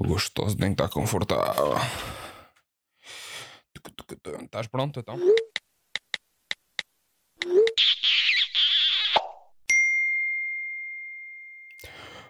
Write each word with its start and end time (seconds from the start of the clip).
O 0.00 0.06
gostoso 0.06 0.56
nem 0.60 0.70
está 0.70 0.88
confortável. 0.88 1.74
Estás 4.44 4.68
pronto 4.68 5.00
então? 5.00 5.18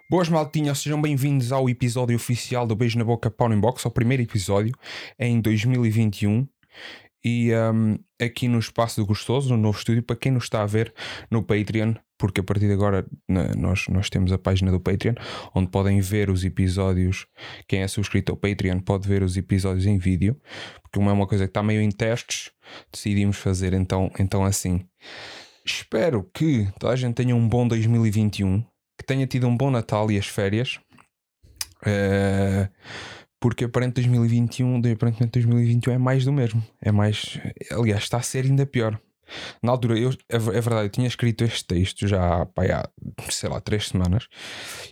Boas 0.09 0.31
maltinhas, 0.31 0.79
sejam 0.79 1.03
bem-vindos 1.03 1.53
ao 1.53 1.69
episódio 1.69 2.17
oficial 2.17 2.67
do 2.67 2.75
Beijo 2.75 2.97
na 2.97 3.05
Boca 3.05 3.31
Pau 3.31 3.53
in 3.53 3.61
Box, 3.61 3.85
ao 3.85 3.93
primeiro 3.93 4.23
episódio 4.23 4.75
em 5.19 5.39
2021 5.39 6.49
e 7.25 7.51
um, 7.55 7.99
aqui 8.21 8.49
no 8.49 8.59
Espaço 8.59 9.01
do 9.01 9.07
Gostoso, 9.07 9.51
no 9.51 9.57
novo 9.57 9.79
estúdio, 9.79 10.03
para 10.03 10.17
quem 10.17 10.33
nos 10.33 10.45
está 10.45 10.63
a 10.63 10.67
ver 10.67 10.93
no 11.31 11.43
Patreon, 11.43 11.95
porque 12.19 12.41
a 12.41 12.45
partir 12.45 12.67
de 12.67 12.73
agora 12.73 13.07
nós, 13.57 13.87
nós 13.89 14.11
temos 14.11 14.33
a 14.33 14.39
página 14.39 14.71
do 14.71 14.81
Patreon, 14.81 15.15
onde 15.55 15.69
podem 15.71 16.01
ver 16.01 16.31
os 16.31 16.45
episódios. 16.45 17.27
Quem 17.67 17.83
é 17.83 17.89
subscrito 17.89 18.33
ao 18.33 18.37
Patreon 18.37 18.81
pode 18.81 19.09
ver 19.09 19.23
os 19.23 19.37
episódios 19.37 19.87
em 19.87 19.99
vídeo, 19.99 20.37
porque 20.83 20.99
uma 20.99 21.11
é 21.11 21.15
uma 21.15 21.27
coisa 21.27 21.45
que 21.45 21.51
está 21.51 21.63
meio 21.63 21.81
em 21.81 21.91
testes, 21.91 22.51
decidimos 22.93 23.37
fazer 23.37 23.73
então, 23.73 24.11
então 24.19 24.45
assim. 24.45 24.85
Espero 25.65 26.29
que 26.33 26.67
toda 26.79 26.95
a 26.95 26.97
gente 26.97 27.15
tenha 27.15 27.37
um 27.37 27.47
bom 27.47 27.69
2021 27.69 28.65
que 28.99 29.07
tenha 29.07 29.27
tido 29.27 29.47
um 29.47 29.57
bom 29.57 29.71
Natal 29.71 30.11
e 30.11 30.19
as 30.19 30.27
férias. 30.27 30.81
Uh, 31.83 32.69
porque 33.41 33.65
aparentemente 33.65 34.19
2021, 34.19 34.81
de 34.81 34.93
aparentemente 34.93 35.33
2021 35.41 35.93
é 35.93 35.99
mais 35.99 36.25
do 36.25 36.33
mesmo. 36.33 36.63
É 36.81 36.91
mais. 36.91 37.39
Aliás, 37.71 38.03
está 38.03 38.19
a 38.19 38.23
ser 38.23 38.45
ainda 38.45 38.67
pior. 38.67 39.01
Na 39.63 39.73
altura, 39.73 39.99
eu, 39.99 40.11
é, 40.11 40.37
é 40.37 40.39
verdade, 40.39 40.85
eu 40.85 40.89
tinha 40.89 41.07
escrito 41.07 41.45
este 41.45 41.65
texto 41.65 42.07
já 42.07 42.47
pá, 42.47 42.65
há, 42.65 42.89
sei 43.31 43.49
lá, 43.49 43.61
três 43.61 43.89
semanas. 43.89 44.27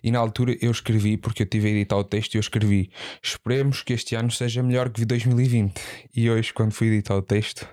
E 0.02 0.10
na 0.10 0.18
altura 0.18 0.56
eu 0.60 0.70
escrevi, 0.70 1.16
porque 1.16 1.42
eu 1.42 1.46
tive 1.46 1.68
a 1.68 1.70
editar 1.70 1.96
o 1.96 2.04
texto 2.04 2.34
e 2.34 2.38
eu 2.38 2.40
escrevi: 2.40 2.90
Esperemos 3.22 3.82
que 3.82 3.92
este 3.92 4.14
ano 4.14 4.30
seja 4.30 4.62
melhor 4.62 4.90
que 4.90 5.04
2020. 5.04 5.74
E 6.14 6.30
hoje, 6.30 6.52
quando 6.52 6.72
fui 6.72 6.88
editar 6.88 7.16
o 7.16 7.22
texto, 7.22 7.66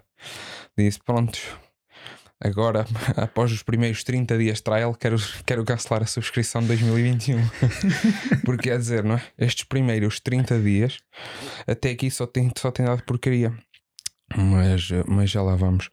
disse: 0.78 1.00
Pronto, 1.04 1.40
Agora, 2.44 2.86
após 3.16 3.52
os 3.52 3.64
primeiros 3.64 4.04
30 4.04 4.38
dias 4.38 4.58
de 4.58 4.64
trial, 4.64 4.94
quero, 4.94 5.16
quero 5.46 5.64
cancelar 5.64 6.04
a 6.04 6.06
subscrição 6.06 6.62
de 6.62 6.68
2021. 6.68 7.40
Porque 8.44 8.70
quer 8.70 8.78
dizer, 8.78 9.04
não 9.04 9.16
é? 9.16 9.22
Estes 9.38 9.64
primeiros 9.64 10.20
30 10.20 10.60
dias, 10.60 11.00
até 11.66 11.92
aqui 11.92 12.12
só 12.12 12.28
tem, 12.28 12.52
só 12.58 12.70
tem 12.70 12.86
dado 12.86 13.04
porcaria. 13.04 13.54
Mas, 14.36 14.90
mas 15.08 15.30
já 15.30 15.44
lá 15.44 15.56
vamos. 15.56 15.90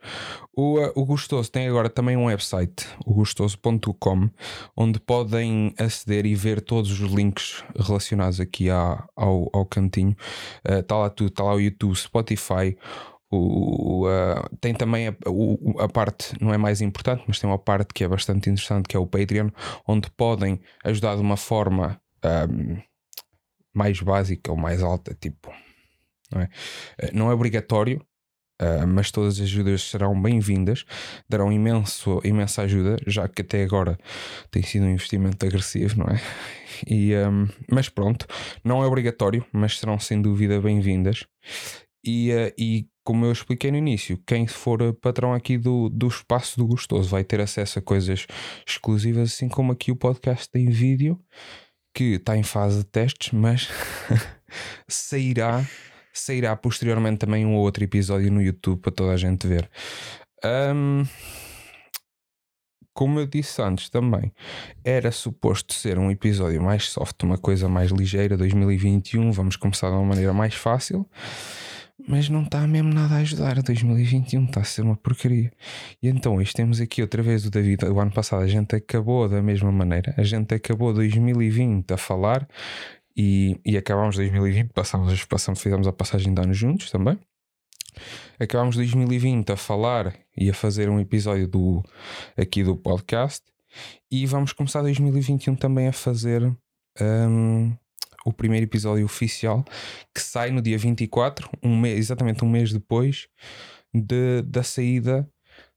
O, 0.56 0.78
o 0.98 1.04
Gostoso 1.04 1.50
tem 1.50 1.68
agora 1.68 1.90
também 1.90 2.16
um 2.16 2.24
website, 2.24 2.86
o 3.04 3.12
gostoso.com, 3.12 4.30
onde 4.74 4.98
podem 4.98 5.74
aceder 5.78 6.24
e 6.24 6.34
ver 6.34 6.62
todos 6.62 6.90
os 6.90 7.12
links 7.12 7.62
relacionados 7.78 8.40
aqui 8.40 8.70
à, 8.70 9.04
ao, 9.14 9.50
ao 9.52 9.66
cantinho. 9.66 10.16
Está 10.64 10.96
uh, 10.96 11.00
lá 11.00 11.10
tudo, 11.10 11.28
está 11.28 11.44
lá 11.44 11.54
o 11.54 11.60
YouTube, 11.60 11.94
Spotify, 11.94 12.78
o, 13.30 14.06
uh, 14.08 14.56
tem 14.60 14.74
também 14.74 15.08
a, 15.08 15.14
a, 15.78 15.88
parte, 15.88 16.34
não 16.40 16.52
é 16.52 16.58
mais 16.58 16.80
importante, 16.80 17.22
mas 17.28 17.38
tem 17.38 17.48
uma 17.48 17.58
parte 17.58 17.94
que 17.94 18.02
é 18.02 18.08
bastante 18.08 18.50
interessante, 18.50 18.88
que 18.88 18.96
é 18.96 18.98
o 18.98 19.06
Patreon, 19.06 19.50
onde 19.86 20.10
podem 20.10 20.60
ajudar 20.84 21.14
de 21.14 21.20
uma 21.20 21.36
forma 21.36 22.00
um, 22.24 22.76
mais 23.72 24.00
básica 24.00 24.50
ou 24.50 24.56
mais 24.56 24.82
alta, 24.82 25.14
tipo, 25.14 25.52
não 26.32 26.40
é, 26.40 26.48
eh, 26.98 27.10
não 27.12 27.30
é 27.30 27.34
obrigatório, 27.34 28.04
uh, 28.60 28.86
mas 28.86 29.12
todas 29.12 29.34
as 29.36 29.42
ajudas 29.42 29.82
serão 29.82 30.20
bem-vindas, 30.20 30.84
darão 31.28 31.52
imenso, 31.52 32.20
imensa 32.24 32.62
ajuda, 32.62 32.96
já 33.06 33.28
que 33.28 33.42
até 33.42 33.62
agora 33.62 33.96
tem 34.50 34.62
sido 34.62 34.86
um 34.86 34.90
investimento 34.90 35.46
agressivo, 35.46 35.98
não 35.98 36.06
é? 36.06 36.20
E, 36.84 37.14
um, 37.14 37.46
mas 37.70 37.88
pronto, 37.88 38.26
não 38.64 38.82
é 38.82 38.86
obrigatório, 38.86 39.46
mas 39.52 39.78
serão 39.78 40.00
sem 40.00 40.20
dúvida 40.20 40.60
bem-vindas. 40.60 41.26
E, 42.04 42.32
uh, 42.32 42.52
e 42.58 42.89
como 43.10 43.26
eu 43.26 43.32
expliquei 43.32 43.72
no 43.72 43.76
início, 43.76 44.16
quem 44.24 44.46
for 44.46 44.94
patrão 44.94 45.34
aqui 45.34 45.58
do, 45.58 45.88
do 45.88 46.06
espaço 46.06 46.56
do 46.56 46.64
Gostoso 46.64 47.08
vai 47.08 47.24
ter 47.24 47.40
acesso 47.40 47.80
a 47.80 47.82
coisas 47.82 48.24
exclusivas, 48.64 49.32
assim 49.32 49.48
como 49.48 49.72
aqui 49.72 49.90
o 49.90 49.96
podcast 49.96 50.48
tem 50.48 50.70
vídeo, 50.70 51.20
que 51.92 52.14
está 52.14 52.36
em 52.36 52.44
fase 52.44 52.78
de 52.78 52.84
testes, 52.84 53.32
mas 53.32 53.68
sairá, 54.86 55.66
sairá 56.12 56.54
posteriormente 56.54 57.18
também 57.18 57.44
um 57.44 57.56
ou 57.56 57.62
outro 57.62 57.82
episódio 57.82 58.30
no 58.30 58.40
YouTube 58.40 58.80
para 58.80 58.92
toda 58.92 59.12
a 59.12 59.16
gente 59.16 59.44
ver. 59.44 59.68
Um, 60.44 61.04
como 62.94 63.18
eu 63.18 63.26
disse 63.26 63.60
antes 63.60 63.90
também, 63.90 64.32
era 64.84 65.10
suposto 65.10 65.74
ser 65.74 65.98
um 65.98 66.12
episódio 66.12 66.62
mais 66.62 66.88
soft, 66.88 67.20
uma 67.24 67.36
coisa 67.36 67.68
mais 67.68 67.90
ligeira, 67.90 68.36
2021, 68.36 69.32
vamos 69.32 69.56
começar 69.56 69.88
de 69.88 69.96
uma 69.96 70.04
maneira 70.04 70.32
mais 70.32 70.54
fácil 70.54 71.04
mas 72.06 72.28
não 72.28 72.42
está 72.42 72.66
mesmo 72.66 72.92
nada 72.92 73.14
a 73.14 73.18
ajudar. 73.18 73.62
2021 73.62 74.44
está 74.44 74.60
a 74.60 74.64
ser 74.64 74.82
uma 74.82 74.96
porcaria. 74.96 75.52
E 76.02 76.08
então 76.08 76.36
hoje 76.36 76.52
temos 76.52 76.80
aqui 76.80 77.02
outra 77.02 77.22
vez 77.22 77.44
o 77.44 77.50
David. 77.50 77.84
O 77.86 78.00
ano 78.00 78.12
passado 78.12 78.42
a 78.42 78.46
gente 78.46 78.74
acabou 78.74 79.28
da 79.28 79.42
mesma 79.42 79.70
maneira. 79.70 80.14
A 80.16 80.22
gente 80.22 80.54
acabou 80.54 80.92
2020 80.92 81.92
a 81.92 81.96
falar 81.96 82.48
e, 83.16 83.58
e 83.64 83.76
acabámos 83.76 84.16
2020. 84.16 84.72
Passamos, 84.72 85.24
passamos, 85.24 85.60
fizemos 85.60 85.86
a 85.86 85.92
passagem 85.92 86.32
de 86.32 86.40
anos 86.40 86.56
juntos 86.56 86.90
também. 86.90 87.18
Acabámos 88.38 88.76
2020 88.76 89.52
a 89.52 89.56
falar 89.56 90.14
e 90.36 90.48
a 90.48 90.54
fazer 90.54 90.88
um 90.88 91.00
episódio 91.00 91.46
do, 91.46 91.82
aqui 92.36 92.62
do 92.62 92.76
podcast. 92.76 93.44
E 94.10 94.26
vamos 94.26 94.52
começar 94.52 94.82
2021 94.82 95.54
também 95.56 95.88
a 95.88 95.92
fazer. 95.92 96.42
Um, 97.00 97.72
o 98.30 98.32
primeiro 98.32 98.64
episódio 98.64 99.04
oficial 99.04 99.64
que 100.14 100.20
sai 100.20 100.50
no 100.50 100.62
dia 100.62 100.78
24, 100.78 101.48
um 101.62 101.78
mês, 101.78 101.98
exatamente 101.98 102.44
um 102.44 102.48
mês 102.48 102.72
depois 102.72 103.28
de, 103.92 104.42
da 104.42 104.62
saída 104.62 105.28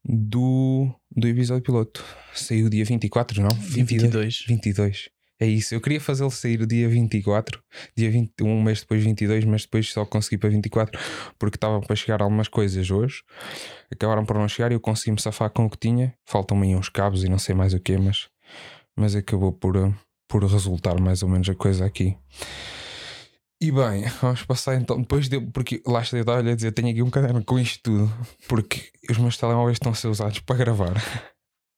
do, 0.04 0.90
do 1.12 1.28
episódio 1.28 1.64
piloto. 1.64 2.04
Saiu 2.34 2.70
dia 2.70 2.86
24, 2.86 3.42
não? 3.42 3.50
22. 3.50 4.46
22. 4.48 5.10
É 5.40 5.46
isso. 5.46 5.74
Eu 5.74 5.82
queria 5.82 6.00
fazê-lo 6.00 6.32
sair 6.32 6.62
o 6.62 6.68
dia 6.68 6.88
24, 6.88 7.62
dia 7.98 8.10
21, 8.10 8.48
um 8.48 8.62
mês 8.62 8.82
depois 8.82 9.04
22, 9.04 9.44
mas 9.46 9.64
depois 9.64 9.92
só 9.92 10.06
consegui 10.06 10.38
para 10.38 10.50
24 10.50 11.00
porque 11.38 11.58
estavam 11.58 11.82
para 11.82 11.96
chegar 11.96 12.22
algumas 12.22 12.48
coisas 12.48 12.90
hoje. 12.90 13.24
Acabaram 13.92 14.26
por 14.26 14.38
não 14.38 14.48
chegar 14.48 14.72
e 14.72 14.76
eu 14.76 14.80
consegui-me 14.80 15.20
safar 15.20 15.50
com 15.50 15.66
o 15.66 15.70
que 15.70 15.78
tinha. 15.78 16.14
Faltam-me 16.26 16.68
aí 16.68 16.76
uns 16.76 16.88
cabos 16.88 17.24
e 17.24 17.30
não 17.30 17.40
sei 17.40 17.56
mais 17.56 17.74
o 17.74 17.80
que, 17.80 17.98
mas, 17.98 18.30
mas 18.96 19.16
acabou 19.16 19.52
por, 19.52 19.76
por 20.34 20.44
resultar 20.46 21.00
mais 21.00 21.22
ou 21.22 21.30
menos 21.30 21.48
a 21.48 21.54
coisa 21.54 21.86
aqui. 21.86 22.18
E 23.62 23.72
bem, 23.72 24.06
vamos 24.20 24.42
passar 24.42 24.74
então. 24.74 25.00
Depois 25.00 25.30
de. 25.30 25.40
Porque 25.40 25.80
lá 25.86 26.02
está, 26.02 26.18
eu 26.18 26.26
a 26.28 26.56
dizer, 26.56 26.72
tenho 26.72 26.90
aqui 26.90 27.04
um 27.04 27.10
caderno 27.12 27.46
com 27.46 27.60
isto 27.60 27.84
tudo, 27.84 28.12
porque 28.48 28.90
os 29.08 29.20
meus 29.20 29.38
telemóveis 29.38 29.76
estão 29.76 29.92
a 29.92 29.96
ser 29.96 30.08
usados 30.08 30.40
para 30.40 30.56
gravar. 30.56 30.96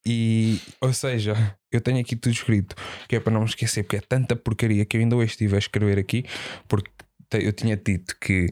E, 0.08 0.62
ou 0.80 0.94
seja, 0.94 1.58
eu 1.70 1.82
tenho 1.82 2.00
aqui 2.00 2.16
tudo 2.16 2.32
escrito, 2.32 2.76
que 3.10 3.18
é 3.18 3.20
para 3.20 3.34
não 3.34 3.42
me 3.42 3.48
esquecer, 3.48 3.84
porque 3.84 3.98
é 3.98 4.02
tanta 4.02 4.38
porcaria 4.38 4.86
que 4.86 4.96
eu 4.96 5.02
ainda 5.02 5.18
hoje 5.18 5.32
estive 5.32 5.56
a 5.56 5.60
escrever 5.60 6.00
aqui, 6.00 6.24
porque 6.68 6.92
eu 7.34 7.52
tinha 7.52 7.76
dito 7.76 8.16
que 8.22 8.48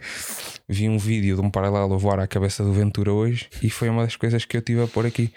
vi 0.68 0.90
um 0.90 0.98
vídeo 0.98 1.36
de 1.36 1.42
um 1.42 1.50
paralelo 1.50 1.98
voar 1.98 2.20
à 2.20 2.28
cabeça 2.28 2.64
do 2.64 2.74
Ventura 2.74 3.14
hoje 3.14 3.50
e 3.62 3.70
foi 3.70 3.88
uma 3.88 4.04
das 4.04 4.18
coisas 4.18 4.44
que 4.44 4.58
eu 4.58 4.62
tive 4.62 4.84
a 4.84 4.88
pôr 4.88 5.06
aqui. 5.06 5.32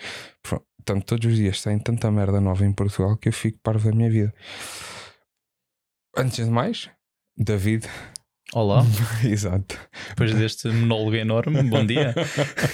Portanto, 0.87 1.05
todos 1.05 1.33
os 1.33 1.37
dias 1.37 1.61
tem 1.63 1.81
tanta 1.81 2.13
merda 2.13 2.41
nova 2.41 2.65
em 2.65 2.73
Portugal 2.73 3.17
que 3.17 3.29
eu 3.29 3.33
fico 3.33 3.59
parvo 3.61 3.91
da 3.91 3.97
minha 3.97 4.09
vida. 4.09 4.33
Antes 6.17 6.45
de 6.45 6.51
mais, 6.51 6.89
David. 7.37 7.89
Olá. 8.53 8.85
Exato. 9.29 9.77
Depois 10.11 10.33
deste 10.33 10.69
monólogo 10.69 11.17
enorme, 11.17 11.61
bom 11.65 11.85
dia. 11.85 12.15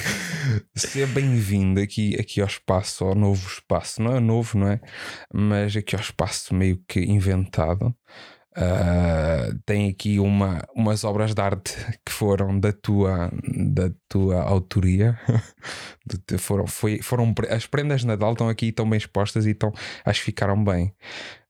Seja 0.76 1.06
bem-vindo 1.06 1.80
aqui, 1.80 2.14
aqui 2.20 2.42
ao 2.42 2.46
espaço, 2.46 3.02
ao 3.06 3.14
novo 3.14 3.48
espaço. 3.48 4.02
Não 4.02 4.14
é 4.14 4.20
novo, 4.20 4.58
não 4.58 4.68
é? 4.68 4.80
Mas 5.32 5.74
aqui 5.74 5.96
ao 5.96 6.02
espaço 6.02 6.54
meio 6.54 6.84
que 6.86 7.00
inventado. 7.00 7.96
Uh, 8.54 9.58
tem 9.64 9.88
aqui 9.88 10.18
uma, 10.18 10.62
umas 10.74 11.04
obras 11.04 11.34
de 11.34 11.40
arte 11.40 11.74
que 12.04 12.12
foram 12.12 12.58
da 12.58 12.70
tua, 12.72 13.32
da 13.72 13.90
tua 14.08 14.42
autoria. 14.42 15.18
foram, 16.38 16.66
foi, 16.66 17.00
foram, 17.00 17.34
as 17.48 17.66
prendas 17.66 18.02
de 18.02 18.06
Natal 18.06 18.32
estão 18.32 18.48
aqui 18.48 18.66
estão 18.66 18.88
bem 18.88 18.98
expostas 18.98 19.46
e 19.46 19.50
estão, 19.50 19.72
acho 20.04 20.20
que 20.20 20.26
ficaram 20.26 20.62
bem. 20.62 20.92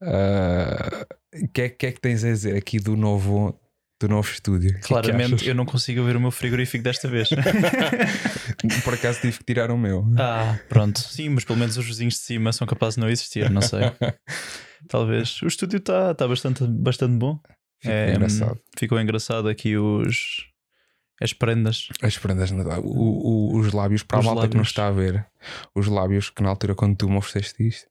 O 0.00 0.06
uh, 0.06 1.48
que, 1.52 1.62
é, 1.62 1.68
que 1.68 1.86
é 1.86 1.92
que 1.92 2.00
tens 2.00 2.22
a 2.22 2.28
dizer 2.28 2.56
aqui 2.56 2.78
do 2.78 2.96
novo, 2.96 3.58
do 4.00 4.08
novo 4.08 4.30
estúdio? 4.30 4.78
Claramente 4.82 5.42
que 5.42 5.50
eu 5.50 5.56
não 5.56 5.66
consigo 5.66 6.04
ver 6.04 6.14
o 6.14 6.20
meu 6.20 6.30
frigorífico 6.30 6.84
desta 6.84 7.08
vez. 7.08 7.30
Por 8.84 8.94
acaso 8.94 9.20
tive 9.20 9.38
que 9.38 9.44
tirar 9.44 9.72
o 9.72 9.78
meu. 9.78 10.06
Ah, 10.16 10.56
pronto. 10.68 11.00
Sim, 11.00 11.30
mas 11.30 11.44
pelo 11.44 11.58
menos 11.58 11.76
os 11.76 11.84
vizinhos 11.84 12.14
de 12.14 12.20
cima 12.20 12.52
são 12.52 12.64
capazes 12.64 12.94
de 12.94 13.00
não 13.00 13.10
existir, 13.10 13.50
não 13.50 13.60
sei. 13.60 13.80
Talvez. 14.88 15.40
O 15.42 15.46
estúdio 15.46 15.78
está 15.78 16.14
tá 16.14 16.26
bastante, 16.28 16.64
bastante 16.66 17.16
bom. 17.16 17.40
Ficou 17.80 17.96
é, 17.96 18.14
engraçado. 18.14 18.60
Ficou 18.76 19.00
engraçado 19.00 19.48
aqui 19.48 19.76
os. 19.76 20.46
As 21.20 21.32
prendas. 21.32 21.88
As 22.02 22.18
prendas, 22.18 22.50
o, 22.50 22.64
o, 22.82 23.58
os 23.58 23.72
lábios, 23.72 24.02
para 24.02 24.18
os 24.18 24.24
a 24.24 24.26
malta 24.26 24.40
lábios. 24.40 24.50
que 24.50 24.56
não 24.56 24.62
está 24.62 24.88
a 24.88 24.90
ver, 24.90 25.24
os 25.74 25.86
lábios 25.86 26.30
que 26.30 26.42
na 26.42 26.48
altura 26.48 26.74
quando 26.74 26.96
tu 26.96 27.08
me 27.08 27.16
ofereceste 27.16 27.66
isto, 27.66 27.88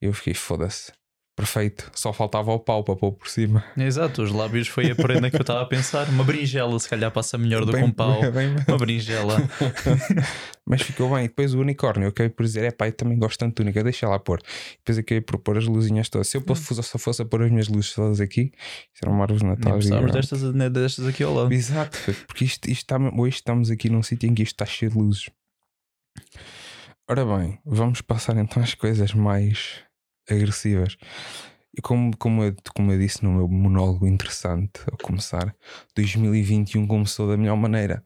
eu 0.00 0.12
fiquei 0.12 0.34
foda-se. 0.34 0.92
Perfeito. 1.36 1.90
Só 1.94 2.12
faltava 2.12 2.52
o 2.52 2.60
pau 2.60 2.84
para 2.84 2.94
pôr 2.94 3.10
por 3.12 3.28
cima. 3.28 3.64
Exato, 3.76 4.22
os 4.22 4.30
lábios 4.30 4.68
foi 4.68 4.90
a 4.92 4.94
prenda 4.94 5.28
que 5.28 5.36
eu 5.36 5.40
estava 5.40 5.62
a 5.62 5.66
pensar. 5.66 6.08
Uma 6.08 6.22
berinjela, 6.22 6.78
se 6.78 6.88
calhar 6.88 7.10
passa 7.10 7.36
melhor 7.36 7.64
do 7.64 7.72
que 7.72 7.78
um 7.82 7.90
pau. 7.90 8.20
bem- 8.30 8.54
Uma 8.68 8.78
berinjela. 8.78 9.36
Mas 10.64 10.82
ficou 10.82 11.12
bem. 11.12 11.24
E 11.24 11.28
depois 11.28 11.52
o 11.52 11.60
unicórnio, 11.60 12.04
eu 12.06 12.10
acabei 12.10 12.30
por 12.30 12.44
dizer: 12.44 12.64
é 12.64 12.70
pá, 12.70 12.86
eu 12.86 12.92
também 12.92 13.18
gosto 13.18 13.38
tanto 13.40 13.56
do 13.56 13.62
unicórnio, 13.62 13.84
deixa 13.84 14.08
lá 14.08 14.16
pôr. 14.18 14.40
Depois 14.78 14.96
acabei 14.96 15.20
por 15.20 15.38
pôr 15.38 15.58
as 15.58 15.66
luzinhas 15.66 16.08
todas. 16.08 16.28
Se 16.28 16.36
eu 16.36 16.40
Hum. 16.40 16.54
fosse, 16.54 16.82
só 16.82 16.98
fosse 16.98 17.22
a 17.22 17.24
pôr 17.24 17.42
as 17.42 17.50
minhas 17.50 17.66
luzes 17.68 17.92
todas 17.92 18.20
aqui, 18.20 18.52
isso 18.94 19.02
era 19.02 19.10
uma 19.10 19.22
árvore 19.22 19.40
de 19.40 19.46
Natal. 19.46 19.72
precisávamos 19.74 20.12
destas, 20.12 20.42
né, 20.54 20.70
destas 20.70 21.06
aqui 21.06 21.22
ao 21.24 21.34
lado. 21.34 21.52
Exato, 21.52 21.98
porque 22.28 22.44
isto, 22.44 22.70
isto 22.70 22.82
está, 22.82 22.96
hoje 22.96 23.34
estamos 23.36 23.70
aqui 23.72 23.90
num 23.90 24.04
sítio 24.04 24.28
em 24.30 24.34
que 24.34 24.42
isto 24.44 24.52
está 24.54 24.64
cheio 24.66 24.92
de 24.92 24.98
luzes. 24.98 25.28
Ora 27.08 27.24
bem, 27.26 27.58
vamos 27.66 28.00
passar 28.00 28.36
então 28.36 28.62
às 28.62 28.74
coisas 28.74 29.12
mais 29.12 29.80
agressivas. 30.28 30.96
E 31.76 31.82
como, 31.82 32.16
como, 32.16 32.44
eu, 32.44 32.54
como 32.74 32.92
eu 32.92 32.98
disse 32.98 33.24
no 33.24 33.32
meu 33.32 33.48
monólogo 33.48 34.06
interessante 34.06 34.80
ao 34.90 34.96
começar, 34.98 35.54
2021 35.96 36.86
começou 36.86 37.28
da 37.28 37.36
melhor 37.36 37.56
maneira, 37.56 38.04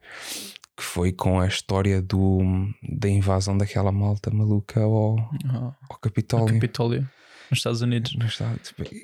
que 0.75 0.83
foi 0.83 1.13
com 1.13 1.39
a 1.39 1.47
história 1.47 2.01
do, 2.01 2.41
da 2.83 3.09
invasão 3.09 3.59
daquela 3.59 3.93
malta 3.93 4.31
maluca 4.31 4.81
ao, 4.81 5.19
Ah, 5.47 5.75
ao 5.91 5.99
Capitólio 5.99 6.55
Capitólio, 6.55 7.11
nos 7.51 7.59
Estados 7.59 7.83
Unidos. 7.83 8.15
no 8.15 8.27
estado, 8.27 8.59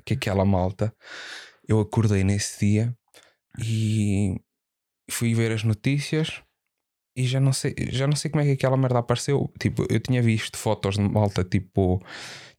que 0.04 0.14
aquela 0.14 0.44
malta, 0.46 0.94
eu 1.68 1.78
acordei 1.80 2.24
nesse 2.24 2.66
dia 2.66 2.96
e 3.58 4.40
fui 5.10 5.34
ver 5.34 5.52
as 5.52 5.62
notícias 5.62 6.42
e 7.16 7.24
já 7.26 7.38
não 7.40 7.52
sei, 7.52 7.74
já 7.90 8.06
não 8.06 8.16
sei 8.16 8.30
como 8.30 8.42
é 8.42 8.46
que 8.46 8.52
aquela 8.52 8.76
merda 8.76 8.98
apareceu. 8.98 9.52
Tipo, 9.58 9.86
eu 9.90 10.00
tinha 10.00 10.20
visto 10.22 10.56
fotos 10.58 10.96
de 10.96 11.02
malta, 11.02 11.44
tipo, 11.44 12.02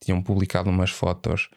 tinham 0.03 0.21
publicado 0.21 0.69
umas 0.69 0.91
fotos 0.91 1.49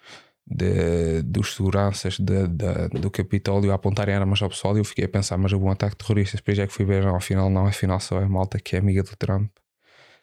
de, 0.46 1.22
dos 1.22 1.54
seguranças 1.54 2.18
de, 2.18 2.48
de- 2.48 2.88
do 3.00 3.10
Capitólio 3.10 3.70
a 3.70 3.74
apontarem 3.74 4.14
armas 4.14 4.40
ao 4.42 4.48
pessoal 4.48 4.76
e 4.76 4.80
eu 4.80 4.84
fiquei 4.84 5.04
a 5.04 5.08
pensar, 5.08 5.36
mas 5.38 5.52
houve 5.52 5.66
um 5.66 5.70
ataque 5.70 5.96
terrorista. 5.96 6.36
Depois 6.36 6.58
é 6.58 6.66
que 6.66 6.72
fui 6.72 6.84
ver, 6.84 7.04
não, 7.04 7.16
afinal 7.16 7.50
não, 7.50 7.66
afinal 7.66 8.00
só 8.00 8.20
é 8.20 8.26
malta 8.26 8.58
que 8.58 8.74
é 8.76 8.78
amiga 8.78 9.02
do 9.02 9.14
Trump. 9.16 9.50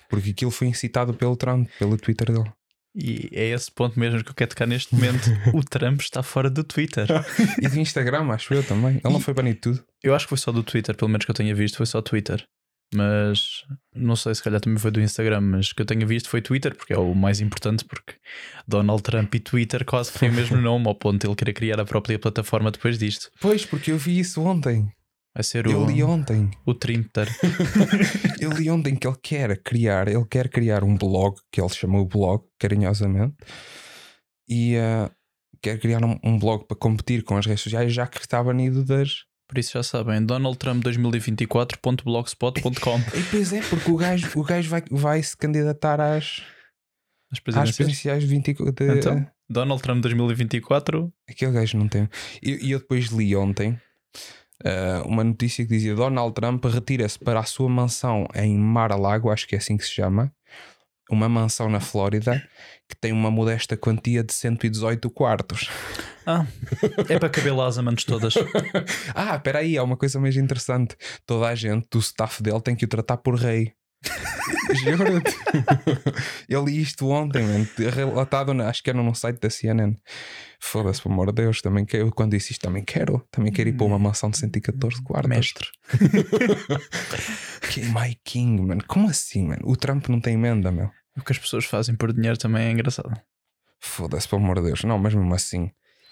Porque 0.10 0.32
aquilo 0.32 0.52
foi 0.52 0.68
incitado 0.68 1.14
pelo 1.14 1.36
Trump, 1.36 1.68
pelo 1.80 1.98
Twitter 1.98 2.32
dele. 2.32 2.52
E 2.98 3.30
é 3.34 3.50
esse 3.50 3.70
ponto 3.72 4.00
mesmo 4.00 4.24
que 4.24 4.30
eu 4.30 4.34
quero 4.36 4.50
tocar 4.50 4.66
neste 4.66 4.96
momento. 4.96 5.30
o 5.54 5.62
Trump 5.64 6.00
está 6.00 6.24
fora 6.24 6.50
do 6.50 6.64
Twitter. 6.64 7.08
E 7.62 7.68
do 7.68 7.78
Instagram, 7.80 8.30
acho 8.32 8.54
eu 8.54 8.64
também. 8.64 9.02
Ele 9.04 9.14
não 9.14 9.20
foi 9.20 9.34
banido 9.34 9.60
tudo. 9.60 9.84
Eu 10.02 10.16
acho 10.16 10.26
que 10.26 10.30
foi 10.30 10.38
só 10.38 10.52
do 10.52 10.64
Twitter, 10.64 10.96
pelo 10.96 11.10
menos 11.10 11.26
que 11.26 11.32
eu 11.32 11.36
tenha 11.36 11.54
visto, 11.54 11.76
foi 11.78 11.86
só 11.86 12.02
Twitter. 12.02 12.44
Mas 12.94 13.64
não 13.94 14.16
sei, 14.16 14.34
se 14.36 14.44
calhar 14.44 14.62
também 14.62 14.80
foi 14.80 14.92
do 14.92 15.02
Instagram, 15.02 15.42
mas 15.42 15.74
que 15.74 15.82
eu 15.82 15.86
tenha 15.86 16.06
visto 16.06 16.30
foi 16.30 16.42
Twitter, 16.42 16.76
porque 16.76 16.94
é 16.94 16.98
o 16.98 17.14
mais 17.14 17.42
importante, 17.42 17.84
porque 17.84 18.14
Donald 18.68 19.02
Trump 19.04 19.34
e 19.34 19.40
Twitter 19.40 19.84
quase 19.86 20.14
têm 20.14 20.30
o 20.30 20.34
mesmo 20.34 20.58
nome, 20.62 20.88
ao 20.88 20.96
ponto 20.96 21.20
de 21.20 21.28
ele 21.28 21.36
querer 21.36 21.54
criar 21.54 21.80
a 21.80 21.86
própria 21.86 22.20
plataforma 22.20 22.72
depois 22.72 22.98
disto. 22.98 23.30
Pois, 23.42 23.66
porque 23.66 23.92
eu 23.92 23.98
vi 23.98 24.20
isso 24.20 24.42
ontem. 24.42 24.92
Vai 25.34 25.44
ser 25.44 25.66
Eu 25.66 25.82
o, 25.82 25.86
li 25.86 26.02
ontem. 26.02 26.50
o 26.66 26.74
Twitter. 26.74 27.28
Eu 28.40 28.52
li 28.52 28.70
ontem 28.70 28.96
que 28.96 29.06
ele 29.06 29.18
quer 29.22 29.62
criar, 29.62 30.08
ele 30.08 30.26
quer 30.26 30.48
criar 30.48 30.82
um 30.82 30.96
blog 30.96 31.36
que 31.52 31.60
ele 31.60 31.70
chamou 31.70 32.06
blog, 32.06 32.44
carinhosamente, 32.58 33.36
e 34.48 34.78
ah, 34.78 35.12
quer 35.62 35.78
criar 35.78 36.06
um, 36.06 36.18
um 36.24 36.40
blog 36.40 36.66
para 36.66 36.78
competir 36.78 37.24
com 37.24 37.36
as 37.36 37.46
redes 37.46 37.64
sociais, 37.64 37.94
já 37.94 38.08
que 38.08 38.20
está 38.20 38.42
banido 38.42 38.86
das. 38.86 39.26
Por 39.48 39.58
isso 39.58 39.74
já 39.74 39.84
sabem, 39.84 40.26
donaldtrump2024.blogspot.com 40.26 43.00
E 43.18 43.24
pois 43.30 43.54
é, 43.54 43.62
porque 43.62 43.92
o 43.92 43.96
gajo, 43.96 44.28
o 44.36 44.44
gajo 44.44 44.70
vai, 44.70 44.84
vai 44.90 45.22
se 45.22 45.38
candidatar 45.38 46.02
às, 46.02 46.42
às 47.32 47.40
presidenciais. 47.40 47.76
presidenciais 47.76 48.24
20, 48.24 48.54
de, 48.54 48.64
Então? 48.98 49.28
Donald 49.48 49.80
Trump 49.82 50.02
2024 50.02 51.14
Aquele 51.30 51.52
gajo 51.52 51.78
não 51.78 51.88
tem. 51.88 52.10
E 52.42 52.68
e 52.68 52.72
eu 52.72 52.80
depois 52.80 53.06
li 53.08 53.36
ontem 53.36 53.80
ah, 54.64 55.04
uma 55.06 55.24
notícia 55.24 55.66
que 55.66 55.72
dizia 55.72 55.96
Donald 55.96 56.34
Trump 56.34 56.64
retira-se 56.66 57.20
para 57.20 57.40
a 57.40 57.44
sua 57.44 57.70
mansão 57.70 58.28
em 58.34 58.58
Mar-a-Lago, 58.58 59.30
acho 59.30 59.48
que 59.48 59.56
é 59.56 59.58
assim 59.58 59.78
que 59.78 59.84
se 59.84 59.92
chama, 59.92 60.32
uma 61.10 61.30
mansão 61.30 61.70
na 61.70 61.80
Flórida 61.80 62.42
que 62.88 62.96
tem 62.96 63.12
uma 63.12 63.32
modesta 63.32 63.76
quantia 63.76 64.24
de 64.24 64.34
118 64.34 65.10
quartos. 65.10 65.70
Ah, 66.26 66.46
é 67.10 67.20
para 67.20 67.30
caber 67.30 67.56
lá 67.56 67.68
as 67.68 67.78
amantes 67.78 68.06
todas. 68.06 68.34
ah, 69.14 69.36
espera 69.36 69.60
aí, 69.60 69.78
há 69.78 69.84
uma 69.84 69.98
coisa 69.98 70.20
mais 70.20 70.36
interessante. 70.36 70.96
Toda 71.26 71.48
a 71.48 71.56
gente 71.56 71.88
do 71.92 72.00
staff 72.00 72.42
dele 72.42 72.62
tem 72.62 72.76
que 72.76 72.86
o 72.86 72.88
tratar 72.88 73.18
por 73.18 73.36
rei. 73.36 73.74
Juro-te. 74.76 75.36
Eu 76.50 76.64
li 76.66 76.82
isto 76.82 77.08
ontem, 77.10 77.44
man, 77.44 77.66
relatado, 77.92 78.54
na- 78.54 78.70
acho 78.70 78.84
que 78.84 78.90
era 78.90 79.02
num 79.02 79.14
site 79.14 79.40
da 79.40 79.50
CNN. 79.50 79.96
Foda-se, 80.60 81.02
pelo 81.02 81.14
amor 81.14 81.28
de 81.28 81.44
Deus, 81.44 81.62
também 81.62 81.86
quero, 81.86 82.12
quando 82.12 82.32
disse 82.32 82.52
isto, 82.54 82.62
também 82.62 82.84
quero. 82.84 83.26
Também 83.32 83.52
quero 83.52 83.70
ir 83.70 83.74
para 83.74 83.86
uma 83.86 84.00
mansão 84.00 84.30
de 84.30 84.38
114 84.38 85.02
quartos. 85.04 85.30
Mestre. 85.30 85.68
Que 87.72 87.82
My 87.86 88.16
King, 88.24 88.62
mano. 88.62 88.84
Como 88.88 89.10
assim, 89.10 89.48
mano? 89.48 89.62
O 89.66 89.76
Trump 89.76 90.08
não 90.08 90.20
tem 90.20 90.34
emenda, 90.36 90.72
meu. 90.72 90.90
O 91.18 91.22
que 91.22 91.32
as 91.32 91.38
pessoas 91.40 91.66
fazem 91.66 91.96
por 91.96 92.14
dinheiro 92.14 92.38
também 92.38 92.68
é 92.68 92.72
engraçado. 92.72 93.12
Foda-se, 93.80 94.28
pelo 94.28 94.42
amor 94.42 94.58
de 94.62 94.68
Deus. 94.68 94.84
Não, 94.84 94.98
mas 94.98 95.14
mesmo 95.14 95.34
assim, 95.34 95.72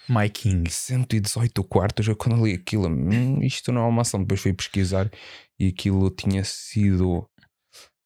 My 0.10 0.30
King. 0.30 0.70
118 0.70 1.64
quartos. 1.64 2.08
Eu 2.08 2.16
quando 2.16 2.46
li 2.46 2.54
aquilo, 2.54 2.88
hum, 2.88 3.40
isto 3.42 3.72
não 3.72 3.82
é 3.82 3.86
uma 3.86 3.92
mansão. 3.92 4.20
Depois 4.22 4.42
fui 4.42 4.54
pesquisar 4.54 5.10
e 5.60 5.68
aquilo 5.68 6.10
tinha 6.10 6.44
sido 6.44 7.28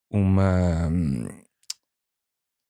uma. 0.09 0.87
hum, 0.87 1.27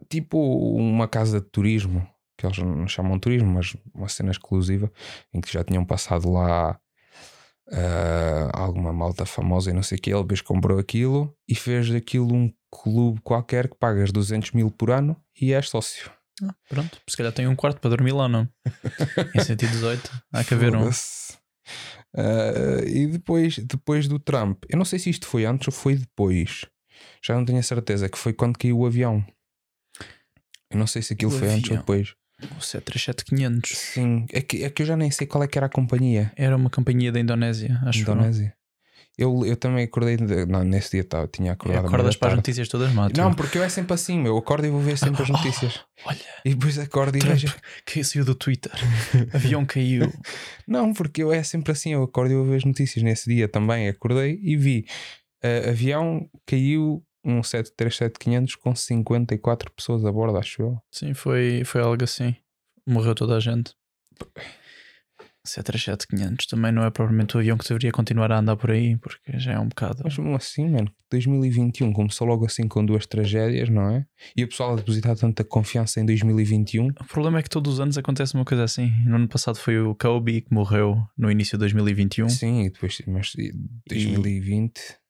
Tipo 0.09 0.37
uma 0.77 1.07
casa 1.07 1.41
de 1.41 1.47
turismo, 1.49 2.07
que 2.37 2.45
eles 2.45 2.57
não 2.59 2.87
chamam 2.87 3.15
de 3.15 3.21
turismo, 3.21 3.49
mas 3.51 3.75
uma 3.93 4.07
cena 4.07 4.31
exclusiva, 4.31 4.91
em 5.33 5.41
que 5.41 5.51
já 5.51 5.63
tinham 5.63 5.83
passado 5.83 6.31
lá 6.31 6.79
ah, 7.71 8.49
alguma 8.53 8.93
malta 8.93 9.25
famosa 9.25 9.69
e 9.69 9.73
não 9.73 9.83
sei 9.83 9.97
o 9.97 10.01
que. 10.01 10.11
Ele 10.11 10.21
depois 10.21 10.39
comprou 10.41 10.79
aquilo 10.79 11.35
e 11.47 11.55
fez 11.55 11.89
daquilo 11.89 12.33
um 12.33 12.53
clube 12.71 13.19
qualquer 13.21 13.67
que 13.67 13.75
pagas 13.75 14.11
200 14.11 14.51
mil 14.51 14.71
por 14.71 14.91
ano 14.91 15.19
e 15.39 15.51
és 15.53 15.67
sócio. 15.67 16.09
Ah, 16.43 16.53
pronto, 16.69 17.01
se 17.09 17.17
calhar 17.17 17.33
tem 17.33 17.47
um 17.47 17.55
quarto 17.55 17.81
para 17.81 17.89
dormir 17.89 18.13
lá, 18.13 18.29
não? 18.29 18.47
Em 19.35 19.43
118, 19.43 20.11
há 20.31 20.43
que 20.43 20.53
haver 20.53 20.75
um. 20.75 20.87
Ah, 22.15 22.81
e 22.85 23.07
depois, 23.07 23.57
depois 23.57 24.07
do 24.07 24.19
Trump, 24.19 24.63
eu 24.69 24.77
não 24.77 24.85
sei 24.85 24.99
se 24.99 25.09
isto 25.09 25.27
foi 25.27 25.43
antes 25.45 25.67
ou 25.67 25.73
foi 25.73 25.95
depois. 25.95 26.65
Já 27.23 27.35
não 27.35 27.45
tenho 27.45 27.59
a 27.59 27.63
certeza 27.63 28.07
que 28.09 28.17
foi 28.17 28.33
quando 28.33 28.57
caiu 28.57 28.79
o 28.79 28.85
avião. 28.85 29.25
Eu 30.69 30.77
não 30.77 30.87
sei 30.87 31.01
se 31.01 31.13
aquilo 31.13 31.31
O 31.31 31.37
foi 31.37 31.47
antes 31.49 31.69
ou 31.71 31.77
avião. 31.77 31.79
depois. 31.79 32.15
O 32.55 32.59
737-500 32.61 33.73
Sim, 33.75 34.25
é 34.31 34.41
que, 34.41 34.63
é 34.63 34.69
que 34.69 34.83
eu 34.83 34.85
já 34.85 34.95
nem 34.95 35.09
sei 35.09 35.25
qual 35.25 35.43
é 35.43 35.47
que 35.47 35.57
era 35.57 35.65
a 35.65 35.69
companhia. 35.69 36.31
era 36.35 36.55
uma 36.55 36.69
companhia 36.69 37.11
da 37.11 37.19
Indonésia, 37.19 37.79
acho 37.85 37.99
Indonésia. 38.01 38.53
Eu, 39.17 39.43
eu 39.43 39.57
também 39.57 39.83
acordei. 39.83 40.15
de- 40.15 40.45
não, 40.45 40.63
nesse 40.63 40.91
dia 40.91 41.03
tava, 41.03 41.27
tinha 41.27 41.53
acordado. 41.53 41.87
Acordas 41.87 42.15
para 42.15 42.27
as 42.29 42.35
notícias 42.35 42.67
todas 42.67 42.93
mato. 42.93 43.17
Não, 43.19 43.33
porque 43.33 43.57
eu 43.57 43.63
é 43.63 43.69
sempre 43.69 43.93
assim, 43.95 44.19
meu. 44.19 44.33
Eu 44.33 44.37
acordo 44.37 44.67
e 44.67 44.69
vou 44.69 44.79
ver 44.79 44.95
sempre 44.95 45.23
as 45.23 45.29
Oh, 45.31 45.33
notícias. 45.33 45.79
Olha, 46.05 46.19
E 46.45 46.53
depois 46.53 46.77
acordo 46.77 47.17
e 47.17 47.19
Trump 47.21 47.33
vejo. 47.33 47.55
que 47.83 48.03
saiu 48.03 48.23
do 48.23 48.35
Twitter. 48.35 48.71
Avião 49.33 49.65
caiu. 49.65 50.13
Não, 50.67 50.93
porque 50.93 51.23
eu 51.23 51.31
é 51.33 51.41
sempre 51.41 51.71
assim, 51.71 51.93
eu 51.93 52.03
acordo 52.03 52.31
e 52.31 52.35
vou 52.35 52.45
ver 52.45 52.57
as 52.57 52.63
notícias. 52.63 53.01
Nesse 53.01 53.27
dia 53.27 53.47
também 53.47 53.87
acordei 53.89 54.39
e 54.43 54.55
vi 54.55 54.85
uh, 55.43 55.69
avião 55.69 56.29
caiu 56.45 57.03
um 57.23 57.41
737-500 57.41 58.57
com 58.57 58.73
54 58.73 59.71
pessoas 59.71 60.05
a 60.05 60.11
bordo, 60.11 60.37
acho 60.37 60.61
eu. 60.61 60.77
Sim, 60.91 61.13
foi, 61.13 61.63
foi 61.65 61.81
algo 61.81 62.03
assim. 62.03 62.35
Morreu 62.87 63.13
toda 63.13 63.35
a 63.35 63.39
gente. 63.39 63.73
737-500 65.47 66.45
também 66.49 66.71
não 66.71 66.83
é 66.83 66.89
propriamente 66.89 67.35
o 67.35 67.39
avião 67.39 67.57
que 67.57 67.67
deveria 67.67 67.91
continuar 67.91 68.31
a 68.31 68.39
andar 68.39 68.55
por 68.57 68.71
aí, 68.71 68.97
porque 68.97 69.39
já 69.39 69.53
é 69.53 69.59
um 69.59 69.67
bocado. 69.67 70.01
Mas 70.03 70.17
mesmo 70.17 70.35
assim, 70.35 70.69
mano, 70.69 70.91
2021 71.09 71.93
começou 71.93 72.27
logo 72.27 72.45
assim 72.45 72.67
com 72.67 72.85
duas 72.85 73.05
tragédias, 73.05 73.69
não 73.69 73.89
é? 73.89 74.05
E 74.35 74.43
o 74.43 74.47
pessoal 74.47 74.73
a 74.73 74.75
depositar 74.75 75.15
tanta 75.15 75.43
confiança 75.43 75.99
em 75.99 76.05
2021. 76.05 76.87
O 76.87 77.05
problema 77.05 77.39
é 77.39 77.43
que 77.43 77.49
todos 77.49 77.73
os 77.73 77.79
anos 77.79 77.97
acontece 77.97 78.35
uma 78.35 78.45
coisa 78.45 78.63
assim. 78.63 78.91
No 79.05 79.15
ano 79.15 79.27
passado 79.27 79.57
foi 79.57 79.79
o 79.79 79.95
Kobe 79.95 80.41
que 80.41 80.53
morreu 80.53 81.01
no 81.17 81.31
início 81.31 81.57
de 81.57 81.59
2021 81.59 82.29
Sim, 82.29 82.63
e 82.63 82.69
depois, 82.69 83.01
mas 83.07 83.33
e 83.37 83.53
2020. 83.87 84.77
e 84.77 85.06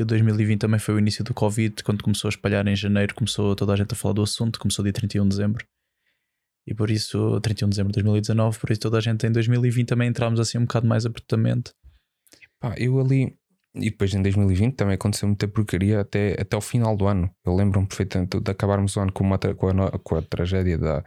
o 0.00 0.04
2020 0.04 0.60
também 0.60 0.78
foi 0.78 0.94
o 0.94 0.98
início 0.98 1.24
do 1.24 1.34
Covid, 1.34 1.82
quando 1.82 2.04
começou 2.04 2.28
a 2.28 2.30
espalhar 2.30 2.64
em 2.68 2.76
janeiro, 2.76 3.12
começou 3.16 3.56
toda 3.56 3.72
a 3.72 3.76
gente 3.76 3.92
a 3.92 3.96
falar 3.96 4.14
do 4.14 4.22
assunto, 4.22 4.60
começou 4.60 4.84
dia 4.84 4.92
31 4.92 5.24
de 5.24 5.30
dezembro. 5.30 5.66
E 6.64 6.72
por 6.72 6.88
isso, 6.88 7.40
31 7.40 7.68
de 7.68 7.70
dezembro 7.70 7.92
de 7.92 8.02
2019, 8.02 8.60
por 8.60 8.70
isso 8.70 8.80
toda 8.80 8.98
a 8.98 9.00
gente 9.00 9.26
em 9.26 9.32
2020 9.32 9.88
também 9.88 10.08
entramos 10.08 10.38
assim 10.38 10.58
um 10.58 10.62
bocado 10.62 10.86
mais 10.86 11.04
apertamente. 11.04 11.72
Pá, 12.60 12.76
eu 12.78 13.00
ali. 13.00 13.36
E 13.74 13.90
depois 13.90 14.14
em 14.14 14.22
2020 14.22 14.74
também 14.74 14.94
aconteceu 14.94 15.28
muita 15.28 15.46
porcaria 15.48 16.00
até, 16.00 16.40
até 16.40 16.56
o 16.56 16.60
final 16.60 16.96
do 16.96 17.06
ano. 17.06 17.28
Eu 17.44 17.54
lembro-me 17.54 17.86
perfeitamente 17.86 18.40
de 18.40 18.50
acabarmos 18.50 18.96
o 18.96 19.00
ano 19.00 19.12
com, 19.12 19.24
uma, 19.24 19.36
com, 19.38 19.68
a, 19.68 19.98
com 19.98 20.16
a 20.16 20.22
tragédia 20.22 20.78
da. 20.78 21.04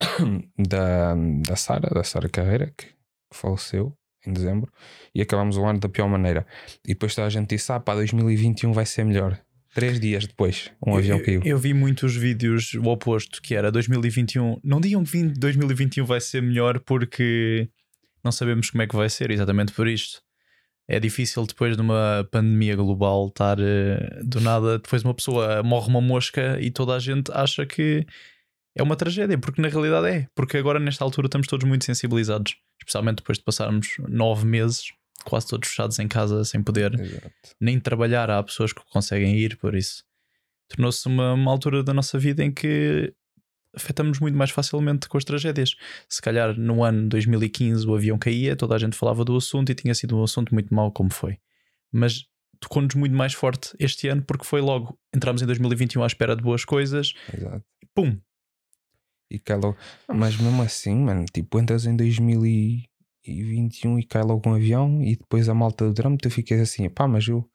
da, 0.56 1.14
da 1.46 1.56
Sara, 1.56 1.90
da 1.92 2.04
Sara 2.04 2.28
Carreira, 2.28 2.72
que 2.76 2.86
faleceu 3.34 3.97
em 4.26 4.32
dezembro, 4.32 4.72
e 5.14 5.22
acabámos 5.22 5.56
o 5.56 5.64
ano 5.64 5.78
da 5.78 5.88
pior 5.88 6.08
maneira. 6.08 6.46
E 6.84 6.88
depois 6.88 7.14
toda 7.14 7.26
a 7.26 7.30
gente 7.30 7.48
disse: 7.48 7.70
Ah, 7.72 7.80
pá, 7.80 7.94
2021 7.94 8.72
vai 8.72 8.86
ser 8.86 9.04
melhor. 9.04 9.40
Três 9.74 10.00
dias 10.00 10.26
depois, 10.26 10.70
um 10.84 10.96
avião 10.96 11.18
eu, 11.18 11.24
caiu. 11.24 11.42
Eu 11.44 11.58
vi 11.58 11.74
muitos 11.74 12.16
vídeos 12.16 12.74
o 12.74 12.84
oposto, 12.84 13.40
que 13.40 13.54
era 13.54 13.70
2021. 13.70 14.58
Não 14.64 14.80
digam 14.80 15.04
que 15.04 15.22
2021 15.24 16.04
vai 16.04 16.20
ser 16.20 16.42
melhor 16.42 16.80
porque 16.80 17.68
não 18.24 18.32
sabemos 18.32 18.70
como 18.70 18.82
é 18.82 18.86
que 18.86 18.96
vai 18.96 19.08
ser, 19.08 19.30
exatamente 19.30 19.72
por 19.72 19.86
isto. 19.86 20.20
É 20.88 20.98
difícil 20.98 21.44
depois 21.46 21.76
de 21.76 21.82
uma 21.82 22.26
pandemia 22.32 22.74
global 22.74 23.28
estar 23.28 23.58
uh, 23.60 24.24
do 24.24 24.40
nada, 24.40 24.78
depois 24.78 25.04
uma 25.04 25.14
pessoa 25.14 25.62
morre 25.62 25.88
uma 25.88 26.00
mosca 26.00 26.58
e 26.60 26.70
toda 26.70 26.94
a 26.94 26.98
gente 26.98 27.30
acha 27.32 27.66
que 27.66 28.06
é 28.78 28.82
uma 28.82 28.96
tragédia, 28.96 29.36
porque 29.36 29.60
na 29.60 29.68
realidade 29.68 30.08
é. 30.08 30.28
Porque 30.34 30.56
agora, 30.56 30.78
nesta 30.78 31.04
altura, 31.04 31.26
estamos 31.26 31.48
todos 31.48 31.66
muito 31.66 31.84
sensibilizados, 31.84 32.56
especialmente 32.80 33.16
depois 33.16 33.38
de 33.38 33.44
passarmos 33.44 33.96
nove 34.08 34.46
meses 34.46 34.92
quase 35.24 35.48
todos 35.48 35.68
fechados 35.68 35.98
em 35.98 36.08
casa 36.08 36.44
sem 36.44 36.62
poder 36.62 36.98
Exato. 36.98 37.30
nem 37.60 37.78
trabalhar. 37.78 38.30
Há 38.30 38.42
pessoas 38.42 38.72
que 38.72 38.80
conseguem 38.90 39.36
ir, 39.36 39.56
por 39.56 39.74
isso 39.74 40.04
tornou-se 40.68 41.06
uma, 41.06 41.34
uma 41.34 41.50
altura 41.50 41.82
da 41.82 41.92
nossa 41.92 42.18
vida 42.18 42.44
em 42.44 42.52
que 42.52 43.12
afetamos 43.74 44.20
muito 44.20 44.36
mais 44.36 44.50
facilmente 44.50 45.08
com 45.08 45.18
as 45.18 45.24
tragédias. 45.24 45.74
Se 46.08 46.22
calhar 46.22 46.56
no 46.58 46.84
ano 46.84 47.08
2015 47.08 47.86
o 47.86 47.94
avião 47.94 48.18
caía, 48.18 48.54
toda 48.54 48.74
a 48.74 48.78
gente 48.78 48.96
falava 48.96 49.24
do 49.24 49.36
assunto 49.36 49.70
e 49.70 49.74
tinha 49.74 49.94
sido 49.94 50.16
um 50.16 50.22
assunto 50.22 50.54
muito 50.54 50.72
mau 50.72 50.92
como 50.92 51.12
foi. 51.12 51.38
Mas 51.90 52.26
tocou-nos 52.60 52.94
muito 52.94 53.14
mais 53.14 53.34
forte 53.34 53.74
este 53.78 54.08
ano 54.08 54.22
porque 54.22 54.44
foi 54.44 54.60
logo, 54.60 54.98
entramos 55.14 55.42
em 55.42 55.46
2021 55.46 56.02
à 56.02 56.06
espera 56.06 56.36
de 56.36 56.42
boas 56.42 56.64
coisas 56.64 57.12
Exato. 57.32 57.64
e 57.82 57.86
pum! 57.94 58.18
E 59.30 59.38
cai 59.38 59.56
logo. 59.56 59.76
Mas 60.06 60.36
mesmo 60.36 60.62
assim, 60.62 60.94
mano, 60.94 61.24
tipo, 61.32 61.58
entras 61.60 61.86
em 61.86 61.94
2000 61.94 62.46
e 62.46 62.88
e 63.28 63.42
21 63.42 63.98
e 63.98 64.04
cai 64.04 64.22
logo 64.22 64.48
um 64.48 64.54
avião 64.54 65.02
e 65.02 65.14
depois 65.16 65.48
a 65.48 65.54
malta 65.54 65.84
do 65.86 65.92
drama 65.92 66.16
tu 66.16 66.30
ficas 66.30 66.60
assim, 66.60 66.88
pá, 66.88 67.06
mas 67.06 67.28
eu 67.28 67.48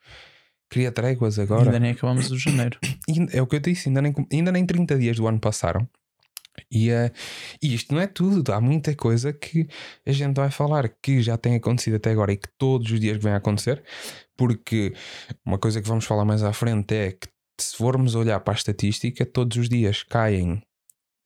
queria 0.70 0.92
tréguas 0.92 1.39
agora. 1.39 1.65
Ainda 1.65 1.80
nem 1.80 1.92
acabamos 1.92 2.32
o 2.32 2.38
janeiro. 2.38 2.80
é 3.32 3.42
o 3.42 3.48
que 3.48 3.56
eu 3.56 3.60
disse, 3.60 3.89
ainda 3.89 4.01
nem, 4.01 4.13
ainda 4.32 4.51
nem 4.51 4.65
30 4.65 4.98
dias 4.98 5.18
do 5.18 5.27
ano 5.27 5.39
passaram. 5.39 5.88
E, 6.72 6.92
uh, 6.92 7.12
e 7.62 7.74
isto 7.74 7.94
não 7.94 8.00
é 8.00 8.06
tudo, 8.06 8.53
há 8.53 8.62
muita 8.62 8.96
coisa 8.96 9.34
que 9.34 9.68
a 10.06 10.12
gente 10.12 10.36
vai 10.36 10.51
falar 10.51 10.88
que 11.01 11.20
já 11.20 11.36
tem 11.36 11.56
acontecido 11.56 11.96
até 11.96 12.12
agora 12.12 12.32
e 12.32 12.38
que 12.38 12.48
todos 12.60 12.92
os 12.92 13.00
dias 13.00 13.18
vem 13.18 13.34
a 13.34 13.38
acontecer, 13.38 13.84
porque 14.38 14.94
uma 15.44 15.58
coisa 15.58 15.82
que 15.82 15.88
vamos 15.88 16.06
falar 16.06 16.25
mais 16.25 16.44
à 16.44 16.53
frente 16.53 16.94
é 16.94 17.12
que 17.12 17.27
se 17.60 17.75
formos 17.75 18.13
olhar 18.13 18.39
para 18.42 18.53
a 18.53 18.56
estatística, 18.56 19.25
todos 19.25 19.58
os 19.58 19.68
dias 19.68 20.03
caem 20.03 20.62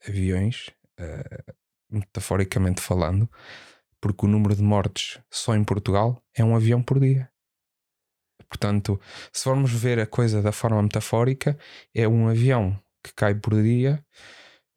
aviões, 0.07 0.67
uh, 0.99 1.53
metaforicamente 1.89 2.81
falando, 2.81 3.29
porque 4.01 4.25
o 4.25 4.29
número 4.29 4.55
de 4.55 4.61
mortes 4.61 5.19
só 5.31 5.55
em 5.55 5.63
Portugal 5.63 6.21
é 6.35 6.43
um 6.43 6.55
avião 6.55 6.81
por 6.81 6.99
dia. 6.99 7.29
Portanto, 8.49 8.99
se 9.31 9.43
formos 9.43 9.71
ver 9.71 9.99
a 9.99 10.05
coisa 10.05 10.41
da 10.41 10.51
forma 10.51 10.81
metafórica, 10.81 11.57
é 11.93 12.07
um 12.07 12.27
avião 12.27 12.79
que 13.03 13.13
cai 13.13 13.35
por 13.35 13.61
dia 13.61 14.03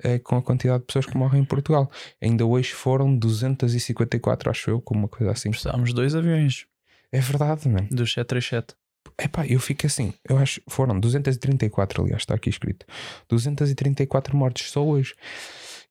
é, 0.02 0.18
com 0.18 0.36
a 0.36 0.42
quantidade 0.42 0.80
de 0.80 0.86
pessoas 0.86 1.06
que 1.06 1.16
morrem 1.16 1.42
em 1.42 1.44
Portugal. 1.44 1.90
Ainda 2.20 2.44
hoje 2.44 2.72
foram 2.72 3.16
254, 3.16 4.50
acho 4.50 4.70
eu, 4.70 4.80
como 4.80 5.00
uma 5.00 5.08
coisa 5.08 5.32
assim. 5.32 5.50
Precisávamos 5.50 5.92
dois 5.92 6.14
aviões. 6.14 6.66
É 7.12 7.20
verdade, 7.20 7.68
mano. 7.68 7.88
Do 7.90 8.06
737. 8.06 8.74
Epá, 9.22 9.46
eu 9.46 9.60
fico 9.60 9.86
assim, 9.86 10.14
eu 10.28 10.38
acho 10.38 10.60
foram 10.68 10.98
234, 10.98 12.02
aliás, 12.02 12.22
está 12.22 12.34
aqui 12.34 12.48
escrito. 12.48 12.86
234 13.28 14.36
mortes 14.36 14.70
só 14.70 14.84
hoje. 14.84 15.14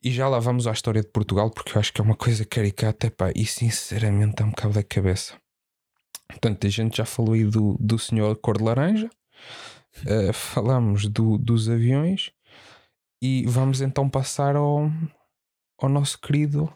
E 0.01 0.12
já 0.12 0.27
lá 0.29 0.39
vamos 0.39 0.65
à 0.65 0.71
história 0.71 1.01
de 1.01 1.09
Portugal, 1.09 1.51
porque 1.51 1.74
eu 1.75 1.79
acho 1.79 1.91
que 1.91 2.00
é 2.00 2.03
uma 2.03 2.15
coisa 2.15 2.45
caricata 2.45 3.07
epá, 3.07 3.31
e 3.36 3.45
sinceramente 3.45 4.36
dá 4.38 4.45
um 4.45 4.50
bocado 4.50 4.74
da 4.74 4.83
cabeça. 4.83 5.36
Portanto, 6.27 6.65
a 6.65 6.69
gente 6.69 6.98
já 6.98 7.05
falou 7.05 7.33
aí 7.33 7.43
do, 7.43 7.75
do 7.79 8.00
senhor 8.00 8.36
cor 8.38 8.57
de 8.57 8.63
laranja, 8.63 9.09
uh, 10.05 10.33
falamos 10.33 11.07
do, 11.07 11.38
dos 11.38 11.69
aviões 11.69 12.31
e 13.21 13.45
vamos 13.45 13.81
então 13.81 14.09
passar 14.09 14.55
ao, 14.55 14.89
ao 15.81 15.89
nosso 15.89 16.19
querido 16.19 16.71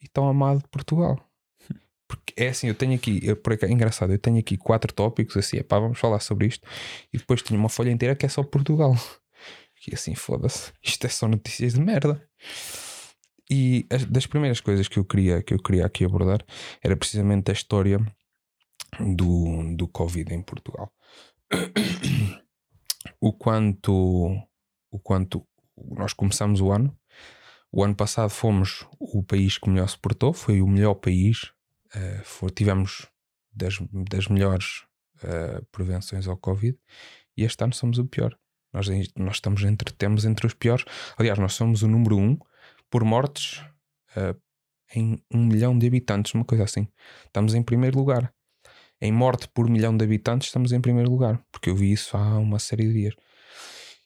e 0.00 0.08
tão 0.08 0.28
amado 0.28 0.66
Portugal. 0.70 1.18
É 2.36 2.48
assim, 2.48 2.66
eu 2.68 2.74
tenho 2.74 2.94
aqui, 2.94 3.20
eu, 3.22 3.36
por 3.36 3.52
é 3.52 3.70
engraçado, 3.70 4.12
eu 4.12 4.18
tenho 4.18 4.38
aqui 4.38 4.56
quatro 4.56 4.92
tópicos 4.92 5.36
assim, 5.36 5.58
epá, 5.58 5.78
vamos 5.78 5.98
falar 5.98 6.20
sobre 6.20 6.46
isto. 6.46 6.66
E 7.12 7.18
depois 7.18 7.42
tinha 7.42 7.58
uma 7.58 7.68
folha 7.68 7.90
inteira 7.90 8.16
que 8.16 8.26
é 8.26 8.28
só 8.28 8.42
Portugal. 8.42 8.94
E 9.86 9.94
assim, 9.94 10.14
foda-se, 10.14 10.72
isto 10.82 11.06
é 11.06 11.10
só 11.10 11.28
notícias 11.28 11.74
de 11.74 11.80
merda. 11.80 12.26
E 13.50 13.86
as, 13.90 14.06
das 14.06 14.26
primeiras 14.26 14.58
coisas 14.58 14.88
que 14.88 14.98
eu 14.98 15.04
queria 15.04 15.42
que 15.42 15.52
eu 15.52 15.58
queria 15.58 15.84
aqui 15.84 16.06
abordar 16.06 16.42
era 16.82 16.96
precisamente 16.96 17.50
a 17.50 17.52
história 17.52 17.98
do, 18.98 19.76
do 19.76 19.86
Covid 19.86 20.32
em 20.32 20.40
Portugal. 20.40 20.90
o 23.20 23.30
quanto 23.32 23.92
o 24.90 24.98
quanto 24.98 25.46
nós 25.76 26.12
começamos 26.12 26.60
o 26.60 26.70
ano. 26.70 26.96
O 27.70 27.82
ano 27.82 27.94
passado 27.94 28.30
fomos 28.30 28.86
o 29.00 29.22
país 29.22 29.58
que 29.58 29.68
melhor 29.68 29.88
se 29.88 29.98
portou, 29.98 30.32
foi 30.32 30.62
o 30.62 30.66
melhor 30.68 30.94
país. 30.94 31.52
Uh, 31.96 32.24
for, 32.24 32.50
tivemos 32.50 33.06
das, 33.52 33.78
das 34.10 34.28
melhores 34.28 34.84
uh, 35.22 35.64
prevenções 35.70 36.26
ao 36.26 36.36
Covid 36.36 36.78
e 37.36 37.44
este 37.44 37.62
ano 37.62 37.72
somos 37.72 37.98
o 37.98 38.04
pior. 38.04 38.36
Nós, 38.72 38.88
nós 39.16 39.36
estamos 39.36 39.62
entre, 39.62 39.92
temos 39.92 40.24
entre 40.24 40.46
os 40.46 40.54
piores. 40.54 40.84
Aliás, 41.16 41.38
nós 41.38 41.54
somos 41.54 41.82
o 41.82 41.88
número 41.88 42.18
um 42.18 42.36
por 42.90 43.04
mortes 43.04 43.62
uh, 44.16 44.38
em 44.94 45.22
um 45.32 45.46
milhão 45.46 45.78
de 45.78 45.86
habitantes, 45.86 46.34
uma 46.34 46.44
coisa 46.44 46.64
assim. 46.64 46.88
Estamos 47.24 47.54
em 47.54 47.62
primeiro 47.62 47.96
lugar. 47.98 48.32
Em 49.00 49.12
morte 49.12 49.48
por 49.48 49.68
milhão 49.68 49.96
de 49.96 50.04
habitantes, 50.04 50.48
estamos 50.48 50.72
em 50.72 50.80
primeiro 50.80 51.10
lugar. 51.10 51.40
Porque 51.52 51.70
eu 51.70 51.76
vi 51.76 51.92
isso 51.92 52.16
há 52.16 52.38
uma 52.38 52.58
série 52.58 52.86
de 52.86 52.92
dias. 52.92 53.14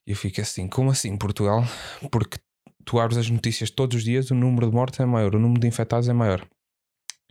E 0.07 0.11
eu 0.11 0.17
fico 0.17 0.41
assim: 0.41 0.69
como 0.69 0.91
assim 0.91 1.17
Portugal? 1.17 1.63
Porque 2.11 2.39
tu 2.85 2.99
abres 2.99 3.19
as 3.19 3.31
notícias 3.31 3.71
todos 3.71 3.99
os 3.99 4.05
dias, 4.05 4.31
o 4.31 4.35
número 4.35 4.69
de 4.69 4.75
mortes 4.75 4.99
é 5.01 5.05
maior, 5.05 5.35
o 5.35 5.39
número 5.39 5.61
de 5.61 5.67
infectados 5.67 6.09
é 6.09 6.13
maior. 6.13 6.47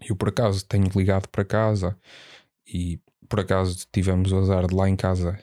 Eu, 0.02 0.16
por 0.16 0.30
acaso, 0.30 0.66
tenho 0.66 0.90
ligado 0.96 1.28
para 1.30 1.44
casa 1.44 1.98
e 2.66 3.00
por 3.28 3.40
acaso 3.40 3.88
tivemos 3.92 4.32
o 4.32 4.38
azar 4.38 4.68
de 4.68 4.76
lá 4.76 4.88
em 4.88 4.96
casa 4.96 5.40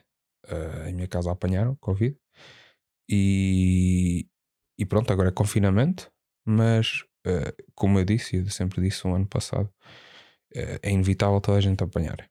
uh, 0.50 0.88
em 0.88 0.94
minha 0.94 1.08
casa 1.08 1.30
apanharam 1.30 1.76
Covid. 1.76 2.16
E, 3.08 4.26
e 4.78 4.86
pronto, 4.86 5.12
agora 5.12 5.28
é 5.28 5.32
confinamento, 5.32 6.10
mas 6.44 7.04
uh, 7.26 7.64
como 7.74 7.98
eu 7.98 8.04
disse, 8.04 8.36
e 8.36 8.50
sempre 8.50 8.80
disse 8.80 9.06
um 9.06 9.14
ano 9.14 9.26
passado, 9.26 9.66
uh, 10.56 10.78
é 10.82 10.90
inevitável 10.90 11.40
toda 11.40 11.58
a 11.58 11.60
gente 11.60 11.82
apanhar. 11.82 12.28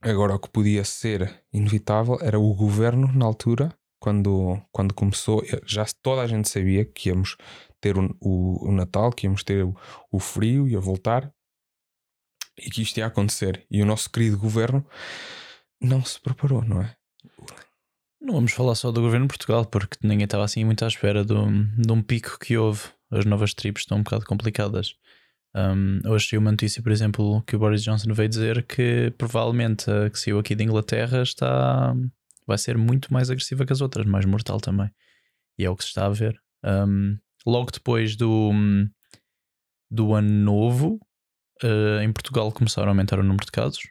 Agora, 0.00 0.34
o 0.34 0.38
que 0.38 0.48
podia 0.48 0.84
ser 0.84 1.44
inevitável 1.52 2.18
era 2.20 2.38
o 2.38 2.54
governo, 2.54 3.10
na 3.12 3.24
altura, 3.24 3.76
quando, 4.00 4.62
quando 4.70 4.94
começou, 4.94 5.42
já 5.66 5.84
toda 6.00 6.22
a 6.22 6.26
gente 6.28 6.48
sabia 6.48 6.84
que 6.84 7.08
íamos 7.08 7.36
ter 7.80 7.96
o, 7.96 8.16
o, 8.20 8.68
o 8.68 8.72
Natal, 8.72 9.12
que 9.12 9.26
íamos 9.26 9.42
ter 9.42 9.64
o, 9.64 9.74
o 10.10 10.18
frio, 10.18 10.68
ia 10.68 10.80
voltar 10.80 11.32
e 12.58 12.70
que 12.70 12.82
isto 12.82 12.98
ia 12.98 13.06
acontecer. 13.06 13.66
E 13.70 13.82
o 13.82 13.86
nosso 13.86 14.10
querido 14.10 14.38
governo 14.38 14.84
não 15.80 16.04
se 16.04 16.20
preparou, 16.20 16.64
não 16.64 16.82
é? 16.82 16.96
Não 18.20 18.34
vamos 18.34 18.52
falar 18.52 18.74
só 18.74 18.90
do 18.90 19.00
governo 19.00 19.26
de 19.26 19.32
Portugal, 19.32 19.64
porque 19.64 19.96
ninguém 20.02 20.24
estava 20.24 20.44
assim 20.44 20.64
muito 20.64 20.84
à 20.84 20.88
espera 20.88 21.24
de 21.24 21.32
um, 21.32 21.64
de 21.76 21.92
um 21.92 22.02
pico 22.02 22.38
que 22.38 22.56
houve. 22.56 22.82
As 23.10 23.24
novas 23.24 23.54
tribos 23.54 23.82
estão 23.82 23.98
um 23.98 24.02
bocado 24.02 24.26
complicadas. 24.26 24.94
Um, 25.54 26.00
hoje 26.06 26.28
saiu 26.28 26.40
uma 26.40 26.50
notícia, 26.50 26.82
por 26.82 26.92
exemplo, 26.92 27.42
que 27.42 27.56
o 27.56 27.58
Boris 27.58 27.82
Johnson 27.82 28.12
veio 28.12 28.28
dizer 28.28 28.66
que 28.66 29.12
provavelmente 29.16 29.90
a 29.90 30.10
que 30.10 30.18
saiu 30.18 30.38
aqui 30.38 30.54
da 30.54 30.64
Inglaterra 30.64 31.22
está 31.22 31.94
vai 32.46 32.58
ser 32.58 32.78
muito 32.78 33.12
mais 33.12 33.30
agressiva 33.30 33.64
que 33.66 33.72
as 33.72 33.80
outras, 33.80 34.06
mais 34.06 34.24
mortal 34.24 34.58
também. 34.58 34.90
E 35.58 35.64
é 35.64 35.70
o 35.70 35.76
que 35.76 35.84
se 35.84 35.90
está 35.90 36.06
a 36.06 36.10
ver. 36.10 36.40
Um, 36.64 37.18
logo 37.46 37.70
depois 37.70 38.16
do, 38.16 38.50
do 39.90 40.14
ano 40.14 40.30
novo, 40.30 41.00
uh, 41.62 42.00
em 42.02 42.12
Portugal 42.12 42.50
começaram 42.52 42.88
a 42.88 42.90
aumentar 42.90 43.18
o 43.18 43.22
número 43.22 43.44
de 43.44 43.52
casos 43.52 43.88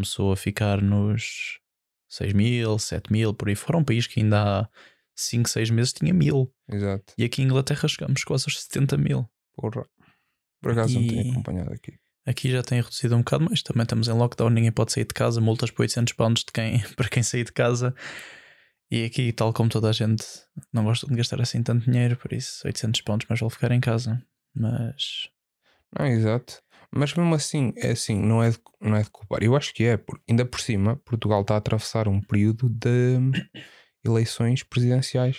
começou 0.00 0.32
a 0.32 0.36
ficar 0.36 0.80
nos 0.80 1.60
6 2.08 2.32
mil, 2.32 2.78
7 2.78 3.12
mil, 3.12 3.34
por 3.34 3.48
aí 3.48 3.54
fora. 3.54 3.78
Um 3.78 3.84
país 3.84 4.06
que 4.06 4.20
ainda 4.20 4.62
há 4.62 4.68
5, 5.14 5.48
6 5.48 5.70
meses 5.70 5.92
tinha 5.92 6.14
mil. 6.14 6.50
Exato. 6.68 7.12
E 7.18 7.24
aqui 7.24 7.42
em 7.42 7.44
Inglaterra 7.44 7.86
chegamos 7.86 8.24
quase 8.24 8.44
aos 8.46 8.62
70 8.62 8.96
mil. 8.96 9.28
Porra. 9.54 9.84
Por 10.62 10.72
acaso 10.72 10.98
e... 10.98 11.00
não 11.00 11.08
tenho 11.08 11.32
acompanhado 11.32 11.72
aqui. 11.72 11.98
Aqui 12.26 12.50
já 12.50 12.62
tem 12.62 12.80
reduzido 12.80 13.14
um 13.14 13.20
bocado 13.20 13.44
mais. 13.44 13.62
Também 13.62 13.82
estamos 13.82 14.08
em 14.08 14.12
lockdown, 14.12 14.50
ninguém 14.50 14.72
pode 14.72 14.92
sair 14.92 15.04
de 15.04 15.14
casa. 15.14 15.40
Multas 15.40 15.70
por 15.70 15.82
800 15.82 16.14
pounds 16.14 16.44
de 16.44 16.52
quem, 16.52 16.80
para 16.96 17.08
quem 17.08 17.22
sair 17.22 17.44
de 17.44 17.52
casa. 17.52 17.94
E 18.90 19.04
aqui, 19.04 19.32
tal 19.32 19.52
como 19.52 19.70
toda 19.70 19.88
a 19.88 19.92
gente, 19.92 20.24
não 20.72 20.84
gosta 20.84 21.06
de 21.06 21.14
gastar 21.14 21.40
assim 21.40 21.62
tanto 21.62 21.88
dinheiro, 21.88 22.16
por 22.16 22.32
isso 22.32 22.66
800 22.66 23.00
pontos 23.02 23.28
mais 23.28 23.38
vale 23.38 23.52
ficar 23.52 23.70
em 23.70 23.80
casa. 23.80 24.20
Mas. 24.54 25.28
Não, 25.96 26.06
exato. 26.06 26.60
Mas 26.92 27.14
mesmo 27.14 27.32
assim, 27.34 27.72
é 27.76 27.92
assim, 27.92 28.20
não 28.20 28.42
é 28.42 28.50
de, 28.50 28.58
não 28.80 28.96
é 28.96 29.02
de 29.02 29.10
culpar. 29.10 29.44
Eu 29.44 29.54
acho 29.54 29.72
que 29.72 29.84
é, 29.84 29.96
porque 29.96 30.24
ainda 30.28 30.44
por 30.44 30.60
cima, 30.60 30.96
Portugal 30.96 31.42
está 31.42 31.54
a 31.54 31.58
atravessar 31.58 32.08
um 32.08 32.20
período 32.20 32.68
de 32.68 33.18
eleições 34.04 34.64
presidenciais. 34.64 35.38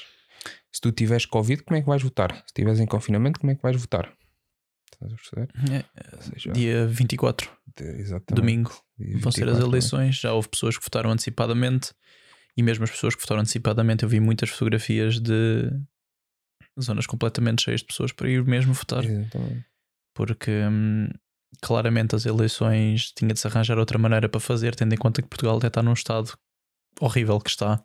Se 0.72 0.80
tu 0.80 0.94
tiveres 0.94 1.26
Covid, 1.26 1.64
como 1.64 1.78
é 1.78 1.82
que 1.82 1.88
vais 1.88 2.02
votar? 2.02 2.34
Se 2.34 2.44
estiveres 2.48 2.80
em 2.80 2.86
confinamento, 2.86 3.40
como 3.40 3.52
é 3.52 3.56
que 3.56 3.62
vais 3.62 3.76
votar? 3.76 4.14
Estás 4.94 5.12
a 5.12 5.16
perceber? 5.16 5.50
É, 5.74 6.22
seja, 6.22 6.52
dia 6.54 6.88
24. 6.88 7.52
Exatamente. 7.82 8.34
domingo. 8.34 8.72
Dia 8.98 9.18
Vão 9.18 9.32
ser 9.32 9.50
as 9.50 9.58
24, 9.58 9.68
eleições. 9.68 10.16
Já 10.16 10.32
houve 10.32 10.48
pessoas 10.48 10.78
que 10.78 10.84
votaram 10.84 11.12
antecipadamente 11.12 11.94
e 12.58 12.64
mesmo 12.64 12.84
as 12.84 12.92
pessoas 12.92 13.16
que 13.16 13.22
votaram 13.22 13.42
antecipadamente, 13.42 14.04
eu 14.04 14.10
vi 14.10 14.20
muitas 14.20 14.50
fotografias 14.50 15.20
de 15.20 15.70
zonas 16.80 17.06
completamente 17.06 17.64
cheias 17.64 17.82
de 17.82 17.88
pessoas 17.88 18.12
para 18.12 18.30
ir 18.30 18.44
mesmo 18.44 18.74
votar. 18.74 19.04
é? 19.04 19.08
Exatamente. 19.08 19.66
Porque 20.14 20.52
hum, 20.70 21.08
claramente 21.62 22.16
as 22.16 22.26
eleições 22.26 23.12
tinha 23.12 23.34
de 23.34 23.40
se 23.40 23.48
arranjar 23.48 23.78
outra 23.78 23.98
maneira 23.98 24.28
para 24.30 24.40
fazer, 24.40 24.76
tendo 24.76 24.94
em 24.94 24.98
conta 24.98 25.22
que 25.22 25.28
Portugal 25.28 25.58
até 25.58 25.68
está 25.68 25.82
num 25.82 25.94
estado 25.94 26.34
horrível 27.00 27.40
que 27.40 27.50
está. 27.50 27.84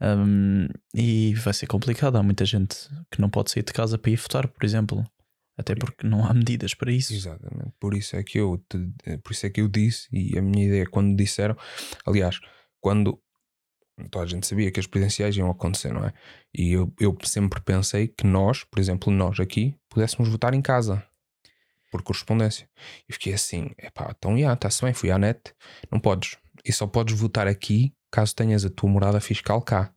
Hum, 0.00 0.68
e 0.94 1.34
vai 1.36 1.54
ser 1.54 1.66
complicado. 1.66 2.16
Há 2.16 2.22
muita 2.22 2.44
gente 2.44 2.76
que 3.10 3.20
não 3.20 3.30
pode 3.30 3.50
sair 3.50 3.62
de 3.62 3.72
casa 3.72 3.96
para 3.98 4.10
ir 4.10 4.16
votar, 4.16 4.46
por 4.48 4.64
exemplo. 4.64 5.04
Até 5.58 5.74
porque 5.74 6.06
não 6.06 6.26
há 6.26 6.34
medidas 6.34 6.74
para 6.74 6.92
isso. 6.92 7.14
Exatamente. 7.14 7.72
Por 7.80 7.94
isso 7.94 8.14
é 8.14 8.22
que 8.22 8.38
eu 8.38 8.62
te- 8.68 9.18
por 9.22 9.32
isso 9.32 9.46
é 9.46 9.50
que 9.50 9.62
eu 9.62 9.68
disse, 9.68 10.06
e 10.12 10.38
a 10.38 10.42
minha 10.42 10.66
ideia 10.66 10.84
quando 10.86 11.16
disseram, 11.16 11.56
aliás, 12.04 12.38
quando 12.78 13.18
toda 14.10 14.24
a 14.24 14.28
gente 14.28 14.46
sabia 14.46 14.70
que 14.70 14.80
as 14.80 14.86
presidenciais 14.86 15.36
iam 15.36 15.50
acontecer, 15.50 15.92
não 15.92 16.04
é? 16.04 16.12
E 16.54 16.72
eu, 16.72 16.92
eu 17.00 17.16
sempre 17.24 17.60
pensei 17.60 18.08
que 18.08 18.26
nós, 18.26 18.64
por 18.64 18.78
exemplo, 18.78 19.12
nós 19.12 19.40
aqui, 19.40 19.74
pudéssemos 19.88 20.28
votar 20.28 20.54
em 20.54 20.62
casa 20.62 21.02
por 21.90 22.02
correspondência. 22.02 22.68
E 23.08 23.12
fiquei 23.12 23.32
assim, 23.32 23.70
epá, 23.78 24.14
então 24.16 24.38
já, 24.38 24.52
está-se 24.52 24.82
bem, 24.82 24.92
fui 24.92 25.10
à 25.10 25.18
net, 25.18 25.54
não 25.90 25.98
podes. 25.98 26.36
E 26.64 26.72
só 26.72 26.86
podes 26.86 27.18
votar 27.18 27.46
aqui 27.46 27.94
caso 28.10 28.34
tenhas 28.34 28.64
a 28.64 28.70
tua 28.70 28.88
morada 28.88 29.20
fiscal 29.20 29.60
cá. 29.60 29.92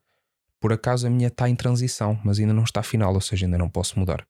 Por 0.59 0.73
acaso 0.73 1.07
a 1.07 1.09
minha 1.09 1.27
está 1.27 1.47
em 1.49 1.55
transição, 1.55 2.19
mas 2.23 2.39
ainda 2.39 2.53
não 2.53 2.63
está 2.63 2.83
final, 2.83 3.13
ou 3.13 3.21
seja, 3.21 3.45
ainda 3.45 3.57
não 3.57 3.69
posso 3.69 3.97
mudar. 3.97 4.27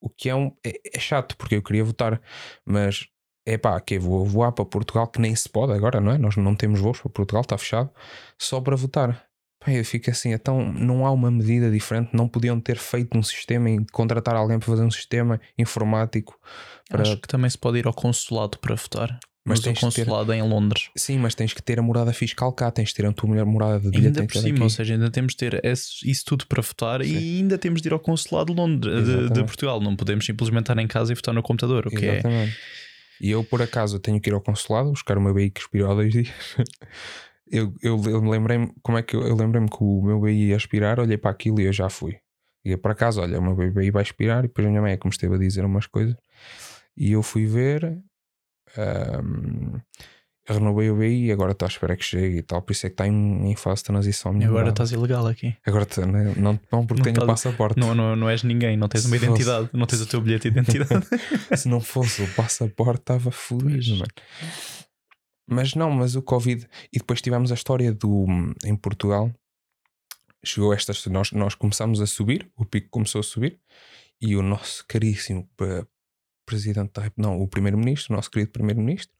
O 0.00 0.10
que 0.10 0.28
é, 0.28 0.34
um, 0.34 0.54
é, 0.64 0.78
é 0.94 0.98
chato, 0.98 1.36
porque 1.36 1.56
eu 1.56 1.62
queria 1.62 1.82
votar, 1.82 2.20
mas 2.64 3.08
é 3.46 3.56
pá, 3.56 3.80
que 3.80 3.98
vou 3.98 4.24
voar 4.26 4.52
para 4.52 4.64
Portugal, 4.64 5.06
que 5.06 5.20
nem 5.20 5.34
se 5.34 5.48
pode 5.48 5.72
agora, 5.72 6.00
não 6.00 6.12
é? 6.12 6.18
Nós 6.18 6.36
não 6.36 6.54
temos 6.54 6.80
voos 6.80 7.00
para 7.00 7.10
Portugal, 7.10 7.42
está 7.42 7.56
fechado, 7.56 7.88
só 8.38 8.60
para 8.60 8.74
votar. 8.76 9.24
Pá, 9.64 9.72
eu 9.72 9.84
fico 9.84 10.10
assim, 10.10 10.32
então 10.32 10.70
não 10.72 11.06
há 11.06 11.10
uma 11.12 11.30
medida 11.30 11.70
diferente, 11.70 12.10
não 12.12 12.28
podiam 12.28 12.60
ter 12.60 12.76
feito 12.76 13.16
um 13.16 13.22
sistema 13.22 13.70
e 13.70 13.84
contratar 13.92 14.34
alguém 14.36 14.58
para 14.58 14.66
fazer 14.66 14.82
um 14.82 14.90
sistema 14.90 15.40
informático 15.56 16.38
para. 16.90 17.02
Acho 17.02 17.16
que 17.18 17.28
também 17.28 17.48
se 17.48 17.56
pode 17.56 17.78
ir 17.78 17.86
ao 17.86 17.94
consulado 17.94 18.58
para 18.58 18.74
votar. 18.74 19.18
Mas 19.48 19.60
Mas, 19.60 19.60
tens 19.60 19.78
ter- 19.94 20.04
consulado 20.04 20.32
é 20.32 20.38
em 20.38 20.42
Londres. 20.42 20.90
Sim, 20.96 21.18
mas 21.18 21.32
tens 21.32 21.52
que 21.52 21.62
ter 21.62 21.78
a 21.78 21.82
morada 21.82 22.12
fiscal 22.12 22.52
cá, 22.52 22.68
tens 22.68 22.88
de 22.88 22.96
ter 22.96 23.06
a 23.06 23.12
tua 23.12 23.28
mulher 23.28 23.44
morada 23.46 23.78
de 23.78 23.90
bilhete. 23.90 24.06
Ainda 24.06 24.20
por 24.22 24.26
que 24.26 24.32
ter 24.32 24.40
cima, 24.40 24.54
aqui. 24.56 24.62
ou 24.64 24.70
seja, 24.70 24.94
ainda 24.94 25.08
temos 25.08 25.34
de 25.34 25.36
ter 25.38 25.60
isso 26.04 26.24
tudo 26.24 26.46
para 26.48 26.60
votar 26.60 27.00
Sim. 27.04 27.12
e 27.16 27.36
ainda 27.38 27.56
temos 27.56 27.80
de 27.80 27.88
ir 27.88 27.92
ao 27.92 28.00
consulado 28.00 28.52
de, 28.52 28.60
Londres, 28.60 28.92
de- 28.96 29.04
de, 29.04 29.10
Exatamente. 29.20 29.44
Portugal. 29.46 29.80
Não 29.80 29.94
podemos 29.94 30.26
simplesmente 30.26 30.62
estar 30.62 30.76
em 30.78 30.88
casa 30.88 31.12
e 31.12 31.14
votar 31.14 31.32
no 31.32 31.44
computador, 31.44 31.86
o 31.86 31.90
que 31.90 32.06
é. 32.06 32.20
E 33.20 33.30
eu, 33.30 33.42
por 33.44 33.62
acaso, 33.62 33.98
tenho 33.98 34.20
que 34.20 34.30
ir 34.30 34.34
ao 34.34 34.40
consulado 34.40 34.90
buscar 34.90 35.16
o 35.18 35.20
meu 35.20 35.34
BI 35.34 35.50
que 35.50 35.60
expirou 35.60 35.90
há 35.90 35.94
dois 35.94 36.12
dias. 36.12 36.28
eu, 37.50 37.72
eu, 37.82 38.00
eu 38.06 38.20
lembrei-me 38.20 38.72
como 38.82 38.98
é 38.98 39.02
que 39.02 39.16
eu, 39.16 39.22
eu 39.26 39.36
lembrei-me 39.36 39.68
que 39.68 39.78
o 39.80 40.02
meu 40.02 40.20
BI 40.20 40.48
ia 40.48 40.56
expirar, 40.56 41.00
olhei 41.00 41.16
para 41.18 41.30
aquilo 41.30 41.60
e 41.60 41.64
eu 41.64 41.72
já 41.72 41.88
fui. 41.88 42.18
Liguei 42.64 42.76
para 42.76 42.94
casa, 42.94 43.22
olha, 43.22 43.38
o 43.38 43.42
meu 43.42 43.54
BI 43.54 43.90
vai 43.90 44.02
expirar 44.02 44.44
e 44.44 44.48
depois 44.48 44.66
a 44.66 44.70
minha 44.70 44.82
mãe 44.82 44.92
é 44.92 44.96
que 44.96 45.06
me 45.06 45.12
esteve 45.12 45.34
a 45.36 45.38
dizer 45.38 45.64
umas 45.64 45.86
coisas 45.86 46.16
e 46.96 47.12
eu 47.12 47.22
fui 47.22 47.46
ver. 47.46 47.98
ahm, 48.76 49.80
renovei 50.48 50.90
o 50.90 50.96
BI 50.96 51.26
e 51.26 51.32
agora 51.32 51.52
estou 51.52 51.66
à 51.66 51.68
espera 51.68 51.96
que 51.96 52.04
chegue 52.04 52.38
e 52.38 52.42
tal, 52.42 52.62
por 52.62 52.72
isso 52.72 52.86
é 52.86 52.88
que 52.90 52.94
está 52.94 53.06
em, 53.06 53.50
em 53.50 53.56
fase 53.56 53.82
de 53.82 53.84
transição. 53.86 54.32
minha 54.32 54.48
Agora 54.48 54.70
estás 54.70 54.92
ilegal 54.92 55.26
aqui. 55.26 55.56
Agora 55.66 55.84
tá, 55.86 56.06
né? 56.06 56.34
não, 56.36 56.58
não 56.70 56.86
porque 56.86 57.00
Não 57.00 57.04
tenho 57.04 57.16
o 57.16 57.20
estás- 57.22 57.42
passaporte. 57.42 57.78
Não, 57.80 57.94
não, 57.94 58.14
não 58.16 58.28
és 58.30 58.42
ninguém, 58.42 58.76
não 58.76 58.88
tens 58.88 59.04
uma 59.06 59.16
Se 59.18 59.26
fosse- 59.26 59.32
identidade, 59.42 59.70
não 59.72 59.86
tens 59.86 60.00
o 60.02 60.06
teu 60.06 60.20
bilhete 60.20 60.50
de 60.50 60.58
identidade. 60.58 61.06
Se 61.56 61.68
não 61.68 61.80
fosse 61.80 62.22
o 62.22 62.28
passaporte, 62.34 63.00
estava 63.00 63.30
Pois. 63.48 63.88
mano. 63.88 64.04
Mas 65.48 65.74
não, 65.74 65.90
mas 65.90 66.16
o 66.16 66.22
Covid. 66.22 66.66
E 66.92 66.98
depois 66.98 67.20
tivemos 67.22 67.50
a 67.52 67.54
história 67.54 67.92
do. 67.92 68.26
Em 68.64 68.74
Portugal, 68.76 69.32
chegou 70.44 70.72
esta. 70.74 70.92
Nós, 71.10 71.30
nós 71.32 71.54
começámos 71.54 72.00
a 72.00 72.06
subir, 72.06 72.50
o 72.56 72.64
pico 72.64 72.88
começou 72.90 73.20
a 73.20 73.24
subir, 73.24 73.58
e 74.20 74.34
o 74.36 74.42
nosso 74.42 74.84
caríssimo 74.88 75.48
pre- 75.56 75.86
presidente 76.44 76.92
não, 77.16 77.40
o 77.40 77.46
primeiro-ministro, 77.48 78.12
o 78.12 78.16
nosso 78.16 78.30
querido 78.30 78.50
primeiro-ministro, 78.52 79.14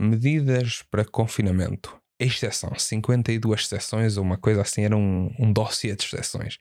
medidas 0.00 0.82
para 0.90 1.04
confinamento. 1.04 1.96
Exceção, 2.18 2.72
52 2.78 3.66
sessões 3.68 4.16
ou 4.16 4.24
uma 4.24 4.38
coisa 4.38 4.62
assim, 4.62 4.84
era 4.84 4.96
um, 4.96 5.30
um 5.38 5.52
dossiê 5.52 5.94
de 5.94 6.04
exceções. 6.04 6.58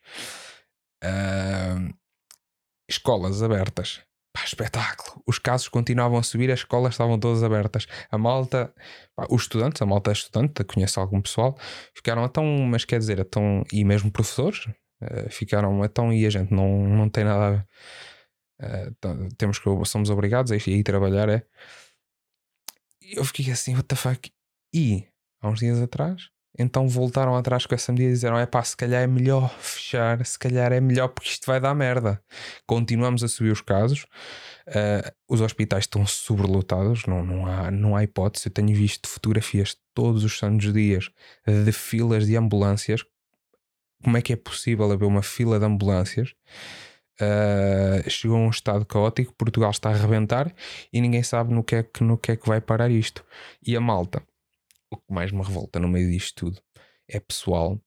Ah, 1.02 1.78
escolas 2.90 3.42
abertas. 3.42 4.02
Pá, 4.34 4.44
espetáculo. 4.44 5.24
Os 5.26 5.40
casos 5.40 5.70
continuavam 5.70 6.18
a 6.18 6.24
subir, 6.24 6.52
as 6.52 6.60
escolas 6.60 6.94
estavam 6.94 7.18
todas 7.18 7.42
abertas. 7.44 7.88
A 8.12 8.18
malta, 8.18 8.74
pá, 9.16 9.26
os 9.30 9.44
estudantes, 9.44 9.82
a 9.82 9.86
malta 9.86 10.12
estudante, 10.12 10.64
conheço 10.66 11.00
algum 11.00 11.22
pessoal, 11.22 11.58
ficaram 11.96 12.28
tão, 12.28 12.46
mas 12.46 12.84
quer 12.86 13.00
dizer, 13.00 13.24
tão, 13.26 13.64
e 13.72 13.86
mesmo 13.86 14.12
professores, 14.12 14.68
eh, 15.02 15.30
ficaram 15.30 15.84
então 15.86 16.12
e 16.12 16.26
a 16.26 16.30
gente 16.30 16.54
não, 16.54 16.86
não 16.88 17.10
tem 17.10 17.24
nada. 17.24 17.66
eh, 18.62 18.92
t- 19.02 19.30
temos 19.38 19.60
que, 19.60 19.70
somos 19.86 20.10
obrigados 20.10 20.52
a 20.52 20.56
ir, 20.58 20.64
a 20.68 20.72
ir 20.72 20.84
trabalhar. 20.84 21.30
É. 21.30 21.44
Eu 23.12 23.24
fiquei 23.26 23.52
assim, 23.52 23.76
what 23.76 23.88
the 23.88 23.96
fuck? 23.96 24.32
E 24.74 25.06
há 25.42 25.50
uns 25.50 25.60
dias 25.60 25.82
atrás, 25.82 26.30
então 26.58 26.88
voltaram 26.88 27.36
atrás 27.36 27.66
com 27.66 27.76
essa 27.76 27.92
medida 27.92 28.12
e 28.12 28.14
disseram: 28.14 28.38
é 28.38 28.46
pá, 28.46 28.64
se 28.64 28.76
calhar 28.76 29.04
é 29.04 29.08
melhor 29.08 29.50
fechar, 29.60 30.26
se 30.26 30.40
calhar 30.40 30.72
é 30.72 30.80
melhor 30.80 31.10
porque 31.10 31.30
isto 31.30 31.46
vai 31.46 31.60
dar 31.60 31.76
merda. 31.76 32.22
Continuamos 32.66 33.24
a 33.24 33.28
subir 33.28 33.52
os 33.52 33.62
casos, 33.62 34.06
eh, 34.68 35.14
os 35.30 35.42
hospitais 35.42 35.84
estão 35.84 36.06
sobrelotados, 36.08 37.06
não, 37.06 37.26
não, 37.26 37.46
há, 37.46 37.70
não 37.70 37.96
há 37.96 38.04
hipótese. 38.04 38.48
Eu 38.48 38.54
tenho 38.54 38.74
visto 38.74 39.08
fotografias 39.08 39.76
todos 39.94 40.24
os 40.24 40.38
santos 40.38 40.72
dias 40.74 41.10
de 41.46 41.72
filas 41.72 42.26
de 42.26 42.38
ambulâncias. 42.38 43.04
Como 44.04 44.18
é 44.18 44.22
que 44.22 44.34
é 44.34 44.36
possível 44.36 44.92
haver 44.92 45.06
uma 45.06 45.24
fila 45.24 45.60
de 45.60 45.66
ambulâncias? 45.66 46.34
Eh, 47.20 48.04
chegou 48.10 48.38
a 48.38 48.40
um 48.42 48.50
estado 48.50 48.86
caótico, 48.86 49.34
Portugal 49.38 49.72
está 49.72 49.90
a 49.90 49.94
arrebentar 49.94 50.54
e 50.92 51.00
ninguém 51.00 51.24
sabe 51.24 51.54
no 51.54 51.64
que, 51.64 51.76
é 51.76 51.84
que, 51.84 52.04
no 52.04 52.18
que 52.18 52.34
é 52.34 52.36
que 52.36 52.48
vai 52.48 52.60
parar 52.62 52.92
isto. 52.92 53.24
E 53.66 53.76
a 53.76 53.82
malta, 53.82 54.22
o 54.92 54.98
que 54.98 55.14
mais 55.14 55.32
me 55.32 55.42
revolta 55.44 55.80
no 55.80 55.88
meio 55.88 56.10
disto 56.12 56.46
tudo 56.46 56.62
é 57.08 57.20
pessoal 57.20 57.80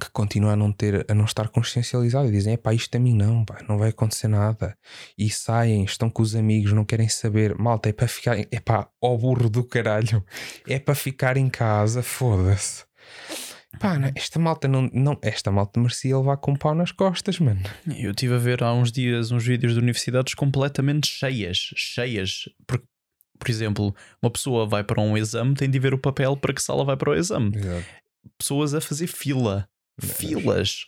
que 0.00 0.10
continua 0.10 0.52
a 0.52 0.56
não 0.56 0.72
ter 0.72 1.06
a 1.10 1.14
não 1.14 1.24
estar 1.24 1.48
consciencializado 1.48 2.28
e 2.28 2.32
dizem, 2.32 2.54
é 2.54 2.56
pá, 2.56 2.74
isto 2.74 2.94
a 2.96 3.00
mim 3.00 3.14
não, 3.14 3.44
pá, 3.44 3.58
não 3.68 3.78
vai 3.78 3.90
acontecer 3.90 4.28
nada. 4.28 4.76
E 5.16 5.30
saem, 5.30 5.84
estão 5.84 6.10
com 6.10 6.22
os 6.22 6.34
amigos, 6.36 6.72
não 6.72 6.84
querem 6.84 7.08
saber. 7.08 7.56
Malta, 7.56 7.88
é 7.88 7.92
para 7.92 8.08
ficar, 8.08 8.38
é 8.38 8.60
pá, 8.60 8.88
ó 9.00 9.16
burro 9.16 9.48
do 9.48 9.64
caralho, 9.64 10.24
é 10.68 10.78
para 10.78 10.94
ficar 10.94 11.36
em 11.36 11.48
casa, 11.48 12.02
foda-se. 12.02 12.84
Pá, 13.78 13.96
esta 14.14 14.38
malta 14.38 14.66
não, 14.66 14.90
não, 14.92 15.18
esta 15.22 15.50
malta 15.50 15.78
merecia 15.78 16.16
levar 16.16 16.36
com 16.38 16.52
um 16.52 16.56
pau 16.56 16.74
nas 16.74 16.92
costas, 16.92 17.38
mano. 17.38 17.60
Eu 17.86 18.10
estive 18.10 18.34
a 18.34 18.38
ver 18.38 18.62
há 18.62 18.72
uns 18.72 18.90
dias 18.90 19.30
uns 19.30 19.44
vídeos 19.44 19.74
de 19.74 19.78
universidades 19.78 20.34
completamente 20.34 21.08
cheias, 21.08 21.72
cheias. 21.76 22.48
Por, 22.66 22.82
por 23.38 23.50
exemplo, 23.50 23.94
uma 24.22 24.30
pessoa 24.30 24.66
vai 24.66 24.82
para 24.82 25.00
um 25.00 25.16
exame, 25.16 25.54
tem 25.54 25.68
de 25.68 25.78
ver 25.78 25.92
o 25.92 25.98
papel 25.98 26.36
para 26.36 26.54
que 26.54 26.62
sala 26.62 26.84
vai 26.84 26.96
para 26.96 27.10
o 27.10 27.14
exame. 27.14 27.52
Pessoas 28.38 28.74
a 28.74 28.80
fazer 28.80 29.06
fila, 29.06 29.68
filas. 30.00 30.86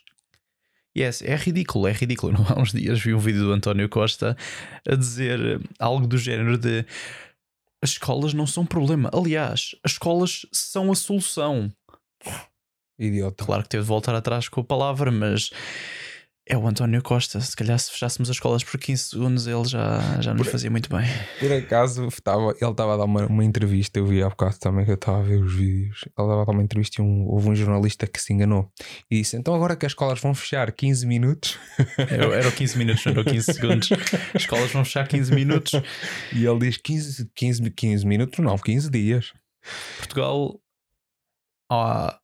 E 0.94 1.02
é, 1.02 1.10
é 1.22 1.36
ridículo, 1.36 1.86
é 1.86 1.92
ridículo. 1.92 2.32
Não, 2.32 2.46
há 2.48 2.60
uns 2.60 2.72
dias 2.72 3.00
vi 3.00 3.14
um 3.14 3.18
vídeo 3.18 3.42
do 3.42 3.52
António 3.52 3.88
Costa 3.88 4.36
a 4.88 4.94
dizer 4.94 5.60
algo 5.78 6.06
do 6.06 6.18
género 6.18 6.56
de 6.56 6.84
as 7.82 7.90
escolas 7.90 8.34
não 8.34 8.46
são 8.46 8.66
problema. 8.66 9.10
Aliás, 9.14 9.76
as 9.84 9.92
escolas 9.92 10.46
são 10.52 10.90
a 10.90 10.94
solução. 10.94 11.72
Idiota. 12.98 13.44
Claro 13.44 13.62
que 13.62 13.68
teve 13.68 13.82
de 13.82 13.88
voltar 13.88 14.14
atrás 14.14 14.48
com 14.48 14.60
a 14.60 14.64
palavra, 14.64 15.10
mas 15.10 15.50
é 16.50 16.56
o 16.56 16.66
António 16.66 17.02
Costa. 17.02 17.38
Se 17.42 17.54
calhar 17.54 17.78
se 17.78 17.90
fechássemos 17.92 18.30
as 18.30 18.36
escolas 18.36 18.64
por 18.64 18.80
15 18.80 19.02
segundos, 19.04 19.46
ele 19.46 19.64
já, 19.66 20.00
já 20.20 20.32
nos 20.32 20.46
Por- 20.46 20.52
fazia 20.52 20.70
muito 20.70 20.88
bem. 20.88 21.06
Por 21.38 21.52
acaso, 21.52 22.06
estava, 22.08 22.52
ele 22.58 22.70
estava 22.70 22.94
a 22.94 22.96
dar 22.96 23.04
uma, 23.04 23.26
uma 23.26 23.44
entrevista, 23.44 23.98
eu 23.98 24.06
vi 24.06 24.22
há 24.22 24.30
bocado 24.30 24.58
também 24.58 24.84
que 24.86 24.90
eu 24.90 24.94
estava 24.94 25.18
a 25.18 25.22
ver 25.22 25.36
os 25.42 25.54
vídeos. 25.54 26.00
Ele 26.04 26.10
estava 26.10 26.40
a 26.40 26.44
dar 26.46 26.50
uma 26.52 26.62
entrevista 26.62 27.02
e 27.02 27.04
um- 27.04 27.26
houve 27.28 27.50
um 27.50 27.54
jornalista 27.54 28.06
que 28.06 28.18
se 28.20 28.32
enganou 28.32 28.72
e 29.10 29.18
disse: 29.18 29.36
Então, 29.36 29.54
agora 29.54 29.76
que 29.76 29.84
as 29.84 29.92
escolas 29.92 30.18
vão 30.20 30.34
fechar 30.34 30.72
15 30.72 31.06
minutos, 31.06 31.58
Era, 31.98 32.34
era 32.34 32.48
o 32.48 32.52
15 32.52 32.78
minutos, 32.78 33.04
não 33.04 33.12
era 33.12 33.20
o 33.20 33.24
15 33.24 33.52
segundos. 33.52 33.92
As 34.34 34.40
escolas 34.42 34.70
vão 34.72 34.84
fechar 34.86 35.06
15 35.06 35.34
minutos. 35.34 35.72
e 36.34 36.46
ele 36.46 36.58
diz 36.60 36.78
15, 36.78 37.30
15, 37.34 37.70
15 37.70 38.06
minutos, 38.06 38.38
não, 38.38 38.56
15 38.56 38.90
dias. 38.90 39.34
Portugal, 39.98 40.58
há 41.70 42.18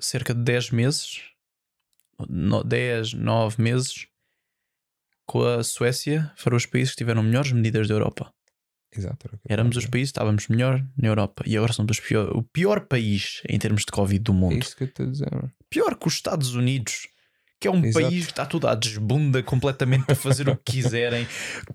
cerca 0.00 0.34
de 0.34 0.42
10 0.42 0.70
meses, 0.70 1.20
no- 2.28 2.62
10, 2.64 3.12
9 3.14 3.62
meses, 3.62 4.06
com 5.26 5.42
a 5.44 5.62
Suécia, 5.62 6.32
foram 6.36 6.56
os 6.56 6.66
países 6.66 6.92
que 6.92 6.98
tiveram 6.98 7.22
melhores 7.22 7.52
medidas 7.52 7.86
da 7.88 7.94
Europa. 7.94 8.32
Exato. 8.96 9.28
era 9.28 9.38
Éramos 9.46 9.76
a 9.76 9.80
os 9.80 9.86
países, 9.86 10.08
estávamos 10.08 10.48
melhor 10.48 10.82
na 10.96 11.08
Europa. 11.08 11.44
E 11.46 11.56
agora 11.56 11.74
somos 11.74 11.98
os 11.98 12.00
pior, 12.00 12.34
o 12.34 12.42
pior 12.42 12.86
país 12.86 13.42
em 13.48 13.58
termos 13.58 13.82
de 13.82 13.92
Covid 13.92 14.18
do 14.18 14.32
É 14.32 14.34
mundo. 14.34 14.62
isso 14.62 14.74
que 14.74 14.84
eu 14.84 14.88
estou 14.88 15.06
a 15.06 15.10
dizer. 15.10 15.28
Pior 15.68 15.94
que 15.94 16.08
os 16.08 16.14
Estados 16.14 16.54
Unidos, 16.54 17.06
que 17.60 17.68
é 17.68 17.70
um 17.70 17.84
Exato. 17.84 18.06
país 18.06 18.24
que 18.24 18.32
está 18.32 18.46
tudo 18.46 18.66
à 18.66 18.74
desbunda 18.74 19.42
completamente 19.42 20.06
para 20.06 20.14
fazer 20.14 20.48
o 20.48 20.56
que 20.56 20.72
quiserem. 20.72 21.26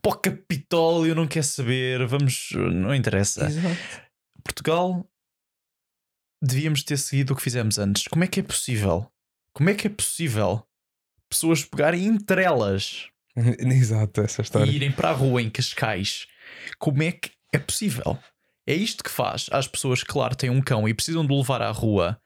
Para 0.01 0.12
o 0.12 0.17
Capitólio 0.17 1.13
não 1.13 1.27
quer 1.27 1.43
saber, 1.43 2.03
vamos, 2.07 2.49
não 2.55 2.95
interessa. 2.95 3.45
Exato. 3.45 3.77
Portugal 4.43 5.07
devíamos 6.43 6.84
ter 6.84 6.97
seguido 6.97 7.34
o 7.34 7.36
que 7.36 7.41
fizemos 7.41 7.79
antes. 7.79 8.08
Como 8.08 8.23
é 8.23 8.27
que 8.27 8.41
é 8.41 8.43
possível? 8.43 9.08
Como 9.53 9.69
é 9.69 9.73
que 9.73 9.88
é 9.88 9.89
possível 9.89 10.63
pessoas 11.29 11.63
pegarem 11.63 12.06
entre 12.06 12.43
elas 12.43 13.08
Exato, 13.36 14.21
essa 14.21 14.41
história. 14.41 14.69
e 14.69 14.75
irem 14.75 14.91
para 14.91 15.10
a 15.10 15.13
rua 15.13 15.41
em 15.41 15.49
Cascais? 15.49 16.27
Como 16.77 17.01
é 17.01 17.13
que 17.13 17.32
é 17.53 17.58
possível? 17.58 18.19
É 18.67 18.73
isto 18.73 19.03
que 19.03 19.10
faz 19.10 19.47
às 19.51 19.67
pessoas 19.67 20.03
que, 20.03 20.10
claro, 20.10 20.36
têm 20.36 20.49
um 20.49 20.62
cão 20.62 20.88
e 20.88 20.93
precisam 20.93 21.25
de 21.25 21.34
o 21.34 21.38
levar 21.38 21.62
à 21.62 21.71
rua 21.71 22.19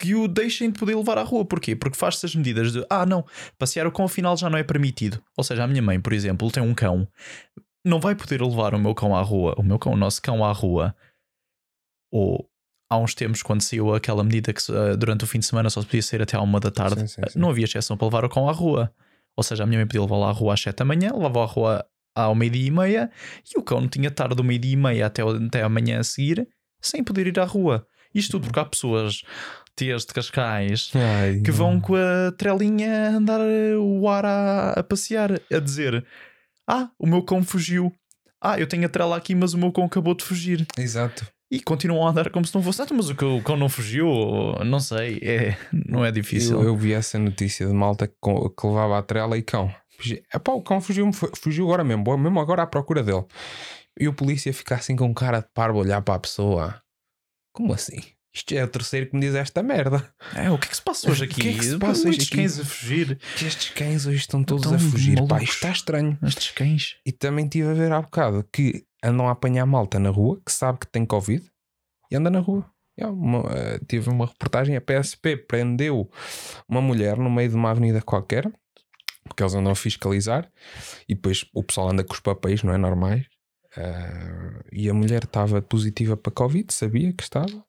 que 0.00 0.14
o 0.14 0.28
deixem 0.28 0.70
de 0.70 0.78
poder 0.78 0.94
levar 0.94 1.18
à 1.18 1.22
rua. 1.22 1.44
Porquê? 1.44 1.74
Porque 1.74 1.96
faz-se 1.96 2.24
as 2.24 2.34
medidas 2.34 2.72
de 2.72 2.86
ah, 2.88 3.04
não, 3.04 3.24
passear 3.58 3.86
o 3.86 3.92
cão 3.92 4.04
afinal 4.04 4.36
já 4.36 4.48
não 4.48 4.58
é 4.58 4.62
permitido. 4.62 5.22
Ou 5.36 5.42
seja, 5.42 5.64
a 5.64 5.66
minha 5.66 5.82
mãe, 5.82 6.00
por 6.00 6.12
exemplo, 6.12 6.50
tem 6.50 6.62
um 6.62 6.74
cão, 6.74 7.08
não 7.84 8.00
vai 8.00 8.14
poder 8.14 8.40
levar 8.40 8.74
o 8.74 8.78
meu 8.78 8.94
cão 8.94 9.14
à 9.16 9.22
rua, 9.22 9.54
o 9.58 9.62
meu 9.62 9.78
cão, 9.78 9.92
o 9.92 9.96
nosso 9.96 10.22
cão 10.22 10.44
à 10.44 10.52
rua. 10.52 10.94
Ou 12.10 12.48
há 12.90 12.98
uns 12.98 13.14
tempos, 13.14 13.42
quando 13.42 13.60
saiu 13.62 13.94
aquela 13.94 14.24
medida 14.24 14.52
que 14.52 14.60
eh, 14.72 14.96
durante 14.96 15.24
o 15.24 15.26
fim 15.26 15.38
de 15.38 15.46
semana 15.46 15.68
só 15.70 15.80
se 15.80 15.86
podia 15.86 16.02
sair 16.02 16.22
até 16.22 16.36
à 16.36 16.40
uma 16.40 16.58
da 16.60 16.70
tarde, 16.70 17.00
Sim, 17.00 17.06
sim, 17.06 17.22
sim. 17.28 17.38
não 17.38 17.50
havia 17.50 17.64
exceção 17.64 17.96
para 17.96 18.06
levar 18.06 18.24
o 18.24 18.28
cão 18.28 18.48
à 18.48 18.52
rua. 18.52 18.92
Ou 19.36 19.42
seja, 19.44 19.62
a 19.62 19.66
minha 19.66 19.78
mãe 19.78 19.86
podia 19.86 20.00
levá-lo 20.02 20.24
à 20.24 20.32
rua 20.32 20.54
às 20.54 20.60
7 20.60 20.76
da 20.76 20.84
manhã, 20.84 21.12
levava 21.14 21.42
à 21.42 21.46
rua 21.46 21.86
ao 22.14 22.34
meio-dia 22.34 22.66
e 22.66 22.70
meia 22.70 23.10
e 23.54 23.58
o 23.58 23.62
cão 23.62 23.80
não 23.80 23.88
tinha 23.88 24.10
tarde 24.10 24.34
do 24.34 24.42
meio-dia 24.42 24.72
e 24.72 24.76
meia 24.76 25.06
até, 25.06 25.22
até 25.22 25.62
amanhã 25.62 26.00
a 26.00 26.04
seguir 26.04 26.48
sem 26.80 27.04
poder 27.04 27.26
ir 27.28 27.38
à 27.38 27.44
rua. 27.44 27.86
Isto 28.12 28.32
tudo 28.32 28.44
porque 28.46 28.58
há 28.58 28.64
pessoas, 28.64 29.22
tias 29.76 30.04
de 30.04 30.12
Cascais, 30.14 30.90
Ai, 30.94 31.40
que 31.44 31.50
vão 31.52 31.74
não. 31.74 31.80
com 31.80 31.94
a 31.94 32.32
trelinha 32.36 33.10
andar 33.10 33.40
eh, 33.40 33.76
o 33.76 34.08
ar 34.08 34.24
a, 34.24 34.70
a 34.72 34.82
passear, 34.82 35.30
a 35.52 35.58
dizer: 35.60 36.04
Ah, 36.66 36.90
o 36.98 37.06
meu 37.06 37.22
cão 37.22 37.44
fugiu. 37.44 37.92
Ah, 38.40 38.58
eu 38.58 38.66
tenho 38.66 38.86
a 38.86 38.88
trela 38.88 39.16
aqui, 39.16 39.34
mas 39.34 39.52
o 39.54 39.58
meu 39.58 39.70
cão 39.70 39.84
acabou 39.84 40.14
de 40.16 40.24
fugir. 40.24 40.66
Exato. 40.76 41.26
E 41.50 41.60
continuam 41.60 42.06
a 42.06 42.10
andar 42.10 42.30
como 42.30 42.44
se 42.44 42.54
não 42.54 42.62
fosse 42.62 42.78
nada, 42.80 42.94
mas 42.94 43.08
o 43.08 43.14
cão, 43.14 43.56
não 43.56 43.68
fugiu. 43.70 44.06
Não 44.66 44.80
sei, 44.80 45.18
é, 45.22 45.56
não 45.72 46.04
é 46.04 46.12
difícil. 46.12 46.60
Eu, 46.60 46.68
eu 46.68 46.76
vi 46.76 46.92
essa 46.92 47.18
notícia 47.18 47.66
de 47.66 47.72
malta 47.72 48.06
que, 48.06 48.14
que 48.14 48.66
levava 48.66 48.98
a 48.98 49.02
trela 49.02 49.38
e 49.38 49.42
cão. 49.42 49.74
Epá, 50.32 50.52
o 50.52 50.62
cão 50.62 50.80
fugiu, 50.80 51.10
fugiu 51.12 51.64
agora 51.64 51.82
mesmo, 51.82 52.18
mesmo 52.18 52.38
agora 52.38 52.62
à 52.62 52.66
procura 52.66 53.02
dele. 53.02 53.24
E 53.98 54.06
o 54.06 54.12
polícia 54.12 54.52
fica 54.52 54.74
assim 54.74 54.94
com 54.94 55.12
cara 55.14 55.40
de 55.40 55.48
parvo 55.52 55.78
olhar 55.78 56.02
para 56.02 56.14
a 56.14 56.20
pessoa. 56.20 56.82
Como 57.52 57.72
assim? 57.72 58.00
Isto 58.38 58.52
é 58.54 58.62
o 58.62 58.68
terceiro 58.68 59.06
que 59.10 59.16
me 59.16 59.20
diz 59.20 59.34
esta 59.34 59.62
merda. 59.64 60.08
É, 60.32 60.48
o 60.48 60.56
que 60.56 60.66
é 60.66 60.70
que 60.70 60.76
se 60.76 60.82
passa 60.82 61.10
hoje 61.10 61.22
O 61.22 61.24
aqui? 61.24 61.40
que 61.40 61.48
é 61.48 61.52
que 61.54 61.64
se 61.64 61.76
passa 61.76 62.08
hoje 62.08 62.20
aqui? 62.20 62.36
cães 62.36 62.60
a 62.60 62.64
fugir. 62.64 63.18
Que 63.36 63.44
estes 63.46 63.70
cães 63.70 64.06
hoje 64.06 64.18
estão 64.18 64.44
todos 64.44 64.64
Estão 64.64 64.76
a 64.76 64.90
fugir. 64.90 65.26
Pá, 65.26 65.42
isto 65.42 65.54
está 65.54 65.70
estranho. 65.70 66.16
Estes 66.22 66.52
cães. 66.52 66.96
E 67.04 67.10
também 67.10 67.46
estive 67.46 67.68
a 67.68 67.74
ver 67.74 67.90
há 67.90 68.00
bocado 68.00 68.46
que 68.52 68.84
andam 69.02 69.28
a 69.28 69.32
apanhar 69.32 69.66
malta 69.66 69.98
na 69.98 70.10
rua 70.10 70.40
que 70.46 70.52
sabe 70.52 70.78
que 70.78 70.86
tem 70.86 71.04
Covid 71.04 71.44
e 72.12 72.14
anda 72.16 72.30
na 72.30 72.38
rua. 72.38 72.64
É 72.96 73.06
uma, 73.08 73.40
eh, 73.52 73.80
tive 73.88 74.08
uma 74.08 74.26
reportagem, 74.26 74.76
a 74.76 74.80
PSP 74.80 75.36
prendeu 75.36 76.08
uma 76.68 76.80
mulher 76.80 77.16
no 77.16 77.30
meio 77.30 77.48
de 77.48 77.56
uma 77.56 77.70
avenida 77.70 78.00
qualquer, 78.02 78.48
porque 79.24 79.42
eles 79.42 79.54
andam 79.54 79.72
a 79.72 79.76
fiscalizar, 79.76 80.48
e 81.08 81.14
depois 81.14 81.44
o 81.52 81.62
pessoal 81.64 81.90
anda 81.90 82.02
com 82.04 82.12
os 82.14 82.20
papéis, 82.20 82.62
não 82.62 82.72
é 82.72 82.78
normais. 82.78 83.26
Eh, 83.76 84.62
e 84.72 84.88
a 84.90 84.94
mulher 84.94 85.24
estava 85.24 85.60
positiva 85.62 86.16
para 86.16 86.32
Covid, 86.32 86.72
sabia 86.74 87.12
que 87.12 87.22
estava, 87.22 87.64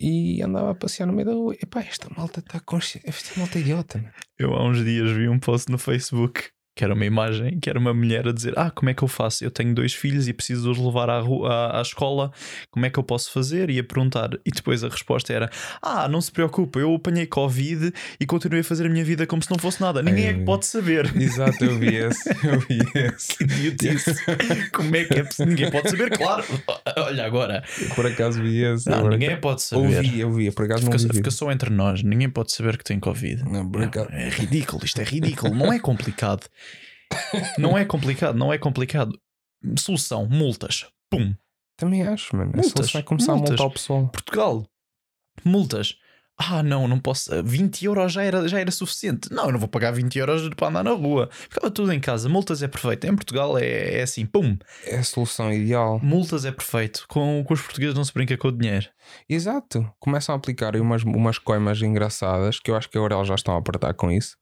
e 0.00 0.42
andava 0.42 0.70
a 0.70 0.74
passear 0.74 1.06
no 1.06 1.12
meio 1.12 1.26
da 1.26 1.34
rua. 1.34 1.54
Epá, 1.60 1.80
esta 1.80 2.08
malta 2.16 2.40
está 2.40 2.60
consciente, 2.60 3.08
esta 3.08 3.38
malta 3.38 3.58
é 3.58 3.60
idiota. 3.60 3.98
meu. 3.98 4.10
Eu 4.38 4.54
há 4.54 4.64
uns 4.64 4.84
dias 4.84 5.10
vi 5.10 5.28
um 5.28 5.38
post 5.38 5.70
no 5.70 5.78
Facebook 5.78 6.50
que 6.78 6.84
era 6.84 6.94
uma 6.94 7.04
imagem 7.04 7.58
que 7.58 7.68
era 7.68 7.76
uma 7.76 7.92
mulher 7.92 8.28
a 8.28 8.32
dizer: 8.32 8.54
Ah, 8.56 8.70
como 8.70 8.88
é 8.88 8.94
que 8.94 9.02
eu 9.02 9.08
faço? 9.08 9.42
Eu 9.44 9.50
tenho 9.50 9.74
dois 9.74 9.92
filhos 9.92 10.28
e 10.28 10.32
preciso 10.32 10.70
os 10.70 10.78
levar 10.78 11.10
à, 11.10 11.18
à, 11.18 11.78
à 11.80 11.82
escola, 11.82 12.30
como 12.70 12.86
é 12.86 12.90
que 12.90 13.00
eu 13.00 13.02
posso 13.02 13.32
fazer? 13.32 13.68
E 13.68 13.80
a 13.80 13.84
perguntar, 13.84 14.30
e 14.46 14.50
depois 14.52 14.84
a 14.84 14.88
resposta 14.88 15.32
era: 15.32 15.50
Ah, 15.82 16.06
não 16.08 16.20
se 16.20 16.30
preocupe, 16.30 16.78
eu 16.78 16.94
apanhei 16.94 17.26
Covid 17.26 17.92
e 18.20 18.24
continuei 18.26 18.60
a 18.60 18.64
fazer 18.64 18.86
a 18.86 18.88
minha 18.88 19.04
vida 19.04 19.26
como 19.26 19.42
se 19.42 19.50
não 19.50 19.58
fosse 19.58 19.80
nada. 19.80 20.00
Ninguém 20.02 20.26
é 20.28 20.34
que 20.34 20.44
pode 20.44 20.66
saber. 20.66 21.10
Exato, 21.20 21.64
eu 21.64 21.76
vi 21.80 21.96
esse, 21.96 22.28
eu 22.46 22.60
vi 22.60 22.78
esse. 22.94 23.42
Idiotice. 23.42 24.14
Como 24.72 24.94
é 24.94 25.04
que 25.04 25.14
é 25.14 25.24
possível? 25.24 25.46
Ninguém 25.50 25.70
pode 25.72 25.90
saber, 25.90 26.16
claro. 26.16 26.44
Olha 26.96 27.24
agora. 27.26 27.64
Por 27.96 28.06
acaso 28.06 28.40
vi 28.40 28.62
esse. 28.62 28.88
Não, 28.88 29.08
ninguém 29.08 29.30
que- 29.30 29.36
pode 29.36 29.62
saber. 29.62 29.96
Ouvi, 29.96 30.20
eu 30.20 30.30
vi, 30.32 30.50
por 30.52 30.64
acaso 30.66 30.84
não 30.84 30.92
Fica, 30.92 31.12
vi. 31.12 31.18
fica 31.18 31.30
só 31.32 31.50
entre 31.50 31.70
nós, 31.70 32.04
ninguém 32.04 32.30
pode 32.30 32.52
saber 32.52 32.78
que 32.78 32.84
tem 32.84 33.00
Covid. 33.00 33.42
Não, 33.42 33.64
Não, 33.64 33.90
é 34.12 34.28
ridículo, 34.28 34.84
isto 34.84 35.00
é 35.00 35.04
ridículo, 35.04 35.52
não 35.54 35.72
é 35.72 35.78
complicado. 35.80 36.46
Não 37.58 37.76
é 37.76 37.84
complicado, 37.84 38.36
não 38.36 38.52
é 38.52 38.58
complicado. 38.58 39.18
Solução: 39.78 40.26
multas. 40.26 40.86
Pum. 41.10 41.34
Também 41.76 42.02
acho, 42.02 42.36
mano. 42.36 42.52
Multas, 42.54 42.90
vai 42.90 43.02
começar 43.02 43.34
multas. 43.34 43.50
a 43.50 43.52
multar 43.52 43.66
o 43.66 43.70
pessoal. 43.70 44.08
Portugal, 44.08 44.66
multas. 45.44 45.96
Ah, 46.40 46.62
não, 46.62 46.86
não 46.86 47.00
posso. 47.00 47.42
20 47.42 47.84
euros 47.84 48.12
já 48.12 48.22
era, 48.22 48.46
já 48.46 48.60
era 48.60 48.70
suficiente. 48.70 49.32
Não, 49.32 49.46
eu 49.46 49.52
não 49.52 49.58
vou 49.58 49.68
pagar 49.68 49.90
20 49.90 50.16
euros 50.20 50.48
para 50.54 50.68
andar 50.68 50.84
na 50.84 50.92
rua. 50.92 51.28
Ficava 51.32 51.68
tudo 51.68 51.92
em 51.92 51.98
casa. 51.98 52.28
Multas 52.28 52.62
é 52.62 52.68
perfeito. 52.68 53.08
Em 53.08 53.16
Portugal 53.16 53.58
é, 53.58 53.98
é 53.98 54.02
assim: 54.02 54.24
pum. 54.24 54.56
É 54.86 54.98
a 54.98 55.02
solução 55.02 55.52
ideal. 55.52 55.98
Multas 56.00 56.44
é 56.44 56.52
perfeito. 56.52 57.04
Com, 57.08 57.42
com 57.44 57.54
os 57.54 57.60
portugueses 57.60 57.96
não 57.96 58.04
se 58.04 58.14
brinca 58.14 58.36
com 58.36 58.48
o 58.48 58.52
dinheiro. 58.52 58.86
Exato. 59.28 59.90
Começam 59.98 60.32
a 60.32 60.38
aplicar 60.38 60.76
aí 60.76 60.80
umas, 60.80 61.02
umas 61.02 61.38
coimas 61.38 61.82
engraçadas 61.82 62.60
que 62.60 62.70
eu 62.70 62.76
acho 62.76 62.88
que 62.88 62.96
agora 62.96 63.16
eles 63.16 63.26
já 63.26 63.34
estão 63.34 63.54
a 63.54 63.58
apertar 63.58 63.94
com 63.94 64.08
isso. 64.08 64.36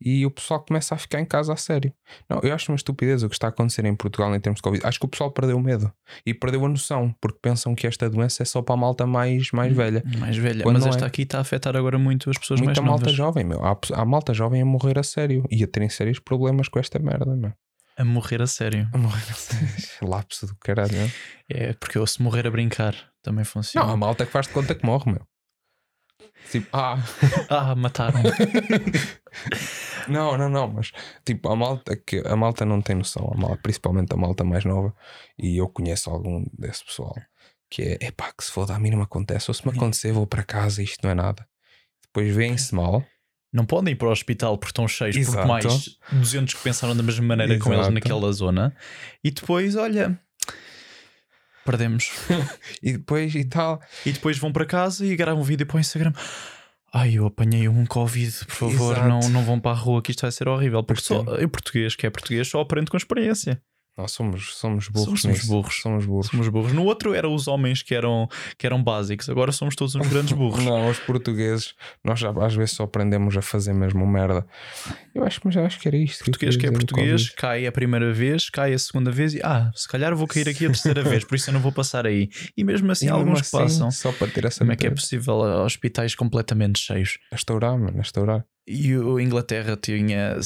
E 0.00 0.24
o 0.24 0.30
pessoal 0.30 0.60
começa 0.60 0.94
a 0.94 0.98
ficar 0.98 1.20
em 1.20 1.24
casa 1.24 1.52
a 1.52 1.56
sério. 1.56 1.92
Não, 2.28 2.40
eu 2.42 2.54
acho 2.54 2.70
uma 2.70 2.76
estupidez 2.76 3.22
o 3.22 3.28
que 3.28 3.34
está 3.34 3.48
a 3.48 3.50
acontecer 3.50 3.84
em 3.84 3.94
Portugal 3.94 4.34
em 4.34 4.40
termos 4.40 4.58
de 4.58 4.62
Covid. 4.62 4.86
Acho 4.86 4.98
que 5.00 5.06
o 5.06 5.08
pessoal 5.08 5.30
perdeu 5.30 5.56
o 5.56 5.60
medo 5.60 5.92
e 6.24 6.32
perdeu 6.32 6.64
a 6.64 6.68
noção, 6.68 7.14
porque 7.20 7.38
pensam 7.42 7.74
que 7.74 7.86
esta 7.86 8.08
doença 8.08 8.42
é 8.42 8.46
só 8.46 8.62
para 8.62 8.74
a 8.74 8.78
malta 8.78 9.06
mais, 9.06 9.50
mais 9.52 9.74
velha. 9.74 10.02
Mais 10.18 10.36
velha. 10.36 10.62
Quando 10.62 10.76
Mas 10.76 10.86
esta 10.86 11.04
é. 11.04 11.08
aqui 11.08 11.22
está 11.22 11.38
a 11.38 11.40
afetar 11.40 11.76
agora 11.76 11.98
muito 11.98 12.30
as 12.30 12.38
pessoas 12.38 12.60
Muita 12.60 12.80
mais 12.80 12.90
malta 12.90 13.04
novas. 13.06 13.16
jovem, 13.16 13.44
meu. 13.44 13.64
Há, 13.64 13.76
há 13.94 14.04
malta 14.04 14.32
jovem 14.32 14.62
a 14.62 14.64
morrer 14.64 14.98
a 14.98 15.02
sério 15.02 15.44
e 15.50 15.64
a 15.64 15.66
terem 15.66 15.88
sérios 15.88 16.18
problemas 16.20 16.68
com 16.68 16.78
esta 16.78 16.98
merda, 16.98 17.34
meu. 17.34 17.52
A 17.96 18.04
morrer 18.04 18.40
a 18.40 18.46
sério. 18.46 18.88
A 18.92 18.98
morrer 18.98 19.24
a 19.28 19.34
sério. 19.34 19.68
Lapso 20.08 20.46
do 20.46 20.54
caralho, 20.60 20.96
não? 20.96 21.10
É 21.50 21.72
porque 21.72 21.98
eu 21.98 22.06
se 22.06 22.22
morrer 22.22 22.46
a 22.46 22.50
brincar 22.50 22.94
também 23.22 23.44
funciona. 23.44 23.84
Não, 23.84 23.94
a 23.94 23.96
malta 23.96 24.24
que 24.24 24.30
faz 24.30 24.46
de 24.46 24.52
conta 24.52 24.72
que 24.74 24.86
morre, 24.86 25.10
meu. 25.10 25.22
Tipo, 26.50 26.66
ah, 26.72 26.96
Ah, 27.50 27.74
mataram. 27.74 28.20
não, 30.08 30.36
não, 30.36 30.48
não, 30.48 30.68
mas 30.68 30.92
tipo, 31.24 31.48
a 31.48 31.56
malta 31.56 31.96
que 31.96 32.22
a 32.26 32.36
malta 32.36 32.64
não 32.64 32.80
tem 32.80 32.96
noção, 32.96 33.30
a 33.34 33.36
malta, 33.36 33.58
principalmente 33.62 34.12
a 34.12 34.16
malta 34.16 34.44
mais 34.44 34.64
nova, 34.64 34.94
e 35.38 35.56
eu 35.58 35.68
conheço 35.68 36.10
algum 36.10 36.44
desse 36.52 36.84
pessoal 36.84 37.14
que 37.70 37.82
é, 37.82 37.98
epá, 38.06 38.32
que 38.32 38.42
se 38.44 38.50
for 38.50 38.70
a 38.70 38.78
mínima 38.78 39.04
acontece, 39.04 39.50
ou 39.50 39.54
se 39.54 39.66
me 39.68 39.76
acontecer, 39.76 40.10
vou 40.10 40.26
para 40.26 40.42
casa, 40.42 40.82
isto 40.82 41.00
não 41.04 41.10
é 41.10 41.14
nada. 41.14 41.46
Depois 42.06 42.34
vêm-se 42.34 42.74
mal, 42.74 43.04
Não 43.52 43.66
podem 43.66 43.92
ir 43.92 43.96
para 43.96 44.08
o 44.08 44.10
hospital 44.10 44.56
porque 44.56 44.70
estão 44.70 44.88
cheios, 44.88 45.14
Exato. 45.16 45.46
porque 45.46 45.48
mais 45.48 45.98
200 46.10 46.54
que 46.54 46.62
pensaram 46.62 46.96
da 46.96 47.02
mesma 47.02 47.26
maneira 47.26 47.58
com 47.58 47.68
eles 47.68 47.80
Exato. 47.80 47.94
naquela 47.94 48.32
zona. 48.32 48.74
E 49.22 49.30
depois, 49.30 49.76
olha, 49.76 50.18
perdemos. 51.68 52.10
e 52.82 52.92
depois 52.92 53.34
e 53.34 53.44
tal. 53.44 53.80
E 54.06 54.12
depois 54.12 54.38
vão 54.38 54.50
para 54.50 54.64
casa 54.64 55.04
e 55.04 55.14
gravam 55.14 55.42
um 55.42 55.44
vídeo 55.44 55.66
para 55.66 55.76
o 55.76 55.80
Instagram. 55.80 56.12
Ai, 56.92 57.18
eu 57.18 57.26
apanhei 57.26 57.68
um 57.68 57.84
Covid, 57.84 58.46
por 58.46 58.54
favor, 58.54 58.92
Exato. 58.94 59.08
não, 59.08 59.20
não 59.28 59.44
vão 59.44 59.60
para 59.60 59.72
a 59.72 59.74
rua 59.74 60.00
que 60.00 60.10
isto 60.10 60.22
vai 60.22 60.32
ser 60.32 60.48
horrível. 60.48 60.82
Porque 60.82 61.02
só, 61.02 61.22
eu 61.36 61.48
português, 61.48 61.94
que 61.94 62.06
é 62.06 62.10
português, 62.10 62.48
só 62.48 62.60
aprendo 62.60 62.90
com 62.90 62.96
experiência. 62.96 63.60
Nós 63.98 64.12
somos, 64.12 64.54
somos 64.54 64.86
burros. 64.88 65.22
Somos 65.22 65.38
nisso. 65.38 65.48
burros. 65.48 65.80
Somos 65.82 66.06
burros. 66.06 66.26
Somos 66.28 66.48
burros. 66.48 66.72
No 66.72 66.84
outro 66.84 67.14
eram 67.14 67.34
os 67.34 67.48
homens 67.48 67.82
que 67.82 67.96
eram, 67.96 68.28
que 68.56 68.64
eram 68.64 68.80
básicos, 68.80 69.28
agora 69.28 69.50
somos 69.50 69.74
todos 69.74 69.96
uns 69.96 70.06
grandes 70.06 70.34
burros. 70.38 70.64
Não, 70.64 70.88
os 70.88 71.00
portugueses, 71.00 71.74
nós 72.04 72.20
já, 72.20 72.30
às 72.30 72.54
vezes 72.54 72.76
só 72.76 72.84
aprendemos 72.84 73.36
a 73.36 73.42
fazer 73.42 73.72
mesmo 73.72 74.06
merda. 74.06 74.46
Eu 75.12 75.24
acho, 75.24 75.40
mas 75.42 75.56
eu 75.56 75.66
acho 75.66 75.80
que 75.80 75.88
era 75.88 75.96
isto. 75.96 76.24
português 76.24 76.54
que 76.54 76.60
queria 76.60 76.76
é 76.76 76.78
português, 76.78 77.30
cai 77.30 77.66
a 77.66 77.72
primeira 77.72 78.12
vez, 78.12 78.48
cai 78.48 78.72
a 78.72 78.78
segunda 78.78 79.10
vez 79.10 79.34
e 79.34 79.40
ah, 79.42 79.68
se 79.74 79.88
calhar 79.88 80.14
vou 80.14 80.28
cair 80.28 80.48
aqui 80.48 80.64
a 80.66 80.68
terceira 80.68 81.02
vez, 81.02 81.24
por 81.24 81.34
isso 81.34 81.50
eu 81.50 81.54
não 81.54 81.60
vou 81.60 81.72
passar 81.72 82.06
aí. 82.06 82.28
E 82.56 82.62
mesmo 82.62 82.92
assim, 82.92 83.06
E 83.06 83.08
mesmo 83.08 83.20
alguns 83.20 83.40
assim, 83.40 83.58
passam. 83.58 83.90
Só 83.90 84.12
para 84.12 84.28
ter 84.28 84.44
essa 84.44 84.60
Como 84.60 84.70
é 84.70 84.76
que 84.76 84.86
é 84.86 84.90
possível 84.90 85.42
ah, 85.42 85.64
hospitais 85.64 86.14
completamente 86.14 86.78
cheios? 86.78 87.18
A 87.32 87.34
estourar, 87.34 87.76
mano, 87.76 87.98
a 87.98 88.02
estourar. 88.02 88.44
E 88.64 88.92
a 88.92 89.20
Inglaterra 89.20 89.76
tinha 89.76 90.36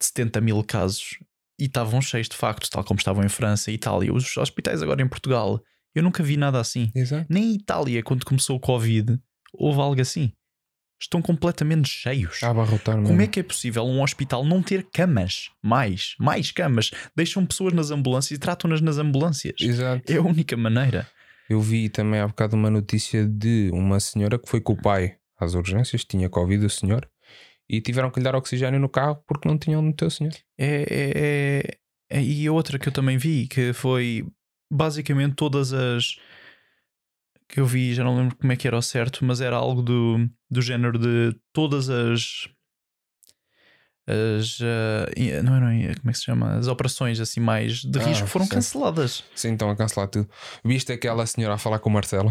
70 0.00 0.40
mil 0.40 0.64
casos 0.64 1.18
e 1.58 1.64
estavam 1.64 2.00
cheios 2.00 2.28
de 2.28 2.36
facto, 2.36 2.68
tal 2.70 2.84
como 2.84 2.98
estavam 2.98 3.24
em 3.24 3.28
França 3.28 3.70
e 3.70 3.74
Itália. 3.74 4.12
Os 4.12 4.36
hospitais 4.36 4.82
agora 4.82 5.02
em 5.02 5.08
Portugal, 5.08 5.60
eu 5.94 6.02
nunca 6.02 6.22
vi 6.22 6.36
nada 6.36 6.60
assim. 6.60 6.90
Exato. 6.94 7.26
Nem 7.28 7.52
em 7.52 7.54
Itália, 7.54 8.02
quando 8.02 8.24
começou 8.24 8.56
o 8.56 8.60
Covid, 8.60 9.18
houve 9.52 9.80
algo 9.80 10.00
assim. 10.00 10.32
Estão 11.00 11.20
completamente 11.20 11.88
cheios. 11.88 12.42
A 12.42 12.50
abarrotar 12.50 12.96
mesmo. 12.96 13.08
Como 13.08 13.20
é 13.20 13.26
que 13.26 13.40
é 13.40 13.42
possível 13.42 13.84
um 13.84 14.02
hospital 14.02 14.44
não 14.44 14.62
ter 14.62 14.86
camas? 14.92 15.50
Mais, 15.62 16.14
mais 16.18 16.50
camas. 16.50 16.90
Deixam 17.14 17.44
pessoas 17.44 17.72
nas 17.72 17.90
ambulâncias 17.90 18.36
e 18.36 18.40
tratam-nas 18.40 18.80
nas 18.80 18.98
ambulâncias. 18.98 19.56
Exato. 19.60 20.10
É 20.10 20.16
a 20.16 20.22
única 20.22 20.56
maneira. 20.56 21.06
Eu 21.48 21.60
vi 21.60 21.88
também 21.88 22.20
há 22.20 22.26
bocado 22.26 22.56
uma 22.56 22.70
notícia 22.70 23.26
de 23.26 23.70
uma 23.72 24.00
senhora 24.00 24.38
que 24.38 24.48
foi 24.48 24.60
com 24.60 24.72
o 24.72 24.80
pai 24.80 25.16
às 25.38 25.54
urgências, 25.54 26.04
tinha 26.04 26.30
Covid 26.30 26.64
o 26.64 26.70
senhor, 26.70 27.06
e 27.68 27.80
tiveram 27.80 28.10
que 28.10 28.18
lhe 28.20 28.24
dar 28.24 28.34
oxigênio 28.34 28.78
no 28.80 28.88
carro 28.88 29.22
porque 29.26 29.48
não 29.48 29.58
tinham 29.58 29.80
no 29.82 29.92
teu 29.92 30.10
senhor. 30.10 30.32
É, 30.58 30.82
é, 30.82 31.12
é- 31.16 32.18
é- 32.18 32.22
e 32.22 32.48
outra 32.50 32.78
que 32.78 32.88
eu 32.88 32.92
também 32.92 33.16
vi, 33.18 33.46
que 33.48 33.72
foi 33.72 34.26
basicamente 34.70 35.34
todas 35.34 35.72
as 35.72 36.16
que 37.48 37.60
eu 37.60 37.66
vi, 37.66 37.94
já 37.94 38.02
não 38.02 38.16
lembro 38.16 38.36
como 38.36 38.52
é 38.52 38.56
que 38.56 38.66
era 38.66 38.76
ao 38.76 38.82
certo, 38.82 39.24
mas 39.24 39.40
era 39.40 39.56
algo 39.56 39.82
do, 39.82 40.28
do 40.50 40.60
género 40.62 40.98
de 40.98 41.36
todas 41.52 41.88
as 41.90 42.48
as 44.06 44.60
i- 45.16 45.40
não, 45.42 45.58
não, 45.60 45.68
como 45.94 46.10
é 46.10 46.12
que 46.12 46.18
se 46.18 46.24
chama? 46.24 46.56
As 46.56 46.66
operações 46.66 47.20
assim 47.20 47.40
mais 47.40 47.78
de 47.82 47.98
Ah, 47.98 48.02
risco 48.02 48.26
foram 48.26 48.44
sim. 48.44 48.50
canceladas. 48.56 49.24
Sim, 49.34 49.48
então 49.52 49.70
a 49.70 49.76
cancelar 49.76 50.08
tudo. 50.08 50.28
Viste 50.62 50.92
aquela 50.92 51.24
senhora 51.26 51.54
a 51.54 51.58
falar 51.58 51.78
com 51.78 51.88
o 51.88 51.92
Marcelo? 51.92 52.30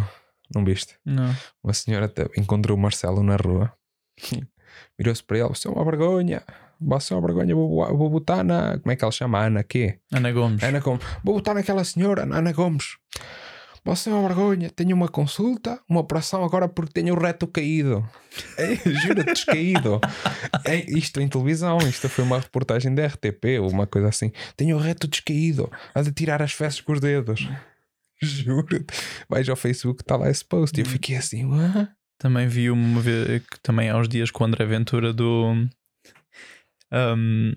Não 0.54 0.64
viste? 0.64 0.96
Não. 1.04 1.34
Uma 1.64 1.74
senhora 1.74 2.12
encontrou 2.38 2.78
o 2.78 2.80
Marcelo 2.80 3.24
na 3.24 3.36
rua, 3.38 3.74
virou-se 4.98 5.24
para 5.24 5.40
ele: 5.40 5.50
Você 5.50 5.68
é 5.68 5.72
uma 5.72 5.84
vergonha, 5.84 6.44
você 6.80 7.14
é 7.14 7.18
uma 7.18 7.26
vergonha, 7.26 7.56
vou, 7.56 7.98
vou 7.98 8.10
botar 8.10 8.44
na. 8.44 8.78
Como 8.80 8.92
é 8.92 8.96
que 8.96 9.04
ela 9.04 9.12
chama? 9.12 9.46
Ana 9.46 9.64
quê? 9.64 10.00
Ana 10.12 10.32
Gomes. 10.32 10.64
Ana 10.64 10.80
Gomes. 10.80 11.06
Vou 11.24 11.36
botar 11.36 11.54
naquela 11.54 11.84
senhora, 11.84 12.26
na 12.26 12.38
Ana 12.38 12.52
Gomes. 12.52 12.98
Você 13.86 14.10
é 14.10 14.14
uma 14.14 14.26
vergonha, 14.30 14.70
tenho 14.70 14.96
uma 14.96 15.10
consulta, 15.10 15.78
uma 15.90 16.00
operação 16.00 16.42
agora 16.46 16.70
porque 16.70 16.94
tenho 16.94 17.14
o 17.14 17.20
reto 17.20 17.46
caído. 17.46 18.08
É, 18.58 18.76
Juro, 18.90 19.26
descaído. 19.26 20.00
É, 20.64 20.90
isto 20.90 21.20
em 21.20 21.28
televisão, 21.28 21.78
isto 21.80 22.08
foi 22.08 22.24
uma 22.24 22.40
reportagem 22.40 22.96
da 22.96 23.06
RTP 23.06 23.60
ou 23.60 23.70
uma 23.70 23.86
coisa 23.86 24.08
assim. 24.08 24.32
Tenho 24.56 24.78
o 24.78 24.80
reto 24.80 25.06
descaído, 25.06 25.70
a 25.94 26.02
de 26.02 26.14
tirar 26.14 26.42
as 26.42 26.54
fezes 26.54 26.80
com 26.80 26.94
os 26.94 27.02
dedos. 27.02 27.46
Juro. 28.24 28.86
Vais 29.28 29.50
ao 29.50 29.56
Facebook, 29.58 30.02
está 30.02 30.16
lá 30.16 30.30
esse 30.30 30.46
post. 30.46 30.80
E 30.80 30.84
eu 30.84 30.88
fiquei 30.88 31.18
assim, 31.18 31.44
"Hã?" 31.52 31.90
Também 32.24 32.48
vi 32.48 32.72
uma 32.72 33.02
vez 33.02 33.44
que 33.46 33.60
também 33.62 33.90
há 33.90 33.98
uns 33.98 34.08
dias 34.08 34.32
com 34.32 34.46
o 34.46 34.48
André 34.48 34.66
Ventura 34.66 35.12
do 35.12 35.68
um, 36.90 37.54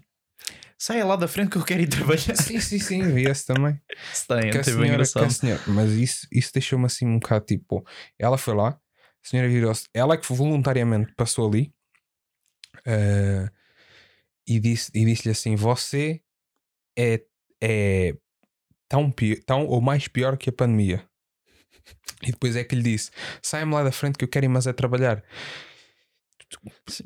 Saia 0.76 1.04
lá 1.06 1.14
da 1.14 1.28
frente 1.28 1.50
que 1.50 1.56
eu 1.56 1.64
quero 1.64 1.82
ir 1.82 1.86
trabalhar. 1.88 2.34
Sim, 2.36 2.58
sim, 2.60 2.80
sim, 2.80 3.02
vi 3.14 3.28
esse 3.30 3.46
também. 3.46 3.80
Tem, 4.26 4.50
que 4.50 4.58
a 4.58 4.62
teve 4.62 4.64
senhora, 4.64 4.82
que 4.88 4.88
engraçado. 4.88 5.24
a 5.24 5.30
senhora- 5.30 5.62
mas 5.68 5.92
isso, 5.92 6.26
isso 6.32 6.50
deixou-me 6.52 6.84
assim 6.86 7.06
um 7.06 7.20
bocado 7.20 7.44
tipo. 7.46 7.86
Ela 8.18 8.36
foi 8.36 8.54
lá, 8.56 8.70
a 8.70 8.78
senhora 9.22 9.48
virou-se, 9.48 9.86
ela 9.94 10.14
é 10.14 10.16
que 10.16 10.32
voluntariamente 10.32 11.14
passou 11.14 11.48
ali 11.48 11.72
eh, 12.84 13.48
e 14.48 14.58
disse- 14.58 14.90
e 14.92 15.04
disse-lhe 15.04 15.30
assim: 15.30 15.54
Você 15.54 16.20
é, 16.98 17.22
é 17.62 18.14
tão, 18.88 19.12
pi- 19.12 19.40
tão 19.46 19.64
ou 19.64 19.80
mais 19.80 20.08
pior 20.08 20.36
que 20.36 20.50
a 20.50 20.52
pandemia. 20.52 21.08
E 22.22 22.30
depois 22.30 22.56
é 22.56 22.64
que 22.64 22.74
lhe 22.74 22.82
disse: 22.82 23.10
Saia-me 23.42 23.74
lá 23.74 23.82
da 23.82 23.92
frente 23.92 24.16
que 24.18 24.24
eu 24.24 24.28
quero 24.28 24.46
ir, 24.46 24.48
mas 24.48 24.66
é 24.66 24.72
trabalhar. 24.72 25.22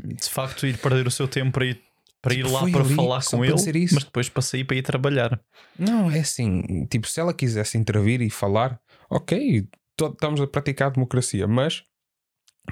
De 0.05 0.29
facto, 0.29 0.67
ir 0.67 0.79
perder 0.79 1.07
o 1.07 1.11
seu 1.11 1.27
tempo 1.27 1.53
para 1.53 1.67
ir, 1.67 1.83
para 2.21 2.35
ir 2.35 2.45
Tipo, 2.45 2.51
lá 2.51 2.61
foi 2.61 2.73
para 2.73 2.85
falar 2.85 3.25
com 3.25 3.39
para 3.39 3.47
ele, 3.47 3.89
mas 3.93 4.05
depois 4.05 4.29
para 4.29 4.43
sair 4.43 4.65
para 4.65 4.77
ir 4.77 4.83
trabalhar. 4.83 5.41
Não, 5.79 6.11
é 6.11 6.21
assim, 6.21 6.87
tipo, 6.87 7.09
se 7.09 7.19
ela 7.21 7.33
quisesse 7.33 7.79
intervir 7.79 8.21
e 8.21 8.31
falar, 8.31 8.79
ok, 9.09 9.67
estamos 10.01 10.41
a 10.41 10.47
praticar 10.47 10.89
a 10.89 10.93
democracia, 10.93 11.47
mas 11.47 11.83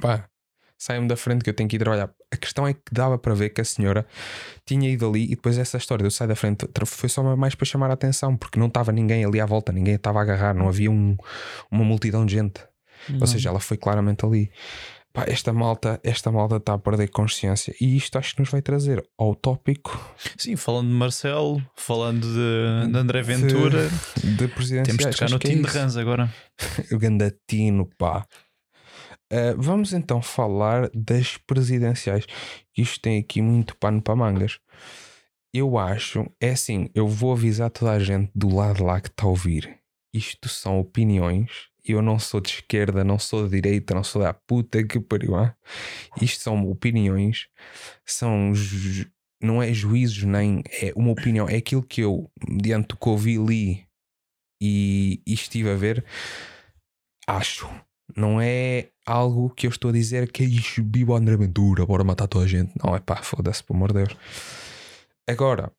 pá, 0.01 0.29
saiam 0.79 1.07
da 1.07 1.17
frente 1.17 1.43
que 1.43 1.51
eu 1.51 1.55
tenho 1.55 1.69
que 1.69 1.77
ir 1.77 1.81
trabalhar. 1.81 2.11
A 2.33 2.37
questão 2.37 2.67
é 2.67 2.73
que 2.73 2.81
dava 2.93 3.19
para 3.19 3.35
ver 3.35 3.51
que 3.51 3.61
a 3.61 3.65
senhora 3.65 4.07
tinha 4.65 4.89
ido 4.89 5.09
ali 5.09 5.25
e 5.25 5.31
depois 5.31 5.59
essa 5.59 5.77
história 5.77 6.03
do 6.05 6.11
sai 6.11 6.29
da 6.29 6.37
frente 6.37 6.67
foi 6.87 7.09
só 7.09 7.23
mais 7.37 7.55
para 7.55 7.67
chamar 7.67 7.91
a 7.91 7.95
atenção, 7.95 8.37
porque 8.37 8.59
não 8.59 8.69
estava 8.69 8.93
ninguém 8.93 9.25
ali 9.25 9.41
à 9.41 9.47
volta, 9.47 9.73
ninguém 9.73 9.95
estava 9.97 10.21
a 10.21 10.23
agarrar, 10.23 10.55
não 10.55 10.69
havia 10.69 10.91
um- 10.91 11.17
uma 11.71 11.85
multidão 11.85 12.25
de 12.25 12.35
gente. 12.35 12.61
Ou 13.21 13.27
seja, 13.27 13.49
ela 13.49 13.61
foi 13.61 13.77
claramente 13.77 14.25
ali. 14.25 14.51
Pá, 15.13 15.25
esta 15.27 15.53
malta, 15.55 15.99
esta 16.05 16.31
malta 16.31 16.57
está 16.57 16.75
a 16.75 16.79
perder 16.79 17.09
consciência 17.09 17.75
e 17.81 17.97
isto 17.97 18.19
acho 18.19 18.35
que 18.35 18.41
nos 18.43 18.51
vai 18.51 18.61
trazer 18.61 19.03
ao 19.17 19.35
tópico 19.35 19.99
Sim, 20.37 20.55
falando 20.55 20.89
de 20.89 20.95
Marcelo, 20.95 21.63
falando 21.75 22.21
de, 22.21 22.93
de 22.93 22.99
André 22.99 23.23
Ventura, 23.23 23.89
de 24.23 24.49
presidenciais. 24.49 24.97
temos 24.99 25.05
de 25.07 25.11
tocar 25.19 25.31
no 25.31 25.37
é 25.37 25.39
de. 25.39 25.63
Rans 25.79 25.97
agora. 25.97 26.33
O 26.93 26.99
Gandatino, 26.99 27.89
pá. 27.97 28.27
Uh, 29.33 29.55
vamos 29.61 29.93
então 29.93 30.23
falar 30.23 30.91
das 30.95 31.37
presidenciais. 31.37 32.25
que 32.73 32.83
Isto 32.83 33.01
tem 33.01 33.19
aqui 33.19 33.43
muito 33.43 33.77
pano 33.77 34.01
para 34.01 34.17
mangas. 34.17 34.59
Eu 35.53 35.79
acho, 35.79 36.27
é 36.41 36.51
assim, 36.51 36.89
eu 36.95 37.09
vou 37.09 37.33
avisar 37.33 37.71
toda 37.71 37.93
a 37.93 37.99
gente 37.99 38.31
do 38.35 38.55
lado 38.55 38.85
lá 38.85 39.01
que 39.01 39.09
está 39.09 39.25
a 39.25 39.29
ouvir. 39.29 39.79
Isto 40.15 40.49
são 40.49 40.79
opiniões. 40.79 41.69
Eu 41.85 42.03
não 42.03 42.19
sou 42.19 42.41
de 42.41 42.51
esquerda, 42.51 43.03
não 43.03 43.19
sou 43.19 43.45
de 43.49 43.61
direita, 43.61 43.95
não 43.95 44.05
sou 44.05 44.23
da 44.23 44.35
puta 44.35 44.85
que 44.85 45.01
pariu. 45.01 45.33
Isto 46.21 46.43
são 46.43 46.69
opiniões, 46.71 47.49
são. 48.07 48.55
ju- 48.55 49.11
Não 49.43 49.63
é 49.63 49.73
juízos, 49.73 50.25
nem 50.25 50.63
é 50.83 50.93
uma 50.97 51.13
opinião. 51.13 51.49
É 51.49 51.57
aquilo 51.57 51.83
que 51.83 52.01
eu, 52.03 52.31
mediante 52.49 52.95
o 52.95 52.97
que 52.97 53.09
ouvi, 53.09 53.39
li 53.39 53.87
e, 54.61 55.23
e 55.27 55.33
estive 55.33 55.71
a 55.71 55.77
ver, 55.77 56.05
acho. 57.27 57.69
Não 58.17 58.41
é 58.41 58.89
algo 59.11 59.51
que 59.51 59.67
eu 59.67 59.71
estou 59.71 59.91
a 59.91 59.93
dizer 59.93 60.31
que 60.31 60.45
é 60.45 60.47
viva 60.83 61.13
o 61.13 61.17
André 61.17 61.37
Ventura, 61.37 61.85
bora 61.87 62.05
matar 62.05 62.27
toda 62.27 62.45
a 62.45 62.49
gente. 62.49 62.73
Não, 62.83 62.95
é 62.95 63.01
pá, 63.01 63.17
foda-se, 63.17 63.63
pelo 63.65 63.77
amor 63.79 63.93
de 63.93 64.05
Deus. 64.05 64.17
Agora, 65.29 65.73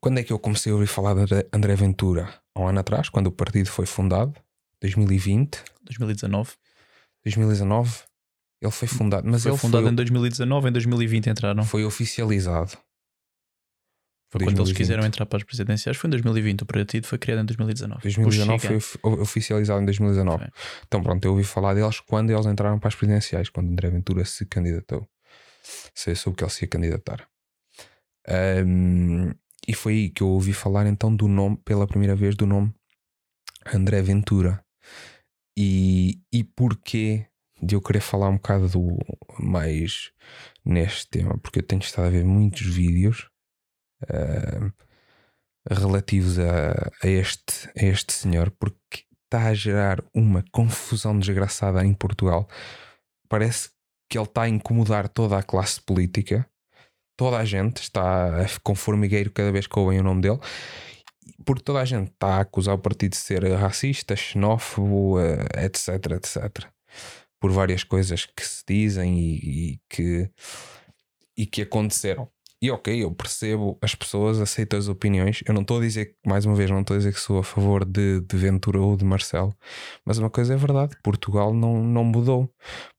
quando 0.00 0.18
é 0.18 0.22
que 0.22 0.32
eu 0.32 0.38
comecei 0.38 0.70
a 0.72 0.74
ouvir 0.74 0.86
falar 0.86 1.14
de 1.14 1.20
André- 1.22 1.48
André 1.52 1.74
Ventura? 1.76 2.32
Há 2.54 2.60
um 2.60 2.68
ano 2.68 2.80
atrás, 2.80 3.08
quando 3.08 3.28
o 3.28 3.32
partido 3.32 3.68
foi 3.70 3.86
fundado, 3.86 4.34
2020, 4.80 5.62
2019. 5.84 6.50
2019, 7.24 8.00
ele 8.60 8.70
foi 8.72 8.88
fundado, 8.88 9.28
mas 9.30 9.42
Foi 9.42 9.52
ele 9.52 9.58
fundado 9.58 9.84
foi, 9.84 9.92
em 9.92 9.94
2019, 9.94 10.68
em 10.68 10.72
2020 10.72 11.30
entraram. 11.30 11.64
foi 11.64 11.84
oficializado. 11.84 12.76
Foi 14.32 14.40
quando 14.40 14.56
eles 14.56 14.70
2020. 14.70 14.76
quiseram 14.78 15.04
entrar 15.04 15.26
para 15.26 15.36
as 15.36 15.42
presidenciais. 15.42 15.98
Foi 15.98 16.08
em 16.08 16.12
2020. 16.12 16.62
O 16.62 16.66
partido 16.66 17.06
foi 17.06 17.18
criado 17.18 17.42
em 17.42 17.44
2019. 17.44 18.00
2019 18.02 18.76
O 18.76 18.80
foi 18.80 19.12
oficializado 19.20 19.82
em 19.82 19.84
2019. 19.84 20.38
Foi. 20.38 20.48
Então 20.86 21.02
pronto, 21.02 21.22
eu 21.22 21.32
ouvi 21.32 21.44
falar 21.44 21.74
deles 21.74 22.00
quando 22.00 22.30
eles 22.30 22.46
entraram 22.46 22.78
para 22.78 22.88
as 22.88 22.94
presidenciais, 22.94 23.50
quando 23.50 23.70
André 23.70 23.90
Ventura 23.90 24.24
se 24.24 24.46
candidatou. 24.46 25.06
Sei 25.94 26.14
sobre 26.14 26.38
que 26.38 26.44
ele 26.44 26.50
se 26.50 26.64
ia 26.64 26.68
candidatar. 26.68 27.28
Ahm, 28.26 29.32
e 29.68 29.74
foi 29.74 29.92
aí 29.92 30.08
que 30.08 30.22
eu 30.22 30.28
ouvi 30.28 30.54
falar 30.54 30.86
então 30.86 31.14
do 31.14 31.28
nome, 31.28 31.58
pela 31.62 31.86
primeira 31.86 32.16
vez, 32.16 32.34
do 32.34 32.46
nome 32.46 32.72
André 33.66 34.00
Ventura. 34.00 34.64
E, 35.58 36.22
e 36.32 36.42
porquê 36.42 37.26
de 37.62 37.74
eu 37.74 37.82
querer 37.82 38.00
falar 38.00 38.30
um 38.30 38.36
bocado 38.36 38.66
do, 38.66 38.96
mais 39.38 40.10
neste 40.64 41.06
tema? 41.06 41.36
Porque 41.38 41.58
eu 41.58 41.62
tenho 41.62 41.82
estado 41.82 42.06
a 42.06 42.10
ver 42.10 42.24
muitos 42.24 42.62
vídeos 42.62 43.30
ahm, 44.08 44.70
relativos 45.70 46.38
a, 46.38 46.90
a 47.02 47.08
este, 47.08 47.68
a 47.76 47.84
este 47.84 48.12
senhor, 48.12 48.50
porque 48.58 49.04
está 49.24 49.48
a 49.48 49.54
gerar 49.54 50.04
uma 50.14 50.44
confusão 50.52 51.18
desgraçada 51.18 51.84
em 51.84 51.94
Portugal. 51.94 52.48
Parece 53.28 53.70
que 54.08 54.18
ele 54.18 54.26
está 54.26 54.42
a 54.42 54.48
incomodar 54.48 55.08
toda 55.08 55.38
a 55.38 55.42
classe 55.42 55.80
política. 55.80 56.46
Toda 57.16 57.38
a 57.38 57.44
gente 57.44 57.78
está 57.78 58.46
com 58.62 58.74
formigueiro 58.74 59.30
cada 59.30 59.50
vez 59.50 59.66
que 59.66 59.78
ouvem 59.78 60.00
o 60.00 60.02
nome 60.02 60.20
dele. 60.20 60.38
Porque 61.46 61.62
toda 61.62 61.80
a 61.80 61.84
gente 61.84 62.10
está 62.10 62.36
a 62.36 62.40
acusar 62.40 62.74
o 62.74 62.78
partido 62.78 63.12
de 63.12 63.16
ser 63.16 63.42
racista, 63.54 64.14
xenófobo, 64.14 65.18
eh, 65.18 65.64
etc, 65.64 66.12
etc. 66.12 66.66
Por 67.40 67.50
várias 67.50 67.84
coisas 67.84 68.26
que 68.26 68.44
se 68.44 68.62
dizem 68.68 69.18
e, 69.18 69.36
e 69.72 69.80
que, 69.88 70.30
e 71.36 71.46
que 71.46 71.62
aconteceram. 71.62 72.28
E 72.62 72.70
ok, 72.70 73.02
eu 73.02 73.10
percebo 73.12 73.76
as 73.82 73.92
pessoas, 73.92 74.40
aceito 74.40 74.76
as 74.76 74.86
opiniões. 74.86 75.42
Eu 75.44 75.52
não 75.52 75.62
estou 75.62 75.78
a 75.78 75.80
dizer, 75.80 76.14
mais 76.24 76.46
uma 76.46 76.54
vez, 76.54 76.70
não 76.70 76.82
estou 76.82 76.94
a 76.94 76.98
dizer 76.98 77.12
que 77.12 77.18
sou 77.18 77.40
a 77.40 77.42
favor 77.42 77.84
de, 77.84 78.20
de 78.20 78.36
Ventura 78.36 78.80
ou 78.80 78.96
de 78.96 79.04
Marcelo, 79.04 79.52
mas 80.06 80.16
uma 80.18 80.30
coisa 80.30 80.54
é 80.54 80.56
verdade: 80.56 80.96
Portugal 81.02 81.52
não, 81.52 81.82
não 81.82 82.04
mudou. 82.04 82.48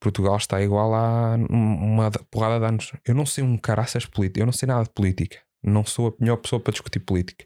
Portugal 0.02 0.36
está 0.36 0.62
igual 0.62 0.94
a 0.94 1.38
uma 1.50 2.12
porrada 2.30 2.60
de 2.60 2.66
anos. 2.66 2.92
Eu 3.08 3.16
não 3.16 3.26
sei 3.26 3.42
um 3.42 3.58
caraças 3.58 4.06
político, 4.06 4.42
eu 4.42 4.46
não 4.46 4.52
sei 4.52 4.68
nada 4.68 4.84
de 4.84 4.90
política. 4.90 5.40
Não 5.64 5.86
sou 5.86 6.10
a 6.10 6.14
melhor 6.20 6.38
pessoa 6.38 6.60
para 6.60 6.74
discutir 6.74 7.00
política. 7.00 7.46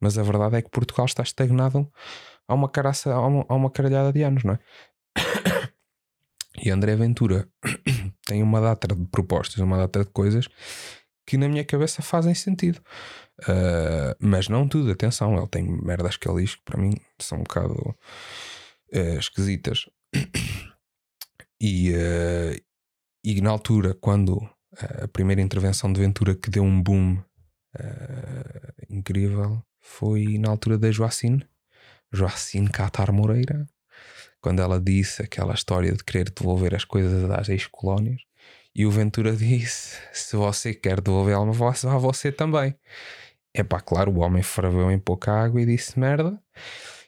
Mas 0.00 0.16
a 0.18 0.22
verdade 0.22 0.54
é 0.56 0.62
que 0.62 0.70
Portugal 0.70 1.06
está 1.06 1.24
estagnado 1.24 1.90
há 2.46 2.54
uma 2.54 2.68
caraça, 2.68 3.12
há 3.12 3.26
uma, 3.26 3.44
há 3.48 3.54
uma 3.56 3.70
caralhada 3.70 4.12
de 4.12 4.22
anos, 4.22 4.44
não 4.44 4.54
é? 4.54 4.58
E 6.64 6.70
André 6.70 6.96
Ventura 6.96 7.46
tem 8.24 8.42
uma 8.42 8.60
data 8.60 8.94
de 8.94 9.04
propostas, 9.08 9.58
uma 9.58 9.76
data 9.76 10.04
de 10.04 10.10
coisas 10.10 10.48
que 11.26 11.36
na 11.36 11.48
minha 11.48 11.64
cabeça 11.64 12.02
fazem 12.02 12.34
sentido. 12.34 12.80
Uh, 13.42 14.16
mas 14.18 14.48
não 14.48 14.66
tudo, 14.66 14.90
atenção, 14.90 15.36
ele 15.36 15.46
tem 15.48 15.64
merdas 15.64 16.16
que 16.16 16.28
ele 16.28 16.42
diz 16.42 16.54
que 16.54 16.62
para 16.64 16.80
mim 16.80 16.94
são 17.20 17.38
um 17.38 17.42
bocado 17.42 17.74
uh, 18.94 19.18
esquisitas. 19.18 19.86
E, 21.58 21.90
uh, 21.90 22.62
e 23.24 23.40
na 23.40 23.48
altura, 23.48 23.94
quando 23.94 24.36
uh, 24.36 25.04
a 25.04 25.08
primeira 25.08 25.40
intervenção 25.40 25.90
de 25.90 25.98
Ventura 25.98 26.34
que 26.34 26.50
deu 26.50 26.62
um 26.62 26.82
boom 26.82 27.18
incrível 28.90 29.62
foi 29.80 30.36
na 30.36 30.50
altura 30.50 30.76
da 30.76 30.90
Joacine, 30.90 31.48
Joacine 32.12 32.68
Catar 32.68 33.10
Moreira, 33.10 33.66
quando 34.38 34.60
ela 34.60 34.78
disse 34.78 35.22
aquela 35.22 35.54
história 35.54 35.92
de 35.92 36.04
querer 36.04 36.30
devolver 36.30 36.74
as 36.74 36.84
coisas 36.84 37.30
às 37.30 37.48
ex-colónias. 37.48 38.20
E 38.78 38.84
o 38.84 38.90
Ventura 38.90 39.34
disse: 39.34 39.96
se 40.12 40.36
você 40.36 40.74
quer 40.74 41.00
devolver 41.00 41.34
a 41.34 41.38
alma 41.38 41.52
vá 41.52 41.72
você 41.96 42.30
também. 42.30 42.74
É 43.54 43.64
pá, 43.64 43.80
claro, 43.80 44.12
o 44.12 44.18
homem 44.18 44.42
ferveu 44.42 44.90
em 44.90 44.98
pouca 44.98 45.32
água 45.32 45.62
e 45.62 45.64
disse 45.64 45.98
merda. 45.98 46.38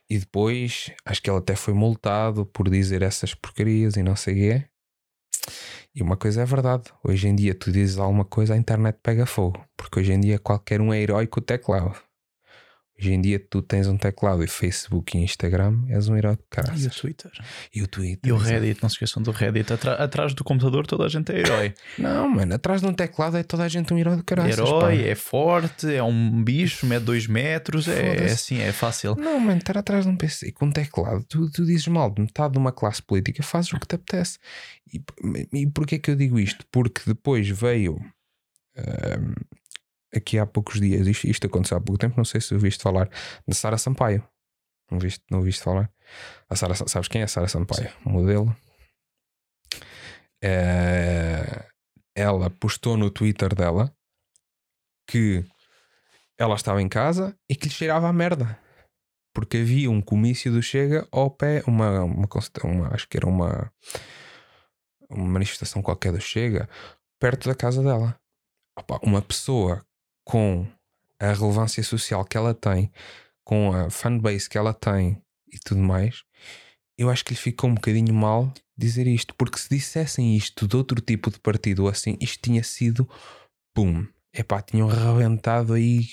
E 0.09 0.19
depois, 0.19 0.91
acho 1.05 1.23
que 1.23 1.29
ele 1.29 1.37
até 1.37 1.55
foi 1.55 1.75
multado 1.75 2.47
por 2.47 2.71
dizer 2.71 3.03
essas 3.03 3.35
porcarias 3.35 3.97
e 3.97 4.03
não 4.03 4.17
sei 4.17 4.33
o 4.33 4.37
quê. 4.37 4.69
E 5.95 6.03
uma 6.03 6.17
coisa 6.17 6.41
é 6.41 6.47
verdade: 6.47 6.85
hoje 7.05 7.29
em 7.29 7.37
dia, 7.37 7.55
tu 7.55 7.71
dizes 7.71 7.99
alguma 7.99 8.25
coisa, 8.25 8.55
a 8.55 8.57
internet 8.57 8.99
pega 9.03 9.27
fogo. 9.27 9.63
Porque 9.77 10.01
hoje 10.01 10.13
em 10.15 10.21
dia, 10.21 10.39
qualquer 10.39 10.81
um 10.81 10.91
é 10.91 10.99
herói 10.99 11.27
com 11.27 11.41
o 11.41 11.43
teclado. 11.43 12.08
Hoje 13.01 13.13
em 13.13 13.21
dia 13.21 13.39
tu 13.39 13.63
tens 13.63 13.87
um 13.87 13.97
teclado 13.97 14.43
e 14.43 14.49
Facebook 14.49 15.17
e 15.17 15.21
Instagram, 15.21 15.85
és 15.89 16.09
um 16.09 16.17
herói 16.17 16.35
de 16.35 16.41
E 16.41 16.45
o 16.45 16.49
caraças. 16.51 16.97
Twitter. 16.97 17.31
E 17.75 17.83
o 17.83 17.87
Twitter. 17.87 18.29
E 18.29 18.33
o. 18.33 18.37
Reddit, 18.37 18.83
não 18.83 18.89
se 18.89 18.95
esqueçam 18.97 19.23
do 19.23 19.31
Reddit. 19.31 19.73
Atra- 19.73 19.95
atrás 20.03 20.35
do 20.35 20.43
computador 20.43 20.87
toda 20.87 21.05
a 21.05 21.09
gente 21.09 21.31
é 21.33 21.39
herói. 21.39 21.75
Não, 21.99 22.29
mano, 22.29 22.55
atrás 22.55 22.81
de 22.81 22.87
um 22.89 22.93
teclado 22.93 23.37
é 23.37 23.43
toda 23.43 23.63
a 23.65 23.69
gente 23.69 23.93
um 23.95 23.99
herói 23.99 24.17
de 24.17 24.25
caraças. 24.25 24.59
herói, 24.59 24.97
pá. 24.99 25.09
é 25.09 25.15
forte, 25.15 25.95
é 25.95 26.03
um 26.03 26.43
bicho, 26.43 26.87
mede 26.87 27.05
2 27.05 27.27
metros, 27.29 27.87
é, 27.87 28.17
é 28.17 28.25
assim, 28.33 28.59
é 28.61 28.73
fácil. 28.73 29.15
Não, 29.17 29.39
mano, 29.39 29.59
estar 29.59 29.79
atrás 29.79 30.05
de 30.05 30.11
um 30.11 30.17
PC 30.17 30.51
com 30.53 30.67
um 30.67 30.73
teclado, 30.73 31.25
tu, 31.29 31.51
tu 31.53 31.65
dizes 31.65 31.87
mal 31.87 32.11
de 32.11 32.21
metade 32.23 32.53
de 32.55 32.59
uma 32.59 32.73
classe 32.73 33.01
política, 33.03 33.43
fazes 33.43 33.73
o 33.73 33.79
que 33.79 33.87
te 33.87 33.95
apetece. 33.95 34.39
E, 34.93 35.01
e 35.53 35.67
porquê 35.69 35.99
que 35.99 36.11
eu 36.11 36.17
digo 36.17 36.39
isto? 36.41 36.65
Porque 36.73 37.03
depois 37.07 37.49
veio 37.49 37.99
ahm, 38.77 39.35
aqui 40.14 40.38
há 40.38 40.47
poucos 40.47 40.81
dias, 40.81 41.07
isto, 41.07 41.27
isto 41.27 41.47
aconteceu 41.47 41.77
há 41.77 41.81
pouco 41.81 41.99
tempo, 41.99 42.14
não 42.16 42.25
sei 42.25 42.40
se 42.40 42.55
ouviste 42.55 42.83
falar 42.83 43.09
da 43.47 43.55
Sara 43.55 43.79
Sampaio. 43.79 44.27
Não 44.90 44.99
viste, 44.99 45.23
não 45.31 45.38
ouviste 45.38 45.62
falar? 45.62 45.90
A 46.49 46.57
Sara, 46.57 46.75
Sa- 46.75 46.88
sabes 46.88 47.09
quem 47.09 47.21
é 47.21 47.25
a 47.25 47.29
Sara 47.29 47.47
Sampaio? 47.49 47.90
Modelo. 48.05 48.57
Eh, 50.42 51.66
ela 52.16 52.49
postou 52.51 52.97
no 52.97 53.11
Twitter 53.11 53.55
dela 53.55 53.92
que 55.09 55.44
ela 56.38 56.55
estava 56.55 56.81
em 56.81 56.88
casa 56.88 57.37
e 57.51 57.55
que 57.57 57.66
lhe 57.68 57.75
cheirava 57.75 58.09
a 58.09 58.12
merda. 58.12 58.59
Porque 59.35 59.59
havia 59.59 59.90
um 59.90 60.01
comício 60.01 60.51
do 60.51 60.62
Chega 60.62 61.07
ao 61.12 61.31
pé, 61.31 61.62
uma, 61.66 62.03
uma, 62.03 62.27
uma- 62.64 62.94
acho 62.94 63.09
que 63.09 63.16
era 63.16 63.27
uma, 63.27 63.73
uma 65.11 65.25
manifestação 65.27 65.83
qualquer 65.83 66.12
do 66.12 66.21
Chega, 66.21 66.68
perto 67.21 67.49
da 67.49 67.55
casa 67.55 67.83
dela. 67.83 68.18
Opa, 68.79 68.99
uma 69.03 69.21
pessoa 69.21 69.85
com 70.29 70.67
a 71.19 71.33
relevância 71.33 71.83
social 71.83 72.23
que 72.23 72.37
ela 72.37 72.53
tem, 72.53 72.93
com 73.43 73.73
a 73.73 73.88
fanbase 73.88 74.47
que 74.47 74.59
ela 74.59 74.75
tem 74.75 75.23
e 75.51 75.59
tudo 75.59 75.81
mais, 75.81 76.23
eu 76.99 77.09
acho 77.09 77.25
que 77.25 77.33
lhe 77.33 77.38
ficou 77.38 77.71
um 77.71 77.75
bocadinho 77.75 78.12
mal 78.12 78.53
dizer 78.77 79.07
isto, 79.07 79.35
porque 79.35 79.59
se 79.59 79.71
dissessem 79.71 80.37
isto 80.37 80.69
de 80.69 80.77
outro 80.77 81.01
tipo 81.01 81.31
de 81.31 81.41
partido 81.41 81.88
assim, 81.88 82.19
isto 82.21 82.43
tinha 82.43 82.62
sido 82.62 83.09
pum, 83.75 84.07
epá, 84.35 84.61
tinham 84.61 84.87
rebentado 84.87 85.73
aí 85.73 86.07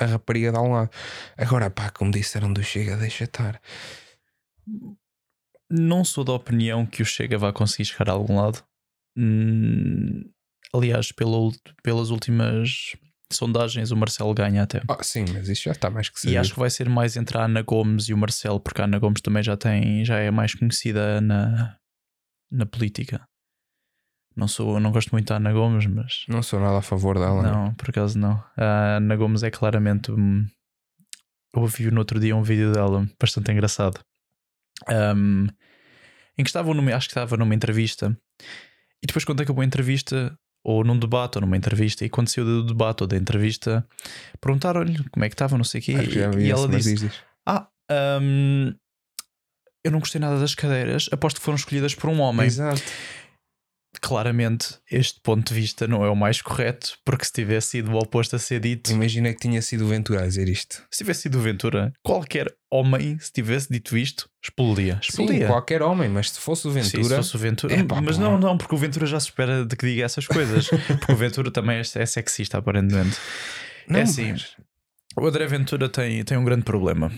a 0.00 0.06
rapariga 0.06 0.50
de 0.50 0.58
um 0.58 0.72
lado. 0.72 0.90
Agora, 1.36 1.68
pá, 1.70 1.90
como 1.90 2.10
disseram 2.10 2.50
do 2.50 2.62
Chega, 2.62 2.96
deixa 2.96 3.24
estar. 3.24 3.60
Não 5.68 6.02
sou 6.02 6.24
da 6.24 6.32
opinião 6.32 6.86
que 6.86 7.02
o 7.02 7.06
Chega 7.06 7.36
vá 7.36 7.52
conseguir 7.52 7.84
chegar 7.84 8.08
a 8.08 8.14
algum 8.14 8.40
lado. 8.40 8.64
Hum, 9.16 10.24
aliás, 10.72 11.12
pelas 11.12 12.10
últimas 12.10 12.96
sondagens, 13.32 13.90
o 13.90 13.96
Marcelo 13.96 14.32
ganha 14.34 14.62
até. 14.62 14.82
Ah, 14.88 15.02
sim, 15.02 15.24
mas 15.32 15.48
isso 15.48 15.62
já 15.64 15.72
está 15.72 15.90
mais 15.90 16.08
que 16.08 16.18
E 16.18 16.20
sabido. 16.22 16.40
acho 16.40 16.52
que 16.54 16.58
vai 16.60 16.70
ser 16.70 16.88
mais 16.88 17.16
entre 17.16 17.36
a 17.38 17.44
Ana 17.44 17.62
Gomes 17.62 18.08
e 18.08 18.14
o 18.14 18.18
Marcelo, 18.18 18.60
porque 18.60 18.80
a 18.80 18.84
Ana 18.84 18.98
Gomes 18.98 19.20
também 19.20 19.42
já 19.42 19.56
tem, 19.56 20.04
já 20.04 20.18
é 20.18 20.30
mais 20.30 20.54
conhecida 20.54 21.20
na, 21.20 21.76
na 22.50 22.66
política. 22.66 23.26
Não 24.36 24.46
sou, 24.46 24.78
não 24.78 24.92
gosto 24.92 25.10
muito 25.10 25.26
da 25.28 25.36
Ana 25.36 25.52
Gomes, 25.52 25.86
mas 25.86 26.24
Não 26.28 26.42
sou 26.42 26.60
nada 26.60 26.78
a 26.78 26.82
favor 26.82 27.18
dela. 27.18 27.42
não, 27.42 27.74
por 27.74 27.90
acaso 27.90 28.18
não. 28.18 28.42
A 28.56 28.96
Ana 28.96 29.16
Gomes 29.16 29.42
é 29.42 29.50
claramente. 29.50 30.12
hum, 30.12 30.46
Eu 31.54 31.62
ouvi 31.62 31.90
no 31.90 31.98
outro 31.98 32.20
dia 32.20 32.36
um 32.36 32.42
vídeo 32.42 32.72
dela 32.72 33.04
bastante 33.20 33.50
engraçado. 33.50 34.00
hum, 35.16 35.46
em 36.38 36.44
que 36.44 36.48
estavam 36.50 36.72
numa, 36.72 36.94
acho 36.94 37.08
que 37.08 37.12
estava 37.12 37.36
numa 37.36 37.52
entrevista 37.54 38.16
e 39.02 39.06
depois 39.08 39.24
quando 39.24 39.40
acabou 39.40 39.62
a 39.62 39.64
entrevista 39.66 40.38
ou 40.64 40.84
num 40.84 40.98
debate 40.98 41.36
ou 41.36 41.42
numa 41.42 41.56
entrevista 41.56 42.04
e 42.04 42.08
quando 42.08 42.28
saiu 42.28 42.44
do 42.44 42.64
debate 42.64 43.02
ou 43.02 43.06
da 43.06 43.16
entrevista 43.16 43.86
perguntaram-lhe 44.40 45.02
como 45.10 45.24
é 45.24 45.28
que 45.28 45.34
estava, 45.34 45.56
não 45.56 45.64
sei 45.64 45.80
o 45.80 45.84
quê 45.84 45.92
e, 45.92 46.46
e 46.46 46.50
ela 46.50 46.68
disse 46.68 46.92
diz, 46.92 47.00
diz. 47.00 47.12
ah, 47.46 47.68
hum, 48.20 48.74
eu 49.84 49.90
não 49.90 50.00
gostei 50.00 50.20
nada 50.20 50.38
das 50.38 50.54
cadeiras 50.54 51.08
aposto 51.12 51.38
que 51.38 51.44
foram 51.44 51.56
escolhidas 51.56 51.94
por 51.94 52.10
um 52.10 52.20
homem 52.20 52.46
Exato. 52.46 52.82
Claramente 54.00 54.78
este 54.90 55.20
ponto 55.20 55.48
de 55.48 55.54
vista 55.60 55.86
não 55.86 56.04
é 56.04 56.10
o 56.10 56.16
mais 56.16 56.40
correto, 56.42 56.98
porque 57.04 57.24
se 57.24 57.32
tivesse 57.32 57.68
sido 57.68 57.90
o 57.92 57.98
oposto 57.98 58.36
a 58.36 58.38
ser 58.38 58.60
dito, 58.60 58.90
Imagina 58.92 59.32
que 59.32 59.40
tinha 59.40 59.60
sido 59.62 59.84
o 59.84 59.88
Ventura 59.88 60.22
a 60.22 60.26
dizer 60.26 60.48
isto. 60.48 60.82
se 60.90 60.98
tivesse 60.98 61.22
sido 61.22 61.38
o 61.38 61.40
Ventura, 61.40 61.92
qualquer 62.02 62.54
homem, 62.70 63.18
se 63.18 63.32
tivesse 63.32 63.68
dito 63.70 63.96
isto, 63.96 64.28
explodia. 64.42 64.94
Sim, 65.02 65.08
Explodia. 65.22 65.46
qualquer 65.46 65.82
homem, 65.82 66.08
mas 66.08 66.30
se 66.30 66.40
fosse 66.40 66.68
o 66.68 66.72
Sim, 66.72 66.82
se 66.82 66.96
Ventura. 66.96 67.16
fosse 67.16 67.36
o 67.36 67.38
Ventura. 67.38 67.74
Mas 68.02 68.16
pá. 68.16 68.22
não, 68.22 68.38
não, 68.38 68.56
porque 68.58 68.74
o 68.74 68.78
Ventura 68.78 69.06
já 69.06 69.18
se 69.20 69.26
espera 69.26 69.64
de 69.64 69.76
que 69.76 69.86
diga 69.86 70.04
essas 70.04 70.26
coisas. 70.26 70.68
porque 70.98 71.12
o 71.12 71.16
Ventura 71.16 71.50
também 71.50 71.76
é, 71.76 71.80
é 71.80 72.06
sexista, 72.06 72.58
aparentemente. 72.58 73.16
não, 73.88 74.00
é 74.00 74.02
assim. 74.02 74.32
mas- 74.32 74.56
O 75.16 75.26
André 75.26 75.46
Ventura 75.46 75.88
tem, 75.88 76.22
tem 76.24 76.36
um 76.38 76.44
grande 76.44 76.62
problema. 76.64 77.10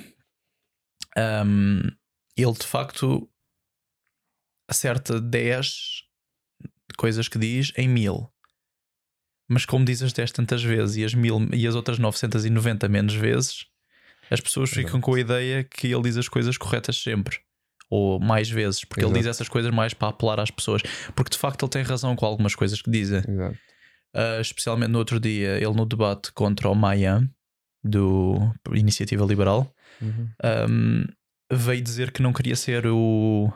Ahm, 1.17 1.81
ele 2.37 2.53
de 2.53 2.65
facto 2.67 3.29
acerta 4.69 5.21
10 5.21 5.75
coisas 7.01 7.29
que 7.29 7.39
diz 7.39 7.73
em 7.77 7.89
mil. 7.89 8.29
Mas 9.49 9.65
como 9.65 9.85
diz 9.85 10.03
as 10.03 10.13
10 10.13 10.31
tantas 10.33 10.63
vezes 10.63 10.97
e 10.97 11.05
as, 11.05 11.15
mil, 11.15 11.49
e 11.53 11.67
as 11.67 11.75
outras 11.75 11.99
990 11.99 12.89
menos 12.89 13.15
vezes, 13.15 13.65
as 14.31 14.41
pessoas 14.41 14.71
ficam 14.71 14.91
Exato. 14.99 15.01
com 15.03 15.15
a 15.15 15.21
ideia 15.21 15.65
que 15.65 15.89
ele 15.89 16.03
diz 16.03 16.17
as 16.17 16.29
coisas 16.29 16.57
corretas 16.57 16.97
sempre. 16.97 17.39
Ou 17.89 18.21
mais 18.21 18.49
vezes, 18.49 18.85
porque 18.85 19.01
ele 19.01 19.07
Exato. 19.13 19.19
diz 19.19 19.27
essas 19.27 19.49
coisas 19.49 19.73
mais 19.75 19.93
para 19.93 20.09
apelar 20.09 20.39
às 20.39 20.51
pessoas. 20.51 20.83
Porque 21.17 21.31
de 21.31 21.39
facto 21.39 21.65
ele 21.65 21.71
tem 21.71 21.83
razão 21.83 22.15
com 22.15 22.25
algumas 22.27 22.55
coisas 22.55 22.81
que 22.81 22.91
dizem. 22.91 23.21
Uh, 24.15 24.41
especialmente 24.41 24.91
no 24.91 24.99
outro 24.99 25.19
dia, 25.19 25.57
ele 25.57 25.73
no 25.75 25.87
debate 25.87 26.31
contra 26.33 26.69
o 26.69 26.75
Maia, 26.75 27.29
do 27.83 28.53
Iniciativa 28.75 29.25
Liberal, 29.25 29.75
Uhum. 30.03 30.31
um, 30.71 31.05
veio 31.53 31.83
dizer 31.83 32.11
que 32.13 32.23
não 32.23 32.33
queria 32.33 32.57
ser 32.57 32.87
o 32.87 33.53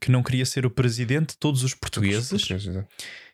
que 0.00 0.10
não 0.10 0.22
queria 0.22 0.46
ser 0.46 0.66
o 0.66 0.70
presidente 0.70 1.30
de 1.30 1.38
todos 1.38 1.62
os 1.62 1.74
portugueses, 1.74 2.48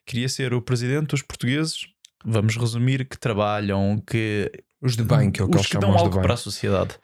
queria 0.05 0.29
ser 0.29 0.53
o 0.53 0.61
presidente 0.61 1.07
dos 1.07 1.21
portugueses. 1.21 1.87
Vamos 2.23 2.57
resumir 2.57 3.05
que 3.05 3.17
trabalham, 3.17 4.01
que 4.05 4.51
Os 4.81 4.95
de 4.95 5.03
bem, 5.03 5.31
que 5.31 5.41
é 5.41 5.43
o 5.43 5.49
que 5.49 5.57
os 5.57 5.67
que 5.67 5.77
dão 5.77 5.95
algo 5.95 6.21
para 6.21 6.33
a 6.33 6.37
sociedade. 6.37 6.95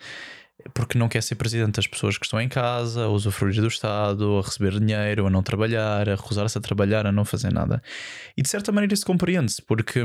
Porque 0.73 0.97
não 0.97 1.09
quer 1.09 1.23
ser 1.23 1.35
presidente 1.35 1.75
das 1.75 1.87
pessoas 1.87 2.17
que 2.17 2.25
estão 2.25 2.39
em 2.39 2.47
casa, 2.47 3.05
a 3.05 3.09
usufruir 3.09 3.59
do 3.61 3.67
Estado, 3.67 4.37
a 4.37 4.41
receber 4.41 4.79
dinheiro, 4.79 5.25
a 5.25 5.29
não 5.29 5.41
trabalhar, 5.41 6.07
a 6.07 6.15
recusar-se 6.15 6.57
a 6.57 6.61
trabalhar, 6.61 7.07
a 7.07 7.11
não 7.11 7.25
fazer 7.25 7.51
nada. 7.51 7.81
E 8.37 8.41
de 8.41 8.49
certa 8.49 8.71
maneira 8.71 8.93
isso 8.93 9.05
compreende-se, 9.05 9.61
porque 9.61 10.03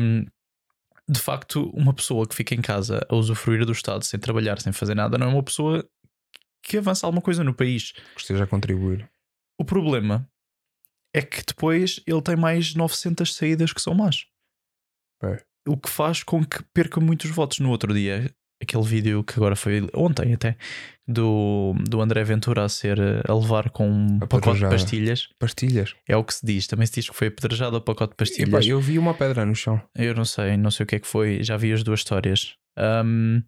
de 1.08 1.20
facto 1.20 1.70
uma 1.74 1.92
pessoa 1.92 2.26
que 2.26 2.34
fica 2.34 2.54
em 2.54 2.60
casa 2.60 3.06
a 3.08 3.14
usufruir 3.14 3.64
do 3.64 3.72
Estado 3.72 4.04
sem 4.04 4.18
trabalhar, 4.18 4.60
sem 4.60 4.72
fazer 4.72 4.94
nada, 4.94 5.18
não 5.18 5.26
é 5.26 5.30
uma 5.30 5.42
pessoa 5.42 5.86
que 6.62 6.78
avança 6.78 7.06
alguma 7.06 7.22
coisa 7.22 7.44
no 7.44 7.54
país. 7.54 7.92
Que 7.92 8.20
esteja 8.20 8.44
a 8.44 8.46
contribuir. 8.46 9.08
O 9.58 9.64
problema 9.64 10.28
é 11.14 11.22
que 11.22 11.42
depois 11.46 12.00
ele 12.06 12.22
tem 12.22 12.36
mais 12.36 12.74
900 12.74 13.34
saídas 13.34 13.72
que 13.72 13.80
são 13.80 13.94
más. 13.94 14.26
É. 15.22 15.42
O 15.66 15.76
que 15.76 15.88
faz 15.88 16.22
com 16.22 16.44
que 16.44 16.62
perca 16.74 17.00
muitos 17.00 17.30
votos. 17.30 17.58
No 17.58 17.70
outro 17.70 17.92
dia, 17.94 18.30
aquele 18.62 18.84
vídeo 18.84 19.24
que 19.24 19.34
agora 19.34 19.56
foi 19.56 19.88
ontem 19.94 20.34
até, 20.34 20.56
do, 21.08 21.74
do 21.88 22.00
André 22.00 22.22
Ventura 22.22 22.64
a 22.64 22.68
ser 22.68 22.98
a 23.28 23.34
levar 23.34 23.70
com 23.70 23.88
um 23.88 24.18
pacote 24.20 24.58
de 24.58 24.68
pastilhas, 24.68 25.28
Pastilhas. 25.38 25.94
é 26.06 26.16
o 26.16 26.22
que 26.22 26.34
se 26.34 26.44
diz. 26.44 26.66
Também 26.66 26.86
se 26.86 26.94
diz 26.94 27.08
que 27.08 27.16
foi 27.16 27.28
apedrejado 27.28 27.76
o 27.76 27.80
pacote 27.80 28.10
de 28.10 28.14
Epá, 28.14 28.18
pastilhas. 28.18 28.66
eu 28.66 28.80
vi 28.80 28.98
uma 28.98 29.14
pedra 29.14 29.44
no 29.44 29.54
chão. 29.54 29.80
Eu 29.94 30.14
não 30.14 30.24
sei, 30.24 30.56
não 30.56 30.70
sei 30.70 30.84
o 30.84 30.86
que 30.86 30.96
é 30.96 31.00
que 31.00 31.06
foi, 31.08 31.42
já 31.42 31.56
vi 31.56 31.72
as 31.72 31.82
duas 31.82 32.00
histórias. 32.00 32.56
Um, 32.78 33.42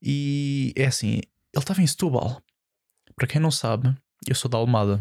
e 0.00 0.72
é 0.76 0.86
assim, 0.86 1.16
ele 1.16 1.22
estava 1.62 1.82
em 1.82 1.86
Setúbal. 1.86 2.42
Para 3.14 3.26
quem 3.26 3.40
não 3.40 3.50
sabe, 3.50 3.94
eu 4.26 4.34
sou 4.34 4.50
da 4.50 4.58
Almada. 4.58 5.00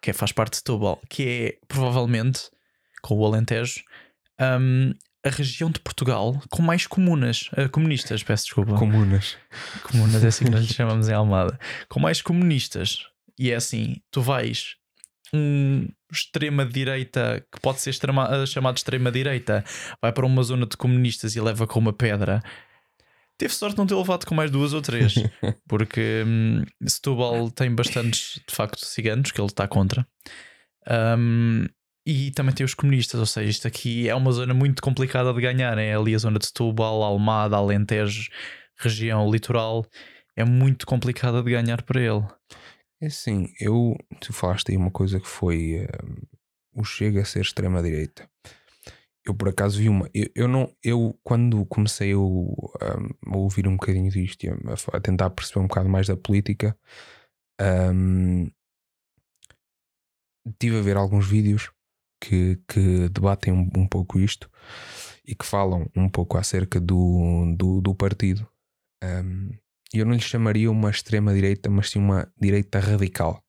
Que 0.00 0.10
é- 0.10 0.14
faz 0.14 0.32
parte 0.32 0.52
de 0.52 0.56
Setúbal, 0.58 1.00
que 1.08 1.22
é 1.28 1.58
provavelmente, 1.68 2.42
com 3.02 3.16
o 3.16 3.24
Alentejo, 3.26 3.82
um, 4.40 4.92
a 5.24 5.30
região 5.30 5.70
de 5.70 5.80
Portugal 5.80 6.40
com 6.50 6.60
mais 6.62 6.86
comunas, 6.86 7.48
eh, 7.56 7.66
comunistas, 7.68 8.22
peço 8.22 8.44
desculpa. 8.44 8.74
Comunas. 8.74 9.38
Comunas 9.84 10.22
é 10.22 10.26
assim 10.26 10.44
que 10.44 10.50
nós 10.50 10.60
lhe 10.66 10.72
chamamos 10.74 11.08
em 11.08 11.14
Almada. 11.14 11.58
Com 11.88 11.98
mais 11.98 12.20
comunistas. 12.20 13.06
E 13.38 13.50
é 13.50 13.54
assim, 13.54 13.96
tu 14.10 14.20
vais 14.20 14.76
um 15.32 15.88
extrema-direita, 16.12 17.44
que 17.50 17.60
pode 17.60 17.80
ser 17.80 17.90
extrema, 17.90 18.28
eh, 18.30 18.46
chamado 18.46 18.76
extrema-direita, 18.76 19.64
vai 20.00 20.12
para 20.12 20.26
uma 20.26 20.42
zona 20.42 20.66
de 20.66 20.76
comunistas 20.76 21.34
e 21.34 21.40
leva 21.40 21.66
com 21.66 21.78
uma 21.78 21.92
pedra. 21.92 22.42
Teve 23.36 23.52
sorte 23.54 23.74
de 23.74 23.78
não 23.78 23.86
ter 23.86 23.94
levado 23.94 24.26
com 24.26 24.34
mais 24.34 24.50
duas 24.50 24.72
ou 24.72 24.80
três, 24.80 25.14
porque 25.68 26.22
hum, 26.26 26.62
Setúbal 26.86 27.50
tem 27.50 27.74
bastantes, 27.74 28.40
de 28.46 28.54
facto, 28.54 28.84
ciganos 28.84 29.30
que 29.32 29.40
ele 29.40 29.48
está 29.48 29.66
contra. 29.66 30.06
Hum, 31.18 31.66
E 32.06 32.30
também 32.32 32.54
tem 32.54 32.64
os 32.64 32.74
comunistas, 32.74 33.18
ou 33.18 33.26
seja, 33.26 33.48
isto 33.50 33.66
aqui 33.66 34.08
é 34.08 34.14
uma 34.14 34.30
zona 34.30 34.52
muito 34.54 34.82
complicada 34.82 35.32
de 35.32 35.40
ganhar. 35.40 35.78
É 35.78 35.94
ali 35.94 36.14
a 36.14 36.18
zona 36.18 36.38
de 36.38 36.46
Setúbal, 36.46 37.02
Almada, 37.02 37.56
Alentejo, 37.56 38.30
região 38.78 39.30
litoral. 39.30 39.86
É 40.36 40.44
muito 40.44 40.86
complicada 40.86 41.42
de 41.42 41.50
ganhar 41.50 41.82
para 41.82 42.00
ele. 42.00 42.22
É 43.00 43.06
assim, 43.06 43.48
eu. 43.60 43.96
Tu 44.20 44.32
falaste 44.32 44.70
aí 44.70 44.76
uma 44.76 44.90
coisa 44.90 45.18
que 45.18 45.26
foi 45.26 45.86
eh, 45.88 45.88
o 46.74 46.84
Chega 46.84 47.22
a 47.22 47.24
ser 47.24 47.40
extrema-direita. 47.40 48.28
Eu 49.26 49.34
por 49.34 49.48
acaso 49.48 49.78
vi 49.78 49.88
uma. 49.88 50.08
Eu, 50.12 50.30
eu 50.34 50.48
não. 50.48 50.74
Eu, 50.82 51.18
quando 51.22 51.64
comecei 51.66 52.12
a, 52.12 52.16
ouvir 53.36 53.66
um 53.66 53.76
bocadinho 53.76 54.10
disto 54.10 54.44
e 54.44 54.48
a, 54.50 54.56
a 54.92 55.00
tentar 55.00 55.30
perceber 55.30 55.60
um 55.60 55.66
bocado 55.66 55.88
mais 55.88 56.06
da 56.06 56.16
política, 56.16 56.76
um, 57.60 58.50
tive 60.58 60.78
a 60.78 60.82
ver 60.82 60.96
alguns 60.96 61.26
vídeos 61.26 61.70
que, 62.20 62.60
que 62.68 63.08
debatem 63.08 63.52
um, 63.52 63.70
um, 63.76 63.86
pouco 63.86 64.18
isto 64.18 64.50
e 65.26 65.34
que 65.34 65.44
falam 65.44 65.90
um 65.96 66.08
pouco 66.08 66.36
acerca 66.36 66.80
do, 66.80 67.54
do, 67.56 67.80
do 67.80 67.94
partido. 67.94 68.46
Um, 69.02 69.50
eu 69.92 70.04
não 70.04 70.14
lhe 70.14 70.20
chamaria 70.20 70.70
uma 70.70 70.90
extrema-direita, 70.90 71.70
mas 71.70 71.90
sim 71.90 71.98
uma 71.98 72.30
direita 72.38 72.78
radical. 72.78 73.42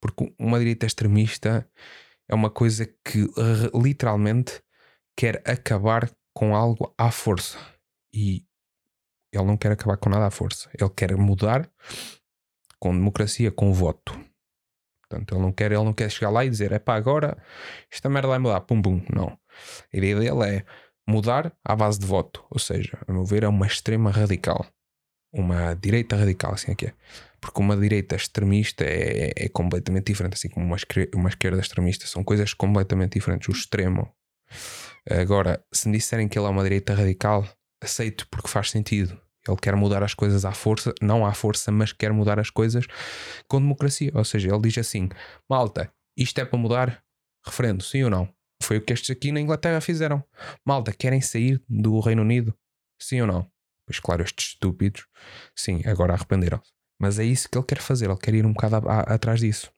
Porque 0.00 0.32
uma 0.38 0.58
direita 0.58 0.86
extremista 0.86 1.68
é 2.28 2.34
uma 2.34 2.50
coisa 2.50 2.86
que 3.04 3.28
literalmente 3.74 4.62
quer 5.20 5.42
acabar 5.44 6.10
com 6.34 6.56
algo 6.56 6.94
à 6.96 7.10
força. 7.10 7.58
E 8.10 8.42
ele 9.30 9.44
não 9.44 9.54
quer 9.54 9.70
acabar 9.70 9.98
com 9.98 10.08
nada 10.08 10.26
à 10.26 10.30
força. 10.30 10.70
Ele 10.72 10.88
quer 10.88 11.14
mudar 11.14 11.70
com 12.78 12.94
democracia, 12.94 13.50
com 13.50 13.70
voto. 13.70 14.18
Portanto, 15.02 15.34
ele 15.34 15.42
não 15.42 15.52
quer, 15.52 15.72
ele 15.72 15.84
não 15.84 15.92
quer 15.92 16.10
chegar 16.10 16.30
lá 16.30 16.42
e 16.42 16.48
dizer, 16.48 16.72
é 16.72 16.78
pá, 16.78 16.94
agora 16.94 17.36
esta 17.92 18.08
merda 18.08 18.28
vai 18.28 18.38
mudar, 18.38 18.62
pum 18.62 18.80
pum. 18.80 19.04
Não. 19.14 19.38
A 19.92 19.96
ideia 19.98 20.18
dele 20.18 20.56
é 20.56 20.64
mudar 21.06 21.54
à 21.62 21.76
base 21.76 21.98
de 21.98 22.06
voto. 22.06 22.42
Ou 22.48 22.58
seja, 22.58 22.96
a 23.06 23.12
meu 23.12 23.26
ver, 23.26 23.42
é 23.42 23.48
uma 23.48 23.66
extrema 23.66 24.10
radical. 24.10 24.64
Uma 25.30 25.74
direita 25.74 26.16
radical, 26.16 26.54
assim 26.54 26.72
é 26.72 26.74
que 26.74 26.86
é. 26.86 26.94
Porque 27.42 27.60
uma 27.60 27.76
direita 27.76 28.16
extremista 28.16 28.84
é, 28.84 29.34
é 29.36 29.48
completamente 29.50 30.06
diferente, 30.06 30.32
assim 30.32 30.48
como 30.48 30.64
uma 30.64 31.28
esquerda 31.28 31.60
extremista. 31.60 32.06
São 32.06 32.24
coisas 32.24 32.54
completamente 32.54 33.18
diferentes. 33.18 33.48
O 33.48 33.52
extremo. 33.52 34.10
Agora, 35.08 35.64
se 35.72 35.88
me 35.88 35.96
disserem 35.96 36.28
que 36.28 36.38
ele 36.38 36.46
é 36.46 36.50
uma 36.50 36.62
direita 36.62 36.94
radical, 36.94 37.48
aceito 37.82 38.26
porque 38.28 38.48
faz 38.48 38.70
sentido. 38.70 39.18
Ele 39.48 39.56
quer 39.56 39.74
mudar 39.74 40.02
as 40.02 40.12
coisas 40.12 40.44
à 40.44 40.52
força, 40.52 40.92
não 41.00 41.24
à 41.24 41.32
força, 41.32 41.72
mas 41.72 41.92
quer 41.92 42.12
mudar 42.12 42.38
as 42.38 42.50
coisas 42.50 42.86
com 43.48 43.60
democracia. 43.60 44.12
Ou 44.14 44.24
seja, 44.24 44.48
ele 44.48 44.60
diz 44.60 44.76
assim: 44.78 45.08
malta, 45.48 45.92
isto 46.16 46.38
é 46.40 46.44
para 46.44 46.58
mudar? 46.58 47.02
Referendo, 47.44 47.82
sim 47.82 48.04
ou 48.04 48.10
não? 48.10 48.28
Foi 48.62 48.76
o 48.76 48.82
que 48.82 48.92
estes 48.92 49.10
aqui 49.10 49.32
na 49.32 49.40
Inglaterra 49.40 49.80
fizeram. 49.80 50.22
Malta, 50.64 50.92
querem 50.92 51.22
sair 51.22 51.62
do 51.66 51.98
Reino 52.00 52.20
Unido? 52.20 52.54
Sim 53.00 53.22
ou 53.22 53.26
não? 53.26 53.50
Pois 53.86 53.98
claro, 53.98 54.22
estes 54.22 54.48
estúpidos, 54.48 55.06
sim, 55.56 55.80
agora 55.86 56.12
arrependeram-se. 56.12 56.70
Mas 57.00 57.18
é 57.18 57.24
isso 57.24 57.48
que 57.48 57.56
ele 57.56 57.64
quer 57.64 57.80
fazer, 57.80 58.10
ele 58.10 58.18
quer 58.18 58.34
ir 58.34 58.44
um 58.44 58.52
bocado 58.52 58.76
a, 58.76 58.92
a, 58.92 59.00
atrás 59.14 59.40
disso. 59.40 59.72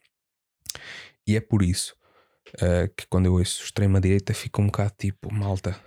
E 1.26 1.36
é 1.36 1.40
por 1.40 1.62
isso 1.62 1.94
uh, 2.56 2.88
que 2.96 3.06
quando 3.08 3.26
eu 3.26 3.34
ouço 3.34 3.64
extrema-direita 3.64 4.34
fico 4.34 4.62
um 4.62 4.66
bocado 4.66 4.94
tipo, 4.98 5.32
malta. 5.32 5.78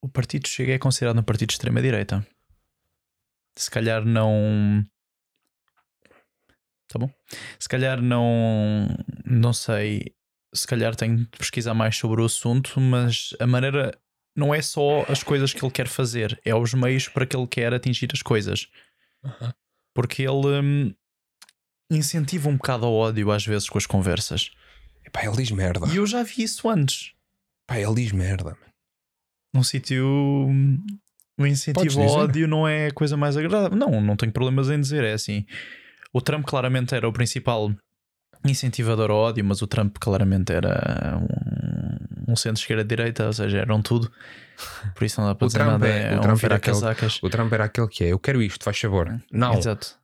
O 0.00 0.08
partido 0.08 0.48
Chega 0.48 0.74
é 0.74 0.78
considerado 0.78 1.18
um 1.18 1.22
partido 1.22 1.48
de 1.48 1.54
extrema-direita 1.54 2.26
se 3.56 3.70
calhar 3.70 4.04
não. 4.04 4.84
Tá 6.88 6.98
bom? 6.98 7.10
Se 7.58 7.68
calhar 7.68 8.00
não. 8.00 8.86
Não 9.24 9.52
sei. 9.52 10.14
Se 10.54 10.66
calhar 10.66 10.94
tenho 10.94 11.16
de 11.16 11.26
pesquisar 11.26 11.74
mais 11.74 11.96
sobre 11.96 12.20
o 12.20 12.26
assunto, 12.26 12.80
mas 12.80 13.34
a 13.40 13.46
maneira. 13.46 13.98
Não 14.38 14.54
é 14.54 14.60
só 14.60 15.02
as 15.08 15.22
coisas 15.22 15.54
que 15.54 15.64
ele 15.64 15.72
quer 15.72 15.88
fazer, 15.88 16.38
é 16.44 16.54
os 16.54 16.74
meios 16.74 17.08
para 17.08 17.24
que 17.24 17.34
ele 17.34 17.46
quer 17.46 17.72
atingir 17.72 18.10
as 18.12 18.20
coisas. 18.20 18.68
Uhum. 19.24 19.50
Porque 19.94 20.24
ele 20.24 20.60
hum, 20.60 20.94
incentiva 21.90 22.50
um 22.50 22.58
bocado 22.58 22.84
ao 22.84 22.92
ódio 22.92 23.30
às 23.30 23.46
vezes 23.46 23.66
com 23.66 23.78
as 23.78 23.86
conversas. 23.86 24.50
Pá, 25.12 25.24
ele 25.24 25.36
diz 25.36 25.50
merda. 25.50 25.86
E 25.88 25.96
eu 25.96 26.06
já 26.06 26.22
vi 26.22 26.42
isso 26.42 26.68
antes. 26.68 27.12
Pá, 27.66 27.78
ele 27.78 27.94
diz 27.94 28.12
merda. 28.12 28.56
Num 29.54 29.62
sítio 29.62 30.04
o 31.38 31.46
incentivo 31.46 32.02
ao 32.02 32.08
ódio 32.08 32.48
não 32.48 32.66
é 32.66 32.86
a 32.86 32.92
coisa 32.92 33.16
mais 33.16 33.36
agradável. 33.36 33.76
Não, 33.76 34.00
não 34.00 34.16
tenho 34.16 34.32
problemas 34.32 34.70
em 34.70 34.80
dizer. 34.80 35.04
É 35.04 35.12
assim. 35.12 35.44
O 36.12 36.20
Trump 36.20 36.46
claramente 36.46 36.94
era 36.94 37.06
o 37.06 37.12
principal 37.12 37.70
incentivador 38.44 39.10
ao 39.10 39.18
ódio, 39.18 39.44
mas 39.44 39.60
o 39.60 39.66
Trump 39.66 39.96
claramente 39.98 40.52
era 40.52 41.18
um, 41.18 42.32
um 42.32 42.36
centro-esquerda-direita, 42.36 43.26
ou 43.26 43.32
seja, 43.32 43.58
eram 43.58 43.82
tudo. 43.82 44.10
Por 44.94 45.04
isso 45.04 45.20
não 45.20 45.28
dá 45.28 45.34
para 45.34 45.44
o 45.44 45.48
dizer 45.48 45.58
Trump 45.58 45.72
nada. 45.72 45.88
É, 45.88 46.14
é 46.14 46.16
o, 46.16 46.20
Trump 46.20 46.44
era 46.44 46.56
aquele, 46.56 46.76
o 47.22 47.30
Trump 47.30 47.52
era 47.52 47.64
aquele 47.64 47.88
que 47.88 48.04
é: 48.04 48.08
eu 48.08 48.18
quero 48.18 48.40
isto, 48.42 48.64
faz 48.64 48.78
favor. 48.78 49.20
Não. 49.30 49.54
Exato. 49.54 49.98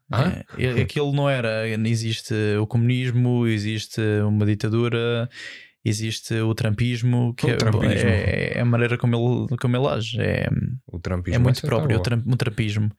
É, 0.59 0.83
aquilo 0.83 1.13
não 1.13 1.29
era. 1.29 1.69
Existe 1.69 2.35
o 2.61 2.67
comunismo, 2.67 3.47
existe 3.47 4.01
uma 4.27 4.45
ditadura 4.45 5.29
existe 5.85 6.35
o 6.41 6.55
trampismo, 6.55 7.35
que 7.35 7.47
o 7.47 7.51
é, 7.51 7.57
trampismo. 7.57 8.09
É, 8.09 8.53
é, 8.55 8.61
a 8.61 8.65
maneira 8.65 8.97
como 8.97 9.17
ele, 9.17 9.57
como 9.57 9.77
ele 9.77 9.87
age. 9.89 10.21
É, 10.21 10.49
o 10.87 10.99
trampismo 10.99 11.37
é 11.37 11.43
muito 11.43 11.61
próprio, 11.63 11.99
o, 11.99 12.01
tram, 12.01 12.23
o 12.25 12.37
trampismo. 12.37 12.91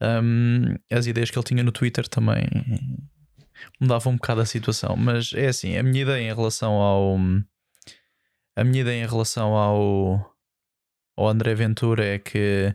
Um, 0.00 0.76
as 0.90 1.06
ideias 1.06 1.30
que 1.30 1.38
ele 1.38 1.44
tinha 1.44 1.62
no 1.62 1.72
Twitter 1.72 2.08
também 2.08 2.46
mudavam 3.80 4.12
um 4.12 4.16
bocado 4.16 4.40
a 4.40 4.46
situação, 4.46 4.96
mas 4.96 5.32
é 5.34 5.48
assim, 5.48 5.76
a 5.76 5.82
minha 5.82 6.02
ideia 6.02 6.30
em 6.30 6.34
relação 6.34 6.74
ao 6.74 7.16
a 8.56 8.64
minha 8.64 8.80
ideia 8.82 9.04
em 9.04 9.06
relação 9.06 9.54
ao 9.54 10.36
ao 11.16 11.28
André 11.28 11.54
Ventura 11.54 12.04
é 12.04 12.18
que 12.18 12.74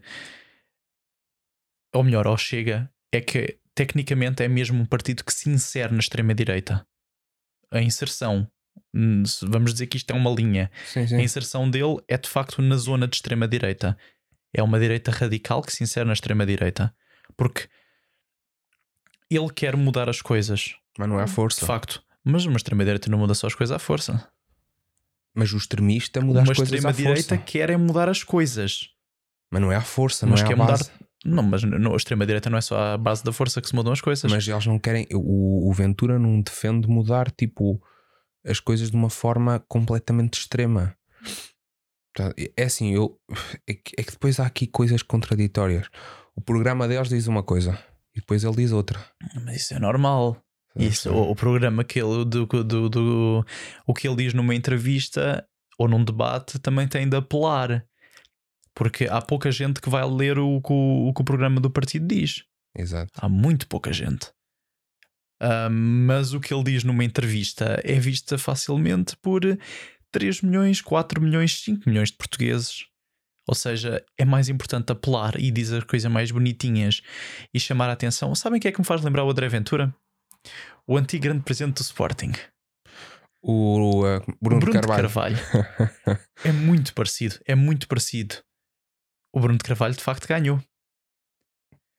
ou 1.93 2.03
melhor, 2.03 2.27
ao 2.27 2.37
Chega 2.37 2.91
é 3.17 3.21
que 3.21 3.57
tecnicamente 3.75 4.43
é 4.43 4.47
mesmo 4.47 4.81
um 4.81 4.85
partido 4.85 5.23
que 5.23 5.33
se 5.33 5.49
insere 5.49 5.93
na 5.93 5.99
extrema 5.99 6.33
direita. 6.33 6.85
A 7.71 7.81
inserção 7.81 8.47
Hum, 8.95 9.23
vamos 9.41 9.73
dizer 9.73 9.87
que 9.87 9.97
isto 9.97 10.11
é 10.11 10.13
uma 10.13 10.29
linha. 10.29 10.69
Sim, 10.85 11.07
sim. 11.07 11.15
A 11.15 11.21
inserção 11.21 11.69
dele 11.69 11.97
é 12.07 12.17
de 12.17 12.29
facto 12.29 12.61
na 12.61 12.77
zona 12.77 13.07
de 13.07 13.15
extrema-direita. 13.15 13.97
É 14.53 14.61
uma 14.61 14.79
direita 14.79 15.11
radical 15.11 15.61
que 15.63 15.73
se 15.73 15.83
insere 15.83 16.05
na 16.05 16.13
extrema-direita. 16.13 16.93
Porque 17.35 17.67
ele 19.29 19.49
quer 19.51 19.75
mudar 19.75 20.09
as 20.09 20.21
coisas. 20.21 20.75
Mas 20.97 21.09
não 21.09 21.19
é 21.19 21.23
a 21.23 21.27
força. 21.27 21.61
De 21.61 21.65
facto. 21.65 22.03
Mas 22.23 22.45
uma 22.45 22.57
extrema-direita 22.57 23.09
não 23.09 23.17
muda 23.17 23.33
só 23.33 23.47
as 23.47 23.55
coisas 23.55 23.75
à 23.75 23.79
força. 23.79 24.29
Mas 25.33 25.51
o 25.51 25.57
extremista 25.57 26.21
muda 26.21 26.41
uma 26.41 26.51
as 26.51 26.57
coisas 26.57 26.73
à 26.73 26.81
força. 26.81 26.87
Uma 26.87 26.91
extrema-direita 26.91 27.37
quer 27.39 27.71
é 27.71 27.77
mudar 27.77 28.07
as 28.07 28.23
coisas. 28.23 28.89
Mas 29.51 29.61
não 29.61 29.71
é 29.71 29.75
a 29.75 29.81
força, 29.81 30.27
não 30.27 30.31
mas 30.31 30.41
é 30.41 30.53
a 30.53 30.55
base. 30.55 30.83
Mudar... 30.83 31.02
Não, 31.25 31.43
mas 31.43 31.63
a 31.63 31.95
extrema-direita 31.95 32.49
não 32.49 32.57
é 32.57 32.61
só 32.61 32.93
a 32.93 32.97
base 32.97 33.23
da 33.23 33.31
força 33.31 33.61
que 33.61 33.67
se 33.67 33.75
mudam 33.75 33.93
as 33.93 34.01
coisas. 34.01 34.29
Mas 34.29 34.47
eles 34.47 34.65
não 34.65 34.77
querem. 34.77 35.07
O, 35.13 35.69
o 35.69 35.73
Ventura 35.73 36.19
não 36.19 36.41
defende 36.41 36.87
mudar, 36.87 37.31
tipo 37.31 37.81
as 38.45 38.59
coisas 38.59 38.91
de 38.91 38.97
uma 38.97 39.09
forma 39.09 39.59
completamente 39.67 40.39
extrema. 40.39 40.95
É 42.55 42.63
assim, 42.63 42.93
eu, 42.93 43.17
é, 43.65 43.73
que, 43.73 43.95
é 43.97 44.03
que 44.03 44.11
depois 44.11 44.39
há 44.39 44.45
aqui 44.45 44.67
coisas 44.67 45.01
contraditórias. 45.01 45.87
O 46.35 46.41
programa 46.41 46.87
deles 46.87 47.09
diz 47.09 47.27
uma 47.27 47.41
coisa 47.41 47.77
e 48.13 48.19
depois 48.19 48.43
ele 48.43 48.55
diz 48.55 48.71
outra. 48.71 48.99
Mas 49.45 49.57
isso 49.57 49.73
é 49.73 49.79
normal. 49.79 50.37
Isso, 50.75 51.11
o, 51.11 51.31
o, 51.31 51.35
programa 51.35 51.83
que 51.83 51.99
ele, 51.99 52.25
do, 52.25 52.45
do, 52.45 52.89
do, 52.89 53.45
o 53.85 53.93
que 53.93 54.07
ele 54.07 54.17
diz 54.17 54.33
numa 54.33 54.55
entrevista 54.55 55.47
ou 55.77 55.87
num 55.87 56.03
debate 56.03 56.59
também 56.59 56.87
tem 56.87 57.07
de 57.07 57.15
apelar. 57.15 57.85
Porque 58.75 59.05
há 59.05 59.21
pouca 59.21 59.51
gente 59.51 59.79
que 59.79 59.89
vai 59.89 60.03
ler 60.09 60.39
o, 60.39 60.61
o, 60.63 61.09
o 61.09 61.13
que 61.13 61.21
o 61.21 61.25
programa 61.25 61.59
do 61.59 61.69
partido 61.69 62.07
diz. 62.07 62.43
Exato. 62.75 63.11
Há 63.15 63.29
muito 63.29 63.67
pouca 63.67 63.93
gente. 63.93 64.31
Uh, 65.41 65.69
mas 65.69 66.33
o 66.33 66.39
que 66.39 66.53
ele 66.53 66.63
diz 66.63 66.83
numa 66.83 67.03
entrevista 67.03 67.79
é 67.83 67.99
vista 67.99 68.37
facilmente 68.37 69.15
por 69.17 69.41
3 70.11 70.41
milhões, 70.41 70.81
4 70.81 71.21
milhões, 71.21 71.61
5 71.61 71.87
milhões 71.87 72.11
de 72.11 72.17
portugueses. 72.17 72.85
Ou 73.47 73.53
seja, 73.53 74.03
é 74.17 74.23
mais 74.23 74.47
importante 74.47 74.91
apelar 74.91 75.37
e 75.37 75.51
dizer 75.51 75.83
coisas 75.85 76.09
mais 76.09 76.31
bonitinhas 76.31 77.01
e 77.53 77.59
chamar 77.59 77.89
a 77.89 77.93
atenção. 77.93 78.33
Sabem 78.33 78.57
o 78.57 78.61
que 78.61 78.69
é 78.69 78.71
que 78.71 78.79
me 78.79 78.85
faz 78.85 79.01
lembrar 79.01 79.25
o 79.25 79.29
André 79.29 79.49
Ventura? 79.49 79.93
O 80.87 80.97
antigo 80.97 81.23
grande 81.23 81.43
presidente 81.43 81.75
do 81.75 81.81
Sporting. 81.81 82.31
O 83.41 84.05
uh, 84.05 84.21
Bruno, 84.41 84.61
Bruno 84.61 84.71
Carvalho. 84.71 85.01
Carvalho. 85.01 85.37
é 86.45 86.51
muito 86.53 86.93
parecido, 86.93 87.37
é 87.45 87.53
muito 87.53 87.87
parecido. 87.89 88.35
O 89.33 89.39
Bruno 89.39 89.57
de 89.57 89.63
Carvalho 89.63 89.95
de 89.95 90.03
facto 90.03 90.27
ganhou. 90.27 90.61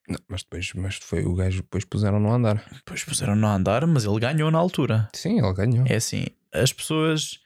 Não, 0.08 0.18
mas 0.28 0.42
depois 0.42 0.72
mas 0.74 0.96
foi 0.96 1.24
o 1.24 1.34
gajo, 1.34 1.62
depois 1.62 1.84
puseram-no 1.84 2.30
a 2.30 2.34
andar. 2.34 2.64
Depois 2.72 3.02
puseram-no 3.02 3.46
a 3.46 3.54
andar, 3.54 3.86
mas 3.86 4.04
ele 4.04 4.20
ganhou 4.20 4.50
na 4.50 4.58
altura. 4.58 5.08
Sim, 5.14 5.38
ele 5.38 5.52
ganhou. 5.52 5.86
É 5.88 5.96
assim, 5.96 6.26
as 6.52 6.72
pessoas 6.72 7.40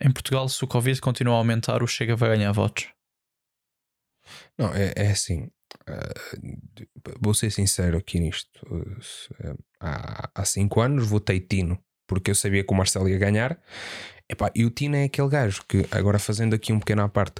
em 0.00 0.10
Portugal, 0.10 0.48
se 0.48 0.62
o 0.62 0.68
Covid 0.68 1.00
continua 1.00 1.34
a 1.34 1.38
aumentar, 1.38 1.82
o 1.82 1.86
Chega 1.86 2.14
vai 2.14 2.36
ganhar 2.36 2.52
votos. 2.52 2.88
Não, 4.58 4.74
é, 4.74 4.92
é 4.96 5.10
assim. 5.10 5.50
Uh, 5.88 6.86
vou 7.20 7.32
ser 7.34 7.50
sincero 7.50 7.96
aqui 7.96 8.20
nisto. 8.20 8.60
Uh, 8.66 9.58
há, 9.80 10.30
há 10.34 10.44
cinco 10.44 10.80
anos 10.80 11.06
votei 11.06 11.40
Tino 11.40 11.82
porque 12.12 12.30
eu 12.30 12.34
sabia 12.34 12.62
que 12.62 12.72
o 12.72 12.76
Marcelo 12.76 13.08
ia 13.08 13.18
ganhar. 13.18 13.58
Epá, 14.32 14.50
e 14.54 14.64
o 14.64 14.70
Tino 14.70 14.96
é 14.96 15.04
aquele 15.04 15.28
gajo 15.28 15.62
que, 15.68 15.86
agora 15.90 16.18
fazendo 16.18 16.54
aqui 16.54 16.72
um 16.72 16.78
pequeno 16.78 17.02
à 17.02 17.08
parte, 17.08 17.34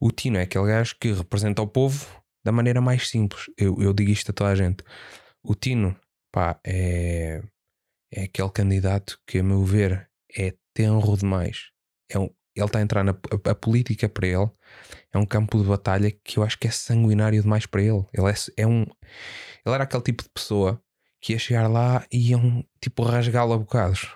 o 0.00 0.12
Tino 0.12 0.38
é 0.38 0.42
aquele 0.42 0.68
gajo 0.68 0.94
que 1.00 1.10
representa 1.10 1.60
o 1.60 1.66
povo 1.66 2.06
da 2.44 2.52
maneira 2.52 2.80
mais 2.80 3.08
simples. 3.08 3.46
Eu, 3.58 3.82
eu 3.82 3.92
digo 3.92 4.12
isto 4.12 4.30
a 4.30 4.32
toda 4.32 4.50
a 4.50 4.54
gente. 4.54 4.84
O 5.42 5.56
Tino, 5.56 5.96
pá, 6.30 6.60
é, 6.64 7.42
é 8.12 8.22
aquele 8.22 8.50
candidato 8.50 9.18
que, 9.26 9.40
a 9.40 9.42
meu 9.42 9.64
ver, 9.64 10.08
é 10.38 10.54
tenro 10.72 11.16
demais. 11.16 11.70
É 12.08 12.16
um, 12.16 12.30
ele 12.54 12.66
está 12.66 12.78
a 12.78 12.82
entrar 12.82 13.02
na 13.02 13.10
a, 13.10 13.50
a 13.50 13.54
política 13.56 14.08
para 14.08 14.28
ele, 14.28 14.48
é 15.12 15.18
um 15.18 15.26
campo 15.26 15.60
de 15.60 15.68
batalha 15.68 16.12
que 16.22 16.38
eu 16.38 16.44
acho 16.44 16.56
que 16.60 16.68
é 16.68 16.70
sanguinário 16.70 17.42
demais 17.42 17.66
para 17.66 17.82
ele. 17.82 18.04
Ele 18.12 18.30
é, 18.30 18.34
é 18.56 18.66
um. 18.68 18.82
Ele 18.82 19.74
era 19.74 19.82
aquele 19.82 20.04
tipo 20.04 20.22
de 20.22 20.28
pessoa 20.28 20.80
que 21.20 21.32
ia 21.32 21.40
chegar 21.40 21.66
lá 21.66 22.06
e 22.12 22.30
iam 22.30 22.64
tipo 22.80 23.02
rasgá-lo 23.02 23.52
a 23.52 23.58
bocados. 23.58 24.14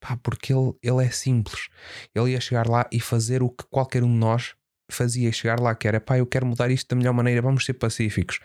Pá, 0.00 0.16
porque 0.16 0.52
ele, 0.52 0.72
ele 0.82 1.04
é 1.04 1.10
simples. 1.10 1.68
Ele 2.14 2.32
ia 2.32 2.40
chegar 2.40 2.68
lá 2.68 2.88
e 2.92 3.00
fazer 3.00 3.42
o 3.42 3.50
que 3.50 3.64
qualquer 3.70 4.02
um 4.04 4.12
de 4.12 4.18
nós 4.18 4.54
fazia. 4.90 5.32
Chegar 5.32 5.60
lá 5.60 5.74
que 5.74 5.88
era 5.88 6.00
pá, 6.00 6.18
eu 6.18 6.26
quero 6.26 6.46
mudar 6.46 6.70
isto 6.70 6.88
da 6.88 6.96
melhor 6.96 7.12
maneira, 7.12 7.42
vamos 7.42 7.64
ser 7.64 7.74
pacíficos. 7.74 8.40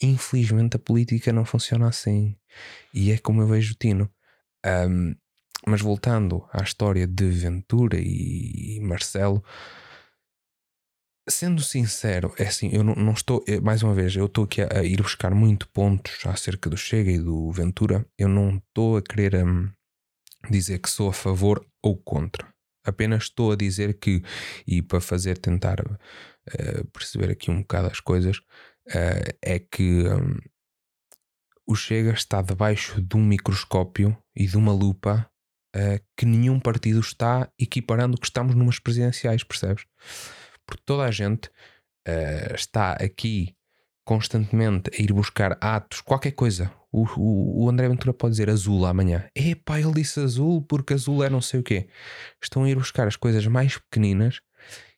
Infelizmente 0.00 0.76
a 0.76 0.78
política 0.78 1.32
não 1.32 1.44
funciona 1.44 1.88
assim. 1.88 2.36
E 2.94 3.12
é 3.12 3.18
como 3.18 3.42
eu 3.42 3.46
vejo 3.46 3.72
o 3.72 3.76
Tino. 3.76 4.10
Um, 4.64 5.14
mas 5.66 5.80
voltando 5.80 6.46
à 6.52 6.62
história 6.62 7.06
de 7.06 7.28
Ventura 7.28 7.98
e 8.00 8.78
Marcelo, 8.80 9.42
sendo 11.28 11.62
sincero, 11.62 12.32
é 12.38 12.44
assim, 12.44 12.70
eu 12.72 12.82
não, 12.82 12.94
não 12.94 13.12
estou, 13.12 13.44
eh, 13.46 13.60
mais 13.60 13.82
uma 13.82 13.94
vez, 13.94 14.14
eu 14.16 14.26
estou 14.26 14.44
aqui 14.44 14.62
a, 14.62 14.78
a, 14.78 14.84
ir 14.84 15.02
buscar 15.02 15.34
muito 15.34 15.68
pontos 15.68 16.24
acerca 16.26 16.70
do 16.70 16.76
Chega 16.76 17.10
e 17.10 17.18
do 17.18 17.50
Ventura. 17.52 18.06
Eu 18.16 18.28
não 18.28 18.56
estou 18.56 18.96
a 18.96 19.02
querer 19.02 19.44
um, 19.44 19.68
dizer 20.50 20.78
que 20.78 20.90
sou 20.90 21.08
a 21.08 21.12
favor 21.12 21.64
ou 21.82 21.96
contra. 21.96 22.52
Apenas 22.84 23.24
estou 23.24 23.52
a 23.52 23.56
dizer 23.56 23.98
que, 23.98 24.22
e 24.66 24.80
para 24.80 25.00
fazer 25.00 25.36
tentar 25.38 25.80
uh, 25.80 26.86
perceber 26.92 27.30
aqui 27.30 27.50
um 27.50 27.60
bocado 27.60 27.88
as 27.88 28.00
coisas, 28.00 28.38
uh, 28.38 29.36
é 29.42 29.58
que 29.58 30.08
um, 30.08 30.38
o 31.66 31.74
Chega 31.74 32.12
está 32.12 32.40
debaixo 32.40 33.02
de 33.02 33.16
um 33.16 33.24
microscópio 33.24 34.16
e 34.34 34.46
de 34.46 34.56
uma 34.56 34.72
lupa 34.72 35.30
uh, 35.76 36.04
que 36.16 36.24
nenhum 36.24 36.58
partido 36.58 37.00
está 37.00 37.50
equiparando 37.58 38.18
que 38.18 38.26
estamos 38.26 38.54
numas 38.54 38.78
presidenciais, 38.78 39.44
percebes? 39.44 39.84
Porque 40.66 40.82
toda 40.84 41.04
a 41.04 41.10
gente 41.10 41.50
está 42.54 42.92
aqui 42.92 43.54
constantemente 44.08 44.90
a 44.98 45.02
ir 45.02 45.12
buscar 45.12 45.58
atos, 45.60 46.00
qualquer 46.00 46.30
coisa. 46.30 46.72
O, 46.90 47.06
o, 47.20 47.64
o, 47.64 47.68
André 47.68 47.86
Ventura 47.90 48.14
pode 48.14 48.30
dizer 48.32 48.48
azul 48.48 48.86
amanhã. 48.86 49.28
Epá, 49.34 49.78
ele 49.78 49.92
disse 49.92 50.18
azul 50.18 50.62
porque 50.62 50.94
azul 50.94 51.22
é 51.22 51.28
não 51.28 51.42
sei 51.42 51.60
o 51.60 51.62
quê. 51.62 51.88
Estão 52.42 52.64
a 52.64 52.70
ir 52.70 52.74
buscar 52.74 53.06
as 53.06 53.16
coisas 53.16 53.46
mais 53.46 53.76
pequeninas 53.76 54.40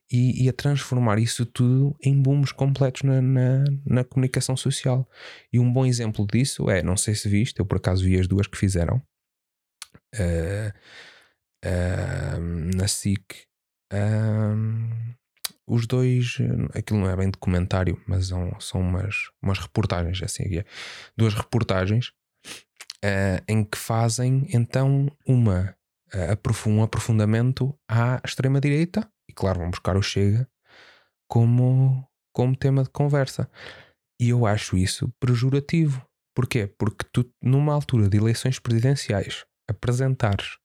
e, 0.08 0.44
e 0.44 0.48
a 0.48 0.52
transformar 0.52 1.18
isso 1.18 1.44
tudo 1.44 1.96
em 2.00 2.22
booms 2.22 2.52
completos 2.52 3.02
na, 3.02 3.20
na, 3.20 3.64
na, 3.84 4.04
comunicação 4.04 4.56
social. 4.56 5.10
E 5.52 5.58
um 5.58 5.72
bom 5.72 5.84
exemplo 5.84 6.24
disso 6.24 6.70
é, 6.70 6.80
não 6.80 6.96
sei 6.96 7.16
se 7.16 7.28
viste, 7.28 7.58
eu 7.58 7.66
por 7.66 7.78
acaso 7.78 8.04
vi 8.04 8.16
as 8.16 8.28
duas 8.28 8.46
que 8.46 8.56
fizeram, 8.56 9.02
uh, 10.14 10.72
uh, 11.66 12.40
na 12.76 12.86
SIC. 12.86 13.24
Uh, 13.92 15.18
os 15.70 15.86
dois, 15.86 16.38
aquilo 16.74 17.00
não 17.00 17.08
é 17.08 17.16
bem 17.16 17.30
documentário, 17.30 18.00
mas 18.06 18.26
são, 18.26 18.58
são 18.60 18.80
umas, 18.80 19.30
umas 19.40 19.58
reportagens, 19.58 20.20
assim, 20.22 20.58
é. 20.58 20.64
duas 21.16 21.32
reportagens 21.34 22.12
em 23.48 23.64
que 23.64 23.78
fazem 23.78 24.46
então 24.52 25.10
uma, 25.26 25.74
um 26.66 26.82
aprofundamento 26.82 27.74
à 27.88 28.20
extrema-direita, 28.24 29.08
e 29.28 29.32
claro, 29.32 29.60
vão 29.60 29.70
buscar 29.70 29.96
o 29.96 30.02
Chega 30.02 30.46
como, 31.28 32.04
como 32.32 32.56
tema 32.56 32.82
de 32.82 32.90
conversa. 32.90 33.48
E 34.20 34.30
eu 34.30 34.44
acho 34.44 34.76
isso 34.76 35.10
pejorativo. 35.20 36.04
Porquê? 36.34 36.66
Porque 36.66 37.06
tu, 37.12 37.32
numa 37.40 37.72
altura 37.72 38.08
de 38.08 38.18
eleições 38.18 38.58
presidenciais, 38.58 39.46
apresentares 39.68 40.58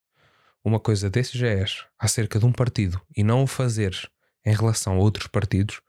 uma 0.63 0.79
coisa 0.79 1.09
desse 1.09 1.37
género 1.37 1.85
acerca 1.99 2.39
de 2.39 2.45
um 2.45 2.51
partido 2.51 2.99
e 3.15 3.23
não 3.23 3.43
o 3.43 3.47
fazeres 3.47 4.07
em 4.45 4.53
relação 4.53 4.93
a 4.93 4.99
outros 4.99 5.27
partidos, 5.27 5.81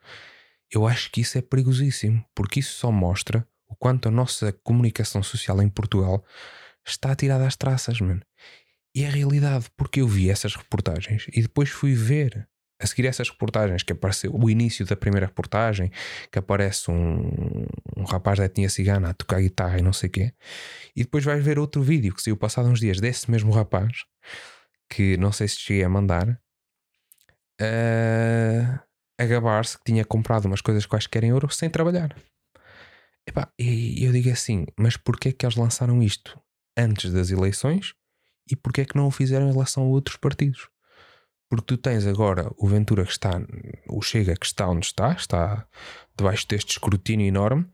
eu 0.70 0.86
acho 0.86 1.10
que 1.10 1.20
isso 1.20 1.38
é 1.38 1.42
perigosíssimo, 1.42 2.24
porque 2.34 2.60
isso 2.60 2.74
só 2.78 2.90
mostra 2.90 3.46
o 3.68 3.74
quanto 3.74 4.08
a 4.08 4.10
nossa 4.10 4.52
comunicação 4.52 5.22
social 5.22 5.60
em 5.62 5.68
Portugal 5.68 6.24
está 6.86 7.14
tirada 7.14 7.46
às 7.46 7.56
traças, 7.56 8.00
mano. 8.00 8.22
E 8.94 9.04
é 9.04 9.08
a 9.08 9.10
realidade, 9.10 9.66
porque 9.76 10.00
eu 10.00 10.08
vi 10.08 10.30
essas 10.30 10.54
reportagens 10.54 11.26
e 11.32 11.42
depois 11.42 11.68
fui 11.68 11.94
ver 11.94 12.48
a 12.80 12.86
seguir 12.86 13.06
essas 13.06 13.28
reportagens 13.30 13.82
que 13.82 13.92
apareceu 13.92 14.34
o 14.34 14.50
início 14.50 14.84
da 14.84 14.96
primeira 14.96 15.26
reportagem 15.26 15.90
que 16.30 16.38
aparece 16.38 16.90
um, 16.90 17.66
um 17.96 18.04
rapaz 18.04 18.38
da 18.38 18.44
etnia 18.44 18.68
cigana 18.68 19.10
a 19.10 19.14
tocar 19.14 19.40
guitarra 19.40 19.78
e 19.78 19.82
não 19.82 19.92
sei 19.92 20.08
o 20.08 20.12
quê 20.12 20.32
e 20.94 21.02
depois 21.02 21.24
vais 21.24 21.42
ver 21.42 21.58
outro 21.58 21.82
vídeo 21.82 22.14
que 22.14 22.20
saiu 22.20 22.36
passado 22.36 22.68
uns 22.68 22.80
dias 22.80 23.00
desse 23.00 23.30
mesmo 23.30 23.50
rapaz 23.50 24.04
que 24.90 25.16
não 25.16 25.32
sei 25.32 25.48
se 25.48 25.58
cheguei 25.58 25.84
a 25.84 25.88
mandar 25.88 26.38
uh, 27.60 28.80
a 29.18 29.24
gabar-se 29.24 29.78
que 29.78 29.84
tinha 29.84 30.04
comprado 30.04 30.46
umas 30.46 30.60
coisas 30.60 30.86
quaisquer 30.86 31.24
em 31.24 31.30
euro 31.30 31.50
sem 31.50 31.70
trabalhar 31.70 32.14
e 33.58 34.04
eu 34.04 34.12
digo 34.12 34.30
assim 34.30 34.66
mas 34.78 34.96
porquê 34.96 35.32
que 35.32 35.44
eles 35.44 35.56
lançaram 35.56 36.02
isto 36.02 36.38
antes 36.76 37.12
das 37.12 37.30
eleições 37.30 37.94
e 38.50 38.54
porquê 38.54 38.84
que 38.84 38.96
não 38.96 39.06
o 39.06 39.10
fizeram 39.10 39.48
em 39.48 39.52
relação 39.52 39.82
a 39.82 39.86
outros 39.86 40.16
partidos 40.16 40.68
porque 41.48 41.64
tu 41.66 41.76
tens 41.76 42.06
agora 42.06 42.50
o 42.56 42.66
Ventura 42.66 43.04
que 43.04 43.12
está, 43.12 43.40
o 43.88 44.02
Chega 44.02 44.36
que 44.36 44.46
está 44.46 44.68
onde 44.68 44.86
está, 44.86 45.12
está 45.12 45.66
debaixo 46.16 46.46
deste 46.48 46.72
escrutínio 46.72 47.26
enorme, 47.26 47.66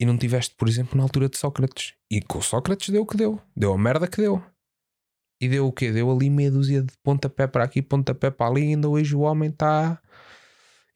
e 0.00 0.06
não 0.06 0.16
tiveste, 0.16 0.54
por 0.56 0.68
exemplo, 0.68 0.96
na 0.96 1.02
altura 1.02 1.28
de 1.28 1.36
Sócrates. 1.36 1.94
E 2.10 2.20
com 2.20 2.40
Sócrates 2.40 2.88
deu 2.90 3.02
o 3.02 3.06
que 3.06 3.16
deu, 3.16 3.40
deu 3.56 3.72
a 3.72 3.78
merda 3.78 4.06
que 4.06 4.18
deu. 4.18 4.42
E 5.40 5.48
deu 5.48 5.66
o 5.66 5.72
quê? 5.72 5.92
Deu 5.92 6.10
ali 6.10 6.28
meia 6.28 6.50
dúzia 6.50 6.82
de 6.82 6.92
pontapé 7.02 7.46
para 7.46 7.64
aqui, 7.64 7.80
pontapé 7.80 8.30
para 8.30 8.50
ali, 8.50 8.62
e 8.62 8.68
ainda 8.70 8.88
hoje 8.88 9.14
o 9.14 9.20
homem 9.20 9.50
está 9.50 10.00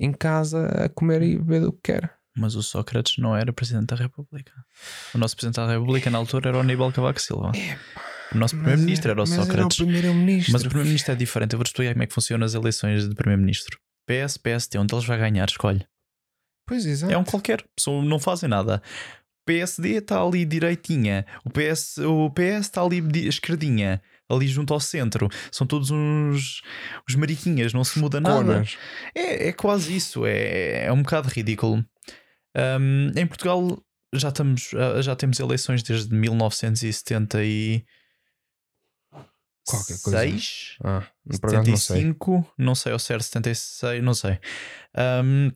em 0.00 0.12
casa 0.12 0.66
a 0.66 0.88
comer 0.88 1.22
e 1.22 1.38
beber 1.38 1.68
o 1.68 1.72
que 1.72 1.92
quer. 1.92 2.14
Mas 2.36 2.54
o 2.54 2.62
Sócrates 2.62 3.18
não 3.18 3.36
era 3.36 3.52
Presidente 3.52 3.86
da 3.86 3.96
República. 3.96 4.52
O 5.14 5.18
nosso 5.18 5.36
Presidente 5.36 5.56
da 5.56 5.70
República 5.70 6.10
na 6.10 6.18
altura 6.18 6.48
era 6.48 6.58
o 6.58 6.60
Aníbal 6.60 6.90
Cavaco 6.90 7.20
Silva. 7.20 7.52
O 8.32 8.38
nosso 8.38 8.56
primeiro-ministro 8.56 9.10
era 9.10 9.22
o 9.22 9.26
Sócrates. 9.26 9.54
Era 9.54 9.66
o 9.66 9.68
primeiro-ministro. 9.68 10.52
Mas 10.52 10.62
o 10.62 10.64
primeiro-ministro 10.64 11.12
é 11.12 11.14
diferente. 11.14 11.52
Eu 11.52 11.58
vou-te 11.58 11.68
explicar 11.68 11.92
como 11.92 12.02
é 12.02 12.06
que 12.06 12.14
funcionam 12.14 12.46
as 12.46 12.54
eleições 12.54 13.06
de 13.06 13.14
primeiro-ministro. 13.14 13.78
PS, 14.06 14.38
PST, 14.38 14.78
onde 14.78 14.94
eles 14.94 15.04
vai 15.04 15.18
ganhar, 15.18 15.46
escolhe. 15.46 15.86
Pois 16.66 16.86
exato. 16.86 17.12
É 17.12 17.18
um 17.18 17.24
qualquer. 17.24 17.62
Não 17.86 18.18
fazem 18.18 18.48
nada. 18.48 18.82
PSD 19.44 19.98
está 19.98 20.22
ali 20.22 20.44
direitinha. 20.44 21.26
O 21.44 21.50
PS, 21.50 21.98
o 21.98 22.30
PS 22.30 22.60
está 22.60 22.82
ali 22.82 23.02
esquerdinha. 23.28 24.00
Ali 24.32 24.48
junto 24.48 24.72
ao 24.72 24.80
centro. 24.80 25.28
São 25.50 25.66
todos 25.66 25.90
uns, 25.90 26.62
uns 27.08 27.14
mariquinhas, 27.16 27.72
não 27.72 27.84
se 27.84 27.98
muda 27.98 28.20
nada. 28.20 28.64
É, 29.14 29.48
é 29.48 29.52
quase 29.52 29.94
isso. 29.94 30.24
É, 30.24 30.86
é 30.86 30.92
um 30.92 31.02
bocado 31.02 31.28
ridículo. 31.28 31.84
Um, 32.56 33.12
em 33.16 33.26
Portugal 33.26 33.82
já, 34.14 34.28
estamos, 34.28 34.70
já 35.00 35.16
temos 35.16 35.40
eleições 35.40 35.82
desde 35.82 36.14
1970 36.14 37.44
e 37.44 37.84
Qualquer 39.66 39.98
coisa. 40.00 40.18
6, 40.18 40.76
ah, 40.82 41.06
75, 41.30 42.34
não 42.34 42.42
sei. 42.42 42.46
não 42.58 42.74
sei 42.74 42.92
ao 42.92 42.98
certo, 42.98 43.22
76, 43.22 44.02
não 44.02 44.14
sei. 44.14 44.38
Um, 45.24 45.52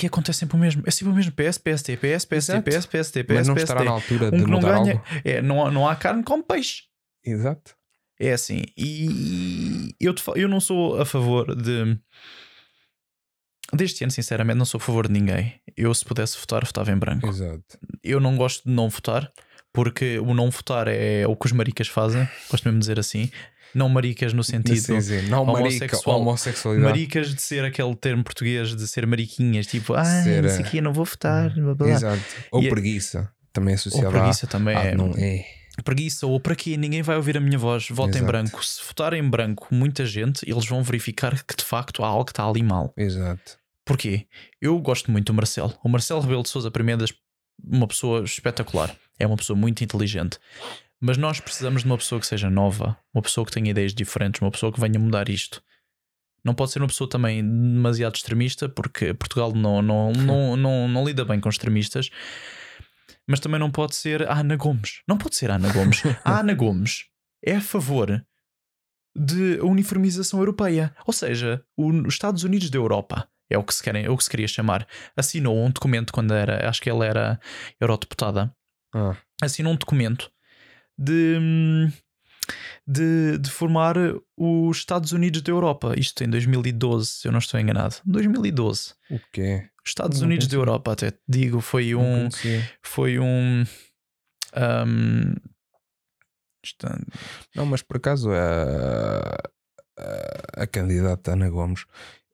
e 0.00 0.06
acontece 0.06 0.40
sempre 0.40 0.56
o 0.56 0.60
mesmo. 0.60 0.82
É 0.86 0.90
sempre 0.90 1.12
o 1.12 1.16
mesmo. 1.16 1.32
PS, 1.32 1.58
PST, 1.58 1.96
PS, 1.96 2.24
PST. 2.24 2.62
PS, 2.62 2.86
PST, 2.86 3.24
PS, 3.24 3.34
Mas 3.34 3.48
não 3.48 3.54
PST. 3.54 3.64
estará 3.64 3.84
na 3.84 3.90
altura 3.90 4.28
um 4.28 4.38
de 4.38 4.46
mudar 4.46 4.80
ganha, 4.80 4.92
algo. 4.94 5.04
É, 5.24 5.42
não, 5.42 5.70
não 5.70 5.88
há 5.88 5.94
carne 5.94 6.24
com 6.24 6.42
peixe. 6.42 6.84
Exato. 7.24 7.76
É 8.18 8.32
assim. 8.32 8.62
E 8.76 9.94
eu, 10.00 10.14
te, 10.14 10.22
eu 10.34 10.48
não 10.48 10.60
sou 10.60 11.00
a 11.00 11.04
favor 11.04 11.54
de. 11.54 11.98
Deste 13.74 14.04
ano, 14.04 14.12
sinceramente, 14.12 14.58
não 14.58 14.64
sou 14.64 14.78
a 14.78 14.80
favor 14.80 15.08
de 15.08 15.12
ninguém. 15.12 15.54
Eu, 15.76 15.92
se 15.92 16.04
pudesse 16.04 16.38
votar, 16.38 16.64
votava 16.64 16.92
em 16.92 16.96
branco. 16.96 17.26
Exato. 17.26 17.78
Eu 18.02 18.20
não 18.20 18.36
gosto 18.36 18.64
de 18.64 18.70
não 18.70 18.88
votar 18.88 19.30
porque 19.76 20.18
o 20.20 20.32
não 20.32 20.50
votar 20.50 20.88
é 20.88 21.26
o 21.26 21.36
que 21.36 21.44
os 21.44 21.52
maricas 21.52 21.86
fazem, 21.86 22.26
gosto 22.50 22.64
mesmo 22.64 22.78
de 22.78 22.84
dizer 22.84 22.98
assim. 22.98 23.30
Não 23.74 23.90
maricas 23.90 24.32
no 24.32 24.42
sentido 24.42 24.80
sim, 24.80 25.00
sim. 25.02 25.28
Não 25.28 25.42
homossexual, 25.42 26.20
homossexualidade. 26.20 26.90
Maricas 26.90 27.34
de 27.34 27.42
ser 27.42 27.62
aquele 27.62 27.94
termo 27.94 28.24
português 28.24 28.74
de 28.74 28.88
ser 28.88 29.06
mariquinhas, 29.06 29.66
tipo, 29.66 29.92
ah, 29.92 30.02
ser, 30.02 30.42
não 30.42 30.48
sei 30.48 30.60
aqui, 30.60 30.80
não 30.80 30.94
vou 30.94 31.04
votar. 31.04 31.52
Blá, 31.52 31.74
blá. 31.74 31.90
Exato. 31.90 32.22
Ou 32.50 32.62
e, 32.62 32.68
é 32.68 32.70
preguiça, 32.70 33.30
também 33.52 33.74
associada 33.74 34.06
ou 34.06 34.12
preguiça 34.12 34.46
também 34.46 34.74
ah, 34.74 34.82
é, 34.82 34.94
não 34.94 35.12
é. 35.14 35.44
Preguiça, 35.84 36.26
ou 36.26 36.40
para 36.40 36.56
quê? 36.56 36.76
Ninguém 36.76 37.02
vai 37.02 37.16
ouvir 37.16 37.36
a 37.36 37.40
minha 37.40 37.58
voz. 37.58 37.88
Vota 37.90 38.18
em 38.18 38.24
branco. 38.24 38.64
Se 38.64 38.82
votar 38.84 39.12
em 39.12 39.22
branco, 39.28 39.68
muita 39.70 40.04
gente, 40.04 40.48
eles 40.48 40.66
vão 40.66 40.82
verificar 40.82 41.44
que 41.44 41.56
de 41.56 41.64
facto 41.64 42.02
há 42.02 42.08
algo 42.08 42.24
que 42.24 42.32
está 42.32 42.48
ali 42.48 42.62
mal. 42.62 42.92
Exato. 42.96 43.58
Porquê? 43.84 44.26
Eu 44.60 44.78
gosto 44.80 45.10
muito 45.10 45.26
do 45.26 45.34
Marcelo. 45.34 45.72
O 45.84 45.88
Marcelo 45.88 46.20
Rebelo 46.20 46.42
de 46.42 46.48
Souza, 46.48 46.70
para 46.70 46.82
mim, 46.82 46.92
é 46.92 46.96
uma 47.64 47.86
pessoa 47.86 48.24
espetacular. 48.24 48.96
é 49.18 49.26
uma 49.26 49.36
pessoa 49.36 49.56
muito 49.56 49.82
inteligente. 49.82 50.38
Mas 51.00 51.16
nós 51.16 51.40
precisamos 51.40 51.82
de 51.82 51.88
uma 51.88 51.98
pessoa 51.98 52.20
que 52.20 52.26
seja 52.26 52.48
nova, 52.50 52.96
uma 53.14 53.22
pessoa 53.22 53.44
que 53.44 53.52
tenha 53.52 53.70
ideias 53.70 53.94
diferentes, 53.94 54.40
uma 54.40 54.50
pessoa 54.50 54.72
que 54.72 54.80
venha 54.80 54.98
mudar 54.98 55.28
isto. 55.28 55.62
Não 56.42 56.54
pode 56.54 56.70
ser 56.70 56.78
uma 56.80 56.88
pessoa 56.88 57.08
também 57.08 57.42
demasiado 57.42 58.14
extremista, 58.14 58.68
porque 58.68 59.12
Portugal 59.12 59.52
não, 59.52 59.82
não, 59.82 60.12
não, 60.12 60.56
não, 60.56 60.88
não 60.88 61.04
lida 61.04 61.24
bem 61.24 61.40
com 61.40 61.48
extremistas. 61.48 62.10
Mas 63.28 63.40
também 63.40 63.58
não 63.58 63.70
pode 63.70 63.96
ser 63.96 64.28
a 64.28 64.38
Ana 64.38 64.56
Gomes. 64.56 65.02
Não 65.08 65.18
pode 65.18 65.36
ser 65.36 65.50
a 65.50 65.56
Ana 65.56 65.72
Gomes. 65.72 66.02
A 66.24 66.40
Ana 66.40 66.54
Gomes 66.54 67.06
é 67.44 67.56
a 67.56 67.60
favor 67.60 68.24
de 69.16 69.58
uniformização 69.60 70.38
europeia. 70.38 70.94
Ou 71.06 71.12
seja, 71.12 71.64
os 71.76 72.14
Estados 72.14 72.44
Unidos 72.44 72.70
da 72.70 72.78
Europa 72.78 73.28
é 73.50 73.56
o 73.56 73.64
que 73.64 73.74
se, 73.74 73.82
querem, 73.82 74.04
é 74.04 74.10
o 74.10 74.16
que 74.16 74.24
se 74.24 74.30
queria 74.30 74.48
chamar. 74.48 74.86
Assinou 75.16 75.56
um 75.56 75.70
documento 75.70 76.12
quando 76.12 76.34
era, 76.34 76.68
acho 76.68 76.80
que 76.80 76.90
ela 76.90 77.04
era 77.04 77.40
eurodeputada. 77.80 78.54
Ah. 78.94 79.16
Assinou 79.42 79.72
um 79.72 79.76
documento 79.76 80.30
de, 80.98 81.88
de, 82.86 83.38
de 83.38 83.50
formar 83.50 83.96
os 84.36 84.76
Estados 84.76 85.12
Unidos 85.12 85.42
da 85.42 85.50
Europa. 85.50 85.94
Isto 85.96 86.24
em 86.24 86.28
2012, 86.28 87.06
se 87.06 87.28
eu 87.28 87.32
não 87.32 87.38
estou 87.38 87.58
enganado. 87.58 87.96
2012. 88.04 88.94
O 89.10 89.20
quê? 89.32 89.68
Os 89.84 89.90
Estados 89.90 90.20
Não 90.20 90.26
Unidos 90.26 90.48
da. 90.48 90.56
Europa, 90.56 90.92
até 90.92 91.10
te 91.12 91.20
digo, 91.28 91.60
foi 91.60 91.94
um. 91.94 92.28
Foi 92.82 93.18
um. 93.18 93.64
um, 94.56 95.34
Não, 97.54 97.64
mas 97.64 97.82
por 97.82 97.98
acaso 97.98 98.30
a, 98.32 99.36
a, 99.96 100.62
a 100.62 100.66
candidata 100.66 101.32
Ana 101.32 101.48
Gomes, 101.48 101.84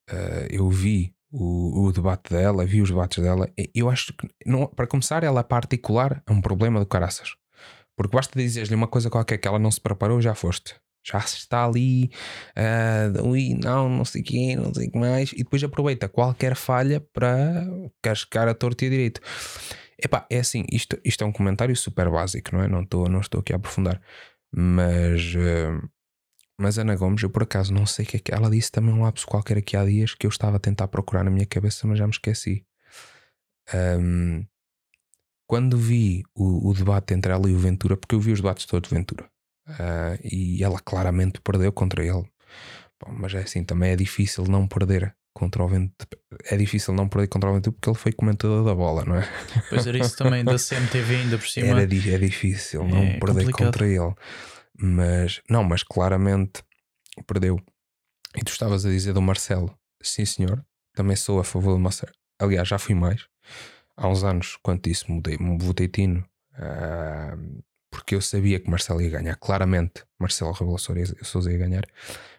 eh, 0.09 0.49
eu 0.51 0.71
vi 0.71 1.15
o, 1.31 1.87
o 1.87 1.93
debate 1.93 2.31
dela, 2.31 2.65
vi 2.65 2.83
os 2.83 2.91
debates 2.91 3.23
dela. 3.23 3.51
Eu 3.75 3.91
acho 3.91 4.13
que, 4.15 4.29
não, 4.47 4.67
para 4.67 4.87
começar, 4.87 5.25
ela 5.25 5.43
particular 5.43 6.23
é 6.27 6.33
um 6.33 6.41
problema 6.41 6.81
do 6.81 6.87
caraças. 6.87 7.35
Porque 8.03 8.17
basta 8.17 8.39
dizer-lhe 8.39 8.75
uma 8.75 8.89
coisa 8.89 9.11
qualquer 9.11 9.39
que 9.39 9.49
ela 9.49 9.59
não 9.59 9.71
se 9.71 9.81
preparou, 9.81 10.21
já 10.21 10.35
foste. 10.35 10.75
Já 11.05 11.19
está 11.19 11.65
ali, 11.65 12.11
ah, 12.57 13.11
ui, 13.25 13.55
não, 13.63 13.89
não 13.89 14.05
sei 14.05 14.23
quê, 14.23 14.55
não 14.57 14.73
sei 14.73 14.87
o 14.89 14.93
que 14.93 14.99
mais, 14.99 15.33
e 15.33 15.39
depois 15.39 15.63
aproveita 15.65 16.09
qualquer 16.09 16.55
falha 16.55 17.01
para 17.01 17.67
cascar 18.01 18.47
a 18.49 18.55
torta 18.55 18.85
e 18.85 18.89
a 18.89 18.91
direito. 18.91 19.21
Epá, 19.99 20.27
é 20.31 20.39
assim, 20.39 20.65
isto, 20.71 20.99
isto 21.05 21.23
é 21.25 21.27
um 21.27 21.33
comentário 21.33 21.75
super 21.77 22.11
básico, 22.11 22.55
não 22.55 22.63
é? 22.63 22.69
Não 22.69 22.83
estou 22.83 23.09
não 23.09 23.21
estou 23.21 23.41
aqui 23.41 23.53
a 23.53 23.57
aprofundar. 23.57 24.01
Mas, 24.53 25.35
eh, 25.37 25.81
mas 26.59 26.79
Ana 26.79 26.95
Gomes, 26.97 27.23
eu 27.23 27.31
por 27.31 27.43
acaso 27.45 27.73
não 27.75 27.87
sei 27.87 28.05
o 28.05 28.09
que 28.09 28.17
é 28.19 28.21
que 28.21 28.35
ela 28.35 28.51
disse 28.51 28.71
também 28.71 28.95
um 28.95 29.03
lapso 29.03 29.27
qualquer 29.27 29.59
aqui 29.59 29.77
há 29.77 29.85
dias 29.85 30.15
que 30.15 30.27
eu 30.27 30.31
estava 30.31 30.57
a 30.57 30.61
tentar 30.61 30.89
procurar 30.89 31.25
na 31.25 31.31
minha 31.31 31.47
cabeça, 31.47 31.87
mas 31.87 31.99
já 31.99 32.07
me 32.07 32.13
esqueci. 32.13 32.65
Ahm, 33.73 34.45
quando 35.53 35.77
vi 35.77 36.25
o, 36.35 36.71
o 36.71 36.73
debate 36.73 37.13
entre 37.13 37.31
ela 37.31 37.47
e 37.47 37.53
o 37.55 37.59
Ventura, 37.59 37.95
porque 37.95 38.15
eu 38.15 38.21
vi 38.21 38.33
os 38.33 38.41
debates 38.41 38.65
todos 38.65 38.89
de 38.89 38.97
Ventura, 38.97 39.29
ah, 39.69 40.17
e 40.25 40.65
ela 40.65 40.81
claramente 40.81 41.43
perdeu 41.43 41.71
contra 41.71 42.03
ele. 42.03 42.25
Bom, 42.99 43.13
mas 43.13 43.35
é 43.35 43.41
assim, 43.41 43.63
também 43.63 43.91
é 43.91 43.97
difícil 43.97 44.45
não 44.45 44.67
perder 44.67 45.15
contra 45.35 45.63
o 45.63 45.69
Ventura. 45.69 46.09
É 46.47 46.57
difícil 46.57 46.95
não 46.95 47.07
perder 47.07 47.29
contra 47.29 47.51
o 47.51 47.53
Ventura 47.53 47.71
porque 47.75 47.87
ele 47.91 47.99
foi 47.99 48.13
comentador 48.13 48.65
da 48.65 48.75
bola, 48.75 49.05
não 49.05 49.17
é? 49.17 49.29
Pois 49.69 49.87
era 49.87 49.99
isso 49.99 50.17
também 50.17 50.43
da 50.43 50.57
CMTV, 50.57 51.17
ainda 51.17 51.37
por 51.37 51.47
cima. 51.47 51.67
Era, 51.67 51.83
é 51.83 51.87
difícil 51.87 52.89
não 52.89 53.03
É 53.03 53.19
perder 53.19 53.41
complicado. 53.41 53.67
contra 53.67 53.87
ele. 53.87 54.15
Mas, 54.81 55.43
não, 55.51 55.63
mas 55.63 55.83
claramente 55.83 56.63
perdeu. 57.27 57.61
E 58.35 58.43
tu 58.43 58.53
estavas 58.53 58.87
a 58.87 58.89
dizer 58.89 59.13
do 59.13 59.21
Marcelo, 59.21 59.71
sim 60.03 60.25
senhor, 60.25 60.65
também 60.95 61.15
sou 61.15 61.39
a 61.39 61.45
favor 61.45 61.75
do 61.75 61.79
Marcelo. 61.79 62.15
Aliás, 62.41 62.67
já 62.67 62.79
fui 62.79 62.95
mais. 62.95 63.27
Há 64.03 64.09
uns 64.09 64.25
anos, 64.25 64.57
quanto 64.63 64.89
isso, 64.89 65.11
mudei, 65.11 65.37
votei 65.59 65.87
Tino, 65.89 66.29
ah, 66.55 67.37
porque 67.91 68.15
eu 68.17 68.21
sabia 68.21 68.59
que 68.59 68.69
Marcelo 68.69 69.01
ia 69.01 69.11
ganhar. 69.11 69.37
Claramente, 69.37 70.05
Marcelo 70.19 70.51
Rebelo 70.53 70.79
Sousa- 70.79 71.53
ia 71.53 71.59
ganhar. 71.59 71.85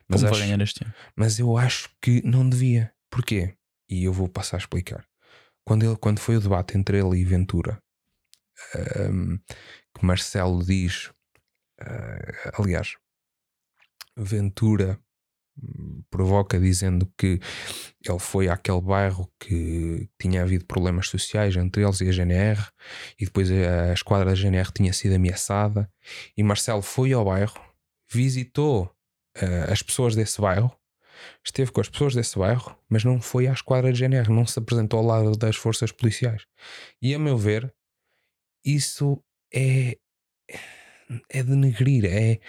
Mas, 0.08 0.20
Como 0.22 0.32
acho, 0.32 0.40
vai 0.40 0.48
ganhar 0.50 0.62
este 0.62 0.84
ano? 0.84 0.94
mas 1.16 1.40
eu 1.40 1.58
acho 1.58 1.90
que 2.02 2.22
não 2.28 2.48
devia. 2.50 2.94
Porquê? 3.10 3.56
E 3.90 4.04
eu 4.04 4.12
vou 4.12 4.28
passar 4.28 4.58
a 4.58 4.60
explicar. 4.60 5.06
Quando, 5.66 5.86
ele, 5.86 5.96
quando 5.96 6.20
foi 6.20 6.36
o 6.36 6.42
debate 6.42 6.78
entre 6.78 6.98
ele 7.00 7.18
e 7.20 7.24
Ventura, 7.24 7.82
ahm, 8.76 9.38
que 9.98 10.06
Marcelo 10.06 10.66
diz, 10.66 11.12
ah, 11.80 12.52
aliás, 12.62 12.96
Ventura 14.18 15.00
provoca 16.10 16.60
dizendo 16.60 17.12
que 17.18 17.40
ele 18.08 18.20
foi 18.20 18.50
àquele 18.50 18.82
bairro 18.82 19.32
que 19.40 20.10
tinha 20.20 20.42
havido 20.42 20.66
problemas 20.66 21.08
sociais 21.10 21.56
entre 21.56 21.84
eles 21.84 22.02
e 22.02 22.10
a 22.10 22.12
GNR, 22.12 22.62
e 23.20 23.26
depois 23.26 23.50
a, 23.52 23.94
esquadra 23.94 24.26
da 24.26 24.36
GNR 24.36 24.72
tinha 24.72 24.92
sido 24.94 25.16
ameaçada, 25.16 25.90
e 26.36 26.44
Marcelo 26.44 26.82
foi 26.82 27.14
ao 27.14 27.26
bairro, 27.26 27.60
visitou 28.12 28.92
ah, 29.38 29.72
as 29.72 29.82
pessoas 29.82 30.16
desse 30.16 30.42
bairro, 30.42 30.72
esteve 31.46 31.72
com 31.72 31.82
as 31.82 31.90
pessoas 31.90 32.16
desse 32.16 32.38
bairro, 32.38 32.76
mas 32.90 33.04
não 33.04 33.22
foi 33.22 33.48
à 33.48 33.54
esquadra 33.54 33.92
da 33.92 33.98
GNR, 33.98 34.30
não 34.30 34.46
se 34.46 34.60
apresentou 34.60 35.00
ao 35.00 35.06
lado 35.06 35.38
das 35.38 35.56
forças 35.56 35.92
policiais. 35.92 36.46
E 37.02 37.14
a 37.14 37.20
meu 37.20 37.38
ver, 37.38 37.74
isso 38.66 39.24
é 39.54 39.98
é 41.30 41.44
denegrir, 41.44 42.06
é, 42.06 42.40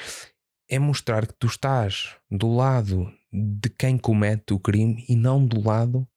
é 0.68 0.78
mostrar 0.78 1.26
que 1.26 1.34
tu 1.34 1.46
estás 1.46 2.16
do 2.30 2.54
lado 2.54 3.12
de 3.32 3.68
quem 3.68 3.98
comete 3.98 4.54
o 4.54 4.58
crime 4.58 5.04
e 5.08 5.16
não 5.16 5.44
do 5.44 5.66
lado 5.66 6.08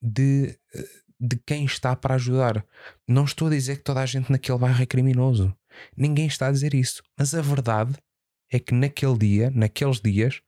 de, 0.00 0.58
de 1.18 1.36
quem 1.46 1.64
está 1.64 1.94
para 1.94 2.16
ajudar. 2.16 2.66
Não 3.06 3.24
estou 3.24 3.48
a 3.48 3.50
dizer 3.50 3.76
que 3.76 3.84
toda 3.84 4.00
a 4.00 4.06
gente 4.06 4.30
naquele 4.30 4.58
bairro 4.58 4.82
é 4.82 4.86
criminoso. 4.86 5.54
Ninguém 5.96 6.26
está 6.26 6.48
a 6.48 6.52
dizer 6.52 6.74
isso. 6.74 7.02
Mas 7.18 7.34
a 7.34 7.40
verdade 7.40 7.94
é 8.50 8.58
que 8.58 8.74
naquele 8.74 9.16
dia, 9.16 9.50
naqueles 9.50 10.00
dias, 10.00 10.42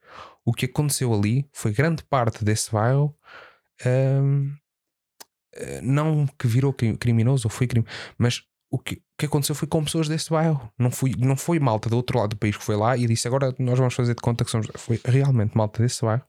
o 0.44 0.52
que 0.52 0.66
aconteceu 0.66 1.12
ali 1.14 1.48
foi 1.52 1.72
grande 1.72 2.04
parte 2.04 2.44
desse 2.44 2.70
bairro. 2.70 3.16
hum, 3.86 4.54
eh, 5.54 5.80
não 5.80 6.26
que 6.38 6.46
virou 6.46 6.72
cri- 6.72 6.96
criminoso 6.96 7.46
ou 7.46 7.50
foi 7.50 7.66
crime, 7.66 7.86
mas 8.18 8.42
o 8.74 8.78
que, 8.78 8.96
o 8.96 9.00
que 9.18 9.26
aconteceu 9.26 9.54
foi 9.54 9.68
com 9.68 9.84
pessoas 9.84 10.08
desse 10.08 10.30
bairro. 10.30 10.70
Não, 10.78 10.90
fui, 10.90 11.14
não 11.16 11.36
foi 11.36 11.58
malta 11.58 11.88
do 11.88 11.96
outro 11.96 12.18
lado 12.18 12.30
do 12.30 12.36
país 12.36 12.56
que 12.56 12.64
foi 12.64 12.76
lá 12.76 12.96
e 12.96 13.06
disse 13.06 13.28
agora 13.28 13.54
nós 13.58 13.78
vamos 13.78 13.94
fazer 13.94 14.14
de 14.14 14.20
conta 14.20 14.44
que 14.44 14.50
somos. 14.50 14.66
Foi 14.76 15.00
realmente 15.04 15.56
malta 15.56 15.82
desse 15.82 16.02
bairro 16.04 16.24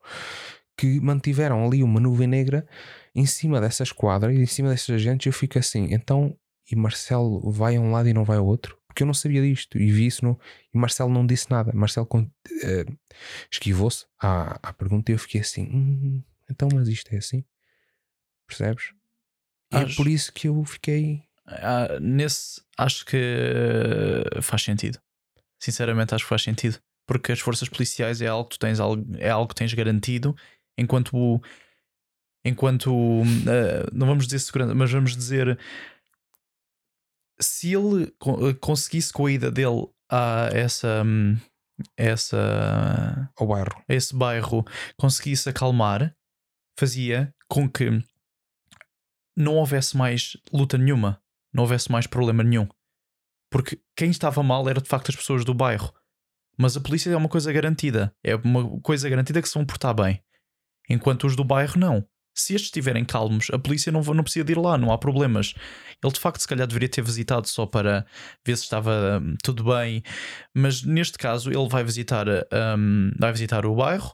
que 0.78 1.00
mantiveram 1.00 1.66
ali 1.66 1.82
uma 1.82 2.00
nuvem 2.00 2.28
negra 2.28 2.68
em 3.16 3.26
cima 3.26 3.60
dessa 3.62 3.84
esquadra 3.84 4.34
e 4.34 4.38
em 4.41 4.46
cima 4.46 4.70
desses 4.70 4.89
agentes. 4.89 5.26
Eu 5.26 5.34
fico 5.34 5.58
assim, 5.58 5.88
então, 5.91 6.38
e 6.70 6.76
Marcelo 6.76 7.50
vai 7.52 7.78
a 7.78 7.82
um 7.82 7.91
lado 7.91 8.10
e 8.10 8.14
não 8.14 8.24
vai 8.24 8.38
ao 8.38 8.46
outro? 8.46 8.78
Porque 8.88 9.04
eu 9.04 9.08
não 9.08 9.14
sabia 9.14 9.41
disto 9.41 9.78
e 9.78 9.91
vi 9.91 10.06
isso 10.06 10.24
no, 10.24 10.39
e 10.74 10.78
Marcelo 10.78 11.10
não 11.10 11.26
disse 11.26 11.50
nada. 11.50 11.72
Marcelo 11.74 12.08
eh, 12.64 12.86
esquivou-se 13.52 14.06
à, 14.22 14.60
à 14.62 14.74
pergunta 14.74 15.12
e 15.12 15.16
eu 15.16 15.20
fiquei 15.20 15.41
assim, 15.41 15.64
"Hum, 15.66 16.24
então, 16.50 16.70
mas 16.74 16.88
isto 16.88 17.14
é 17.14 17.18
assim? 17.18 17.43
Percebes? 18.48 18.93
E 19.74 19.78
É 19.78 19.96
por 19.96 20.08
isso 20.08 20.32
que 20.32 20.48
eu 20.48 20.64
fiquei 20.64 21.25
nesse, 22.02 22.62
acho 22.78 23.06
que 23.06 23.18
eh, 23.18 24.41
faz 24.41 24.62
sentido. 24.64 25.00
Sinceramente, 25.62 26.14
acho 26.16 26.24
que 26.26 26.30
faz 26.30 26.43
sentido. 26.43 26.80
Porque 27.08 27.32
as 27.32 27.39
forças 27.39 27.70
policiais 27.70 28.22
é 28.22 28.28
algo 28.28 28.50
que 28.50 28.58
tens, 28.58 28.80
é 29.20 29.30
algo 29.30 29.48
que 29.50 29.56
tens 29.56 29.74
garantido, 29.74 30.36
enquanto. 30.78 31.16
o- 31.16 31.41
Enquanto. 32.48 32.91
eh, 33.48 33.86
não 33.91 34.06
vamos 34.08 34.26
dizer 34.26 34.39
segurança, 34.39 34.76
mas 34.76 34.91
vamos 34.91 35.16
dizer. 35.16 35.58
Se 37.39 37.74
ele 37.74 38.08
co- 38.20 38.54
conseguisse 38.56 39.12
com 39.12 39.26
a 39.26 39.32
ida 39.32 39.52
dele 39.52 39.88
a 40.10 40.50
essa. 40.54 41.04
essa 41.98 43.30
ao 43.38 43.48
bairro. 43.48 43.84
esse 43.89 44.16
bairro 44.16 44.64
conseguisse 44.98 45.50
acalmar, 45.50 46.16
fazia 46.80 47.34
com 47.50 47.68
que 47.70 47.89
não 49.38 49.56
houvesse 49.56 49.98
mais 49.98 50.38
luta 50.54 50.78
nenhuma, 50.78 51.22
não 51.56 51.64
houvesse 51.64 51.91
mais 51.91 52.06
problema 52.06 52.43
nenhum. 52.43 52.68
Porque 53.49 53.80
quem 53.95 54.10
estava 54.10 54.43
mal 54.43 54.68
era 54.68 54.82
de 54.82 54.89
facto 54.89 55.10
as 55.10 55.16
pessoas 55.16 55.45
do 55.45 55.53
bairro. 55.53 55.93
Mas 56.58 56.76
a 56.76 56.82
polícia 56.82 57.10
é 57.10 57.16
uma 57.16 57.30
coisa 57.30 57.51
garantida. 57.51 58.14
É 58.24 58.36
uma 58.36 58.80
coisa 58.82 59.10
garantida 59.10 59.41
que 59.41 59.47
se 59.47 59.56
vão 59.56 59.66
portar 59.66 59.93
bem. 59.93 60.22
Enquanto 60.89 61.26
os 61.26 61.36
do 61.36 61.43
bairro 61.43 61.80
não. 61.80 62.06
Se 62.38 62.53
estes 62.53 62.68
estiverem 62.68 63.06
calmos, 63.06 63.47
a 63.53 63.58
polícia 63.58 63.91
não, 63.93 64.01
não 64.01 64.24
precisa 64.24 64.43
de 64.43 64.51
ir 64.51 64.58
lá, 64.58 64.78
não 64.78 64.91
há 64.91 64.97
problemas. 64.97 65.53
Ele 66.03 66.14
de 66.14 66.20
facto, 66.20 66.41
se 66.41 66.47
calhar, 66.47 66.68
deveria 66.68 66.89
ter 66.89 67.01
visitado 67.01 67.47
só 67.47 67.66
para 67.66 68.06
ver 68.45 68.58
se 68.58 68.64
estava 68.64 69.22
hum, 69.24 69.36
tudo 69.41 69.64
bem. 69.64 70.03
Mas 70.53 70.84
neste 70.84 71.18
caso, 71.18 71.49
ele 71.49 71.70
vai 71.70 71.84
visitar, 71.84 72.28
hum, 72.78 73.12
vai 73.18 73.32
visitar 73.32 73.66
o 73.66 73.74
bairro. 73.74 74.14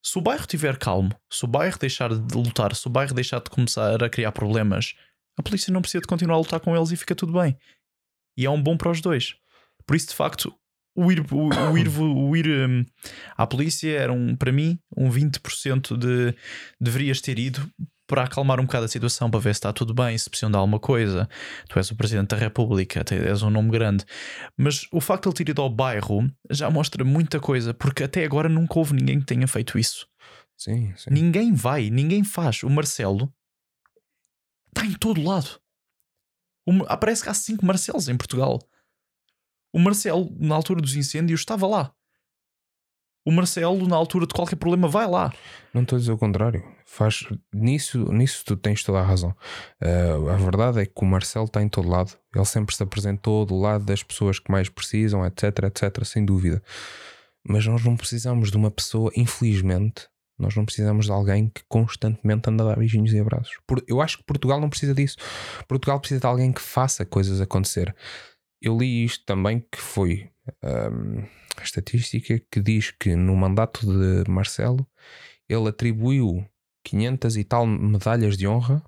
Se 0.00 0.16
o 0.16 0.20
bairro 0.20 0.42
estiver 0.42 0.78
calmo, 0.78 1.10
se 1.28 1.44
o 1.44 1.48
bairro 1.48 1.76
deixar 1.78 2.14
de 2.14 2.36
lutar, 2.36 2.74
se 2.76 2.86
o 2.86 2.90
bairro 2.90 3.12
deixar 3.12 3.40
de 3.40 3.50
começar 3.50 4.02
a 4.02 4.08
criar 4.08 4.30
problemas, 4.30 4.94
a 5.38 5.42
polícia 5.42 5.72
não 5.72 5.80
precisa 5.80 6.02
de 6.02 6.08
continuar 6.08 6.34
a 6.34 6.38
lutar 6.38 6.60
com 6.60 6.76
eles 6.76 6.90
e 6.90 6.96
fica 6.96 7.14
tudo 7.14 7.32
bem. 7.32 7.56
E 8.36 8.44
é 8.44 8.50
um 8.50 8.62
bom 8.62 8.76
para 8.76 8.90
os 8.90 9.00
dois. 9.00 9.36
Por 9.86 9.96
isso, 9.96 10.08
de 10.08 10.14
facto, 10.14 10.52
o 10.94 11.10
ir, 11.12 11.20
o, 11.32 11.48
o 11.70 11.78
ir, 11.78 11.88
o 11.88 12.36
ir 12.36 12.48
hum, 12.68 12.84
à 13.36 13.46
polícia 13.46 13.90
era, 13.90 14.12
um, 14.12 14.34
para 14.34 14.50
mim, 14.50 14.78
um 14.96 15.08
20% 15.08 15.96
de 15.96 16.34
deverias 16.80 17.20
ter 17.20 17.38
ido 17.38 17.70
para 18.08 18.24
acalmar 18.24 18.58
um 18.58 18.64
bocado 18.64 18.86
a 18.86 18.88
situação, 18.88 19.30
para 19.30 19.38
ver 19.38 19.54
se 19.54 19.58
está 19.58 19.72
tudo 19.72 19.94
bem, 19.94 20.16
se 20.16 20.28
precisam 20.28 20.50
de 20.50 20.56
alguma 20.56 20.80
coisa. 20.80 21.28
Tu 21.68 21.78
és 21.78 21.90
o 21.90 21.96
Presidente 21.96 22.28
da 22.28 22.36
República, 22.36 23.04
és 23.12 23.42
um 23.42 23.50
nome 23.50 23.70
grande. 23.70 24.04
Mas 24.56 24.88
o 24.90 25.00
facto 25.00 25.24
de 25.24 25.28
ele 25.28 25.36
ter 25.36 25.50
ido 25.52 25.62
ao 25.62 25.70
bairro 25.70 26.28
já 26.50 26.70
mostra 26.70 27.04
muita 27.04 27.38
coisa, 27.38 27.72
porque 27.72 28.02
até 28.02 28.24
agora 28.24 28.48
nunca 28.48 28.78
houve 28.78 28.94
ninguém 28.94 29.20
que 29.20 29.26
tenha 29.26 29.46
feito 29.46 29.78
isso. 29.78 30.06
Sim, 30.56 30.92
sim. 30.96 31.10
Ninguém 31.10 31.52
vai, 31.52 31.90
ninguém 31.90 32.24
faz. 32.24 32.62
O 32.64 32.70
Marcelo 32.70 33.32
está 34.68 34.86
em 34.86 34.92
todo 34.94 35.22
lado. 35.22 35.60
O, 36.66 36.84
ah, 36.86 36.96
parece 36.96 37.22
que 37.22 37.28
há 37.28 37.34
cinco 37.34 37.64
Marcelos 37.64 38.08
em 38.08 38.16
Portugal. 38.16 38.58
O 39.72 39.78
Marcelo, 39.78 40.34
na 40.38 40.54
altura 40.54 40.80
dos 40.80 40.96
incêndios, 40.96 41.40
estava 41.40 41.66
lá. 41.66 41.94
O 43.24 43.30
Marcelo, 43.30 43.86
na 43.86 43.96
altura 43.96 44.26
de 44.26 44.32
qualquer 44.32 44.56
problema, 44.56 44.88
vai 44.88 45.06
lá. 45.06 45.32
Não 45.74 45.82
estou 45.82 45.96
a 45.96 46.00
dizer 46.00 46.12
o 46.12 46.18
contrário. 46.18 46.64
Faz, 46.86 47.26
nisso, 47.52 48.10
nisso 48.10 48.42
tu 48.44 48.56
tens 48.56 48.82
toda 48.82 49.00
a 49.00 49.04
razão. 49.04 49.36
Uh, 49.82 50.30
a 50.30 50.36
verdade 50.36 50.80
é 50.80 50.86
que 50.86 51.02
o 51.02 51.04
Marcelo 51.04 51.44
está 51.44 51.62
em 51.62 51.68
todo 51.68 51.88
lado. 51.88 52.16
Ele 52.34 52.44
sempre 52.46 52.74
se 52.74 52.82
apresentou 52.82 53.44
do 53.44 53.58
lado 53.58 53.84
das 53.84 54.02
pessoas 54.02 54.38
que 54.38 54.50
mais 54.50 54.70
precisam, 54.70 55.26
etc, 55.26 55.64
etc, 55.64 56.04
sem 56.04 56.24
dúvida. 56.24 56.62
Mas 57.46 57.66
nós 57.66 57.84
não 57.84 57.96
precisamos 57.96 58.50
de 58.50 58.56
uma 58.56 58.70
pessoa, 58.70 59.10
infelizmente, 59.14 60.08
nós 60.38 60.54
não 60.54 60.64
precisamos 60.64 61.06
de 61.06 61.12
alguém 61.12 61.48
que 61.48 61.62
constantemente 61.68 62.48
anda 62.48 62.64
a 62.64 62.68
dar 62.68 62.78
beijinhos 62.78 63.12
e 63.12 63.18
abraços. 63.18 63.58
Eu 63.86 64.00
acho 64.00 64.18
que 64.18 64.24
Portugal 64.24 64.60
não 64.60 64.70
precisa 64.70 64.94
disso. 64.94 65.16
Portugal 65.66 65.98
precisa 65.98 66.20
de 66.20 66.26
alguém 66.26 66.52
que 66.52 66.60
faça 66.60 67.04
coisas 67.04 67.40
acontecer. 67.40 67.94
Eu 68.60 68.76
li 68.78 69.04
isto 69.04 69.24
também 69.24 69.60
que 69.60 69.78
foi 69.80 70.30
um, 70.62 71.24
a 71.56 71.62
estatística 71.62 72.38
que 72.50 72.60
diz 72.60 72.90
que 72.92 73.16
no 73.16 73.36
mandato 73.36 73.80
de 73.86 74.30
Marcelo 74.30 74.86
ele 75.48 75.68
atribuiu 75.68 76.48
500 76.84 77.36
e 77.36 77.44
tal 77.44 77.66
medalhas 77.66 78.36
de 78.36 78.46
honra 78.46 78.82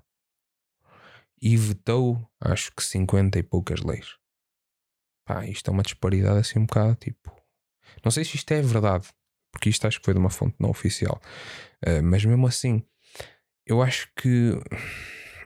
e 1.41 1.57
vetou 1.57 2.21
acho 2.39 2.71
que 2.75 2.83
50 2.83 3.39
e 3.39 3.43
poucas 3.43 3.81
leis. 3.81 4.15
Pá, 5.25 5.45
isto 5.45 5.69
é 5.69 5.73
uma 5.73 5.83
disparidade 5.83 6.39
assim 6.39 6.59
um 6.59 6.65
bocado 6.65 6.95
tipo. 6.95 7.35
Não 8.03 8.11
sei 8.11 8.23
se 8.23 8.35
isto 8.35 8.51
é 8.51 8.61
verdade, 8.61 9.09
porque 9.51 9.69
isto 9.69 9.87
acho 9.87 9.99
que 9.99 10.05
foi 10.05 10.13
de 10.13 10.19
uma 10.19 10.29
fonte 10.29 10.55
não 10.59 10.69
oficial, 10.69 11.21
uh, 11.85 12.03
mas 12.03 12.23
mesmo 12.25 12.47
assim, 12.47 12.83
eu 13.65 13.81
acho 13.81 14.09
que 14.15 14.59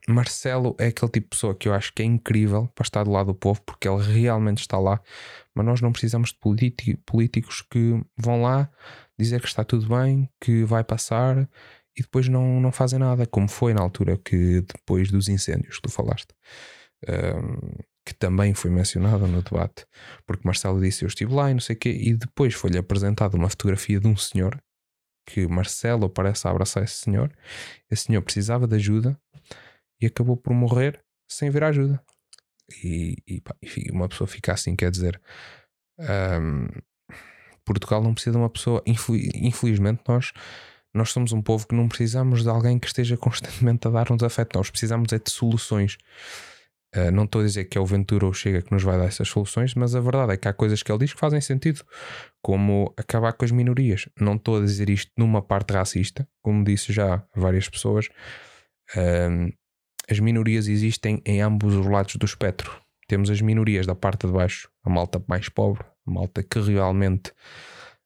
Marcelo 0.08 0.76
é 0.80 0.88
aquele 0.88 1.12
tipo 1.12 1.26
de 1.26 1.30
pessoa 1.30 1.56
que 1.56 1.68
eu 1.68 1.74
acho 1.74 1.94
que 1.94 2.02
é 2.02 2.06
incrível 2.06 2.68
para 2.76 2.84
estar 2.84 3.04
do 3.04 3.12
lado 3.12 3.28
do 3.28 3.36
povo, 3.36 3.62
porque 3.64 3.88
ele 3.88 4.02
realmente 4.04 4.60
está 4.60 4.78
lá. 4.78 5.02
Mas 5.54 5.66
nós 5.66 5.82
não 5.82 5.92
precisamos 5.92 6.32
de 6.32 6.98
políticos 7.06 7.62
que 7.62 8.02
vão 8.18 8.42
lá 8.42 8.70
dizer 9.18 9.42
que 9.42 9.48
está 9.48 9.64
tudo 9.64 9.88
bem, 9.88 10.30
que 10.40 10.64
vai 10.64 10.84
passar 10.84 11.50
e 11.98 12.02
depois 12.02 12.28
não, 12.28 12.60
não 12.60 12.72
fazem 12.72 13.00
nada, 13.00 13.26
como 13.26 13.48
foi 13.48 13.74
na 13.74 13.82
altura 13.82 14.18
que 14.18 14.62
depois 14.62 15.10
dos 15.10 15.30
incêndios 15.30 15.78
que 15.78 15.84
tu 15.84 15.90
falaste. 15.90 16.36
Um, 17.08 17.84
que 18.06 18.14
também 18.14 18.54
foi 18.54 18.70
mencionada 18.70 19.26
no 19.26 19.42
debate, 19.42 19.86
porque 20.26 20.46
Marcelo 20.46 20.80
disse 20.80 21.04
eu 21.04 21.08
estive 21.08 21.34
lá 21.34 21.50
e 21.50 21.54
não 21.54 21.62
sei 21.62 21.76
o 21.76 21.80
quê, 21.80 21.90
e 21.90 22.14
depois 22.14 22.54
foi-lhe 22.54 22.78
apresentada 22.78 23.36
uma 23.36 23.50
fotografia 23.50 24.00
de 24.00 24.08
um 24.08 24.16
senhor 24.16 24.62
que 25.26 25.48
Marcelo 25.48 26.10
parece 26.10 26.48
abraçar 26.48 26.84
esse 26.84 26.96
senhor. 26.96 27.34
Esse 27.90 28.04
senhor 28.04 28.22
precisava 28.22 28.68
de 28.68 28.76
ajuda 28.76 29.20
e 30.00 30.06
acabou 30.06 30.38
por 30.38 30.54
morrer 30.54 31.04
sem 31.28 31.50
ver 31.50 31.64
ajuda. 31.64 32.02
E, 32.84 33.18
e, 33.28 33.42
pá, 33.42 33.56
uma 33.92 34.08
pessoa 34.08 34.28
fica 34.28 34.54
assim, 34.54 34.76
quer 34.76 34.92
dizer, 34.92 35.20
um, 36.00 36.68
Portugal 37.64 38.04
não 38.04 38.14
precisa 38.14 38.34
de 38.34 38.38
uma 38.38 38.50
pessoa. 38.50 38.84
Infelizmente, 38.86 40.04
nós, 40.08 40.32
nós 40.94 41.10
somos 41.10 41.32
um 41.32 41.42
povo 41.42 41.68
que 41.68 41.76
não 41.76 41.88
precisamos 41.88 42.44
de 42.44 42.50
alguém 42.50 42.78
que 42.78 42.88
esteja 42.88 43.18
constantemente 43.18 43.88
a 43.88 43.92
dar-nos 43.92 44.24
afeto, 44.24 44.58
nós 44.58 44.70
precisamos 44.70 45.12
é 45.12 45.20
de 45.20 45.32
soluções. 45.32 45.98
Uh, 46.96 47.12
não 47.12 47.26
estou 47.26 47.42
a 47.42 47.44
dizer 47.44 47.66
que 47.66 47.78
é 47.78 47.82
o 47.82 47.86
Ventura 47.86 48.26
ou 48.26 48.34
Chega 48.34 48.62
que 48.62 48.72
nos 48.72 48.84
vai 48.84 48.98
dar 48.98 49.06
essas 49.06 49.28
soluções, 49.28 49.76
mas 49.76 49.96
a 49.96 50.00
verdade 50.00 50.34
é 50.34 50.38
que 50.38 50.48
há 50.48 50.54
coisas 50.54 50.82
que 50.82 50.92
ele 50.92 51.00
diz 51.00 51.14
que 51.14 51.20
fazem 51.20 51.42
sentido, 51.42 51.84
como 52.42 52.94
acabar 52.96 53.34
com 53.34 53.44
as 53.44 53.52
minorias. 53.52 54.08
Não 54.20 54.36
estou 54.36 54.58
a 54.58 54.62
dizer 54.62 54.90
isto 54.90 55.12
numa 55.18 55.42
parte 55.42 55.74
racista, 55.74 56.28
como 56.42 56.64
disse 56.64 56.94
já 56.94 57.24
várias 57.36 57.68
pessoas. 57.68 58.08
Uh, 58.96 59.52
as 60.10 60.20
minorias 60.20 60.68
existem 60.68 61.22
em 61.26 61.42
ambos 61.42 61.74
os 61.74 61.86
lados 61.86 62.16
do 62.16 62.26
espectro. 62.26 62.72
Temos 63.08 63.30
as 63.30 63.42
minorias 63.42 63.86
da 63.86 63.96
parte 63.96 64.26
de 64.26 64.34
baixo, 64.34 64.70
a 64.84 64.90
malta 64.90 65.24
mais 65.28 65.50
pobre, 65.50 65.84
a 66.08 66.12
malta 66.12 66.44
que 66.44 66.60
realmente. 66.60 67.32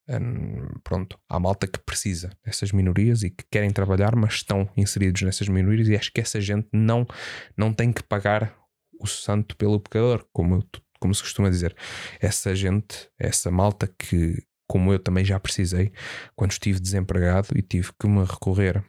Hum, 0.08 0.66
pronto, 0.82 1.16
há 1.28 1.38
malta 1.38 1.68
que 1.68 1.78
precisa 1.78 2.30
dessas 2.44 2.72
minorias 2.72 3.22
e 3.22 3.30
que 3.30 3.44
querem 3.48 3.70
trabalhar, 3.70 4.16
mas 4.16 4.34
estão 4.34 4.68
inseridos 4.76 5.22
nessas 5.22 5.48
minorias, 5.48 5.86
e 5.86 5.94
acho 5.94 6.12
que 6.12 6.20
essa 6.20 6.40
gente 6.40 6.66
não, 6.72 7.06
não 7.56 7.72
tem 7.72 7.92
que 7.92 8.02
pagar 8.02 8.59
o 9.00 9.06
santo 9.06 9.56
pelo 9.56 9.80
pecador, 9.80 10.26
como, 10.32 10.64
como 11.00 11.14
se 11.14 11.22
costuma 11.22 11.50
dizer. 11.50 11.74
Essa 12.20 12.54
gente, 12.54 13.08
essa 13.18 13.50
malta 13.50 13.86
que, 13.86 14.42
como 14.68 14.92
eu 14.92 14.98
também 14.98 15.24
já 15.24 15.38
precisei, 15.40 15.92
quando 16.36 16.52
estive 16.52 16.78
desempregado 16.78 17.48
e 17.56 17.62
tive 17.62 17.90
que 17.98 18.06
me 18.06 18.24
recorrer 18.24 18.84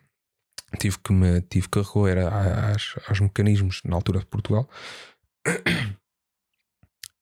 tive 0.78 0.98
que, 1.00 1.12
me, 1.12 1.42
tive 1.42 1.68
que 1.70 1.80
recorrer 1.80 2.20
às, 2.20 2.96
aos 3.08 3.20
mecanismos 3.20 3.82
na 3.84 3.96
altura 3.96 4.20
de 4.20 4.26
Portugal. 4.26 4.70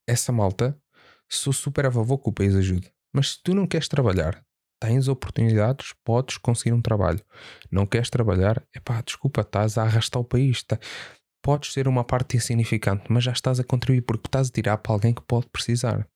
Essa 0.07 0.31
malta, 0.31 0.79
sou 1.29 1.53
super 1.53 1.85
a 1.85 1.91
favor 1.91 2.17
que 2.17 2.29
o 2.29 2.33
país 2.33 2.55
ajude. 2.55 2.91
Mas 3.13 3.31
se 3.31 3.43
tu 3.43 3.53
não 3.53 3.67
queres 3.67 3.87
trabalhar, 3.87 4.43
tens 4.79 5.07
oportunidades, 5.07 5.93
podes 6.03 6.37
conseguir 6.37 6.73
um 6.73 6.81
trabalho. 6.81 7.23
Não 7.71 7.85
queres 7.85 8.09
trabalhar, 8.09 8.63
epá, 8.73 9.01
desculpa, 9.01 9.41
estás 9.41 9.77
a 9.77 9.83
arrastar 9.83 10.21
o 10.21 10.25
país. 10.25 10.63
Tá? 10.63 10.79
Podes 11.41 11.73
ser 11.73 11.87
uma 11.87 12.03
parte 12.03 12.37
insignificante, 12.37 13.05
mas 13.09 13.23
já 13.23 13.31
estás 13.31 13.59
a 13.59 13.63
contribuir 13.63 14.01
porque 14.01 14.27
estás 14.27 14.49
a 14.49 14.51
tirar 14.51 14.77
para 14.77 14.93
alguém 14.93 15.13
que 15.13 15.21
pode 15.21 15.47
precisar. 15.47 16.07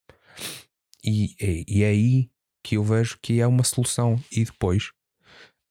E, 1.04 1.36
e, 1.40 1.66
e 1.68 1.84
é 1.84 1.88
aí 1.88 2.30
que 2.64 2.78
eu 2.78 2.84
vejo 2.84 3.18
que 3.22 3.42
é 3.42 3.48
uma 3.48 3.64
solução. 3.64 4.22
E 4.32 4.44
depois, 4.44 4.92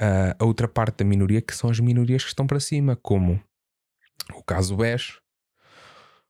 uh, 0.01 0.37
a 0.39 0.45
outra 0.45 0.69
parte 0.69 0.99
da 0.99 1.05
minoria, 1.05 1.41
que 1.41 1.55
são 1.55 1.71
as 1.71 1.81
minorias 1.81 2.23
que 2.23 2.29
estão 2.29 2.47
para 2.47 2.61
cima, 2.61 2.97
como 2.97 3.43
o 4.35 4.43
caso 4.43 4.77
BES, 4.77 5.19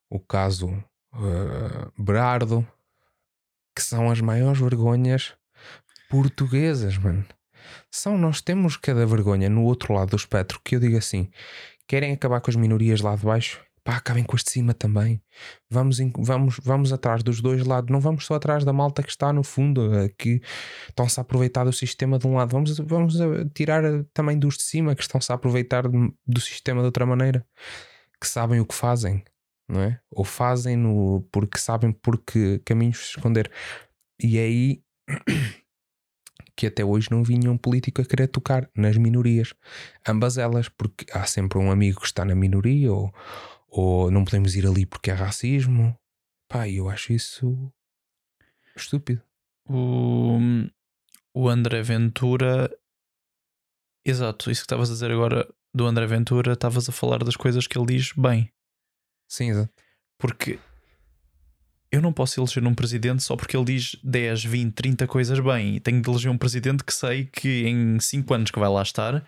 o 0.09 0.21
caso 0.21 0.69
uh, 1.15 2.03
Berardo, 2.03 2.67
que 3.75 3.83
são 3.83 4.11
as 4.11 4.21
maiores 4.21 4.61
vergonhas 4.61 5.35
portuguesas, 6.09 6.97
mano. 6.99 7.25
São, 7.91 8.19
nós 8.19 8.41
temos 8.41 8.77
cada 8.77 9.07
vergonha 9.07 9.49
no 9.49 9.65
outro 9.65 9.95
lado 9.95 10.11
do 10.11 10.17
espectro 10.17 10.61
que 10.65 10.77
eu 10.77 10.81
digo 10.81 10.97
assim: 10.97 11.31
querem 11.93 12.15
acabar 12.15 12.41
com 12.41 12.51
as 12.51 12.57
minorias 12.57 13.03
lá 13.03 13.15
de 13.15 13.23
baixo? 13.23 13.63
pá, 13.85 13.97
acabem 13.97 14.25
com 14.25 14.35
as 14.35 14.43
de 14.43 14.51
cima 14.51 14.73
também. 14.73 15.23
Vamos, 15.69 15.99
vamos, 16.17 16.59
vamos 16.63 16.91
atrás 16.91 17.23
dos 17.23 17.43
dois 17.43 17.67
lados, 17.67 17.91
não 17.91 18.01
vamos 18.01 18.25
só 18.25 18.35
atrás 18.35 18.65
da 18.65 18.73
malta 18.73 19.03
que 19.03 19.11
está 19.11 19.31
no 19.31 19.43
fundo, 19.43 19.93
eh, 19.95 20.09
que 20.17 20.41
estão-se 20.89 21.21
a 21.21 21.23
aproveitar 21.23 21.65
do 21.65 21.73
sistema 21.73 22.19
de 22.19 22.27
um 22.27 22.37
lado, 22.37 22.51
vamos, 22.53 22.79
vamos 22.79 23.17
tirar 23.53 23.85
eh, 23.85 24.05
também 24.15 24.39
dos 24.39 24.57
de 24.57 24.63
cima 24.63 24.95
que 24.95 25.03
estão-se 25.03 25.31
a 25.33 25.35
aproveitar 25.35 25.83
do 25.89 26.41
sistema 26.41 26.81
de 26.81 26.87
outra 26.87 27.05
maneira, 27.05 27.45
que 28.21 28.27
sabem 28.27 28.59
o 28.61 28.65
que 28.65 28.75
fazem, 28.75 29.23
não 29.69 29.83
é? 29.83 30.01
Ou 30.11 30.25
fazem 30.25 30.77
no, 30.77 31.29
porque 31.31 31.59
sabem 31.59 31.93
porque 31.93 32.61
caminhos 32.65 32.99
se 32.99 33.17
esconder. 33.17 33.51
E 34.23 34.39
aí 34.39 34.83
que 36.57 36.67
até 36.67 36.85
hoje 36.85 37.11
não 37.11 37.23
vinha 37.23 37.51
um 37.51 37.57
político 37.57 38.03
a 38.03 38.05
querer 38.05 38.29
tocar 38.29 38.69
nas 38.77 38.97
minorias, 38.97 39.55
ambas 40.07 40.39
elas, 40.39 40.69
porque 40.69 41.07
há 41.13 41.25
sempre 41.25 41.59
um 41.59 41.71
amigo 41.71 42.01
que 42.01 42.07
está 42.07 42.25
na 42.25 42.35
minoria 42.35 42.93
ou 42.93 43.13
ou 43.73 44.11
não 44.11 44.23
podemos 44.23 44.55
ir 44.55 44.67
ali 44.67 44.85
porque 44.85 45.11
é 45.11 45.15
racismo. 45.15 45.99
Pá, 46.47 46.69
eu 46.69 46.91
acho 46.91 47.15
isso 47.15 47.73
estúpido. 48.77 49.23
O, 49.67 50.39
o 51.35 51.49
André 51.49 51.83
Ventura, 51.83 52.71
exato, 54.05 54.51
isso 54.51 54.61
que 54.61 54.67
estavas 54.67 54.91
a 54.91 54.93
dizer 54.93 55.11
agora 55.11 55.49
do 55.75 55.87
André 55.87 56.07
Ventura, 56.07 56.53
estavas 56.53 56.87
a 56.87 56.93
falar 56.93 57.25
das 57.25 57.35
coisas 57.35 57.67
que 57.67 57.79
ele 57.79 57.97
diz 57.97 58.13
bem. 58.13 58.53
Sim, 59.27 59.51
exato. 59.51 59.73
Porque 60.19 60.59
eu 61.93 62.01
não 62.01 62.13
posso 62.13 62.41
eleger 62.41 62.67
um 62.67 62.75
presidente 62.75 63.23
só 63.23 63.37
porque 63.37 63.55
ele 63.55 63.67
diz 63.67 63.97
10, 64.03 64.45
20, 64.47 64.73
30 64.75 65.07
coisas 65.07 65.39
bem. 65.39 65.79
Tenho 65.79 66.01
de 66.01 66.09
eleger 66.09 66.31
um 66.31 66.39
presidente 66.39 66.83
que 66.83 66.93
sei 66.93 67.27
que 67.27 67.69
em 67.69 68.01
5 68.01 68.33
anos 68.33 68.51
que 68.51 68.59
vai 68.59 68.71
lá 68.71 68.81
estar 68.81 69.23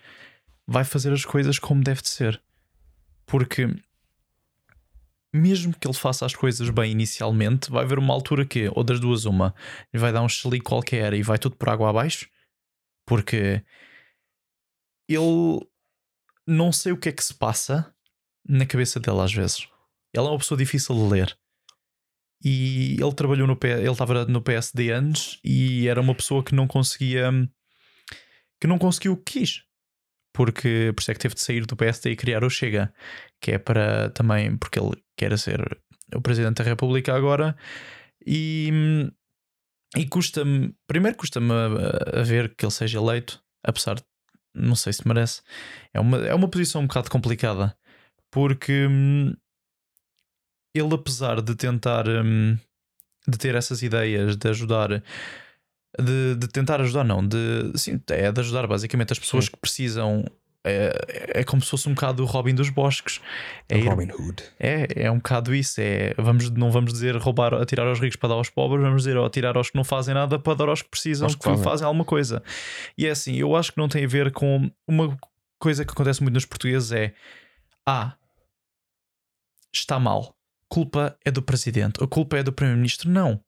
vai 0.66 0.82
fazer 0.82 1.12
as 1.12 1.26
coisas 1.26 1.58
como 1.58 1.84
deve 1.84 2.00
de 2.00 2.08
ser. 2.08 2.42
Porque 3.26 3.68
mesmo 5.30 5.74
que 5.74 5.86
ele 5.86 5.94
faça 5.94 6.24
as 6.24 6.34
coisas 6.34 6.70
bem 6.70 6.92
inicialmente, 6.92 7.70
vai 7.70 7.84
haver 7.84 7.98
uma 7.98 8.14
altura 8.14 8.46
que, 8.46 8.70
ou 8.74 8.82
das 8.82 8.98
duas, 8.98 9.26
uma, 9.26 9.54
vai 9.92 10.10
dar 10.10 10.22
um 10.22 10.28
chelique 10.28 10.64
qualquer 10.64 11.12
e 11.12 11.22
vai 11.22 11.38
tudo 11.38 11.56
por 11.56 11.68
água 11.68 11.90
abaixo, 11.90 12.30
porque 13.04 13.62
ele 15.06 15.68
não 16.46 16.72
sei 16.72 16.92
o 16.92 16.96
que 16.96 17.10
é 17.10 17.12
que 17.12 17.22
se 17.22 17.34
passa 17.34 17.94
na 18.48 18.64
cabeça 18.64 18.98
dele 18.98 19.20
às 19.20 19.34
vezes. 19.34 19.68
Ele 20.14 20.26
é 20.26 20.30
uma 20.30 20.38
pessoa 20.38 20.56
difícil 20.56 20.94
de 20.94 21.12
ler. 21.12 21.38
E 22.44 22.96
ele 23.00 23.14
trabalhou 23.14 23.46
no 23.46 23.58
ele 23.62 23.90
estava 23.90 24.26
no 24.26 24.42
PSD 24.42 24.92
antes 24.92 25.38
e 25.42 25.88
era 25.88 26.00
uma 26.00 26.14
pessoa 26.14 26.44
que 26.44 26.54
não 26.54 26.66
conseguia 26.66 27.30
que 28.60 28.66
não 28.66 28.78
conseguiu 28.78 29.12
o 29.12 29.16
que 29.16 29.40
quis. 29.40 29.62
porque 30.32 30.92
por 30.94 31.00
isso 31.00 31.10
é 31.10 31.14
que 31.14 31.20
teve 31.20 31.34
de 31.34 31.40
sair 31.40 31.64
do 31.64 31.76
PSD 31.76 32.10
e 32.10 32.16
criar 32.16 32.44
o 32.44 32.50
Chega, 32.50 32.92
que 33.40 33.52
é 33.52 33.58
para 33.58 34.10
também, 34.10 34.56
porque 34.58 34.78
ele 34.80 34.92
quer 35.16 35.38
ser 35.38 35.80
o 36.14 36.20
Presidente 36.20 36.58
da 36.58 36.64
República 36.64 37.14
agora, 37.14 37.56
e, 38.26 38.70
e 39.96 40.06
custa-me, 40.06 40.74
primeiro 40.86 41.16
custa-me 41.16 41.52
a, 41.52 42.20
a 42.20 42.22
ver 42.22 42.54
que 42.56 42.64
ele 42.64 42.72
seja 42.72 42.98
eleito, 42.98 43.42
apesar 43.62 43.94
de 43.94 44.04
não 44.54 44.74
sei 44.76 44.92
se 44.92 45.06
merece, 45.06 45.42
é 45.92 46.00
uma, 46.00 46.18
é 46.18 46.34
uma 46.34 46.48
posição 46.48 46.82
um 46.82 46.86
bocado 46.86 47.10
complicada, 47.10 47.76
porque 48.30 48.86
hum, 48.86 49.34
ele, 50.74 50.94
apesar 50.94 51.40
de 51.40 51.54
tentar 51.54 52.06
hum, 52.08 52.58
de 53.26 53.38
ter 53.38 53.54
essas 53.54 53.82
ideias, 53.82 54.36
de 54.36 54.48
ajudar. 54.48 55.02
De, 55.98 56.34
de 56.34 56.48
tentar 56.48 56.80
ajudar, 56.80 57.04
não, 57.04 57.24
de 57.26 57.70
sim, 57.76 58.00
é 58.10 58.32
de 58.32 58.40
ajudar 58.40 58.66
basicamente 58.66 59.12
as 59.12 59.18
pessoas 59.18 59.44
Sim. 59.44 59.52
que 59.52 59.56
precisam. 59.58 60.24
É, 60.66 61.40
é 61.40 61.44
como 61.44 61.60
se 61.62 61.68
fosse 61.70 61.88
um 61.88 61.94
bocado 61.94 62.22
o 62.22 62.26
Robin 62.26 62.54
dos 62.54 62.68
Bosques. 62.70 63.20
É, 63.68 63.78
ir- 63.78 63.86
Robin 63.88 64.10
Hood. 64.10 64.42
é, 64.58 65.04
é 65.04 65.10
um 65.10 65.18
bocado 65.18 65.54
isso. 65.54 65.80
É, 65.80 66.14
vamos, 66.18 66.50
não 66.50 66.72
vamos 66.72 66.92
dizer 66.92 67.14
roubar, 67.16 67.54
atirar 67.54 67.86
aos 67.86 68.00
ricos 68.00 68.16
para 68.16 68.30
dar 68.30 68.34
aos 68.36 68.48
pobres, 68.50 68.82
vamos 68.82 69.02
dizer 69.04 69.16
atirar 69.18 69.56
aos 69.56 69.70
que 69.70 69.76
não 69.76 69.84
fazem 69.84 70.14
nada 70.14 70.36
para 70.38 70.54
dar 70.54 70.68
aos 70.68 70.80
que 70.82 70.88
precisam, 70.88 71.26
Aos 71.26 71.34
que, 71.34 71.42
que 71.42 71.48
fazem. 71.50 71.62
fazem 71.64 71.86
alguma 71.86 72.04
coisa. 72.04 72.42
E 72.98 73.06
é 73.06 73.10
assim, 73.10 73.36
eu 73.36 73.54
acho 73.54 73.70
que 73.72 73.78
não 73.78 73.88
tem 73.88 74.04
a 74.04 74.08
ver 74.08 74.32
com 74.32 74.68
uma 74.88 75.16
coisa 75.60 75.84
que 75.84 75.92
acontece 75.92 76.22
muito 76.22 76.34
nos 76.34 76.46
portugueses 76.46 76.90
é 76.92 77.14
ah, 77.86 78.16
está 79.72 80.00
mal. 80.00 80.33
Culpa 80.74 81.16
é 81.24 81.30
do 81.30 81.40
presidente, 81.40 82.02
a 82.02 82.06
culpa 82.08 82.36
é 82.36 82.42
do 82.42 82.52
primeiro-ministro. 82.52 83.08
Não. 83.08 83.40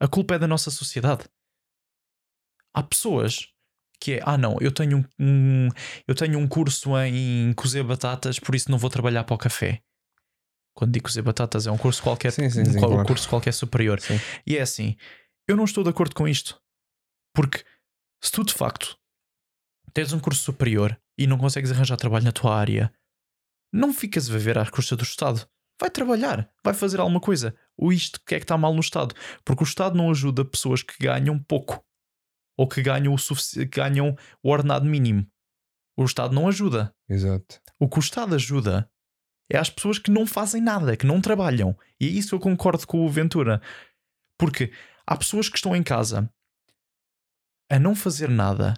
A 0.00 0.08
culpa 0.08 0.34
é 0.34 0.38
da 0.38 0.48
nossa 0.48 0.70
sociedade. 0.70 1.24
Há 2.72 2.82
pessoas 2.82 3.48
que 4.00 4.14
é, 4.14 4.20
ah 4.24 4.38
não, 4.38 4.56
eu 4.62 4.72
tenho 4.72 4.98
um, 4.98 5.04
um- 5.18 5.68
eu 6.08 6.14
tenho 6.14 6.38
um 6.38 6.48
curso 6.48 6.96
em 7.00 7.52
cozer 7.52 7.82
batatas, 7.84 8.38
por 8.38 8.54
isso 8.54 8.70
não 8.70 8.78
vou 8.78 8.88
trabalhar 8.88 9.24
para 9.24 9.34
o 9.34 9.38
café. 9.38 9.82
Quando 10.74 10.92
digo 10.92 11.04
cozer 11.04 11.20
batatas 11.20 11.66
é 11.66 11.70
um 11.70 11.76
curso 11.76 12.02
qualquer, 12.02 12.32
Sim, 12.32 12.48
sim, 12.48 12.62
um 12.62 12.64
sim, 12.72 12.78
qual- 12.78 12.92
claro. 12.92 13.06
curso 13.06 13.28
qualquer 13.28 13.52
superior. 13.52 14.00
Sim. 14.00 14.18
E 14.46 14.56
é 14.56 14.62
assim, 14.62 14.96
eu 15.46 15.56
não 15.56 15.64
estou 15.64 15.84
de 15.84 15.90
acordo 15.90 16.14
com 16.14 16.26
isto. 16.26 16.58
Porque 17.34 17.62
se 18.22 18.32
tu 18.32 18.42
de 18.42 18.54
facto 18.54 18.98
tens 19.92 20.14
um 20.14 20.18
curso 20.20 20.42
superior 20.42 20.98
e 21.18 21.26
não 21.26 21.36
consegues 21.36 21.70
arranjar 21.72 21.98
trabalho 21.98 22.24
na 22.24 22.32
tua 22.32 22.56
área, 22.56 22.90
não 23.70 23.92
ficas 23.92 24.30
a 24.30 24.32
viver 24.32 24.56
à 24.56 24.70
custa 24.70 24.96
do 24.96 25.02
Estado. 25.02 25.46
Vai 25.80 25.88
trabalhar, 25.88 26.46
vai 26.62 26.74
fazer 26.74 27.00
alguma 27.00 27.20
coisa. 27.20 27.56
O 27.74 27.90
isto 27.90 28.20
que 28.26 28.34
é 28.34 28.38
que 28.38 28.44
está 28.44 28.58
mal 28.58 28.74
no 28.74 28.80
Estado? 28.80 29.14
Porque 29.42 29.62
o 29.62 29.64
Estado 29.64 29.96
não 29.96 30.10
ajuda 30.10 30.44
pessoas 30.44 30.82
que 30.82 30.94
ganham 31.02 31.38
pouco 31.38 31.82
ou 32.54 32.68
que 32.68 32.82
ganham 32.82 33.14
o, 33.14 33.16
que 33.16 33.64
ganham 33.64 34.14
o 34.42 34.50
ordenado 34.50 34.84
mínimo. 34.84 35.26
O 35.96 36.04
Estado 36.04 36.34
não 36.34 36.46
ajuda. 36.46 36.94
Exato. 37.08 37.62
O 37.78 37.88
que 37.88 37.98
o 37.98 38.00
Estado 38.00 38.34
ajuda 38.34 38.90
é 39.50 39.56
às 39.56 39.70
pessoas 39.70 39.98
que 39.98 40.10
não 40.10 40.26
fazem 40.26 40.60
nada, 40.60 40.94
que 40.98 41.06
não 41.06 41.18
trabalham. 41.18 41.74
E 41.98 42.06
é 42.06 42.10
isso 42.10 42.28
que 42.28 42.34
eu 42.34 42.40
concordo 42.40 42.86
com 42.86 43.06
o 43.06 43.08
Ventura. 43.08 43.62
Porque 44.36 44.72
há 45.06 45.16
pessoas 45.16 45.48
que 45.48 45.56
estão 45.56 45.74
em 45.74 45.82
casa 45.82 46.30
a 47.70 47.78
não 47.78 47.94
fazer 47.94 48.28
nada, 48.28 48.74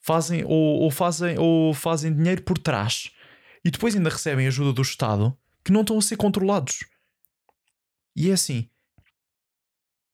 fazem 0.00 0.44
ou, 0.44 0.80
ou 0.80 0.90
fazem 0.90 1.38
ou 1.38 1.72
fazem 1.72 2.12
dinheiro 2.12 2.42
por 2.42 2.58
trás 2.58 3.12
e 3.64 3.70
depois 3.70 3.94
ainda 3.94 4.10
recebem 4.10 4.48
ajuda 4.48 4.72
do 4.72 4.82
Estado 4.82 5.38
que 5.64 5.72
não 5.72 5.82
estão 5.82 5.98
a 5.98 6.02
ser 6.02 6.16
controlados. 6.16 6.84
E 8.16 8.30
é 8.30 8.32
assim. 8.32 8.68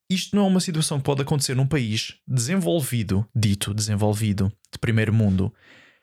Isto 0.09 0.36
não 0.36 0.44
é 0.44 0.49
uma 0.49 0.61
situação 0.61 0.99
que 0.99 1.05
pode 1.05 1.22
acontecer 1.22 1.55
num 1.57 1.66
país 1.66 2.20
desenvolvido, 2.26 3.28
dito 3.34 3.74
desenvolvido, 3.74 4.53
de 4.70 4.78
primeiro 4.78 5.12
mundo, 5.12 5.53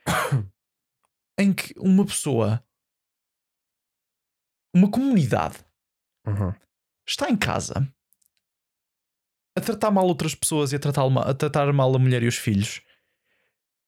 em 1.39 1.53
que 1.53 1.73
uma 1.77 2.05
pessoa, 2.05 2.63
uma 4.75 4.89
comunidade, 4.89 5.57
Uhum. 6.25 6.53
está 7.05 7.29
em 7.29 7.35
casa 7.35 7.85
a 9.57 9.61
tratar 9.61 9.91
mal 9.91 10.07
outras 10.07 10.33
pessoas 10.33 10.71
e 10.71 10.77
a 10.77 10.79
tratar, 10.79 11.07
mal, 11.09 11.27
a 11.27 11.33
tratar 11.33 11.71
mal 11.73 11.93
a 11.93 11.99
mulher 11.99 12.23
e 12.23 12.27
os 12.27 12.37
filhos, 12.37 12.81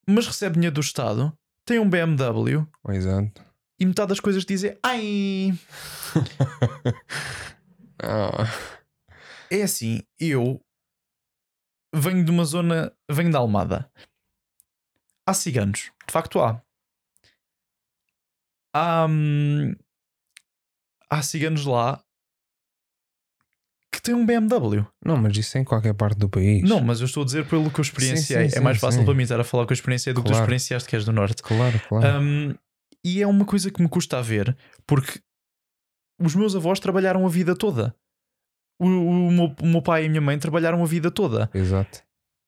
mas 0.07 0.27
recebe 0.27 0.55
dinheiro 0.55 0.75
do 0.75 0.81
Estado, 0.81 1.35
tem 1.65 1.79
um 1.79 1.89
BMW 1.89 2.67
Exato. 2.89 3.43
E 3.79 3.85
metade 3.85 4.09
das 4.09 4.19
coisas 4.19 4.45
dizem 4.45 4.77
ai. 4.83 5.51
Ah, 8.03 8.43
É 9.49 9.63
assim, 9.63 10.01
eu 10.19 10.61
venho 11.93 12.25
de 12.25 12.29
uma 12.31 12.43
zona, 12.43 12.91
venho 13.09 13.31
da 13.31 13.39
Almada. 13.39 13.89
Há 15.25 15.33
ciganos, 15.33 15.91
de 16.05 16.11
facto 16.11 16.39
há. 16.41 16.61
Há, 18.73 19.05
hum, 19.09 19.73
há 21.09 21.21
ciganos 21.23 21.65
lá 21.65 22.03
que 23.91 24.01
têm 24.01 24.13
um 24.13 24.25
BMW. 24.25 24.85
não, 25.03 25.15
mas 25.15 25.35
isso 25.37 25.57
é 25.57 25.61
em 25.61 25.63
qualquer 25.63 25.93
parte 25.93 26.17
do 26.19 26.29
país. 26.29 26.61
Não, 26.67 26.81
mas 26.81 26.99
eu 26.99 27.05
estou 27.05 27.23
a 27.23 27.25
dizer 27.25 27.47
pelo 27.47 27.71
que 27.71 27.79
eu 27.79 27.83
experienciei. 27.83 28.49
sim, 28.49 28.57
é 28.57 28.59
mais 28.59 28.75
sim, 28.77 28.81
fácil 28.81 28.99
sim. 28.99 29.05
para 29.05 29.13
mim 29.13 29.23
estar 29.23 29.39
a 29.39 29.43
falar 29.45 29.65
com 29.65 29.71
a 29.71 29.73
experiência 29.73 30.13
do 30.13 30.19
que 30.21 30.25
tu 30.27 30.31
Claro. 30.31 30.43
experienciaste 30.43 30.89
que 30.89 30.95
és 30.97 31.05
do 31.05 31.13
Norte. 31.13 31.41
Claro, 31.41 31.79
claro. 31.87 32.21
Um, 32.21 32.55
e 33.05 33.21
é 33.21 33.27
uma 33.27 33.45
coisa 33.45 33.69
que 33.69 33.79
me 33.83 33.87
custa 33.87 34.17
a 34.17 34.21
ver, 34.23 34.57
porque 34.87 35.21
os 36.19 36.33
meus 36.33 36.55
avós 36.55 36.79
trabalharam 36.79 37.23
a 37.23 37.29
vida 37.29 37.55
toda. 37.55 37.95
O, 38.79 38.87
o 38.87 39.31
meu, 39.31 39.55
o 39.61 39.67
meu 39.67 39.81
pai 39.81 40.03
e 40.03 40.05
a 40.07 40.09
minha 40.09 40.21
mãe 40.21 40.39
trabalharam 40.39 40.81
a 40.81 40.87
vida 40.87 41.11
toda. 41.11 41.47
Exato. 41.53 42.03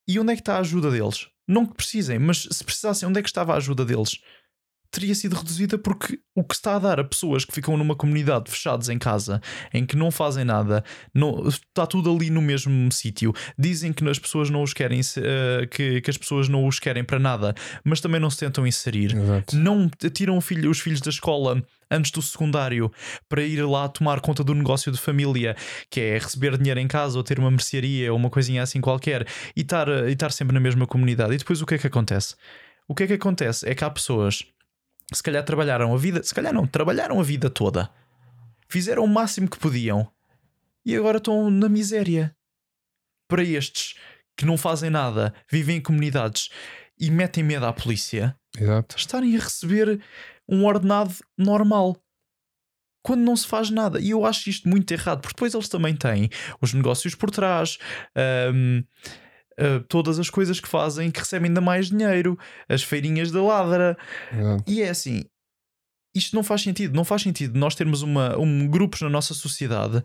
E 0.07 0.19
onde 0.19 0.33
é 0.33 0.35
que 0.35 0.41
está 0.41 0.55
a 0.55 0.61
ajuda 0.61 0.89
deles? 0.89 1.29
Não 1.47 1.63
que 1.63 1.75
precisem, 1.75 2.17
mas 2.17 2.47
se 2.51 2.63
precisassem, 2.63 3.07
onde 3.07 3.19
é 3.19 3.21
que 3.21 3.29
estava 3.29 3.53
a 3.53 3.57
ajuda 3.57 3.85
deles? 3.85 4.19
Teria 4.91 5.13
sido 5.13 5.35
reduzida 5.35 5.77
porque 5.77 6.19
o 6.35 6.43
que 6.43 6.55
está 6.55 6.75
a 6.75 6.79
dar 6.79 6.99
a 6.99 7.03
pessoas 7.03 7.43
que 7.43 7.53
ficam 7.53 7.75
numa 7.77 7.95
comunidade 7.95 8.49
fechados 8.49 8.89
em 8.89 8.97
casa, 8.97 9.41
em 9.73 9.85
que 9.85 9.95
não 9.95 10.09
fazem 10.11 10.45
nada, 10.45 10.83
não, 11.13 11.47
está 11.47 11.85
tudo 11.85 12.13
ali 12.13 12.29
no 12.29 12.41
mesmo 12.41 12.91
sítio. 12.91 13.33
Dizem 13.57 13.91
que 13.93 14.07
as 14.07 14.19
pessoas 14.19 14.49
não 14.49 14.63
os 14.63 14.73
querem, 14.73 14.99
eh, 15.17 15.67
que, 15.69 16.01
que 16.01 16.09
as 16.09 16.17
pessoas 16.17 16.47
não 16.47 16.67
os 16.67 16.79
querem 16.79 17.03
para 17.03 17.19
nada, 17.19 17.53
mas 17.83 17.99
também 18.01 18.19
não 18.19 18.29
se 18.29 18.37
tentam 18.37 18.65
inserir 18.65 19.15
Exato. 19.15 19.55
não 19.55 19.89
tiram 20.13 20.37
o 20.37 20.41
filho- 20.41 20.69
os 20.69 20.79
filhos 20.79 21.01
da 21.01 21.09
escola 21.09 21.61
antes 21.89 22.11
do 22.11 22.21
secundário 22.21 22.91
para 23.29 23.41
ir 23.43 23.61
lá 23.65 23.87
tomar 23.87 24.19
conta 24.19 24.43
do 24.43 24.53
negócio 24.53 24.91
de 24.91 24.97
família, 24.97 25.55
que 25.89 25.99
é 25.99 26.13
receber 26.17 26.57
dinheiro 26.57 26.79
em 26.79 26.87
casa 26.87 27.17
ou 27.17 27.23
ter 27.23 27.39
uma 27.39 27.49
mercearia 27.51 28.11
ou 28.11 28.17
uma 28.17 28.29
coisinha 28.29 28.61
assim 28.63 28.81
qualquer 28.81 29.25
e 29.55 29.61
estar, 29.61 29.87
e 30.07 30.11
estar 30.11 30.31
sempre 30.31 30.53
na 30.53 30.59
mesma 30.59 30.85
comunidade. 30.85 31.33
E 31.33 31.37
depois 31.37 31.61
o 31.61 31.65
que 31.65 31.75
é 31.75 31.77
que 31.77 31.87
acontece? 31.87 32.35
O 32.87 32.95
que 32.95 33.03
é 33.03 33.07
que 33.07 33.13
acontece 33.13 33.67
é 33.67 33.73
que 33.75 33.83
há 33.83 33.89
pessoas 33.89 34.43
se 35.13 35.23
calhar 35.23 35.43
trabalharam 35.43 35.93
a 35.93 35.97
vida, 35.97 36.21
se 36.23 36.33
calhar 36.33 36.53
não, 36.53 36.67
trabalharam 36.67 37.19
a 37.19 37.23
vida 37.23 37.49
toda, 37.49 37.89
fizeram 38.67 39.03
o 39.03 39.07
máximo 39.07 39.49
que 39.49 39.57
podiam 39.57 40.11
e 40.85 40.95
agora 40.95 41.17
estão 41.17 41.49
na 41.49 41.69
miséria. 41.69 42.35
Para 43.27 43.43
estes 43.43 43.95
que 44.37 44.45
não 44.45 44.57
fazem 44.57 44.89
nada, 44.89 45.33
vivem 45.51 45.77
em 45.77 45.81
comunidades 45.81 46.49
e 46.99 47.11
metem 47.11 47.43
medo 47.43 47.65
à 47.65 47.73
polícia, 47.73 48.35
Exato. 48.57 48.95
estarem 48.97 49.35
a 49.35 49.39
receber 49.39 50.01
um 50.47 50.65
ordenado 50.65 51.13
normal 51.37 51.97
quando 53.03 53.21
não 53.21 53.35
se 53.35 53.47
faz 53.47 53.69
nada. 53.69 53.99
E 53.99 54.09
eu 54.09 54.25
acho 54.25 54.49
isto 54.49 54.67
muito 54.67 54.91
errado, 54.91 55.21
porque 55.21 55.35
depois 55.35 55.53
eles 55.53 55.69
também 55.69 55.95
têm 55.95 56.29
os 56.61 56.73
negócios 56.73 57.15
por 57.15 57.31
trás, 57.31 57.77
hum, 58.53 58.83
ah, 59.57 59.83
todas 59.87 60.19
as 60.19 60.29
coisas 60.29 60.59
que 60.59 60.67
fazem 60.67 61.09
que 61.09 61.19
recebem 61.19 61.49
ainda 61.49 61.61
mais 61.61 61.89
dinheiro, 61.89 62.37
as 62.69 62.83
feirinhas 62.83 63.31
da 63.31 63.41
ladra. 63.41 63.97
Exato. 64.31 64.63
E 64.67 64.81
é 64.81 64.89
assim. 64.89 65.23
Isto 66.15 66.35
não 66.35 66.43
faz 66.43 66.61
sentido. 66.61 66.95
Não 66.95 67.03
faz 67.03 67.23
sentido 67.23 67.57
nós 67.57 67.75
termos 67.75 68.01
uma, 68.01 68.37
um, 68.37 68.67
grupos 68.67 69.01
na 69.01 69.09
nossa 69.09 69.33
sociedade 69.33 70.03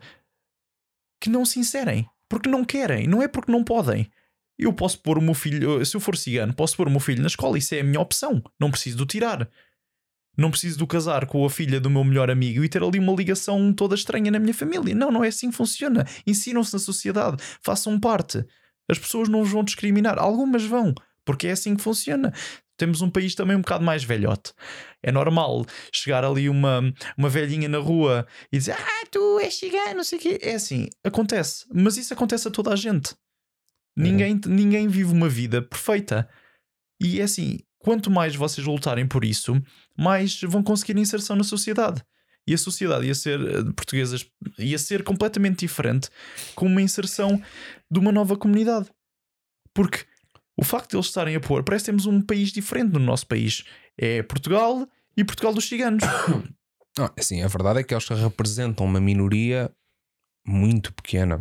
que 1.21 1.29
não 1.29 1.45
se 1.45 1.59
inserem. 1.59 2.09
Porque 2.27 2.49
não 2.49 2.65
querem. 2.65 3.07
Não 3.07 3.21
é 3.21 3.27
porque 3.27 3.51
não 3.51 3.63
podem. 3.63 4.09
Eu 4.57 4.73
posso 4.73 4.99
pôr 4.99 5.17
o 5.17 5.21
meu 5.21 5.33
filho, 5.33 5.83
se 5.85 5.95
eu 5.95 5.99
for 5.99 6.15
cigano, 6.15 6.53
posso 6.53 6.77
pôr 6.77 6.87
o 6.87 6.91
meu 6.91 6.99
filho 6.99 7.21
na 7.21 7.27
escola. 7.27 7.57
Isso 7.57 7.73
é 7.75 7.79
a 7.79 7.83
minha 7.83 7.99
opção. 7.99 8.41
Não 8.59 8.71
preciso 8.71 8.97
do 8.97 9.05
tirar. 9.05 9.49
Não 10.35 10.49
preciso 10.49 10.79
do 10.79 10.87
casar 10.87 11.27
com 11.27 11.45
a 11.45 11.49
filha 11.49 11.79
do 11.79 11.89
meu 11.89 12.03
melhor 12.03 12.29
amigo 12.31 12.63
e 12.63 12.69
ter 12.69 12.81
ali 12.81 12.97
uma 12.97 13.13
ligação 13.13 13.71
toda 13.71 13.93
estranha 13.93 14.31
na 14.31 14.39
minha 14.39 14.53
família. 14.53 14.95
Não, 14.95 15.11
não 15.11 15.23
é 15.23 15.27
assim 15.27 15.51
que 15.51 15.55
funciona. 15.55 16.05
Insiram-se 16.25 16.73
na 16.73 16.79
sociedade. 16.79 17.37
Façam 17.61 17.99
parte. 17.99 18.43
As 18.89 18.97
pessoas 18.97 19.29
não 19.29 19.41
os 19.41 19.49
vão 19.49 19.63
discriminar. 19.63 20.19
Algumas 20.19 20.63
vão. 20.63 20.93
Porque 21.25 21.47
é 21.47 21.51
assim 21.51 21.75
que 21.75 21.81
funciona. 21.81 22.33
Temos 22.77 23.01
um 23.01 23.09
país 23.09 23.35
também 23.35 23.55
um 23.55 23.61
bocado 23.61 23.83
mais 23.83 24.03
velhote. 24.03 24.51
É 25.01 25.11
normal 25.11 25.65
chegar 25.93 26.25
ali 26.25 26.49
uma, 26.49 26.81
uma 27.17 27.29
velhinha 27.29 27.69
na 27.69 27.77
rua 27.77 28.27
e 28.51 28.57
dizer 28.57 28.73
Ah, 28.73 29.05
tu 29.11 29.39
és 29.39 29.53
cigano, 29.53 29.95
não 29.95 30.03
sei 30.03 30.17
o 30.17 30.21
quê. 30.21 30.39
É 30.41 30.55
assim, 30.55 30.89
acontece. 31.03 31.65
Mas 31.73 31.97
isso 31.97 32.13
acontece 32.13 32.47
a 32.47 32.51
toda 32.51 32.71
a 32.73 32.75
gente. 32.75 33.15
Ninguém, 33.95 34.39
ninguém 34.47 34.87
vive 34.87 35.11
uma 35.11 35.29
vida 35.29 35.61
perfeita. 35.61 36.27
E 36.99 37.19
é 37.19 37.23
assim, 37.23 37.59
quanto 37.77 38.09
mais 38.09 38.35
vocês 38.35 38.65
lutarem 38.65 39.07
por 39.07 39.23
isso, 39.23 39.61
mais 39.97 40.41
vão 40.41 40.63
conseguir 40.63 40.97
inserção 40.97 41.35
na 41.35 41.43
sociedade. 41.43 42.03
E 42.45 42.53
a 42.53 42.57
sociedade 42.57 43.05
ia 43.05 43.15
ser 43.15 43.39
eh, 43.39 43.63
portuguesa, 43.75 44.17
ia 44.57 44.77
ser 44.77 45.03
completamente 45.03 45.59
diferente 45.59 46.09
com 46.55 46.65
uma 46.65 46.81
inserção 46.81 47.41
de 47.93 47.99
uma 47.99 48.11
nova 48.11 48.35
comunidade. 48.35 48.89
Porque 49.73 50.05
o 50.57 50.63
facto 50.63 50.91
de 50.91 50.97
eles 50.97 51.07
estarem 51.07 51.35
a 51.35 51.39
pôr, 51.39 51.63
parece 51.63 51.85
que 51.85 51.91
temos 51.91 52.05
um 52.05 52.21
país 52.21 52.51
diferente 52.51 52.93
no 52.93 52.99
nosso 52.99 53.27
país. 53.27 53.63
É 53.97 54.21
Portugal 54.23 54.87
e 55.15 55.23
Portugal 55.23 55.53
dos 55.53 55.67
ciganos. 55.67 56.03
Assim, 57.17 57.41
a 57.41 57.47
verdade 57.47 57.79
é 57.79 57.83
que 57.83 57.93
eles 57.93 58.07
representam 58.07 58.85
uma 58.85 58.99
minoria 58.99 59.71
muito 60.45 60.93
pequena, 60.93 61.39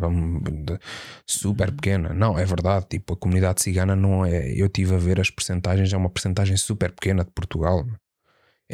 super 1.26 1.72
pequena. 1.72 2.14
Não, 2.14 2.38
é 2.38 2.44
verdade. 2.44 2.86
Tipo, 2.88 3.14
a 3.14 3.16
comunidade 3.16 3.60
cigana 3.60 3.94
não 3.94 4.24
é. 4.24 4.50
Eu 4.52 4.68
tive 4.68 4.94
a 4.94 4.98
ver 4.98 5.20
as 5.20 5.28
percentagens, 5.28 5.92
é 5.92 5.96
uma 5.96 6.08
percentagem 6.08 6.56
super 6.56 6.92
pequena 6.92 7.24
de 7.24 7.30
Portugal. 7.32 7.84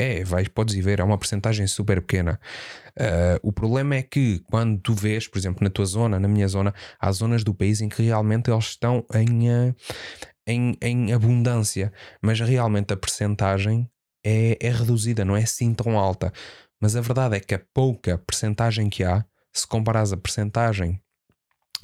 É, 0.01 0.22
vais, 0.22 0.46
podes 0.46 0.76
ir 0.76 0.80
ver, 0.80 1.01
é 1.01 1.03
uma 1.03 1.18
percentagem 1.18 1.66
super 1.66 2.01
pequena. 2.01 2.38
Ah, 2.96 3.38
o 3.42 3.53
problema 3.53 3.96
é 3.96 4.03
que 4.03 4.40
quando 4.49 4.80
tu 4.80 4.94
vês, 4.94 5.26
por 5.26 5.38
exemplo, 5.38 5.64
na 5.64 5.70
tua 5.70 5.84
zona, 5.86 6.20
na 6.20 6.28
minha 6.28 6.46
zona, 6.46 6.72
há 7.01 7.11
zonas 7.11 7.42
do 7.42 7.53
país 7.53 7.80
em 7.80 7.88
que 7.88 8.03
realmente 8.03 8.49
eles 8.49 8.66
estão 8.66 9.05
em, 9.12 9.51
ah, 9.51 9.74
em, 10.46 10.76
em 10.80 11.12
abundância, 11.12 11.92
mas 12.22 12.38
realmente 12.38 12.92
a 12.92 12.96
percentagem 12.96 13.90
é, 14.24 14.57
é 14.61 14.70
reduzida, 14.70 15.24
não 15.24 15.36
é 15.36 15.42
assim 15.42 15.74
tão 15.74 15.99
alta. 15.99 16.32
Mas 16.80 16.94
a 16.94 17.01
verdade 17.01 17.36
é 17.36 17.40
que 17.40 17.55
a 17.55 17.62
pouca 17.74 18.18
percentagem 18.18 18.88
que 18.88 19.03
há, 19.03 19.24
se 19.53 19.66
comparares 19.66 20.12
a 20.12 20.16
percentagem 20.16 21.01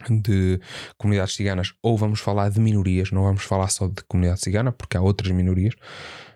de 0.09 0.61
comunidades 0.97 1.35
ciganas, 1.35 1.75
ou 1.83 1.97
vamos 1.97 2.21
falar 2.21 2.51
de 2.51 2.61
minorias, 2.61 3.11
não 3.11 3.23
vamos 3.23 3.43
falar 3.43 3.69
só 3.69 3.89
de 3.89 4.03
comunidade 4.09 4.41
cigana, 4.41 4.73
porque 4.73 4.97
há 4.97 5.01
outras 5.01 5.31
minorias, 5.33 5.75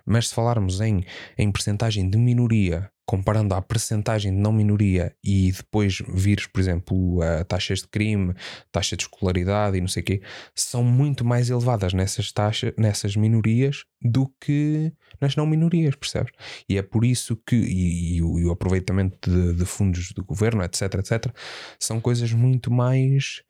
mas 0.09 0.29
se 0.29 0.35
falarmos 0.35 0.81
em, 0.81 1.05
em 1.37 1.53
percentagem 1.53 2.09
de 2.09 2.19
minoria, 2.19 2.91
comparando 3.09 3.55
à 3.55 3.63
percentagem 3.63 4.33
de 4.33 4.39
não 4.39 4.53
minoria 4.53 5.15
e 5.25 5.51
depois 5.51 6.03
vires, 6.07 6.47
por 6.47 6.61
exemplo, 6.61 7.23
a 7.23 7.43
taxas 7.43 7.81
de 7.81 7.89
crime, 7.89 8.35
taxa 8.71 8.99
de 8.99 9.05
escolaridade 9.05 9.79
e 9.79 9.81
não 9.81 9.89
sei 9.89 10.03
o 10.03 10.05
quê, 10.05 10.23
são 10.55 10.85
muito 10.85 11.25
mais 11.25 11.49
elevadas 11.49 11.95
nessas 11.95 12.31
taxas, 12.31 12.75
nessas 12.77 13.17
minorias 13.17 13.85
do 14.03 14.31
que 14.39 14.93
nas 15.19 15.37
não 15.37 15.47
minorias, 15.47 15.95
percebes? 15.97 16.33
E 16.69 16.77
é 16.77 16.83
por 16.83 17.03
isso 17.03 17.35
que, 17.47 17.57
e, 17.57 18.17
e 18.17 18.23
o, 18.23 18.39
e 18.39 18.45
o 18.45 18.51
aproveitamento 18.51 19.31
de, 19.31 19.55
de 19.55 19.65
fundos 19.65 20.13
do 20.13 20.23
governo, 20.23 20.63
etc, 20.63 20.83
etc, 20.97 21.35
são 21.81 22.01
coisas 22.01 22.31
muito 22.33 22.71
mais 22.71 23.43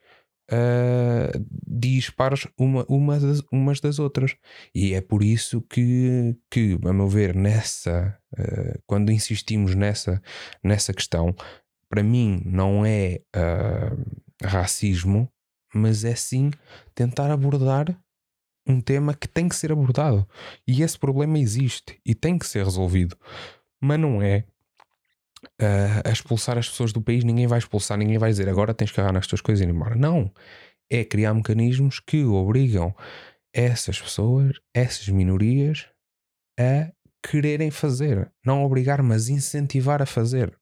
uh, 0.51 1.47
dispares 1.67 2.47
uma, 2.59 2.85
uma 2.89 3.19
das, 3.19 3.43
umas 3.53 3.81
das 3.81 3.99
outras. 3.99 4.37
E 4.75 4.95
é 4.95 5.01
por 5.01 5.23
isso 5.23 5.61
que, 5.63 6.37
que 6.51 6.79
a 6.85 6.93
meu 6.93 7.09
ver, 7.09 7.35
nessa, 7.35 8.19
uh, 8.39 8.83
quando 8.87 9.13
insistimos 9.13 9.75
nessa, 9.75 10.23
nessa 10.63 10.93
questão, 10.93 11.35
para 11.89 12.03
mim 12.03 12.43
não 12.45 12.85
é 12.85 13.21
uh, 13.37 14.47
racismo, 14.47 15.31
mas 15.75 16.05
é 16.05 16.15
sim 16.15 16.51
tentar 16.95 17.31
abordar 17.31 17.99
um 18.67 18.81
tema 18.81 19.15
que 19.15 19.27
tem 19.27 19.49
que 19.49 19.57
ser 19.57 19.73
abordado. 19.73 20.29
E 20.67 20.83
esse 20.83 20.99
problema 20.99 21.39
existe 21.39 21.99
e 22.05 22.15
tem 22.15 22.39
que 22.39 22.47
ser 22.47 22.65
resolvido. 22.65 23.17
Mas 23.81 23.99
não 23.99 24.21
é 24.21 24.45
a 26.05 26.11
expulsar 26.11 26.59
as 26.59 26.69
pessoas 26.69 26.93
do 26.93 27.03
país. 27.03 27.25
Ninguém 27.25 27.47
vai 27.47 27.59
expulsar, 27.59 27.99
ninguém 27.99 28.19
vai 28.19 28.31
dizer 28.31 28.49
agora 28.49 28.75
tens 28.75 28.91
que 28.91 29.01
agarrar 29.01 29.15
nas 29.15 29.27
tuas 29.27 29.41
coisas 29.41 29.65
e 29.65 29.69
ir 29.69 29.73
embora. 29.73 29.95
Não. 29.95 30.33
É 30.91 31.05
criar 31.05 31.35
mecanismos 31.35 32.01
que 32.01 32.25
obrigam 32.25 32.95
essas 33.53 34.01
pessoas, 34.01 34.57
essas 34.75 35.09
minorias, 35.09 35.87
a 36.59 36.91
quererem 37.23 37.71
fazer. 37.71 38.31
Não 38.45 38.65
obrigar, 38.65 39.03
mas 39.03 39.29
incentivar 39.29 40.01
a 40.01 40.07
fazer. 40.07 40.57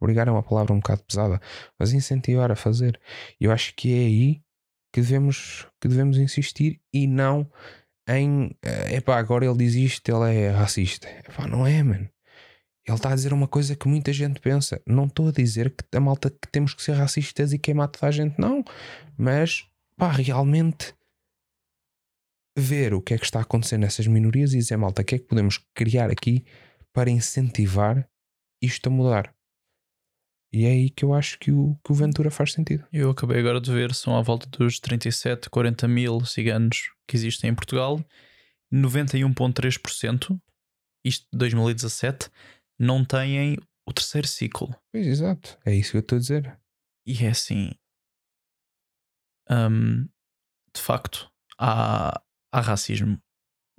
Obrigar 0.00 0.28
é 0.28 0.30
uma 0.30 0.42
palavra 0.42 0.72
um 0.72 0.78
bocado 0.78 1.02
pesada, 1.04 1.40
mas 1.78 1.92
incentivar 1.92 2.50
a 2.50 2.56
fazer. 2.56 3.00
Eu 3.40 3.50
acho 3.50 3.74
que 3.74 3.92
é 3.92 4.06
aí 4.06 4.42
que 4.92 5.00
devemos, 5.00 5.66
que 5.80 5.88
devemos 5.88 6.18
insistir 6.18 6.80
e 6.92 7.06
não 7.06 7.50
em 8.08 8.56
epá, 8.90 9.16
agora 9.18 9.44
ele 9.46 9.56
diz 9.56 9.74
isto, 9.74 10.08
ele 10.08 10.34
é 10.34 10.50
racista. 10.50 11.08
Epá, 11.08 11.46
não 11.46 11.66
é, 11.66 11.82
mano. 11.82 12.08
Ele 12.86 12.96
está 12.96 13.12
a 13.12 13.14
dizer 13.14 13.32
uma 13.32 13.46
coisa 13.46 13.76
que 13.76 13.86
muita 13.86 14.12
gente 14.12 14.40
pensa. 14.40 14.80
Não 14.86 15.06
estou 15.06 15.28
a 15.28 15.32
dizer 15.32 15.70
que 15.70 15.96
a 15.96 16.00
malta 16.00 16.30
que 16.30 16.48
temos 16.50 16.74
que 16.74 16.82
ser 16.82 16.92
racistas 16.92 17.52
e 17.52 17.58
queimar 17.58 17.88
toda 17.88 18.08
a 18.08 18.10
gente, 18.10 18.38
não. 18.38 18.64
Mas, 19.16 19.64
pá, 19.96 20.10
realmente 20.10 20.94
ver 22.56 22.92
o 22.92 23.00
que 23.00 23.14
é 23.14 23.18
que 23.18 23.24
está 23.24 23.38
a 23.38 23.42
acontecer 23.42 23.78
nessas 23.78 24.06
minorias 24.06 24.52
e 24.52 24.58
dizer, 24.58 24.76
malta, 24.76 25.02
o 25.02 25.04
que 25.04 25.14
é 25.14 25.18
que 25.18 25.26
podemos 25.26 25.58
criar 25.74 26.10
aqui 26.10 26.44
para 26.92 27.10
incentivar 27.10 28.08
isto 28.60 28.88
a 28.88 28.90
mudar. 28.90 29.34
E 30.52 30.66
é 30.66 30.68
aí 30.68 30.90
que 30.90 31.04
eu 31.04 31.14
acho 31.14 31.38
que 31.38 31.50
o, 31.50 31.78
que 31.82 31.92
o 31.92 31.94
Ventura 31.94 32.30
faz 32.30 32.52
sentido. 32.52 32.86
Eu 32.92 33.10
acabei 33.10 33.40
agora 33.40 33.58
de 33.58 33.72
ver, 33.72 33.94
são 33.94 34.16
à 34.16 34.20
volta 34.20 34.46
dos 34.46 34.78
37, 34.78 35.48
40 35.48 35.88
mil 35.88 36.24
ciganos 36.26 36.90
que 37.08 37.16
existem 37.16 37.50
em 37.50 37.54
Portugal. 37.54 38.04
91,3%, 38.72 40.38
isto 41.04 41.26
de 41.32 41.38
2017, 41.38 42.30
não 42.82 43.04
têm 43.04 43.56
o 43.86 43.92
terceiro 43.92 44.26
ciclo. 44.26 44.74
Pois, 44.92 45.06
exato. 45.06 45.56
É 45.64 45.74
isso 45.74 45.92
que 45.92 45.96
eu 45.98 46.00
estou 46.00 46.16
a 46.16 46.20
dizer. 46.20 46.58
E 47.06 47.24
é 47.24 47.28
assim. 47.30 47.70
hum, 49.50 50.08
de 50.74 50.80
facto, 50.80 51.30
há, 51.58 52.20
há 52.52 52.60
racismo. 52.60 53.20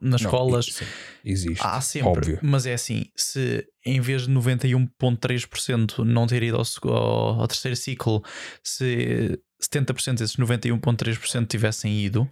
Nas 0.01 0.21
Não, 0.21 0.27
escolas 0.29 0.65
sim, 0.65 0.85
existe. 1.23 1.61
há 1.65 1.79
sempre. 1.79 2.09
óbvio. 2.09 2.39
Mas 2.41 2.65
é 2.65 2.73
assim: 2.73 3.05
se 3.15 3.65
em 3.85 4.01
vez 4.01 4.23
de 4.23 4.33
91,3% 4.33 5.99
não 5.99 6.27
ter 6.27 6.43
ido 6.43 6.57
ao, 6.57 6.91
ao, 6.91 7.41
ao 7.41 7.47
terceiro 7.47 7.77
ciclo, 7.77 8.21
se 8.61 9.39
70% 9.61 10.17
desses 10.17 10.35
91,3% 10.35 11.47
tivessem 11.47 12.03
ido, 12.03 12.29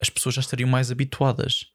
as 0.00 0.10
pessoas 0.10 0.34
já 0.36 0.40
estariam 0.40 0.68
mais 0.68 0.92
habituadas. 0.92 1.71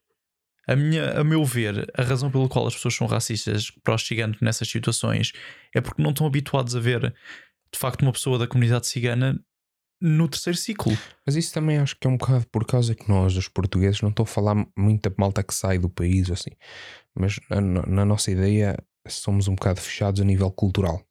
A, 0.68 0.76
minha, 0.76 1.20
a 1.20 1.24
meu 1.24 1.46
ver, 1.46 1.90
a 1.98 2.04
razão 2.04 2.30
pela 2.30 2.48
qual 2.50 2.68
as 2.68 2.76
pessoas 2.76 2.96
são 2.96 3.08
racistas 3.08 3.72
para 3.84 3.96
os 3.96 4.06
ciganos 4.06 4.38
nessas 4.42 4.70
situações 4.70 5.32
é 5.74 5.80
porque 5.80 6.02
não 6.02 6.10
estão 6.12 6.28
habituados 6.28 6.76
a 6.76 6.80
ver 6.80 7.16
de 7.72 7.80
facto 7.80 8.02
uma 8.02 8.12
pessoa 8.12 8.38
da 8.38 8.48
comunidade 8.48 8.88
cigana 8.88 9.40
no 10.02 10.28
terceiro 10.28 10.58
ciclo. 10.58 10.98
Mas 11.26 11.36
isso 11.36 11.54
também 11.54 11.78
acho 11.78 11.96
que 12.00 12.08
é 12.08 12.10
um 12.10 12.18
bocado 12.18 12.46
por 12.52 12.66
causa 12.66 12.94
que 12.94 13.10
nós, 13.10 13.36
os 13.36 13.48
portugueses, 13.48 14.02
não 14.02 14.10
estou 14.10 14.24
a 14.24 14.28
falar 14.28 14.56
muita 14.78 15.14
malta 15.18 15.44
que 15.44 15.54
sai 15.54 15.80
do 15.80 15.90
país, 15.90 16.30
assim, 16.30 16.52
mas 17.16 17.40
na, 17.50 17.86
na 17.86 18.06
nossa 18.06 18.30
ideia 18.32 18.78
somos 19.08 19.48
um 19.48 19.56
bocado 19.56 19.82
fechados 19.82 20.22
a 20.22 20.26
nível 20.26 20.52
cultural. 20.52 21.02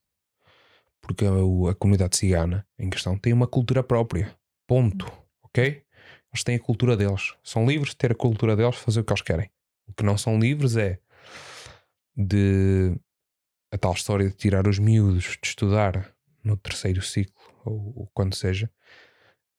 Porque 1.00 1.24
a, 1.24 1.70
a 1.70 1.74
comunidade 1.74 2.16
cigana 2.16 2.66
em 2.78 2.90
questão 2.90 3.16
tem 3.16 3.32
uma 3.32 3.46
cultura 3.46 3.82
própria. 3.82 4.36
Ponto. 4.66 5.10
Ok? 5.42 5.82
Têm 6.42 6.56
a 6.56 6.60
cultura 6.60 6.96
deles. 6.96 7.34
São 7.42 7.66
livres 7.66 7.90
de 7.90 7.96
ter 7.96 8.12
a 8.12 8.14
cultura 8.14 8.56
deles, 8.56 8.76
fazer 8.76 9.00
o 9.00 9.04
que 9.04 9.12
eles 9.12 9.22
querem. 9.22 9.50
O 9.86 9.92
que 9.92 10.04
não 10.04 10.16
são 10.16 10.38
livres 10.38 10.76
é 10.76 10.98
de 12.16 12.94
a 13.70 13.78
tal 13.78 13.92
história 13.92 14.28
de 14.28 14.34
tirar 14.34 14.66
os 14.66 14.78
miúdos 14.78 15.36
de 15.40 15.48
estudar 15.48 16.14
no 16.42 16.56
terceiro 16.56 17.02
ciclo 17.02 17.34
ou, 17.64 17.92
ou 17.96 18.10
quando 18.14 18.34
seja, 18.34 18.70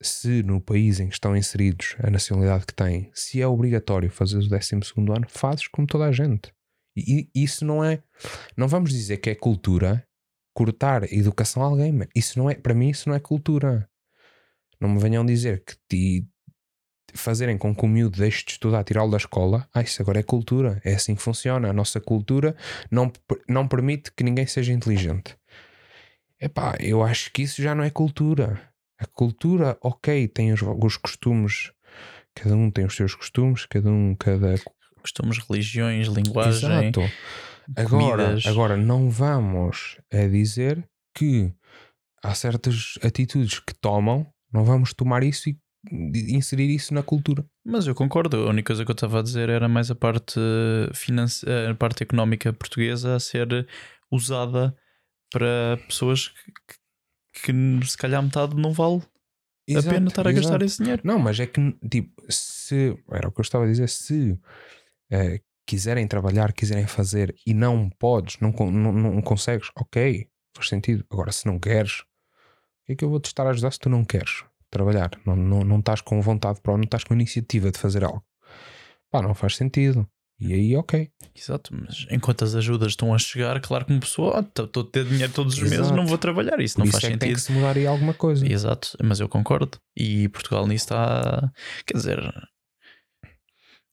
se 0.02 0.44
no 0.44 0.62
país 0.62 1.00
em 1.00 1.08
que 1.08 1.14
estão 1.14 1.36
inseridos 1.36 1.96
a 2.00 2.10
nacionalidade 2.10 2.66
que 2.66 2.74
têm, 2.74 3.12
se 3.14 3.42
é 3.42 3.48
obrigatório 3.48 4.10
fazer 4.10 4.38
o 4.38 4.48
12 4.48 4.76
ano, 5.14 5.28
fazes 5.28 5.68
como 5.68 5.88
toda 5.88 6.06
a 6.06 6.12
gente. 6.12 6.54
E, 6.96 7.30
e 7.34 7.44
isso 7.44 7.66
não 7.66 7.84
é. 7.84 8.02
Não 8.56 8.68
vamos 8.68 8.92
dizer 8.92 9.18
que 9.18 9.30
é 9.30 9.36
cultura 9.36 10.08
cortar 10.54 11.04
a 11.04 11.14
educação 11.14 11.62
a 11.62 11.68
alguém. 11.68 12.00
Isso 12.16 12.40
não 12.40 12.50
é, 12.50 12.56
para 12.56 12.74
mim, 12.74 12.90
isso 12.90 13.08
não 13.08 13.16
é 13.16 13.20
cultura. 13.20 13.88
Não 14.80 14.90
me 14.90 15.00
venham 15.00 15.26
dizer 15.26 15.64
que 15.64 15.76
ti, 15.88 16.28
fazerem 17.14 17.58
com 17.58 17.76
que 17.76 17.86
o 17.86 17.88
miúdo 17.88 18.18
deixe 18.18 18.46
de 18.46 18.52
estudar, 18.52 18.84
tirá-lo 18.84 19.12
da 19.12 19.18
escola, 19.18 19.68
ah, 19.74 19.82
isso 19.82 20.02
agora 20.02 20.20
é 20.20 20.24
cultura. 20.24 20.82
É 20.84 20.96
assim 20.96 21.16
que 21.16 21.22
funciona. 21.22 21.70
A 21.70 21.74
nossa 21.74 22.00
cultura 22.00 22.56
não, 22.92 23.12
não 23.48 23.68
permite 23.68 24.12
que 24.12 24.24
ninguém 24.24 24.46
seja 24.46 24.74
inteligente. 24.74 25.36
Epá, 26.40 26.76
eu 26.80 27.02
acho 27.04 27.32
que 27.32 27.42
isso 27.42 27.62
já 27.62 27.74
não 27.74 27.84
é 27.84 27.90
cultura. 27.90 28.62
A 29.00 29.06
cultura, 29.06 29.78
ok, 29.82 30.28
tem 30.28 30.52
os, 30.52 30.62
os 30.62 30.98
costumes, 30.98 31.72
cada 32.36 32.56
um 32.56 32.70
tem 32.70 32.86
os 32.86 32.96
seus 32.96 33.16
costumes, 33.16 33.66
cada 33.66 33.90
um, 33.90 34.16
cada. 34.16 34.56
Costumes, 35.02 35.38
religiões, 35.38 36.08
linguagem. 36.08 36.88
Exato. 36.88 37.02
Agora, 37.76 37.90
comidas. 37.90 38.46
agora, 38.46 38.78
não 38.78 39.10
vamos 39.10 39.98
a 40.12 40.28
dizer 40.28 40.88
que 41.14 41.54
há 42.24 42.34
certas 42.34 42.98
atitudes 43.04 43.60
que 43.60 43.74
tomam, 43.74 44.26
não 44.52 44.64
vamos 44.64 44.94
tomar 44.94 45.24
isso 45.24 45.50
e 45.50 45.58
inserir 45.92 46.70
isso 46.74 46.94
na 46.94 47.04
cultura. 47.04 47.46
Mas 47.66 47.88
eu 47.88 47.96
concordo, 47.96 48.38
a 48.38 48.50
única 48.50 48.68
coisa 48.68 48.84
que 48.84 48.92
eu 48.92 48.96
estava 48.96 49.20
a 49.20 49.24
dizer 49.24 49.50
era 49.50 49.68
mais 49.68 49.90
a 49.92 49.96
parte, 49.96 50.40
finance... 50.94 51.46
a 51.50 51.74
parte 51.76 52.04
económica 52.04 52.52
portuguesa 52.54 53.16
a 53.16 53.20
ser 53.20 53.68
usada 54.12 54.76
para 55.32 55.78
pessoas 55.88 56.30
que, 56.30 57.52
que 57.52 57.86
se 57.86 57.98
calhar 57.98 58.22
metade 58.22 58.56
não 58.56 58.72
vale 58.74 59.02
a 59.76 59.84
pena 59.84 60.08
estar 60.08 60.28
a 60.28 60.32
gastar 60.32 60.50
exato. 60.50 60.66
esse 60.66 60.78
dinheiro. 60.82 61.02
Não, 61.04 61.20
mas 61.20 61.40
é 61.40 61.46
que, 61.46 61.60
tipo, 61.90 62.14
se. 62.30 62.98
Era 63.12 63.28
o 63.28 63.32
que 63.32 63.40
eu 63.40 63.44
estava 63.44 63.66
a 63.66 63.68
dizer, 63.68 63.90
se 63.90 64.40
eh, 65.12 65.42
quiserem 65.66 66.08
trabalhar, 66.08 66.54
quiserem 66.54 66.88
fazer 66.88 67.36
e 67.46 67.54
não 67.54 67.90
podes, 67.90 68.38
não, 68.40 68.52
não, 68.72 68.94
não 68.94 69.22
consegues, 69.22 69.70
ok, 69.76 70.30
faz 70.56 70.70
sentido. 70.70 71.06
Agora, 71.10 71.34
se 71.34 71.46
não 71.46 71.60
queres, 71.60 72.00
o 72.00 72.86
que 72.86 72.94
é 72.94 72.96
que 72.96 73.04
eu 73.04 73.10
vou 73.10 73.20
te 73.20 73.26
estar 73.26 73.46
a 73.46 73.50
ajudar 73.50 73.72
se 73.72 73.80
tu 73.80 73.90
não 73.90 74.06
queres 74.06 74.46
trabalhar? 74.70 75.12
Não, 75.26 75.36
não, 75.36 75.60
não 75.64 75.80
estás 75.80 76.02
com 76.02 76.20
vontade 76.22 76.60
para 76.62 76.74
não 76.74 76.84
estás 76.84 77.04
com 77.04 77.14
iniciativa 77.14 77.72
de 77.72 77.78
fazer 77.80 78.04
algo. 78.04 78.24
pá, 79.12 79.22
não 79.22 79.34
faz 79.34 79.56
sentido. 79.56 80.08
E 80.40 80.54
aí, 80.54 80.76
ok. 80.76 81.10
Exato, 81.36 81.74
mas 81.74 82.06
enquanto 82.12 82.44
as 82.44 82.54
ajudas 82.54 82.90
estão 82.90 83.12
a 83.12 83.18
chegar, 83.18 83.60
claro 83.60 83.86
que 83.86 83.92
uma 83.92 84.00
pessoa, 84.00 84.40
estou 84.42 84.84
a 84.84 84.86
ter 84.86 85.04
dinheiro 85.06 85.34
todos 85.34 85.56
os 85.56 85.60
meses, 85.64 85.80
Exato. 85.80 85.96
não 85.96 86.06
vou 86.06 86.18
trabalhar. 86.20 86.60
Isso 86.60 86.76
Por 86.76 86.80
não 86.82 86.86
isso 86.86 86.92
faz 86.92 87.04
é 87.06 87.08
que 87.08 87.18
tem 87.18 87.30
sentido. 87.30 87.36
que 87.38 87.42
se 87.42 87.52
mudar 87.52 87.76
aí 87.76 87.88
alguma 87.88 88.14
coisa. 88.14 88.46
Exato, 88.48 88.96
mas 89.04 89.20
eu 89.20 89.28
concordo. 89.28 89.80
E 89.96 90.30
Portugal 90.30 90.68
nisso 90.68 90.86
está. 90.86 91.52
Quer 91.88 91.98
dizer, 91.98 92.20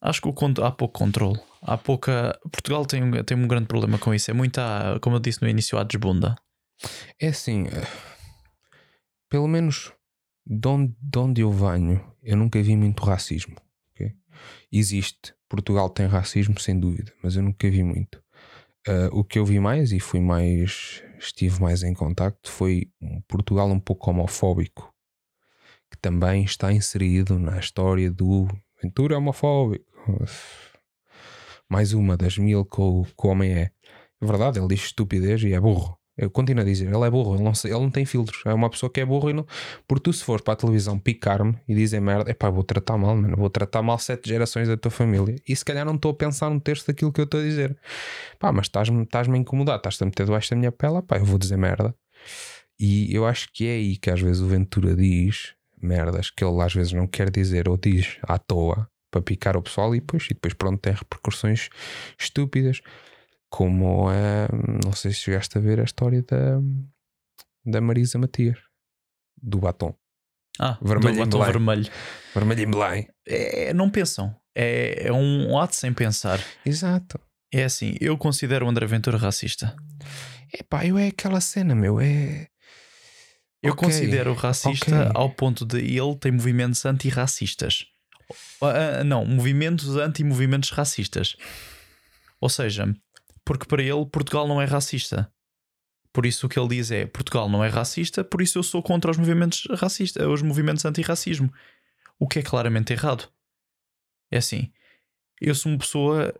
acho 0.02 0.20
que 0.20 0.28
o 0.28 0.34
há 0.64 0.70
pouco 0.70 0.98
controle. 0.98 1.40
Há 1.62 1.78
pouca. 1.78 2.38
Portugal 2.52 2.84
tem, 2.84 3.02
um- 3.02 3.24
tem 3.24 3.36
um 3.38 3.48
grande 3.48 3.66
problema 3.66 3.96
com 3.98 4.12
isso. 4.12 4.30
É 4.30 4.34
muita, 4.34 4.98
como 5.00 5.16
eu 5.16 5.20
disse 5.20 5.40
no 5.40 5.48
início, 5.48 5.78
há 5.78 5.82
desbunda. 5.82 6.36
É 7.18 7.28
assim, 7.28 7.66
eh, 7.68 7.86
pelo 9.30 9.48
menos 9.48 9.92
de 10.46 10.68
onde, 10.68 10.94
de 11.00 11.18
onde 11.18 11.40
eu 11.40 11.50
venho, 11.50 12.04
eu 12.22 12.36
nunca 12.36 12.62
vi 12.62 12.76
muito 12.76 13.02
racismo. 13.02 13.56
ok? 13.92 14.12
Existe, 14.70 15.34
Portugal 15.48 15.88
tem 15.88 16.06
racismo, 16.06 16.58
sem 16.60 16.78
dúvida, 16.78 17.12
mas 17.22 17.36
eu 17.36 17.42
nunca 17.42 17.70
vi 17.70 17.82
muito. 17.82 18.22
Eh, 18.86 19.08
o 19.12 19.24
que 19.24 19.38
eu 19.38 19.44
vi 19.46 19.58
mais 19.58 19.92
e 19.92 20.00
fui 20.00 20.20
mais, 20.20 21.02
estive 21.18 21.60
mais 21.60 21.82
em 21.82 21.94
contacto 21.94 22.50
foi 22.50 22.90
um 23.00 23.20
Portugal 23.22 23.68
um 23.70 23.80
pouco 23.80 24.10
homofóbico, 24.10 24.92
que 25.90 25.96
também 25.98 26.44
está 26.44 26.72
inserido 26.72 27.38
na 27.38 27.58
história 27.58 28.10
do 28.10 28.46
Ventura 28.82 29.16
homofóbico. 29.16 29.86
Mais 31.70 31.94
uma 31.94 32.16
das 32.16 32.36
mil 32.36 32.64
que 32.66 32.80
o, 32.80 33.04
que 33.04 33.26
o 33.26 33.30
homem 33.30 33.52
é. 33.52 33.70
É 34.20 34.26
verdade, 34.26 34.58
ele 34.58 34.68
diz 34.68 34.84
estupidez 34.84 35.42
e 35.42 35.54
é 35.54 35.60
burro. 35.60 35.98
Eu 36.16 36.30
continuo 36.30 36.62
a 36.62 36.64
dizer, 36.64 36.86
ele 36.86 37.04
é 37.04 37.10
burro, 37.10 37.34
ele 37.34 37.42
não, 37.42 37.52
ele 37.64 37.72
não 37.72 37.90
tem 37.90 38.04
filtros. 38.04 38.42
É 38.46 38.54
uma 38.54 38.70
pessoa 38.70 38.90
que 38.90 39.00
é 39.00 39.04
burro 39.04 39.30
e 39.30 39.32
não. 39.32 39.44
Porque 39.86 40.04
tu, 40.04 40.12
se 40.12 40.22
fores 40.22 40.42
para 40.42 40.54
a 40.54 40.56
televisão 40.56 40.98
picar-me 40.98 41.56
e 41.66 41.74
dizer 41.74 42.00
merda, 42.00 42.30
epá, 42.30 42.48
vou 42.50 42.62
tratar 42.62 42.96
mal, 42.96 43.16
mano, 43.16 43.36
vou 43.36 43.50
tratar 43.50 43.82
mal 43.82 43.98
sete 43.98 44.28
gerações 44.28 44.68
da 44.68 44.76
tua 44.76 44.92
família. 44.92 45.36
E 45.46 45.56
se 45.56 45.64
calhar 45.64 45.84
não 45.84 45.96
estou 45.96 46.12
a 46.12 46.14
pensar 46.14 46.50
no 46.50 46.60
texto 46.60 46.86
daquilo 46.86 47.12
que 47.12 47.20
eu 47.20 47.24
estou 47.24 47.40
a 47.40 47.42
dizer. 47.42 47.76
Pá, 48.38 48.52
mas 48.52 48.66
estás-me 48.66 49.02
estás 49.02 49.28
a 49.28 49.36
incomodar, 49.36 49.76
estás-te 49.76 50.02
a 50.02 50.06
meter 50.06 50.24
debaixo 50.24 50.50
da 50.50 50.56
minha 50.56 50.70
pele, 50.70 51.02
pá, 51.02 51.16
eu 51.16 51.24
vou 51.24 51.38
dizer 51.38 51.56
merda. 51.56 51.94
E 52.78 53.14
eu 53.14 53.26
acho 53.26 53.48
que 53.52 53.66
é 53.66 53.72
aí 53.72 53.96
que 53.96 54.10
às 54.10 54.20
vezes 54.20 54.40
o 54.40 54.46
Ventura 54.46 54.94
diz 54.94 55.54
merdas 55.80 56.30
que 56.30 56.44
ele 56.44 56.60
às 56.62 56.72
vezes 56.72 56.92
não 56.92 57.06
quer 57.06 57.30
dizer 57.30 57.68
ou 57.68 57.76
diz 57.76 58.18
à 58.22 58.38
toa 58.38 58.88
para 59.10 59.22
picar 59.22 59.56
o 59.56 59.62
pessoal 59.62 59.94
e 59.94 60.00
depois, 60.00 60.24
e 60.24 60.34
depois 60.34 60.54
pronto, 60.54 60.80
tem 60.80 60.92
repercussões 60.92 61.68
estúpidas. 62.18 62.80
Como 63.56 64.08
a. 64.08 64.48
Não 64.84 64.92
sei 64.92 65.12
se 65.12 65.20
chegaste 65.20 65.56
a 65.56 65.60
ver 65.60 65.78
a 65.78 65.84
história 65.84 66.22
da, 66.22 66.58
da 67.64 67.80
Marisa 67.80 68.18
Matias, 68.18 68.58
do 69.40 69.58
batom. 69.58 69.94
Ah, 70.58 70.76
Vermelho 70.82 71.14
do 71.14 71.18
batom 71.20 71.38
Belém. 71.38 71.52
vermelho. 71.52 71.92
Vermelho 72.34 72.62
em 72.62 72.70
Belém. 72.70 73.08
É, 73.26 73.72
não 73.72 73.88
pensam. 73.88 74.34
É, 74.56 75.06
é 75.08 75.12
um 75.12 75.56
ato 75.58 75.76
sem 75.76 75.92
pensar. 75.92 76.40
Exato. 76.66 77.20
É 77.52 77.62
assim, 77.62 77.94
eu 78.00 78.18
considero 78.18 78.66
o 78.66 78.68
André 78.68 78.86
Ventura 78.86 79.16
racista. 79.16 79.76
Epá, 80.52 80.84
eu 80.84 80.98
é 80.98 81.08
aquela 81.08 81.40
cena, 81.40 81.74
meu. 81.76 82.00
É. 82.00 82.48
Eu 83.62 83.72
Ok, 83.72 83.84
considero 83.86 84.34
racista 84.34 85.02
ok. 85.02 85.12
ao 85.14 85.30
ponto 85.30 85.64
de 85.64 85.78
ele 85.78 86.16
tem 86.16 86.32
movimentos 86.32 86.84
antirracistas. 86.84 87.86
Ah, 88.60 89.04
não, 89.04 89.24
movimentos 89.24 89.96
anti-movimentos 89.96 90.70
racistas. 90.70 91.36
Ou 92.40 92.48
seja, 92.48 92.92
porque 93.44 93.66
para 93.66 93.82
ele 93.82 94.06
Portugal 94.06 94.48
não 94.48 94.60
é 94.60 94.64
racista. 94.64 95.30
Por 96.12 96.24
isso 96.24 96.46
o 96.46 96.48
que 96.48 96.58
ele 96.58 96.68
diz 96.68 96.90
é 96.90 97.06
Portugal 97.06 97.48
não 97.48 97.64
é 97.64 97.68
racista, 97.68 98.22
por 98.22 98.40
isso 98.40 98.58
eu 98.58 98.62
sou 98.62 98.82
contra 98.82 99.10
os 99.10 99.16
movimentos 99.16 99.66
racistas, 99.72 100.24
os 100.24 100.42
movimentos 100.42 100.84
antirracismo. 100.84 101.52
O 102.18 102.28
que 102.28 102.38
é 102.38 102.42
claramente 102.42 102.92
errado. 102.92 103.28
É 104.30 104.38
assim, 104.38 104.72
eu 105.40 105.54
sou 105.54 105.72
uma 105.72 105.78
pessoa. 105.78 106.32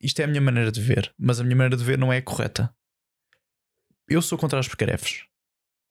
Isto 0.00 0.20
é 0.20 0.24
a 0.24 0.26
minha 0.26 0.40
maneira 0.40 0.72
de 0.72 0.80
ver, 0.80 1.14
mas 1.16 1.40
a 1.40 1.44
minha 1.44 1.56
maneira 1.56 1.76
de 1.76 1.84
ver 1.84 1.96
não 1.96 2.12
é 2.12 2.20
correta. 2.20 2.74
Eu 4.08 4.20
sou 4.20 4.36
contra 4.36 4.58
as 4.58 4.68
greves. 4.68 5.24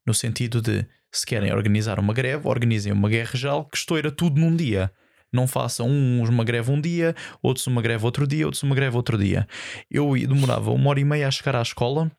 No 0.05 0.13
sentido 0.13 0.61
de, 0.61 0.85
se 1.11 1.25
querem 1.25 1.51
organizar 1.53 1.99
uma 1.99 2.13
greve, 2.13 2.47
organizem 2.47 2.91
uma 2.91 3.09
guerra 3.09 3.35
geral 3.35 3.65
que 3.65 3.77
estoura 3.77 4.11
tudo 4.11 4.39
num 4.39 4.55
dia. 4.55 4.93
Não 5.35 5.47
façam 5.47 5.87
uns 5.89 6.29
uma 6.29 6.43
greve 6.43 6.71
um 6.71 6.79
dia, 6.79 7.13
outros 7.41 7.67
uma 7.67 7.81
greve 7.81 8.05
outro 8.05 8.25
dia, 8.25 8.45
outros 8.45 8.63
uma 8.63 8.73
greve 8.73 8.95
outro 8.95 9.17
dia. 9.17 9.47
Eu 9.91 10.13
demorava 10.13 10.71
uma 10.71 10.89
hora 10.89 10.99
e 10.99 11.05
meia 11.05 11.27
a 11.27 11.31
chegar 11.31 11.55
à 11.55 11.61
escola, 11.61 12.09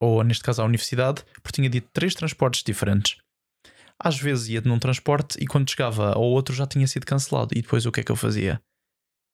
ou 0.00 0.22
neste 0.22 0.44
caso 0.44 0.62
à 0.62 0.64
universidade, 0.64 1.24
porque 1.42 1.56
tinha 1.56 1.68
dito 1.70 1.88
três 1.92 2.14
transportes 2.14 2.62
diferentes. 2.62 3.16
Às 3.98 4.16
vezes 4.18 4.48
ia 4.48 4.60
num 4.60 4.78
transporte 4.78 5.36
e 5.42 5.46
quando 5.46 5.68
chegava 5.68 6.12
ao 6.12 6.22
outro 6.22 6.54
já 6.54 6.66
tinha 6.66 6.86
sido 6.86 7.04
cancelado. 7.04 7.48
E 7.56 7.62
depois 7.62 7.84
o 7.84 7.90
que 7.90 8.00
é 8.00 8.04
que 8.04 8.12
eu 8.12 8.16
fazia? 8.16 8.60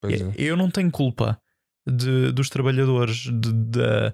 Pois 0.01 0.21
é. 0.21 0.33
Eu 0.39 0.57
não 0.57 0.71
tenho 0.71 0.91
culpa 0.91 1.39
de- 1.87 2.33
dos 2.33 2.49
trabalhadores 2.49 3.25
de- 3.27 4.13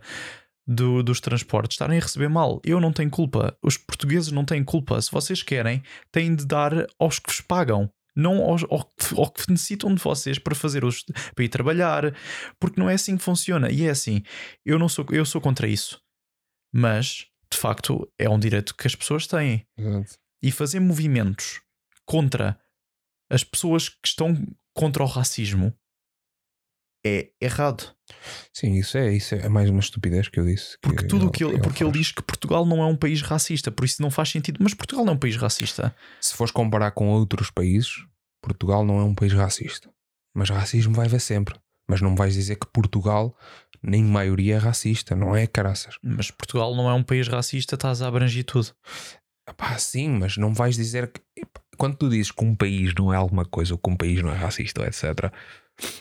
do- 0.67 1.03
dos 1.05 1.21
transportes 1.21 1.75
estarem 1.75 1.99
a 1.99 2.03
receber 2.03 2.29
mal. 2.29 2.61
Eu 2.65 2.81
não 2.81 2.93
tenho 2.93 3.11
culpa. 3.11 3.57
Os 3.63 3.77
portugueses 3.77 4.33
não 4.33 4.45
têm 4.45 4.65
culpa. 4.65 5.01
Se 5.01 5.11
vocês 5.11 5.41
querem, 5.43 5.83
têm 6.11 6.35
de 6.35 6.45
dar 6.47 6.73
aos 6.99 7.19
que 7.21 7.31
vos 7.31 7.41
pagam. 7.41 7.89
Não 8.17 8.43
ao, 8.43 8.57
que- 8.57 9.15
ao 9.17 9.31
que 9.31 9.51
necessitam 9.51 9.95
de 9.95 10.03
vocês 10.03 10.39
para 10.39 10.55
fazer 10.55 10.85
os, 10.85 11.05
para 11.35 11.45
ir 11.45 11.49
trabalhar, 11.49 12.15
porque 12.59 12.81
não 12.81 12.89
é 12.91 12.95
assim 12.95 13.17
que 13.17 13.23
funciona. 13.23 13.71
E 13.71 13.85
é 13.87 13.91
assim, 13.91 14.23
eu 14.65 14.79
não 14.79 14.89
sou, 14.89 15.07
eu 15.11 15.25
sou 15.25 15.41
contra 15.41 15.69
isso, 15.69 16.01
mas 16.73 17.27
de 17.53 17.59
facto 17.59 18.11
é 18.19 18.29
um 18.29 18.39
direito 18.39 18.75
que 18.77 18.87
as 18.87 18.95
pessoas 18.95 19.27
têm 19.27 19.67
Exato. 19.77 20.19
e 20.43 20.51
fazer 20.53 20.81
movimentos 20.81 21.61
contra 22.05 22.59
as 23.31 23.45
pessoas 23.45 23.89
que 23.89 24.07
estão 24.07 24.35
contra 24.75 25.03
o 25.03 25.07
racismo 25.07 25.75
é 27.05 27.31
errado. 27.41 27.95
Sim, 28.53 28.75
isso 28.75 28.99
é, 28.99 29.13
isso 29.13 29.35
é 29.35 29.49
mais 29.49 29.71
uma 29.71 29.81
estupidez 29.81 30.29
que 30.29 30.41
eu 30.41 30.45
disse. 30.45 30.77
Porque 30.83 31.07
tudo 31.07 31.27
o 31.27 31.31
que 31.31 31.45
ele, 31.45 31.55
ele 31.55 31.63
porque 31.63 31.83
ele 31.83 31.91
faz. 31.91 31.99
diz 31.99 32.13
que 32.13 32.23
Portugal 32.23 32.67
não 32.67 32.83
é 32.83 32.87
um 32.87 32.97
país 32.97 33.23
racista, 33.23 33.71
por 33.71 33.85
isso 33.85 34.03
não 34.03 34.11
faz 34.11 34.31
sentido. 34.31 34.59
Mas 34.61 34.75
Portugal 34.75 35.05
não 35.05 35.13
é 35.13 35.17
um 35.17 35.19
país 35.19 35.37
racista. 35.37 35.95
Se 36.21 36.35
fores 36.35 36.53
comparar 36.53 36.91
com 36.91 37.09
outros 37.09 37.51
países, 37.51 38.05
Portugal 38.43 38.85
não 38.85 38.99
é 38.99 39.05
um 39.05 39.15
país 39.15 39.33
racista. 39.33 39.89
Mas 40.35 40.51
racismo 40.51 40.95
vai 40.95 41.07
haver 41.07 41.21
sempre. 41.21 41.55
Mas 41.89 42.01
não 42.01 42.15
vais 42.15 42.35
dizer 42.35 42.57
que 42.57 42.67
Portugal, 42.67 43.37
nem 43.83 44.05
maioria, 44.05 44.57
é 44.57 44.59
racista, 44.59 45.17
não 45.17 45.35
é, 45.35 45.47
caraças? 45.47 45.97
Mas 46.03 46.31
Portugal 46.31 46.75
não 46.75 46.89
é 46.89 46.95
um 46.95 47.03
país 47.03 47.27
racista, 47.27 47.75
estás 47.75 48.01
a 48.01 48.09
abranger 48.09 48.45
tudo. 48.45 48.69
Pá, 49.57 49.77
sim, 49.79 50.09
mas 50.09 50.37
não 50.37 50.55
vais 50.55 50.77
dizer 50.77 51.11
que. 51.11 51.21
Epá, 51.37 51.61
Quando 51.77 51.97
tu 51.97 52.09
dizes 52.09 52.31
que 52.31 52.45
um 52.45 52.55
país 52.55 52.95
não 52.95 53.13
é 53.13 53.17
alguma 53.17 53.45
coisa 53.45 53.75
ou 53.75 53.79
que 53.79 53.91
um 53.91 53.97
país 53.97 54.23
não 54.23 54.31
é 54.31 54.37
racista, 54.37 54.87
etc., 54.87 55.33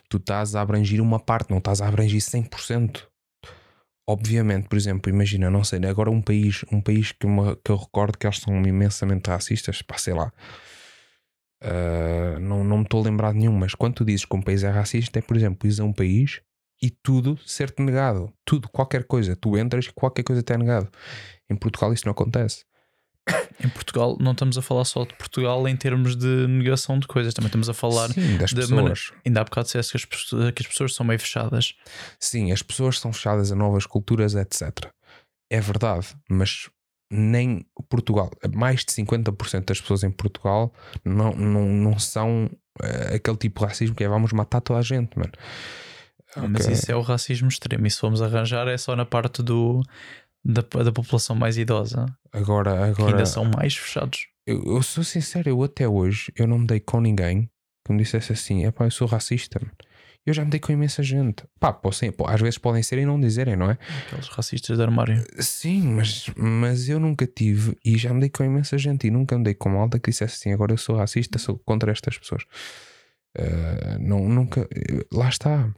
tu 0.09 0.17
estás 0.17 0.55
a 0.55 0.61
abranger 0.61 1.01
uma 1.01 1.19
parte, 1.19 1.51
não 1.51 1.59
estás 1.59 1.81
a 1.81 1.87
abranger 1.87 2.21
100%. 2.21 3.07
Obviamente, 4.07 4.67
por 4.69 4.77
exemplo, 4.77 5.11
imagina, 5.11 5.51
não 5.51 5.63
sei, 5.63 5.79
agora 5.85 6.09
um 6.11 6.21
país, 6.21 6.65
um 6.71 6.81
país 6.81 7.11
que, 7.11 7.27
me- 7.27 7.55
que 7.63 7.71
eu 7.71 7.77
recordo 7.77 8.17
que 8.17 8.27
eles 8.27 8.39
são 8.39 8.55
imensamente 8.65 9.29
racistas, 9.29 9.81
pá, 9.83 9.97
sei 9.97 10.13
lá. 10.15 10.31
Ah, 11.61 12.39
não, 12.39 12.63
não 12.63 12.77
me 12.77 12.83
estou 12.83 13.01
a 13.01 13.03
lembrar 13.05 13.33
de 13.33 13.39
nenhum, 13.39 13.51
mas 13.53 13.75
quando 13.75 13.95
tu 13.95 14.05
dizes 14.05 14.25
que 14.25 14.35
um 14.35 14.41
país 14.41 14.63
é 14.63 14.69
racista, 14.69 15.19
é, 15.19 15.21
por 15.21 15.35
exemplo, 15.35 15.67
ires 15.67 15.79
a 15.79 15.83
um 15.83 15.93
país 15.93 16.41
e 16.81 16.89
tudo 16.89 17.37
ser-te 17.45 17.81
negado. 17.81 18.31
Tudo, 18.45 18.69
qualquer 18.69 19.03
coisa. 19.05 19.35
Tu 19.35 19.57
entras 19.57 19.85
e 19.85 19.93
qualquer 19.93 20.23
coisa 20.23 20.41
te 20.41 20.53
é 20.53 20.57
negado. 20.57 20.89
Em 21.49 21.55
Portugal 21.55 21.93
isso 21.93 22.05
não 22.05 22.11
acontece. 22.13 22.65
Em 23.63 23.69
Portugal, 23.69 24.17
não 24.19 24.31
estamos 24.31 24.57
a 24.57 24.61
falar 24.61 24.85
só 24.85 25.03
de 25.03 25.13
Portugal 25.15 25.67
em 25.67 25.75
termos 25.75 26.15
de 26.15 26.47
negação 26.47 26.97
de 26.99 27.07
coisas, 27.07 27.33
também 27.33 27.47
estamos 27.47 27.67
a 27.69 27.73
falar. 27.73 28.09
Sim, 28.09 28.37
das 28.37 28.53
da 28.53 28.61
pessoas. 28.61 28.69
maneira- 28.69 28.99
Ainda 29.25 29.41
há 29.41 29.43
bocado 29.43 29.65
disseste 29.65 29.91
que 29.91 29.97
as, 29.97 30.05
pessoas- 30.05 30.51
que 30.51 30.61
as 30.63 30.67
pessoas 30.67 30.95
são 30.95 31.05
meio 31.05 31.19
fechadas. 31.19 31.73
Sim, 32.19 32.51
as 32.51 32.61
pessoas 32.61 32.99
são 32.99 33.11
fechadas 33.11 33.51
a 33.51 33.55
novas 33.55 33.85
culturas, 33.85 34.35
etc. 34.35 34.71
É 35.51 35.59
verdade, 35.59 36.07
mas 36.29 36.69
nem 37.11 37.65
Portugal, 37.89 38.29
mais 38.55 38.85
de 38.85 38.91
50% 38.93 39.65
das 39.65 39.81
pessoas 39.81 40.03
em 40.03 40.11
Portugal 40.11 40.71
não, 41.03 41.31
não, 41.35 41.65
não 41.67 41.97
são 41.99 42.49
eh, 42.83 43.15
aquele 43.15 43.35
tipo 43.35 43.59
de 43.61 43.65
racismo 43.65 43.95
que 43.95 44.03
é 44.03 44.07
vamos 44.07 44.31
matar 44.31 44.61
toda 44.61 44.79
a 44.79 44.83
gente, 44.83 45.17
mano. 45.17 45.31
Mas 46.49 46.65
Ok. 46.65 46.73
isso 46.73 46.91
é 46.91 46.95
o 46.95 47.01
racismo 47.01 47.47
extremo. 47.47 47.87
E 47.87 47.89
se 47.89 47.99
formos 47.99 48.21
arranjar, 48.21 48.67
é 48.67 48.77
só 48.77 48.95
na 48.95 49.05
parte 49.05 49.41
do, 49.41 49.81
da, 50.43 50.61
da 50.61 50.91
população 50.91 51.35
mais 51.35 51.57
idosa, 51.57 52.05
Agora, 52.31 52.71
que 52.93 53.01
agora 53.01 53.11
ainda 53.17 53.25
são 53.25 53.43
mais 53.45 53.75
fechados. 53.75 54.27
eu, 54.47 54.63
eu 54.75 54.81
sou 54.83 55.03
sincero, 55.03 55.49
eu 55.49 55.63
até 55.63 55.87
hoje 55.87 56.31
eu 56.35 56.47
não 56.47 56.59
me 56.59 56.67
dei 56.67 56.79
com 56.79 57.01
ninguém 57.01 57.49
que 57.85 57.91
me 57.93 57.99
dissesse 58.03 58.31
assim, 58.33 58.65
é 58.65 58.71
pá, 58.71 58.85
eu 58.85 58.91
sou 58.91 59.07
racista. 59.07 59.59
mano." 59.61 59.73
Eu 60.25 60.33
já 60.33 60.43
me 60.43 60.51
dei 60.51 60.59
com 60.59 60.71
imensa 60.71 61.01
gente. 61.01 61.43
Pá, 61.59 61.71
possam- 61.73 62.11
às 62.27 62.39
vezes 62.41 62.57
podem 62.59 62.83
ser 62.83 62.99
e 62.99 63.05
não 63.05 63.19
dizerem, 63.19 63.55
não 63.55 63.71
é? 63.71 63.77
Aqueles 64.05 64.27
racistas 64.27 64.77
de 64.77 64.83
armário. 64.83 65.23
Sim, 65.39 65.93
mas, 65.93 66.29
mas 66.35 66.87
eu 66.89 66.99
nunca 66.99 67.25
tive 67.25 67.75
e 67.83 67.97
já 67.97 68.13
me 68.13 68.19
dei 68.19 68.29
com 68.29 68.43
imensa 68.43 68.77
gente 68.77 69.07
e 69.07 69.11
nunca 69.11 69.37
me 69.37 69.43
dei 69.45 69.53
com 69.55 69.69
malta 69.69 69.97
que 69.97 70.11
dissesse 70.11 70.35
assim: 70.35 70.51
agora 70.53 70.73
eu 70.73 70.77
sou 70.77 70.97
racista, 70.97 71.39
sou 71.39 71.57
contra 71.65 71.91
estas 71.91 72.17
pessoas. 72.17 72.43
Ah, 73.37 73.97
não, 73.99 74.27
nunca. 74.27 74.67
eh, 74.71 75.05
Lá 75.11 75.29
está. 75.29 75.73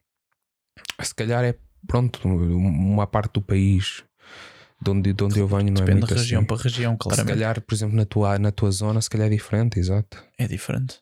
Se 1.01 1.13
calhar 1.15 1.43
é 1.43 1.55
pronto, 1.88 2.27
uma 2.27 3.07
parte 3.07 3.33
do 3.33 3.41
país 3.41 4.03
de 4.82 4.90
onde, 4.91 5.14
de 5.14 5.24
onde 5.24 5.40
eu 5.40 5.48
venho 5.48 5.66
não 5.72 5.82
é 5.82 5.86
Depende 5.86 5.91
muito 5.99 6.08
de 6.08 6.14
região 6.20 6.40
assim. 6.40 6.48
para 6.48 6.62
região, 6.64 6.91
Se 6.94 6.98
claramente. 6.99 7.28
calhar, 7.34 7.62
por 7.62 7.74
exemplo, 7.76 7.95
na 7.95 8.06
tua, 8.06 8.40
na 8.40 8.52
tua 8.52 8.72
zona, 8.72 9.02
se 9.02 9.10
calhar 9.10 9.28
é 9.28 9.30
diferente, 9.30 9.80
exato. 9.80 10.24
É 10.38 10.48
diferente. 10.48 10.99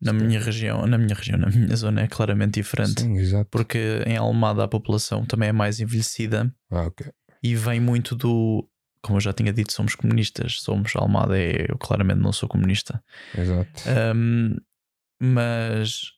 Na 0.00 0.12
minha 0.12 0.38
região, 0.38 0.86
na 0.86 0.98
minha 0.98 1.14
região, 1.14 1.38
na 1.38 1.48
minha 1.48 1.74
zona 1.74 2.02
é 2.02 2.06
claramente 2.06 2.54
diferente. 2.60 3.00
Sim, 3.00 3.16
exato. 3.16 3.48
Porque 3.50 4.02
em 4.06 4.16
Almada 4.18 4.62
a 4.64 4.68
população 4.68 5.24
também 5.24 5.48
é 5.48 5.52
mais 5.52 5.80
envelhecida 5.80 6.54
Ah, 6.70 6.82
ok. 6.86 7.06
e 7.42 7.54
vem 7.56 7.80
muito 7.80 8.14
do. 8.14 8.68
Como 9.02 9.16
eu 9.16 9.20
já 9.22 9.32
tinha 9.32 9.52
dito, 9.52 9.72
somos 9.72 9.94
comunistas. 9.94 10.60
Somos 10.60 10.94
Almada, 10.96 11.38
é- 11.38 11.64
eu 11.70 11.78
claramente 11.78 12.20
não 12.20 12.32
sou 12.32 12.46
comunista. 12.48 13.02
Exato. 13.38 13.70
Um, 14.14 14.56
mas 15.20 16.12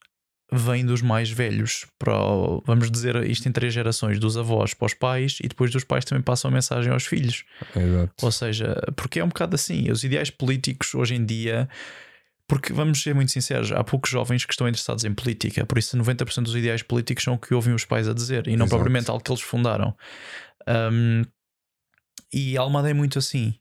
vem 0.50 0.84
dos 0.86 1.02
mais 1.02 1.30
velhos 1.30 1.86
para 1.98 2.18
o- 2.18 2.62
vamos 2.66 2.90
dizer 2.90 3.16
isto 3.28 3.46
em 3.48 3.52
três 3.52 3.74
gerações 3.74 4.18
dos 4.18 4.36
avós 4.36 4.72
para 4.72 4.86
os 4.86 4.94
pais 4.94 5.38
e 5.42 5.48
depois 5.48 5.70
dos 5.70 5.84
pais 5.84 6.04
também 6.06 6.22
passam 6.22 6.50
a 6.50 6.54
mensagem 6.54 6.90
aos 6.92 7.04
filhos 7.04 7.44
Exato. 7.76 8.12
ou 8.22 8.32
seja 8.32 8.74
porque 8.96 9.20
é 9.20 9.24
um 9.24 9.28
bocado 9.28 9.54
assim 9.54 9.90
os 9.90 10.02
ideais 10.04 10.30
políticos 10.30 10.94
hoje 10.94 11.14
em 11.14 11.24
dia 11.26 11.68
porque 12.46 12.72
vamos 12.72 13.02
ser 13.02 13.14
muito 13.14 13.30
sinceros 13.30 13.70
há 13.72 13.84
poucos 13.84 14.10
jovens 14.10 14.46
que 14.46 14.52
estão 14.54 14.66
interessados 14.66 15.04
em 15.04 15.12
política 15.12 15.66
por 15.66 15.76
isso 15.76 15.94
90% 15.98 16.44
dos 16.44 16.56
ideais 16.56 16.82
políticos 16.82 17.24
são 17.24 17.34
o 17.34 17.38
que 17.38 17.52
ouvem 17.52 17.74
os 17.74 17.84
pais 17.84 18.08
a 18.08 18.14
dizer 18.14 18.48
e 18.48 18.56
não 18.56 18.64
Exato. 18.64 18.70
propriamente 18.70 19.10
algo 19.10 19.22
que 19.22 19.30
eles 19.30 19.42
fundaram 19.42 19.94
Um, 20.66 21.24
e 22.32 22.56
a 22.58 22.60
Almada 22.62 22.88
é 22.90 22.94
muito 22.94 23.18
assim 23.18 23.54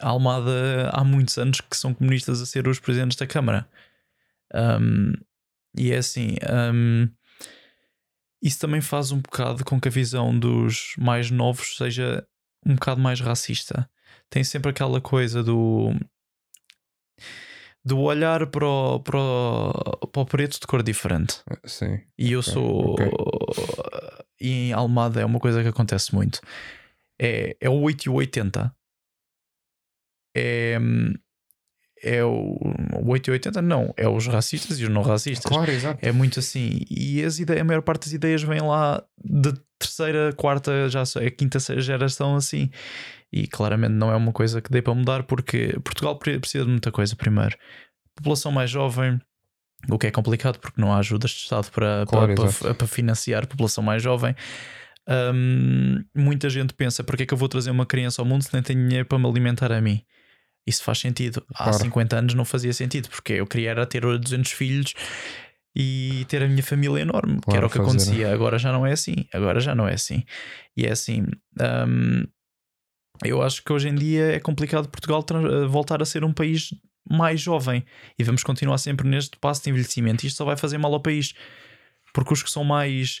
a 0.00 0.08
Almada 0.08 0.90
há 0.92 1.04
muitos 1.04 1.38
anos 1.38 1.60
que 1.60 1.76
são 1.76 1.94
comunistas 1.94 2.40
a 2.42 2.46
ser 2.46 2.66
os 2.66 2.80
presidentes 2.80 3.16
da 3.16 3.26
Câmara 3.28 3.68
um, 4.52 5.12
e 5.76 5.92
é 5.92 5.96
assim, 5.98 6.36
um, 6.74 7.08
isso 8.42 8.58
também 8.58 8.80
faz 8.80 9.12
um 9.12 9.20
bocado 9.20 9.64
com 9.64 9.80
que 9.80 9.88
a 9.88 9.90
visão 9.90 10.36
dos 10.38 10.94
mais 10.98 11.30
novos 11.30 11.76
seja 11.76 12.26
um 12.66 12.74
bocado 12.74 13.00
mais 13.00 13.20
racista. 13.20 13.88
Tem 14.28 14.42
sempre 14.44 14.70
aquela 14.70 15.00
coisa 15.00 15.42
do 15.42 15.90
do 17.84 17.98
olhar 17.98 18.46
para 18.46 18.64
o, 18.66 19.00
para 19.00 19.18
o, 19.18 20.06
para 20.06 20.22
o 20.22 20.26
preto 20.26 20.60
de 20.60 20.66
cor 20.66 20.82
diferente. 20.82 21.42
Sim. 21.64 22.00
E 22.16 22.30
eu 22.32 22.40
Ok, 22.40 22.52
sou. 22.52 22.92
ok. 22.92 23.06
E 24.40 24.50
em 24.68 24.72
Almada 24.72 25.20
é 25.20 25.24
uma 25.24 25.40
coisa 25.40 25.62
que 25.62 25.68
acontece 25.68 26.14
muito. 26.14 26.40
É, 27.20 27.56
é 27.60 27.68
o 27.68 27.80
8 27.80 28.04
e 28.04 28.08
o 28.08 28.14
80. 28.14 28.74
É. 30.36 30.78
É 32.02 32.24
o, 32.24 32.58
o 33.00 33.10
8 33.10 33.28
e 33.28 33.30
o 33.30 33.32
80, 33.34 33.62
não. 33.62 33.94
É 33.96 34.08
os 34.08 34.26
racistas 34.26 34.80
e 34.80 34.84
os 34.84 34.90
não 34.90 35.02
racistas. 35.02 35.44
Claro, 35.48 35.70
exato. 35.70 35.98
É 36.02 36.10
muito 36.10 36.40
assim. 36.40 36.80
E 36.90 37.22
as 37.22 37.38
ideias, 37.38 37.60
a 37.60 37.64
maior 37.64 37.82
parte 37.82 38.06
das 38.06 38.12
ideias 38.12 38.42
vem 38.42 38.60
lá 38.60 39.02
de 39.24 39.52
terceira, 39.78 40.32
quarta, 40.32 40.88
já 40.88 41.04
sei, 41.04 41.28
a 41.28 41.30
quinta 41.30 41.58
geração 41.80 42.34
assim. 42.36 42.70
E 43.32 43.46
claramente 43.46 43.92
não 43.92 44.10
é 44.10 44.16
uma 44.16 44.32
coisa 44.32 44.60
que 44.60 44.70
dê 44.70 44.82
para 44.82 44.94
mudar 44.94 45.22
porque 45.22 45.78
Portugal 45.84 46.18
pre- 46.18 46.38
precisa 46.40 46.64
de 46.64 46.70
muita 46.70 46.90
coisa 46.90 47.14
primeiro. 47.16 47.56
População 48.16 48.50
mais 48.52 48.68
jovem, 48.70 49.20
o 49.88 49.98
que 49.98 50.06
é 50.08 50.10
complicado 50.10 50.58
porque 50.58 50.80
não 50.80 50.92
há 50.92 50.98
ajudas 50.98 51.30
de 51.30 51.36
Estado 51.38 51.70
para, 51.70 52.04
Claro, 52.06 52.34
para, 52.34 52.52
para, 52.52 52.74
para 52.74 52.86
financiar 52.86 53.44
a 53.44 53.46
população 53.46 53.82
mais 53.82 54.02
jovem. 54.02 54.34
Hum, 55.08 56.04
muita 56.14 56.48
gente 56.50 56.74
pensa: 56.74 57.02
porque 57.02 57.22
é 57.24 57.26
que 57.26 57.34
eu 57.34 57.38
vou 57.38 57.48
trazer 57.48 57.70
uma 57.70 57.86
criança 57.86 58.22
ao 58.22 58.26
mundo 58.26 58.42
se 58.42 58.52
nem 58.52 58.62
tenho 58.62 58.86
dinheiro 58.86 59.06
para 59.06 59.18
me 59.18 59.26
alimentar 59.28 59.72
a 59.72 59.80
mim? 59.80 60.02
Isso 60.66 60.82
faz 60.84 60.98
sentido. 60.98 61.44
Há 61.54 61.64
Claro. 61.64 61.78
50 61.78 62.16
anos 62.18 62.34
não 62.34 62.44
fazia 62.44 62.72
sentido, 62.72 63.08
porque 63.08 63.32
eu 63.34 63.46
queria 63.46 63.70
era 63.70 63.86
ter 63.86 64.02
200 64.18 64.52
filhos 64.52 64.94
e 65.74 66.24
ter 66.28 66.42
a 66.42 66.48
minha 66.48 66.62
família 66.62 67.00
enorme, 67.00 67.36
que 67.36 67.42
Claro, 67.42 67.56
era 67.58 67.66
o 67.66 67.70
que 67.70 67.76
fazer- 67.78 67.88
acontecia. 67.90 68.32
Agora 68.32 68.58
já 68.58 68.70
não 68.72 68.86
é 68.86 68.92
assim. 68.92 69.26
Agora 69.32 69.58
já 69.60 69.74
não 69.74 69.88
é 69.88 69.94
assim. 69.94 70.22
E 70.76 70.84
é 70.86 70.92
assim. 70.92 71.26
hum, 71.88 72.24
eu 73.24 73.40
acho 73.42 73.62
que 73.64 73.72
hoje 73.72 73.88
em 73.88 73.94
dia 73.94 74.34
é 74.34 74.40
complicado 74.40 74.88
Portugal 74.88 75.24
eh, 75.30 75.66
voltar 75.66 76.02
a 76.02 76.04
ser 76.04 76.24
um 76.24 76.32
país 76.32 76.74
mais 77.08 77.40
jovem 77.40 77.84
e 78.18 78.22
vamos 78.24 78.42
continuar 78.44 78.78
sempre 78.78 79.08
neste 79.08 79.36
passo 79.38 79.62
de 79.64 79.70
envelhecimento. 79.70 80.24
Isto 80.26 80.36
só 80.38 80.44
vai 80.44 80.56
fazer 80.56 80.78
mal 80.78 80.92
ao 80.92 81.00
país 81.00 81.34
porque 82.14 82.32
os 82.34 82.42
que 82.42 82.50
são 82.50 82.62
mais 82.64 83.20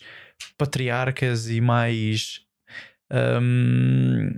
patriarcas 0.58 1.48
e 1.48 1.60
mais 1.60 2.40
hum, 3.40 4.34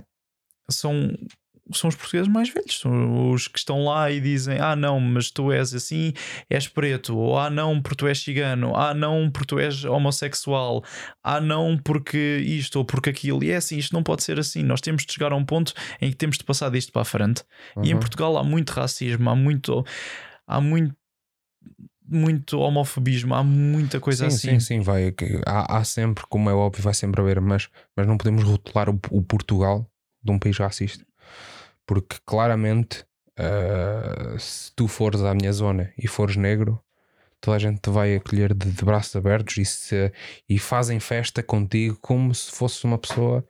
são 0.69 1.15
são 1.73 1.87
os 1.87 1.95
portugueses 1.95 2.27
mais 2.27 2.49
velhos, 2.49 2.79
são 2.79 3.31
os 3.31 3.47
que 3.47 3.57
estão 3.57 3.83
lá 3.85 4.11
e 4.11 4.21
dizem: 4.21 4.59
Ah, 4.59 4.75
não, 4.75 4.99
mas 4.99 5.31
tu 5.31 5.51
és 5.51 5.73
assim, 5.73 6.13
és 6.49 6.67
preto, 6.67 7.17
ou 7.17 7.39
ah, 7.39 7.49
não, 7.49 7.81
porque 7.81 7.95
tu 7.95 8.07
és 8.07 8.19
cigano, 8.21 8.75
ah, 8.75 8.93
não, 8.93 9.31
porque 9.31 9.47
tu 9.47 9.59
és 9.59 9.83
homossexual, 9.83 10.83
ah, 11.23 11.41
não, 11.41 11.77
porque 11.77 12.17
isto 12.45 12.77
ou 12.77 12.85
porque 12.85 13.09
aquilo. 13.09 13.43
E 13.43 13.49
é 13.51 13.55
assim, 13.55 13.77
isto 13.77 13.93
não 13.93 14.03
pode 14.03 14.23
ser 14.23 14.39
assim. 14.39 14.61
Nós 14.63 14.79
temos 14.81 15.05
de 15.05 15.11
chegar 15.13 15.31
a 15.31 15.35
um 15.35 15.43
ponto 15.43 15.73
em 15.99 16.09
que 16.11 16.15
temos 16.15 16.37
de 16.37 16.43
passar 16.43 16.69
disto 16.69 16.91
para 16.91 17.01
a 17.01 17.05
frente. 17.05 17.43
E 17.81 17.89
em 17.89 17.93
Uhum. 17.93 17.99
Portugal 17.99 18.37
há 18.37 18.43
muito 18.43 18.69
racismo, 18.71 19.29
há 19.29 19.35
muito, 19.35 19.83
há 20.47 20.61
muito, 20.61 20.95
muito 22.07 22.59
homofobismo, 22.59 23.33
há 23.33 23.43
muita 23.43 23.99
coisa 23.99 24.29
sim, 24.29 24.35
assim. 24.35 24.59
sim, 24.59 24.59
sim, 24.59 24.79
vai. 24.81 25.13
Há, 25.45 25.77
há 25.79 25.83
sempre, 25.83 26.23
como 26.29 26.49
é 26.49 26.53
óbvio, 26.53 26.83
vai 26.83 26.93
sempre 26.93 27.21
haver, 27.21 27.41
mas, 27.41 27.67
mas 27.97 28.05
não 28.05 28.17
podemos 28.17 28.43
rotular 28.43 28.89
o, 28.89 28.99
o 29.09 29.21
Portugal 29.23 29.89
de 30.23 30.31
um 30.31 30.37
país 30.39 30.57
racista. 30.57 31.03
Porque 31.85 32.17
claramente, 32.25 33.05
ah, 33.37 34.35
se 34.39 34.71
tu 34.75 34.87
fores 34.87 35.21
à 35.21 35.33
minha 35.33 35.51
zona 35.53 35.91
e 35.97 36.07
fores 36.07 36.35
negro, 36.35 36.79
toda 37.41 37.57
a 37.57 37.59
gente 37.59 37.79
te 37.81 37.89
vai 37.89 38.15
acolher 38.15 38.53
de, 38.53 38.71
de 38.71 38.85
braços 38.85 39.15
abertos 39.15 39.57
e, 39.57 39.65
se, 39.65 40.11
e 40.49 40.57
fazem 40.59 40.99
festa 40.99 41.43
contigo 41.43 41.97
como 42.01 42.33
se 42.33 42.51
fosse 42.51 42.83
uma 42.85 42.97
pessoa 42.97 43.45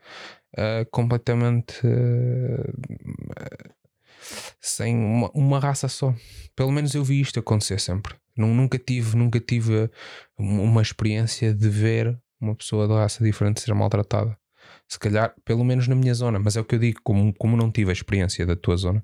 ah, 0.58 0.86
completamente 0.92 1.80
ah, 1.86 3.70
sem 4.60 4.96
uma, 4.98 5.30
uma 5.34 5.60
raça 5.60 5.88
só. 5.88 6.14
Pelo 6.56 6.72
menos 6.72 6.96
eu 6.96 7.04
vi 7.04 7.22
isto 7.22 7.40
acontecer 7.40 7.80
sempre. 7.80 8.16
Nu- 8.36 8.54
Nunca 8.54 8.78
tive, 8.78 9.16
nunca 9.16 9.40
tive 9.40 9.90
um- 10.38 10.62
uma 10.64 10.82
experiência 10.82 11.54
de 11.54 11.70
ver 11.70 12.18
uma 12.40 12.56
pessoa 12.56 12.88
de 12.88 12.94
raça 12.94 13.24
diferente 13.24 13.62
ser 13.62 13.74
maltratada. 13.74 14.38
Se 14.88 15.00
calhar, 15.00 15.34
pelo 15.44 15.64
menos 15.64 15.88
na 15.88 15.96
minha 15.96 16.14
zona, 16.14 16.40
mas 16.40 16.56
é 16.56 16.62
o 16.62 16.66
que 16.66 16.76
eu 16.76 16.80
digo, 16.80 17.00
como, 17.04 17.34
como 17.34 17.58
não 17.58 17.72
tive 17.72 17.90
a 17.90 17.94
experiência 17.94 18.46
da 18.46 18.56
tua 18.56 18.78
zona, 18.78 19.04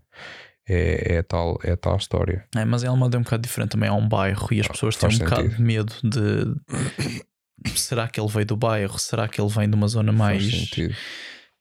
é, 0.67 1.15
é, 1.15 1.23
tal, 1.23 1.59
é 1.63 1.75
tal 1.75 1.97
história. 1.97 2.45
É, 2.55 2.63
mas 2.63 2.83
em 2.83 2.87
Almada 2.87 3.17
é 3.17 3.19
um 3.19 3.23
bocado 3.23 3.41
diferente 3.41 3.71
também. 3.71 3.89
É 3.89 3.91
um 3.91 4.07
bairro 4.07 4.47
e 4.51 4.61
as 4.61 4.67
pessoas 4.67 4.95
têm 4.95 5.09
um 5.09 5.11
faz 5.11 5.19
bocado 5.23 5.41
sentido. 5.41 5.57
de 5.57 5.63
medo 5.63 5.93
de. 6.03 7.21
Será 7.75 8.07
que 8.07 8.19
ele 8.19 8.29
veio 8.29 8.45
do 8.45 8.57
bairro? 8.57 8.97
Será 8.97 9.27
que 9.27 9.39
ele 9.39 9.49
vem 9.49 9.69
de 9.69 9.75
uma 9.75 9.87
zona 9.87 10.11
mais. 10.11 10.43
Faz 10.43 10.61
sentido. 10.61 10.95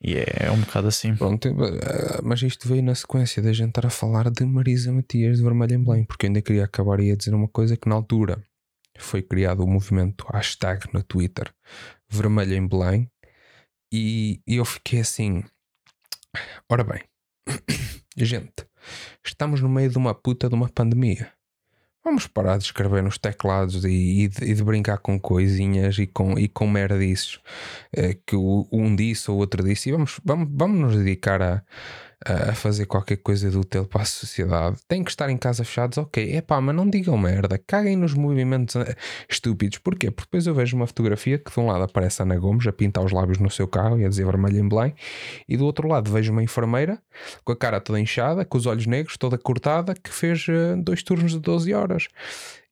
E 0.02 0.14
é, 0.14 0.46
é 0.46 0.50
um 0.50 0.60
bocado 0.60 0.88
assim. 0.88 1.14
Pronto, 1.14 1.46
eh, 1.46 2.20
mas 2.22 2.40
isto 2.40 2.66
veio 2.66 2.82
na 2.82 2.94
sequência 2.94 3.42
da 3.42 3.52
gente 3.52 3.68
estar 3.68 3.84
a 3.84 3.90
falar 3.90 4.30
de 4.30 4.44
Marisa 4.46 4.90
Matias 4.90 5.36
de 5.36 5.42
Vermelho 5.42 5.74
em 5.74 5.84
Belém, 5.84 6.04
porque 6.04 6.24
eu 6.24 6.28
ainda 6.28 6.40
queria 6.40 6.64
acabar 6.64 7.00
e 7.00 7.14
dizer 7.14 7.34
uma 7.34 7.48
coisa 7.48 7.76
que 7.76 7.86
na 7.86 7.96
altura 7.96 8.42
foi 8.98 9.22
criado 9.22 9.62
o 9.62 9.66
movimento 9.66 10.26
hashtag 10.32 10.86
no 10.92 11.02
Twitter 11.02 11.52
Vermelho 12.08 12.54
em 12.54 12.66
Belém 12.66 13.10
e, 13.92 14.40
eu 14.46 14.64
fiquei 14.64 15.00
assim, 15.00 15.42
ora 16.68 16.84
bem, 16.84 17.02
gente, 18.16 18.66
estamos 19.24 19.60
no 19.60 19.68
meio 19.68 19.90
de 19.90 19.98
uma 19.98 20.14
puta 20.14 20.48
de 20.48 20.54
uma 20.54 20.68
pandemia. 20.68 21.32
Vamos 22.02 22.26
parar 22.26 22.56
de 22.56 22.64
escrever 22.64 23.02
nos 23.02 23.18
teclados 23.18 23.84
e, 23.84 24.22
e 24.22 24.28
de, 24.28 24.44
e 24.44 24.54
de 24.54 24.64
brincar 24.64 24.98
com 24.98 25.20
coisinhas 25.20 25.98
e 25.98 26.06
com, 26.06 26.38
e 26.38 26.48
com 26.48 26.66
merdices 26.66 27.38
eh, 27.92 28.16
que 28.26 28.34
um 28.36 28.96
disse 28.96 29.30
ou 29.30 29.36
outro 29.36 29.62
disse 29.62 29.90
e 29.90 29.92
vamos, 29.92 30.18
vamos, 30.24 30.48
vamos 30.50 30.80
nos 30.80 30.96
dedicar 30.96 31.42
a, 31.42 31.62
a 32.24 32.54
fazer 32.54 32.84
qualquer 32.84 33.16
coisa 33.16 33.50
de 33.50 33.56
útil 33.56 33.86
para 33.86 34.02
a 34.02 34.04
sociedade. 34.04 34.76
Tem 34.86 35.02
que 35.02 35.10
estar 35.10 35.30
em 35.30 35.38
casa 35.38 35.64
fechados, 35.64 35.96
ok. 35.96 36.32
É 36.32 36.42
pá, 36.42 36.60
mas 36.60 36.74
não 36.74 36.88
digam 36.88 37.16
merda, 37.16 37.58
caguem 37.58 37.96
nos 37.96 38.12
movimentos 38.12 38.76
eh, 38.76 38.94
estúpidos. 39.28 39.78
Porquê? 39.78 40.10
Porque 40.10 40.26
depois 40.26 40.46
eu 40.46 40.54
vejo 40.54 40.76
uma 40.76 40.86
fotografia 40.86 41.38
que 41.38 41.50
de 41.50 41.58
um 41.58 41.66
lado 41.66 41.84
aparece 41.84 42.20
Ana 42.22 42.36
Gomes 42.36 42.66
a 42.66 42.72
pintar 42.72 43.04
os 43.04 43.12
lábios 43.12 43.38
no 43.38 43.50
seu 43.50 43.66
carro 43.66 43.98
e 43.98 44.04
a 44.04 44.08
dizer 44.08 44.26
vermelho 44.26 44.58
em 44.58 44.68
Belém, 44.68 44.94
e 45.48 45.56
do 45.56 45.64
outro 45.64 45.88
lado 45.88 46.10
vejo 46.10 46.30
uma 46.32 46.42
enfermeira 46.42 47.00
com 47.42 47.52
a 47.52 47.56
cara 47.56 47.80
toda 47.80 47.98
inchada, 47.98 48.44
com 48.44 48.58
os 48.58 48.66
olhos 48.66 48.86
negros, 48.86 49.16
toda 49.16 49.38
cortada, 49.38 49.94
que 49.94 50.10
fez 50.12 50.46
eh, 50.48 50.76
dois 50.76 51.02
turnos 51.02 51.32
de 51.32 51.40
12 51.40 51.72
horas. 51.72 52.08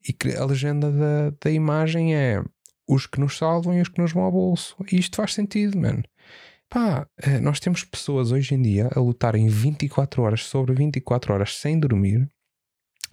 E 0.07 0.13
que 0.13 0.37
a 0.37 0.45
legenda 0.45 0.91
da, 0.91 1.33
da 1.43 1.51
imagem 1.51 2.15
é 2.15 2.43
os 2.87 3.07
que 3.07 3.21
nos 3.21 3.37
salvam 3.37 3.77
e 3.77 3.81
os 3.81 3.89
que 3.89 4.01
nos 4.01 4.13
vão 4.13 4.25
ao 4.25 4.33
bolso. 4.33 4.77
E 4.91 4.99
isto 4.99 5.17
faz 5.17 5.35
sentido, 5.35 5.79
mano. 5.79 6.03
Pá, 6.71 7.09
eh, 7.17 7.41
nós 7.41 7.61
temos 7.61 7.83
pessoas 7.83 8.31
hoje 8.31 8.55
em 8.55 8.61
dia 8.61 8.91
a 8.95 9.01
lutarem 9.01 9.49
24 9.49 10.23
horas 10.23 10.45
sobre 10.45 10.75
24 10.75 11.33
horas 11.33 11.57
sem 11.57 11.81
dormir 11.81 12.31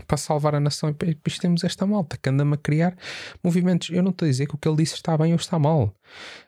para 0.08 0.18
salvar 0.18 0.56
a 0.56 0.60
nação. 0.60 0.90
E 0.90 0.94
depois 0.94 1.38
temos 1.40 1.64
esta 1.64 1.86
malta 1.86 2.18
que 2.18 2.30
anda-me 2.30 2.56
a 2.56 2.58
criar 2.58 2.98
movimentos. 3.42 3.90
Eu 3.90 4.04
não 4.04 4.12
estou 4.12 4.26
a 4.26 4.30
dizer 4.30 4.48
que 4.48 4.56
o 4.56 4.58
que 4.58 4.68
ele 4.68 4.78
disse 4.78 4.96
está 4.96 5.18
bem 5.18 5.32
ou 5.32 5.38
está 5.38 5.58
mal, 5.58 5.96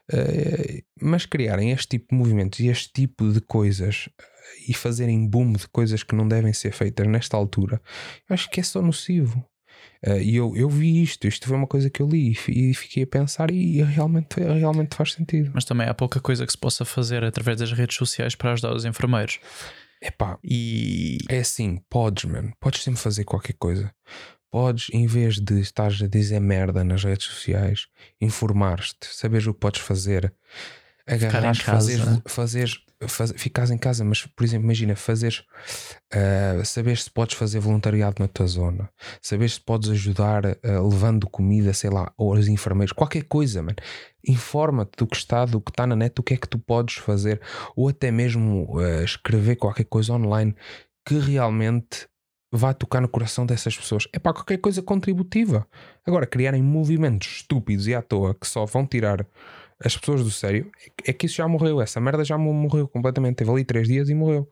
Eh, 0.10 0.84
mas 1.02 1.26
criarem 1.26 1.72
este 1.72 1.90
tipo 1.90 2.08
de 2.12 2.16
movimentos 2.16 2.60
e 2.62 2.68
este 2.68 2.92
tipo 2.94 3.30
de 3.32 3.42
coisas 3.42 4.08
eh, 4.20 4.24
e 4.70 4.74
fazerem 4.74 5.28
boom 5.28 5.54
de 5.54 5.68
coisas 5.68 6.02
que 6.04 6.16
não 6.16 6.28
devem 6.28 6.54
ser 6.54 6.72
feitas 6.74 7.06
nesta 7.08 7.36
altura, 7.38 7.82
eu 8.30 8.34
acho 8.34 8.50
que 8.50 8.60
é 8.62 8.64
só 8.64 8.82
nocivo. 8.82 9.46
Eh, 10.02 10.22
E 10.24 10.36
eu, 10.36 10.56
eu 10.56 10.70
vi 10.70 11.02
isto, 11.02 11.28
isto 11.28 11.48
foi 11.48 11.58
uma 11.58 11.68
coisa 11.68 11.90
que 11.90 12.02
eu 12.02 12.08
li 12.08 12.32
e 12.32 12.36
fi- 12.36 12.74
fiquei 12.74 13.04
a 13.04 13.08
pensar 13.08 13.52
e 13.52 13.82
realmente, 13.84 14.40
realmente 14.40 14.96
faz 14.96 15.14
sentido. 15.14 15.52
Mas 15.54 15.66
também 15.66 15.88
há 15.88 15.94
pouca 15.94 16.20
coisa 16.20 16.46
que 16.46 16.52
se 16.52 16.58
possa 16.58 16.86
fazer 16.86 17.24
através 17.24 17.58
das 17.60 17.72
redes 17.72 17.96
sociais 17.98 18.36
para 18.36 18.54
ajudar 18.54 18.74
os 18.76 18.86
enfermeiros. 18.86 19.40
Epá, 20.02 20.38
E 20.44 21.18
é 21.30 21.40
assim, 21.40 21.82
podes, 21.90 22.26
mano, 22.26 22.54
podes 22.60 22.84
sempre 22.84 23.00
fazer 23.02 23.24
qualquer 23.24 23.54
coisa. 23.54 23.92
podes, 24.52 24.88
em 24.94 25.06
vez 25.08 25.40
de 25.40 25.60
estares 25.60 26.02
a 26.02 26.08
dizer 26.08 26.40
merda 26.40 26.84
nas 26.84 27.04
redes 27.04 27.26
sociais, 27.28 27.88
informares-te, 28.22 29.08
saberes 29.12 29.46
o 29.48 29.54
que 29.54 29.60
podes 29.60 29.82
fazer, 29.82 30.34
agarrares, 31.08 31.60
fazer, 31.60 32.00
fazer, 32.26 32.70
fazer, 33.08 33.38
ficares 33.38 33.72
em 33.72 33.78
casa, 33.78 34.04
mas 34.04 34.26
por 34.26 34.44
exemplo, 34.44 34.66
imagina 34.66 34.96
fazeres, 34.96 35.40
uh, 36.14 36.66
saberes 36.66 37.04
se 37.04 37.12
podes 37.12 37.36
fazer 37.36 37.60
voluntariado 37.60 38.16
na 38.20 38.28
tua 38.28 38.46
zona, 38.48 38.90
saberes 39.22 39.54
se 39.54 39.62
podes 39.62 39.90
ajudar 39.90 40.46
uh, 40.46 40.88
levando 40.88 41.28
comida, 41.30 41.74
sei 41.74 41.90
lá, 41.90 42.12
ou 42.18 42.36
aos 42.36 42.48
enfermeiros, 42.48 42.92
qualquer 42.92 43.24
coisa, 43.24 43.62
mano. 43.62 43.78
Informa-te 44.28 44.92
do 44.98 45.08
que 45.08 45.16
está, 45.16 45.46
do 45.46 45.62
que 45.62 45.72
está 45.72 45.88
na 45.88 45.96
net, 45.96 46.20
o 46.20 46.24
que 46.24 46.34
é 46.34 46.38
que 46.38 46.50
tu 46.50 46.60
podes 46.60 46.96
fazer, 46.96 47.40
ou 47.76 47.88
até 47.88 48.12
mesmo 48.12 48.78
uh, 48.78 49.04
escrever 49.04 49.56
qualquer 49.56 49.86
coisa 49.86 50.14
online 50.14 50.54
que 51.06 51.18
realmente 51.18 52.08
vá 52.52 52.74
tocar 52.74 53.02
no 53.02 53.08
coração 53.08 53.46
dessas 53.46 53.76
pessoas. 53.78 54.08
É 54.14 54.20
para 54.20 54.34
qualquer 54.34 54.58
coisa 54.58 54.82
contributiva. 54.82 55.68
Agora, 56.06 56.26
criarem 56.26 56.62
movimentos 56.62 57.38
estúpidos 57.38 57.88
e 57.88 57.96
à 57.96 58.02
toa 58.02 58.34
que 58.34 58.48
só 58.48 58.66
vão 58.66 58.86
tirar 58.86 59.26
as 59.84 59.96
pessoas 59.98 60.24
do 60.24 60.32
sério, 60.32 60.72
é 61.06 61.14
que 61.14 61.26
isso 61.26 61.36
já 61.36 61.48
morreu. 61.48 61.82
Essa 61.82 62.00
merda 62.00 62.24
já 62.24 62.38
morreu 62.38 62.88
completamente. 62.88 63.38
Teve 63.38 63.52
ali 63.52 63.64
três 63.64 63.88
dias 63.88 64.10
e 64.10 64.16
morreu. 64.16 64.50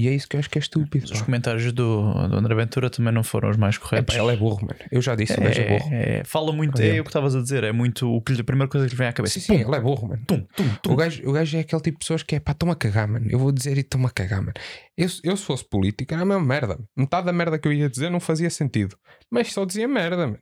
E 0.00 0.08
é 0.08 0.14
isso 0.14 0.26
que 0.26 0.34
eu 0.34 0.40
acho 0.40 0.48
que 0.48 0.56
é 0.56 0.62
estúpido. 0.62 1.12
Os 1.12 1.20
comentários 1.20 1.74
do, 1.74 2.14
do 2.28 2.36
André 2.36 2.54
Ventura 2.54 2.88
também 2.88 3.12
não 3.12 3.22
foram 3.22 3.50
os 3.50 3.58
mais 3.58 3.76
corretos. 3.76 4.16
É, 4.16 4.18
ele 4.18 4.32
é 4.32 4.36
burro, 4.36 4.62
mano. 4.62 4.80
Eu 4.90 5.02
já 5.02 5.14
disse, 5.14 5.34
é, 5.34 5.36
o 5.36 5.42
gajo 5.42 5.60
é 5.60 5.68
burro. 5.68 5.90
É, 5.92 6.24
fala 6.24 6.52
muito, 6.52 6.80
é, 6.80 6.96
é 6.96 7.00
o 7.02 7.04
que 7.04 7.10
estavas 7.10 7.36
a 7.36 7.42
dizer, 7.42 7.64
é 7.64 7.70
muito 7.70 8.10
o 8.10 8.22
que 8.22 8.32
a 8.32 8.42
primeira 8.42 8.66
coisa 8.66 8.86
que 8.86 8.92
lhe 8.92 8.96
vem 8.96 9.08
à 9.08 9.12
cabeça. 9.12 9.38
Sim, 9.38 9.40
sim, 9.40 9.60
ele 9.60 9.76
é 9.76 9.80
burro, 9.80 10.08
mano. 10.08 10.22
Tum, 10.26 10.40
tum, 10.56 10.68
tum. 10.82 10.92
O, 10.94 10.96
gajo, 10.96 11.22
o 11.28 11.32
gajo 11.32 11.54
é 11.54 11.60
aquele 11.60 11.82
tipo 11.82 11.98
de 11.98 11.98
pessoas 11.98 12.22
que 12.22 12.34
é 12.34 12.40
pá, 12.40 12.52
estão 12.52 12.70
a 12.70 12.74
cagar, 12.74 13.06
mano. 13.06 13.26
Eu 13.28 13.38
vou 13.38 13.52
dizer 13.52 13.76
e 13.76 13.80
estão 13.80 14.06
a 14.06 14.10
cagar, 14.10 14.40
mano. 14.40 14.54
Eu, 14.96 15.06
eu 15.22 15.36
se 15.36 15.44
fosse 15.44 15.68
político 15.68 16.14
era 16.14 16.22
a 16.22 16.26
mesma 16.26 16.42
merda. 16.42 16.78
Metade 16.96 17.26
da 17.26 17.32
merda 17.34 17.58
que 17.58 17.68
eu 17.68 17.72
ia 17.74 17.90
dizer 17.90 18.08
não 18.08 18.20
fazia 18.20 18.48
sentido. 18.48 18.96
Mas 19.30 19.52
só 19.52 19.66
dizia 19.66 19.86
merda, 19.86 20.26
mano. 20.26 20.38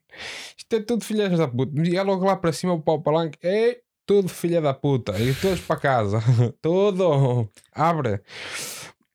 Isto 0.56 0.76
é 0.76 0.80
tudo 0.80 1.04
filhas 1.04 1.36
da 1.36 1.48
puta. 1.48 1.72
E 1.82 1.96
é 1.96 2.02
logo 2.04 2.24
lá 2.24 2.36
para 2.36 2.52
cima 2.52 2.74
o 2.74 2.80
pau 2.80 3.02
palanque. 3.02 3.36
É 3.42 3.78
tudo 4.06 4.28
filha 4.28 4.60
da 4.60 4.72
puta. 4.72 5.18
E 5.20 5.34
todos 5.34 5.60
para 5.60 5.80
casa. 5.80 6.22
Todo. 6.62 7.50
Abre. 7.74 8.22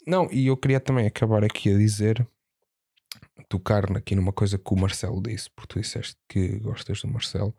Não, 0.05 0.27
e 0.31 0.47
eu 0.47 0.57
queria 0.57 0.79
também 0.79 1.07
acabar 1.07 1.43
aqui 1.43 1.73
a 1.73 1.77
dizer, 1.77 2.27
tocar 3.47 3.95
aqui 3.95 4.15
numa 4.15 4.33
coisa 4.33 4.57
que 4.57 4.73
o 4.73 4.77
Marcelo 4.77 5.21
disse, 5.21 5.49
porque 5.51 5.73
tu 5.73 5.81
disseste 5.81 6.17
que 6.27 6.59
gostas 6.59 7.01
do 7.01 7.07
Marcelo. 7.07 7.55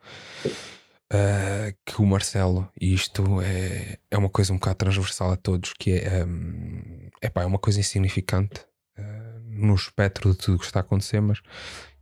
Uh, 1.12 1.76
que 1.84 2.00
o 2.00 2.06
Marcelo, 2.06 2.68
e 2.80 2.92
isto 2.92 3.40
é, 3.40 3.98
é 4.10 4.18
uma 4.18 4.28
coisa 4.28 4.52
um 4.52 4.56
bocado 4.56 4.76
transversal 4.76 5.32
a 5.32 5.36
todos, 5.36 5.72
que 5.78 5.92
é, 5.92 6.24
um, 6.24 7.08
epá, 7.22 7.42
é 7.42 7.46
uma 7.46 7.58
coisa 7.58 7.78
insignificante 7.78 8.60
uh, 8.98 9.40
no 9.44 9.74
espectro 9.74 10.32
de 10.32 10.38
tudo 10.38 10.56
o 10.56 10.58
que 10.58 10.64
está 10.64 10.80
a 10.80 10.82
acontecer, 10.82 11.20
mas 11.20 11.40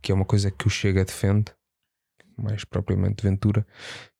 que 0.01 0.11
é 0.11 0.15
uma 0.15 0.25
coisa 0.25 0.49
que 0.49 0.67
o 0.67 0.69
Chega 0.69 1.05
defende, 1.05 1.53
mais 2.35 2.63
propriamente 2.65 3.23
Ventura, 3.23 3.67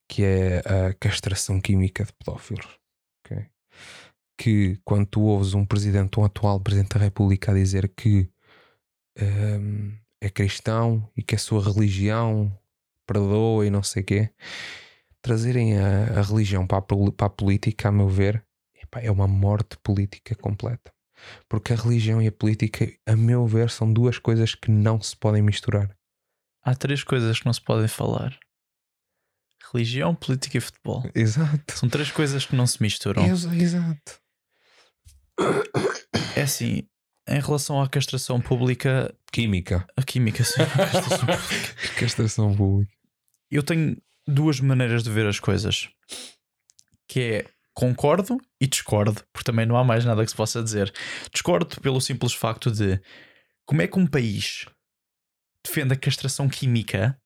que 0.07 0.23
é 0.23 0.59
a 0.59 0.93
castração 0.93 1.59
química 1.59 2.03
de 2.03 2.13
pedófilos. 2.13 2.77
Okay? 3.25 3.47
Que 4.37 4.79
quando 4.83 5.05
tu 5.05 5.21
ouves 5.21 5.53
um 5.53 5.65
presidente, 5.65 6.19
um 6.19 6.25
atual 6.25 6.59
presidente 6.59 6.97
da 6.97 6.99
República 6.99 7.51
a 7.51 7.55
dizer 7.55 7.91
que 7.95 8.29
um, 9.19 9.91
é 10.19 10.29
cristão 10.29 11.09
e 11.15 11.21
que 11.21 11.35
a 11.35 11.39
sua 11.39 11.63
religião 11.63 12.57
perdoa 13.05 13.65
e 13.65 13.69
não 13.69 13.83
sei 13.83 14.01
o 14.01 14.05
quê, 14.05 14.29
trazerem 15.21 15.77
a, 15.77 16.19
a 16.19 16.21
religião 16.21 16.65
para 16.65 16.79
a, 16.79 16.81
para 16.81 17.27
a, 17.27 17.29
política, 17.29 17.89
a 17.89 17.91
meu 17.91 18.09
ver, 18.09 18.43
epá, 18.81 19.01
é 19.01 19.11
uma 19.11 19.27
morte 19.27 19.77
política 19.77 20.35
completa. 20.35 20.91
Porque 21.47 21.73
a 21.73 21.75
religião 21.75 22.21
e 22.21 22.27
a 22.27 22.31
política, 22.31 22.91
a 23.05 23.15
meu 23.15 23.47
ver, 23.47 23.69
são 23.69 23.91
duas 23.91 24.17
coisas 24.17 24.55
que 24.55 24.69
não 24.69 25.01
se 25.01 25.15
podem 25.15 25.41
misturar. 25.41 25.95
Há 26.61 26.75
três 26.75 27.03
coisas 27.03 27.39
que 27.39 27.45
não 27.45 27.53
se 27.53 27.61
podem 27.61 27.87
falar: 27.87 28.37
religião, 29.71 30.13
política 30.15 30.57
e 30.57 30.61
futebol. 30.61 31.03
Exato. 31.15 31.77
São 31.77 31.87
três 31.87 32.11
coisas 32.11 32.45
que 32.45 32.55
não 32.55 32.67
se 32.67 32.81
misturam. 32.81 33.23
Exato. 33.25 34.22
É 36.35 36.41
assim, 36.41 36.87
em 37.27 37.39
relação 37.39 37.81
à 37.81 37.87
castração 37.87 38.39
pública. 38.41 39.13
Química. 39.31 39.85
A 39.95 40.03
química, 40.03 40.43
sim. 40.43 40.57
castração 40.57 41.19
pública. 41.19 41.75
castração 41.99 42.55
pública. 42.55 42.91
Eu 43.49 43.63
tenho 43.63 43.97
duas 44.27 44.59
maneiras 44.59 45.03
de 45.03 45.09
ver 45.09 45.25
as 45.25 45.39
coisas. 45.39 45.89
Que 47.07 47.19
é 47.19 47.45
concordo 47.73 48.37
e 48.61 48.67
discordo, 48.67 49.23
porque 49.33 49.49
também 49.49 49.65
não 49.65 49.77
há 49.77 49.83
mais 49.83 50.05
nada 50.05 50.23
que 50.23 50.29
se 50.29 50.35
possa 50.35 50.63
dizer. 50.63 50.93
Discordo 51.31 51.79
pelo 51.81 51.99
simples 51.99 52.33
facto 52.33 52.71
de 52.71 53.01
como 53.65 53.81
é 53.81 53.87
que 53.87 53.97
um 53.97 54.05
país 54.05 54.67
defende 55.65 55.93
a 55.93 55.97
castração 55.97 56.49
química, 56.49 57.17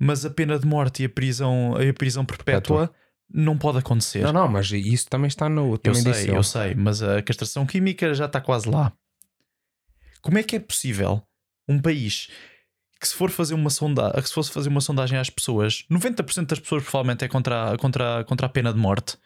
mas 0.00 0.24
a 0.24 0.30
pena 0.30 0.58
de 0.58 0.66
morte 0.66 1.02
e 1.02 1.06
a 1.06 1.08
prisão, 1.08 1.74
a 1.74 1.94
prisão 1.94 2.24
perpétua, 2.24 2.88
perpétua 2.88 3.07
não 3.30 3.58
pode 3.58 3.78
acontecer. 3.78 4.22
Não, 4.22 4.32
não, 4.32 4.48
mas 4.48 4.70
isso 4.70 5.08
também 5.08 5.28
está 5.28 5.48
no. 5.48 5.76
Também 5.78 6.02
eu 6.06 6.14
sei, 6.14 6.30
eu 6.36 6.42
sei, 6.42 6.74
mas 6.74 7.02
a 7.02 7.22
castração 7.22 7.66
química 7.66 8.14
já 8.14 8.26
está 8.26 8.40
quase 8.40 8.68
lá. 8.68 8.92
Como 10.22 10.38
é 10.38 10.42
que 10.42 10.56
é 10.56 10.60
possível 10.60 11.22
um 11.68 11.80
país 11.80 12.28
que 13.00 13.06
se 13.06 13.14
for 13.14 13.30
fazer 13.30 13.54
uma 13.54 13.70
sondagem, 13.70 14.20
que 14.20 14.28
se 14.28 14.34
fosse 14.34 14.50
fazer 14.50 14.68
uma 14.68 14.80
sondagem 14.80 15.18
às 15.18 15.30
pessoas, 15.30 15.84
90% 15.90 16.46
das 16.46 16.58
pessoas 16.58 16.82
provavelmente 16.82 17.24
é 17.24 17.28
contra, 17.28 17.76
contra, 17.78 18.24
contra 18.24 18.46
a 18.46 18.50
pena 18.50 18.72
de 18.72 18.78
morte. 18.78 19.16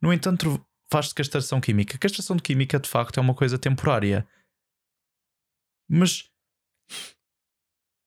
No 0.00 0.12
entanto, 0.12 0.64
faz-se 0.90 1.14
castração 1.14 1.60
química. 1.60 1.98
Castração 1.98 2.36
de 2.36 2.42
química, 2.42 2.78
de 2.78 2.88
facto, 2.88 3.18
é 3.18 3.20
uma 3.20 3.34
coisa 3.34 3.58
temporária. 3.58 4.26
Mas 5.88 6.30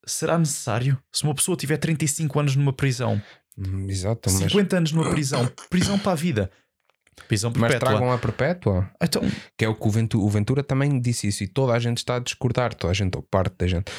será 0.05 0.37
necessário? 0.37 1.01
Se 1.11 1.23
uma 1.23 1.35
pessoa 1.35 1.57
tiver 1.57 1.77
35 1.77 2.39
anos 2.39 2.55
numa 2.55 2.71
prisão 2.71 3.21
exato, 3.87 4.29
50 4.29 4.55
mas... 4.55 4.73
anos 4.73 4.91
numa 4.91 5.09
prisão, 5.09 5.51
prisão 5.69 5.99
para 5.99 6.11
a 6.11 6.15
vida. 6.15 6.51
Prisão 7.27 7.51
perpétua. 7.51 7.79
Mas 7.79 7.89
tragam 7.89 8.11
a 8.11 8.17
perpétua. 8.17 8.89
Então... 9.01 9.21
Que 9.57 9.65
é 9.65 9.69
o 9.69 9.75
que 9.75 9.87
o 9.87 9.91
Ventura, 9.91 10.23
o 10.23 10.29
Ventura, 10.29 10.63
também 10.63 10.99
disse 10.99 11.27
isso 11.27 11.43
e 11.43 11.47
toda 11.47 11.73
a 11.73 11.79
gente 11.79 11.97
está 11.97 12.15
a 12.15 12.19
discordar, 12.19 12.73
toda 12.73 12.91
a 12.91 12.93
gente, 12.93 13.15
ou 13.15 13.21
parte 13.21 13.55
da 13.57 13.67
gente, 13.67 13.91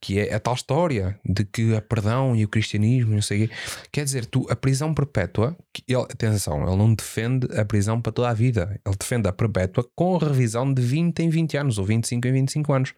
que 0.00 0.20
é 0.20 0.34
a 0.34 0.38
tal 0.38 0.54
história 0.54 1.18
de 1.24 1.44
que 1.44 1.74
a 1.74 1.80
perdão 1.80 2.36
e 2.36 2.44
o 2.44 2.48
cristianismo, 2.48 3.14
não 3.14 3.22
sei 3.22 3.44
o 3.44 3.48
quê. 3.48 3.54
Quer 3.90 4.04
dizer, 4.04 4.26
tu, 4.26 4.46
a 4.48 4.54
prisão 4.54 4.94
perpétua, 4.94 5.56
ele, 5.88 6.00
atenção, 6.02 6.62
ele 6.66 6.76
não 6.76 6.94
defende 6.94 7.48
a 7.58 7.64
prisão 7.64 8.00
para 8.00 8.12
toda 8.12 8.28
a 8.28 8.34
vida, 8.34 8.80
ele 8.86 8.96
defende 8.96 9.28
a 9.28 9.32
perpétua 9.32 9.88
com 9.94 10.16
revisão 10.16 10.72
de 10.72 10.82
20 10.82 11.18
em 11.20 11.28
20 11.28 11.56
anos 11.56 11.78
ou 11.78 11.84
25 11.84 12.28
em 12.28 12.32
25 12.32 12.72
anos. 12.72 12.94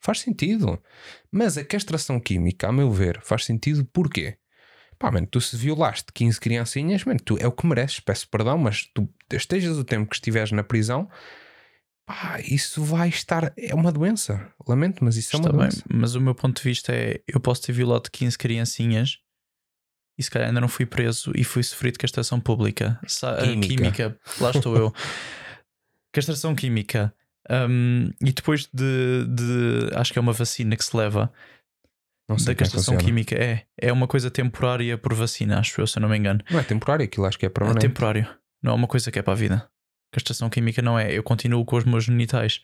Faz 0.00 0.20
sentido. 0.20 0.78
Mas 1.32 1.56
a 1.56 1.64
castração 1.64 2.20
química, 2.20 2.68
a 2.68 2.72
meu 2.72 2.90
ver, 2.90 3.20
faz 3.22 3.44
sentido 3.44 3.84
porquê? 3.92 4.36
Pá, 4.98 5.10
mano, 5.10 5.26
tu 5.26 5.40
se 5.40 5.56
violaste 5.56 6.06
15 6.12 6.40
criancinhas, 6.40 7.04
mano, 7.04 7.20
tu 7.22 7.36
é 7.38 7.46
o 7.46 7.52
que 7.52 7.66
mereces, 7.66 8.00
peço 8.00 8.28
perdão, 8.28 8.56
mas 8.56 8.88
tu 8.94 9.08
estejas 9.32 9.76
o 9.76 9.84
tempo 9.84 10.08
que 10.08 10.16
estiveres 10.16 10.52
na 10.52 10.64
prisão, 10.64 11.08
pá, 12.06 12.40
isso 12.40 12.82
vai 12.82 13.08
estar. 13.08 13.52
É 13.56 13.74
uma 13.74 13.92
doença. 13.92 14.50
Lamento, 14.66 15.04
mas 15.04 15.16
isso 15.16 15.36
Está 15.36 15.48
é 15.48 15.52
uma 15.52 15.58
bem, 15.58 15.68
doença. 15.68 15.84
Mas 15.92 16.14
o 16.14 16.20
meu 16.20 16.34
ponto 16.34 16.56
de 16.56 16.62
vista 16.62 16.92
é: 16.94 17.20
eu 17.28 17.40
posso 17.40 17.62
ter 17.62 17.72
violado 17.72 18.10
15 18.10 18.38
criancinhas 18.38 19.18
e 20.18 20.22
se 20.22 20.30
calhar 20.30 20.48
ainda 20.48 20.60
não 20.60 20.68
fui 20.68 20.86
preso 20.86 21.32
e 21.34 21.44
fui 21.44 21.62
sofrido 21.62 21.98
castração 21.98 22.40
pública. 22.40 22.98
Sa 23.06 23.36
química. 23.42 23.68
química. 23.68 24.20
lá 24.40 24.50
estou 24.50 24.76
eu. 24.76 24.94
castração 26.10 26.54
química. 26.54 27.12
Um, 27.50 28.10
e 28.20 28.32
depois 28.32 28.68
de, 28.72 29.26
de. 29.28 29.90
Acho 29.94 30.12
que 30.12 30.18
é 30.18 30.22
uma 30.22 30.32
vacina 30.32 30.74
que 30.74 30.84
se 30.84 30.96
leva 30.96 31.30
não 32.28 32.38
sei 32.38 32.46
da 32.46 32.52
é 32.52 32.54
castração 32.56 32.96
química. 32.96 33.36
É, 33.36 33.66
é 33.80 33.92
uma 33.92 34.08
coisa 34.08 34.30
temporária 34.30 34.98
por 34.98 35.14
vacina, 35.14 35.58
acho 35.58 35.80
eu, 35.80 35.86
se 35.86 35.98
eu 35.98 36.00
não 36.00 36.08
me 36.08 36.16
engano. 36.16 36.40
Não 36.50 36.58
é 36.58 36.62
temporário, 36.62 37.04
aquilo 37.04 37.26
acho 37.26 37.38
que 37.38 37.46
é 37.46 37.48
permanente. 37.48 37.86
É 37.86 37.88
temporário. 37.88 38.28
Não 38.62 38.72
é 38.72 38.74
uma 38.74 38.88
coisa 38.88 39.10
que 39.10 39.18
é 39.18 39.22
para 39.22 39.32
a 39.32 39.36
vida. 39.36 39.68
Castração 40.10 40.48
química 40.48 40.82
não 40.82 40.98
é. 40.98 41.12
Eu 41.12 41.22
continuo 41.22 41.64
com 41.64 41.76
os 41.76 41.84
meus 41.84 42.04
genitais. 42.04 42.60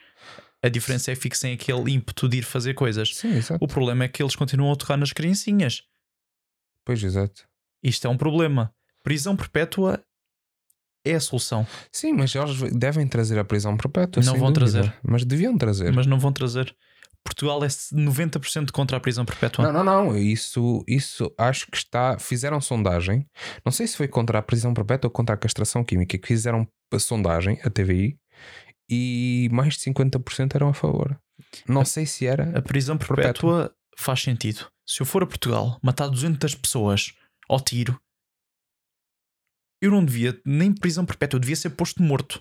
A 0.62 0.68
diferença 0.68 1.10
é 1.10 1.14
que 1.14 1.20
fico 1.20 1.36
sem 1.36 1.52
aquele 1.52 1.92
ímpeto 1.92 2.28
de 2.28 2.38
ir 2.38 2.42
fazer 2.42 2.74
coisas. 2.74 3.14
Sim, 3.14 3.36
exato. 3.36 3.64
O 3.64 3.68
problema 3.68 4.04
é 4.04 4.08
que 4.08 4.22
eles 4.22 4.36
continuam 4.36 4.72
a 4.72 4.76
tocar 4.76 4.96
nas 4.96 5.12
criancinhas. 5.12 5.82
Pois, 6.84 7.02
exato. 7.02 7.46
Isto 7.82 8.06
é 8.06 8.10
um 8.10 8.16
problema. 8.16 8.72
Prisão 9.02 9.36
perpétua 9.36 10.02
é 11.04 11.14
a 11.14 11.20
solução. 11.20 11.66
Sim, 11.90 12.12
mas 12.12 12.34
eles 12.34 12.72
devem 12.72 13.06
trazer 13.08 13.38
a 13.38 13.44
prisão 13.44 13.76
perpétua. 13.76 14.22
Não 14.22 14.36
vão 14.36 14.52
dúvida. 14.52 14.80
trazer. 14.82 14.94
Mas 15.02 15.24
deviam 15.24 15.58
trazer. 15.58 15.92
Mas 15.92 16.06
não 16.06 16.18
vão 16.18 16.32
trazer. 16.32 16.74
Portugal 17.24 17.62
é 17.64 17.68
90% 17.68 18.70
contra 18.72 18.96
a 18.96 19.00
prisão 19.00 19.24
perpétua. 19.24 19.70
Não, 19.70 19.84
não, 19.84 19.84
não. 19.84 20.16
Isso, 20.16 20.84
isso 20.86 21.32
acho 21.38 21.66
que 21.70 21.76
está. 21.76 22.18
Fizeram 22.18 22.60
sondagem. 22.60 23.26
Não 23.64 23.72
sei 23.72 23.86
se 23.86 23.96
foi 23.96 24.08
contra 24.08 24.38
a 24.38 24.42
prisão 24.42 24.74
perpétua 24.74 25.08
ou 25.08 25.12
contra 25.12 25.34
a 25.34 25.38
castração 25.38 25.84
química, 25.84 26.18
que 26.18 26.26
fizeram 26.26 26.66
a 26.92 26.98
sondagem, 26.98 27.58
a 27.64 27.70
TVI, 27.70 28.18
e 28.90 29.48
mais 29.52 29.74
de 29.74 29.80
50% 29.80 30.54
eram 30.54 30.68
a 30.68 30.74
favor. 30.74 31.18
Não 31.66 31.82
a, 31.82 31.84
sei 31.84 32.06
se 32.06 32.26
era. 32.26 32.56
A 32.56 32.62
prisão 32.62 32.98
perpétua, 32.98 33.22
perpétua 33.32 33.76
faz 33.96 34.20
sentido. 34.20 34.66
Se 34.86 35.00
eu 35.00 35.06
for 35.06 35.22
a 35.22 35.26
Portugal 35.26 35.78
matar 35.82 36.08
200 36.08 36.54
pessoas 36.56 37.14
ao 37.48 37.60
tiro, 37.60 37.98
eu 39.80 39.90
não 39.90 40.04
devia 40.04 40.40
nem 40.44 40.72
prisão 40.72 41.04
perpétua, 41.04 41.36
eu 41.36 41.40
devia 41.40 41.56
ser 41.56 41.70
posto 41.70 42.02
morto. 42.02 42.40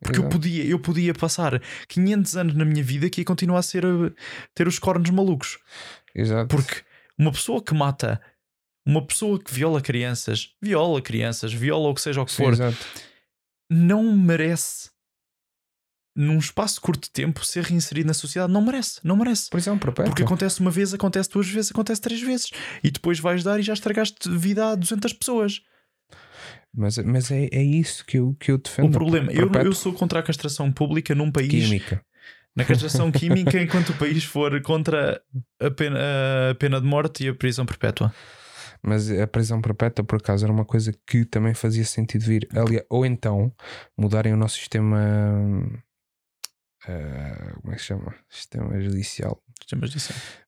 Porque 0.00 0.18
eu 0.18 0.28
podia, 0.28 0.64
eu 0.64 0.78
podia 0.78 1.14
passar 1.14 1.62
500 1.88 2.36
anos 2.36 2.54
na 2.54 2.64
minha 2.64 2.82
vida 2.82 3.08
que 3.08 3.20
ia 3.20 3.24
continuar 3.24 3.60
a 3.60 3.62
ser 3.62 3.86
a 3.86 3.88
ter 4.54 4.68
os 4.68 4.78
cornos 4.78 5.08
malucos. 5.10 5.58
Exato. 6.14 6.48
Porque 6.48 6.82
uma 7.18 7.32
pessoa 7.32 7.62
que 7.62 7.74
mata, 7.74 8.20
uma 8.86 9.06
pessoa 9.06 9.42
que 9.42 9.52
viola 9.52 9.80
crianças, 9.80 10.50
viola 10.60 11.00
crianças, 11.00 11.52
viola 11.52 11.88
o 11.88 11.94
que 11.94 12.00
seja 12.00 12.20
o 12.20 12.26
que 12.26 12.32
for, 12.32 12.52
exato. 12.52 12.76
não 13.70 14.14
merece, 14.16 14.90
num 16.16 16.38
espaço 16.38 16.80
curto 16.80 17.04
de 17.04 17.10
tempo, 17.10 17.44
ser 17.44 17.64
reinserido 17.64 18.06
na 18.06 18.14
sociedade. 18.14 18.52
Não 18.52 18.62
merece, 18.62 19.00
não 19.02 19.16
merece. 19.16 19.50
Prisão 19.50 19.78
perpétua. 19.78 20.10
Porque 20.10 20.22
acontece 20.22 20.60
uma 20.60 20.70
vez, 20.70 20.94
acontece 20.94 21.30
duas 21.30 21.48
vezes, 21.48 21.70
acontece 21.70 22.00
três 22.00 22.20
vezes. 22.20 22.50
E 22.82 22.90
depois 22.90 23.18
vais 23.18 23.42
dar 23.42 23.58
e 23.58 23.62
já 23.62 23.72
estragaste 23.72 24.28
vida 24.30 24.72
a 24.72 24.74
200 24.74 25.12
pessoas. 25.14 25.62
Mas, 26.76 26.98
mas 26.98 27.30
é, 27.30 27.48
é 27.52 27.62
isso 27.62 28.04
que 28.04 28.18
eu, 28.18 28.34
que 28.38 28.50
eu 28.50 28.58
defendo. 28.58 28.88
o 28.88 28.90
problema, 28.90 29.30
eu, 29.32 29.50
eu 29.52 29.72
sou 29.72 29.92
contra 29.92 30.18
a 30.18 30.22
castração 30.22 30.72
pública 30.72 31.14
num 31.14 31.30
país. 31.30 31.48
Química. 31.48 32.04
Na 32.56 32.64
castração 32.64 33.10
química, 33.10 33.60
enquanto 33.62 33.90
o 33.90 33.96
país 33.96 34.24
for 34.24 34.60
contra 34.62 35.20
a 35.60 35.70
pena, 35.70 35.98
a 36.50 36.54
pena 36.54 36.80
de 36.80 36.86
morte 36.86 37.24
e 37.24 37.28
a 37.28 37.34
prisão 37.34 37.64
perpétua. 37.64 38.12
Mas 38.82 39.10
a 39.10 39.26
prisão 39.26 39.62
perpétua, 39.62 40.04
por 40.04 40.16
acaso, 40.16 40.44
era 40.44 40.52
uma 40.52 40.64
coisa 40.64 40.92
que 41.06 41.24
também 41.24 41.54
fazia 41.54 41.84
sentido 41.84 42.22
vir. 42.22 42.48
Aliás, 42.52 42.84
ou 42.90 43.06
então 43.06 43.52
mudarem 43.96 44.32
o 44.32 44.36
nosso 44.36 44.56
sistema. 44.56 44.98
ah, 46.86 47.52
como 47.60 47.72
é 47.72 47.76
que 47.76 47.80
se 47.80 47.86
chama? 47.86 48.14
Sistema 48.28 48.80
judicial. 48.80 49.40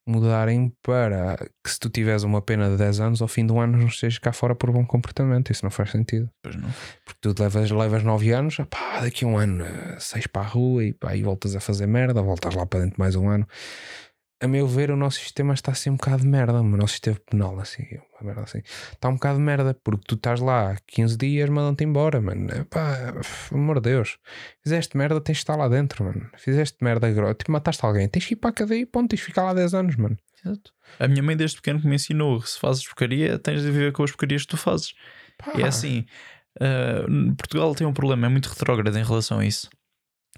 Mudarem 0.06 0.72
para 0.82 1.36
que 1.62 1.70
se 1.70 1.78
tu 1.78 1.88
tiveres 1.88 2.22
uma 2.22 2.40
pena 2.40 2.70
de 2.70 2.76
10 2.76 3.00
anos, 3.00 3.22
ao 3.22 3.28
fim 3.28 3.46
do 3.46 3.58
ano 3.58 3.76
não 3.76 3.86
estejas 3.86 4.18
cá 4.18 4.32
fora 4.32 4.54
por 4.54 4.70
bom 4.70 4.84
comportamento. 4.84 5.50
Isso 5.50 5.64
não 5.64 5.70
faz 5.70 5.90
sentido. 5.90 6.30
Pois 6.42 6.56
não. 6.56 6.68
Porque 7.04 7.20
tu 7.20 7.34
levas, 7.38 7.70
levas 7.70 8.02
9 8.02 8.30
anos, 8.32 8.56
pá, 8.70 9.00
daqui 9.00 9.24
a 9.24 9.28
um 9.28 9.36
ano, 9.36 9.64
6 9.98 10.26
para 10.28 10.42
a 10.42 10.46
rua 10.46 10.84
e, 10.84 10.92
pá, 10.92 11.16
e 11.16 11.22
voltas 11.22 11.56
a 11.56 11.60
fazer 11.60 11.86
merda, 11.86 12.22
voltas 12.22 12.54
lá 12.54 12.66
para 12.66 12.80
dentro 12.80 12.98
mais 12.98 13.16
um 13.16 13.28
ano. 13.28 13.46
A 14.38 14.46
meu 14.46 14.66
ver, 14.66 14.90
o 14.90 14.96
nosso 14.96 15.18
sistema 15.18 15.54
está 15.54 15.72
assim 15.72 15.88
um 15.88 15.96
bocado 15.96 16.22
de 16.22 16.28
merda. 16.28 16.60
O 16.60 16.62
nosso 16.62 16.92
sistema 16.92 17.18
penal, 17.30 17.58
assim, 17.58 17.84
uma 18.20 18.26
merda 18.26 18.42
assim, 18.42 18.60
está 18.92 19.08
um 19.08 19.14
bocado 19.14 19.38
de 19.38 19.44
merda 19.44 19.74
porque 19.82 20.04
tu 20.06 20.14
estás 20.14 20.40
lá 20.40 20.76
15 20.86 21.16
dias, 21.16 21.48
mandam-te 21.48 21.84
embora, 21.84 22.20
mano. 22.20 22.46
Pá, 22.66 23.14
pelo 23.48 23.60
amor 23.60 23.80
de 23.80 23.90
Deus, 23.90 24.18
fizeste 24.62 24.96
merda, 24.96 25.20
tens 25.22 25.36
de 25.36 25.40
estar 25.40 25.56
lá 25.56 25.68
dentro, 25.68 26.04
mano. 26.04 26.28
Fizeste 26.36 26.76
merda 26.82 27.08
tipo, 27.34 27.50
mataste 27.50 27.84
alguém, 27.84 28.08
tens 28.08 28.26
que 28.26 28.34
ir 28.34 28.36
para 28.36 28.50
a 28.50 28.52
cadeia 28.52 28.80
e 28.80 28.86
ponto, 28.86 29.08
tens 29.08 29.20
de 29.20 29.24
ficar 29.24 29.44
lá 29.44 29.54
10 29.54 29.72
anos, 29.72 29.96
mano. 29.96 30.16
Exato. 30.44 30.70
A 30.98 31.08
minha 31.08 31.22
mãe, 31.22 31.36
desde 31.36 31.56
pequeno, 31.56 31.80
que 31.80 31.86
me 31.86 31.94
ensinou: 31.94 32.40
se 32.42 32.58
fazes 32.58 32.84
porcaria, 32.84 33.38
tens 33.38 33.62
de 33.62 33.70
viver 33.70 33.92
com 33.92 34.02
as 34.02 34.10
porcarias 34.10 34.42
que 34.42 34.48
tu 34.48 34.56
fazes. 34.58 34.92
Pá, 35.38 35.52
E 35.56 35.62
é 35.62 35.66
assim: 35.66 36.04
ah, 36.60 37.06
Portugal 37.36 37.74
tem 37.74 37.86
um 37.86 37.92
problema, 37.92 38.26
é 38.26 38.28
muito 38.28 38.48
retrógrado 38.48 38.96
em 38.96 39.04
relação 39.04 39.38
a 39.38 39.46
isso. 39.46 39.68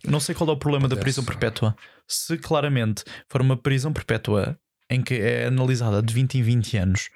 Não 0.05 0.21
sei 0.21 0.35
qual 0.35 0.49
é 0.51 0.53
o 0.53 0.57
problema 0.57 0.89
da 0.89 0.95
Acontece. 0.95 1.05
prisão 1.05 1.25
perpétua. 1.25 1.77
Se 2.07 2.37
claramente 2.39 3.05
for 3.29 3.41
uma 3.41 3.57
prisão 3.57 3.93
perpétua 3.93 4.59
em 4.91 5.03
que 5.03 5.15
é 5.15 5.47
analisada 5.47 6.03
de 6.03 6.13
20 6.15 6.39
em 6.39 6.43
20 6.43 6.77
anos, 6.79 7.11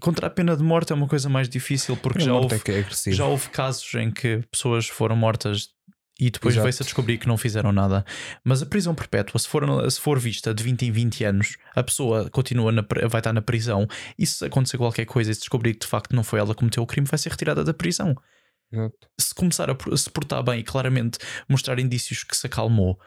contra 0.00 0.26
a 0.26 0.30
pena 0.30 0.56
de 0.56 0.62
morte 0.62 0.92
é 0.92 0.94
uma 0.94 1.08
coisa 1.08 1.28
mais 1.28 1.48
difícil 1.48 1.96
porque 1.96 2.20
já 2.20 2.32
morte 2.32 2.54
houve, 2.54 2.72
é 2.72 2.80
é 2.80 3.12
já 3.12 3.26
houve 3.26 3.48
casos 3.50 3.92
em 3.94 4.10
que 4.10 4.42
pessoas 4.50 4.88
foram 4.88 5.16
mortas 5.16 5.68
e 6.18 6.30
depois 6.30 6.54
veio-se 6.54 6.82
a 6.82 6.84
descobrir 6.84 7.18
que 7.18 7.28
não 7.28 7.36
fizeram 7.36 7.72
nada. 7.72 8.04
Mas 8.42 8.62
a 8.62 8.66
prisão 8.66 8.94
perpétua, 8.94 9.38
se 9.38 9.46
for, 9.46 9.90
se 9.90 10.00
for 10.00 10.18
vista 10.18 10.54
de 10.54 10.64
20 10.64 10.86
em 10.86 10.90
20 10.90 11.24
anos, 11.24 11.56
a 11.74 11.82
pessoa 11.82 12.30
continua 12.30 12.72
na, 12.72 12.82
vai 13.08 13.20
estar 13.20 13.34
na 13.34 13.42
prisão 13.42 13.86
e 14.18 14.26
se 14.26 14.44
acontecer 14.44 14.78
qualquer 14.78 15.04
coisa 15.04 15.30
e 15.30 15.34
se 15.34 15.40
descobrir 15.40 15.74
que 15.74 15.80
de 15.80 15.86
facto 15.86 16.16
não 16.16 16.24
foi 16.24 16.38
ela 16.38 16.54
que 16.54 16.58
cometeu 16.60 16.82
o 16.82 16.86
crime, 16.86 17.06
vai 17.06 17.18
ser 17.18 17.28
retirada 17.28 17.62
da 17.62 17.74
prisão. 17.74 18.16
Exato. 18.72 19.08
Se 19.18 19.34
começar 19.34 19.70
a 19.70 19.96
se 19.96 20.10
portar 20.10 20.42
bem 20.42 20.60
e 20.60 20.64
claramente 20.64 21.18
mostrar 21.48 21.78
indícios 21.78 22.24
que 22.24 22.36
se 22.36 22.46
acalmou, 22.46 22.98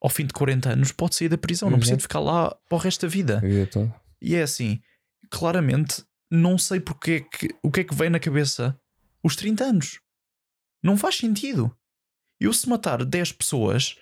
ao 0.00 0.10
fim 0.10 0.26
de 0.26 0.32
40 0.34 0.70
anos 0.70 0.92
pode 0.92 1.14
sair 1.14 1.28
da 1.28 1.38
prisão, 1.38 1.70
não 1.70 1.78
precisa 1.78 1.96
de 1.96 2.02
ficar 2.02 2.20
lá 2.20 2.54
para 2.68 2.76
o 2.76 2.78
resto 2.78 3.02
da 3.02 3.08
vida. 3.08 3.40
Toda. 3.70 3.94
E 4.20 4.34
é 4.34 4.42
assim, 4.42 4.80
claramente, 5.30 6.04
não 6.30 6.58
sei 6.58 6.80
porque 6.80 7.10
é 7.12 7.20
que, 7.20 7.54
o 7.62 7.70
que 7.70 7.80
é 7.80 7.84
que 7.84 7.94
vem 7.94 8.10
na 8.10 8.20
cabeça 8.20 8.78
os 9.22 9.36
30 9.36 9.64
anos. 9.64 10.00
Não 10.82 10.96
faz 10.96 11.16
sentido. 11.16 11.74
Eu 12.38 12.52
se 12.52 12.68
matar 12.68 13.04
10 13.04 13.32
pessoas, 13.32 13.96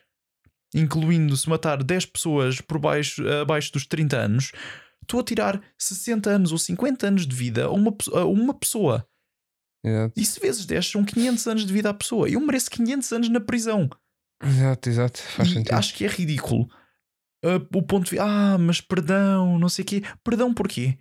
incluindo 0.75 1.37
se 1.37 1.49
matar 1.49 1.83
10 1.83 2.07
pessoas 2.07 2.61
por 2.61 2.79
baixo, 2.79 3.23
abaixo 3.41 3.73
dos 3.73 3.87
30 3.87 4.17
anos, 4.17 4.53
estou 5.01 5.21
a 5.21 5.23
tirar 5.23 5.63
60 5.79 6.29
anos 6.31 6.53
ou 6.53 6.59
50 6.59 7.07
anos 7.07 7.27
de 7.27 7.37
vida 7.37 7.67
a 7.67 7.71
uma, 7.71 7.95
a 8.15 8.25
uma 8.25 8.55
pessoa. 8.55 9.07
Exato. 9.85 10.13
E 10.21 10.25
se 10.25 10.39
vezes 10.41 10.65
10 10.67 10.91
são 10.91 11.05
500 11.05 11.47
anos 11.47 11.67
de 11.67 11.73
vida 11.73 11.91
à 11.91 11.95
pessoa. 11.95 12.29
Eu 12.29 12.41
mereço 12.41 12.71
500 12.71 13.13
anos 13.13 13.29
na 13.29 13.41
prisão. 13.41 13.89
Exato, 14.43 14.89
exato. 14.89 15.19
Faz 15.21 15.49
E 15.49 15.53
sentido. 15.55 15.75
acho 15.75 15.95
que 15.95 16.05
é 16.05 16.09
ridículo. 16.09 16.69
Ah, 17.45 17.61
o 17.75 17.83
ponto 17.83 18.11
de 18.11 18.19
ah, 18.19 18.57
mas 18.59 18.81
perdão, 18.81 19.59
não 19.59 19.69
sei 19.69 19.83
o 19.83 19.87
quê. 19.87 20.03
Perdão 20.23 20.53
porquê? 20.55 20.99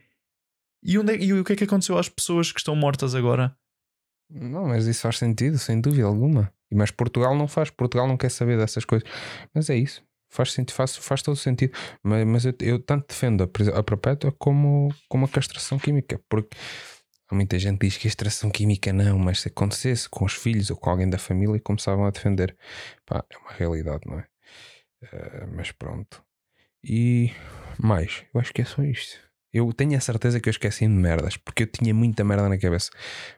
E, 0.84 0.98
onde 0.98 1.14
é- 1.14 1.22
e 1.24 1.34
o 1.34 1.44
que 1.44 1.54
é 1.54 1.56
que 1.56 1.64
aconteceu 1.64 1.98
às 1.98 2.10
pessoas 2.10 2.52
que 2.52 2.60
estão 2.60 2.76
mortas 2.76 3.14
agora? 3.14 3.56
Não, 4.30 4.68
mas 4.68 4.88
isso 4.88 5.02
faz 5.02 5.18
sentido, 5.20 5.58
sem 5.60 5.80
dúvida 5.80 6.06
alguma. 6.06 6.52
Mas 6.74 6.90
Portugal 6.90 7.36
não 7.38 7.48
faz, 7.48 7.70
Portugal 7.70 8.08
não 8.08 8.18
quer 8.18 8.30
saber 8.32 8.58
dessas 8.58 8.86
coisas. 8.86 9.08
Mas 9.54 9.70
é 9.70 9.76
isso, 9.76 10.02
faz, 10.30 10.54
sentido, 10.54 10.74
faz, 10.76 10.96
faz 10.96 11.22
todo 11.22 11.36
sentido. 11.36 11.74
Mas, 12.02 12.26
mas 12.26 12.46
eu, 12.46 12.54
eu 12.62 12.80
tanto 12.80 13.08
defendo 13.10 13.44
a, 13.44 13.48
prisão- 13.48 13.76
a 13.76 13.84
perpétua 13.84 14.32
como, 14.32 14.92
como 15.10 15.26
a 15.26 15.30
castração 15.30 15.78
química, 15.78 16.20
porque 16.30 16.56
muita 17.36 17.58
gente 17.60 17.80
diz 17.80 17.98
que 17.98 18.08
a 18.08 18.10
castração 18.10 18.50
química 18.50 18.92
não, 18.92 19.18
mas 19.18 19.42
se 19.42 19.48
acontecesse 19.48 20.10
com 20.10 20.26
os 20.26 20.34
filhos 20.34 20.70
ou 20.70 20.78
com 20.78 20.90
alguém 20.90 21.10
da 21.10 21.18
família, 21.18 21.60
começavam 21.60 22.06
a 22.06 22.12
defender. 22.12 22.56
Pá, 23.06 23.24
é 23.30 23.38
uma 23.38 23.52
realidade, 23.54 24.02
não 24.06 24.20
é? 24.20 24.26
Eh, 25.02 25.48
mas 25.56 25.72
pronto. 25.72 26.24
E 26.84 27.32
mais, 27.78 28.24
eu 28.34 28.42
acho 28.42 28.54
que 28.54 28.62
é 28.62 28.66
só 28.66 28.84
isto. 28.84 29.18
Eu 29.54 29.72
tenho 29.74 29.98
a 29.98 30.00
certeza 30.00 30.40
que 30.40 30.48
eu 30.48 30.52
esqueci 30.52 30.88
de 30.88 30.94
merdas, 30.94 31.36
porque 31.36 31.64
eu 31.64 31.68
tinha 31.68 31.94
muita 31.94 32.24
merda 32.24 32.48
na 32.48 32.58
cabeça. 32.58 32.90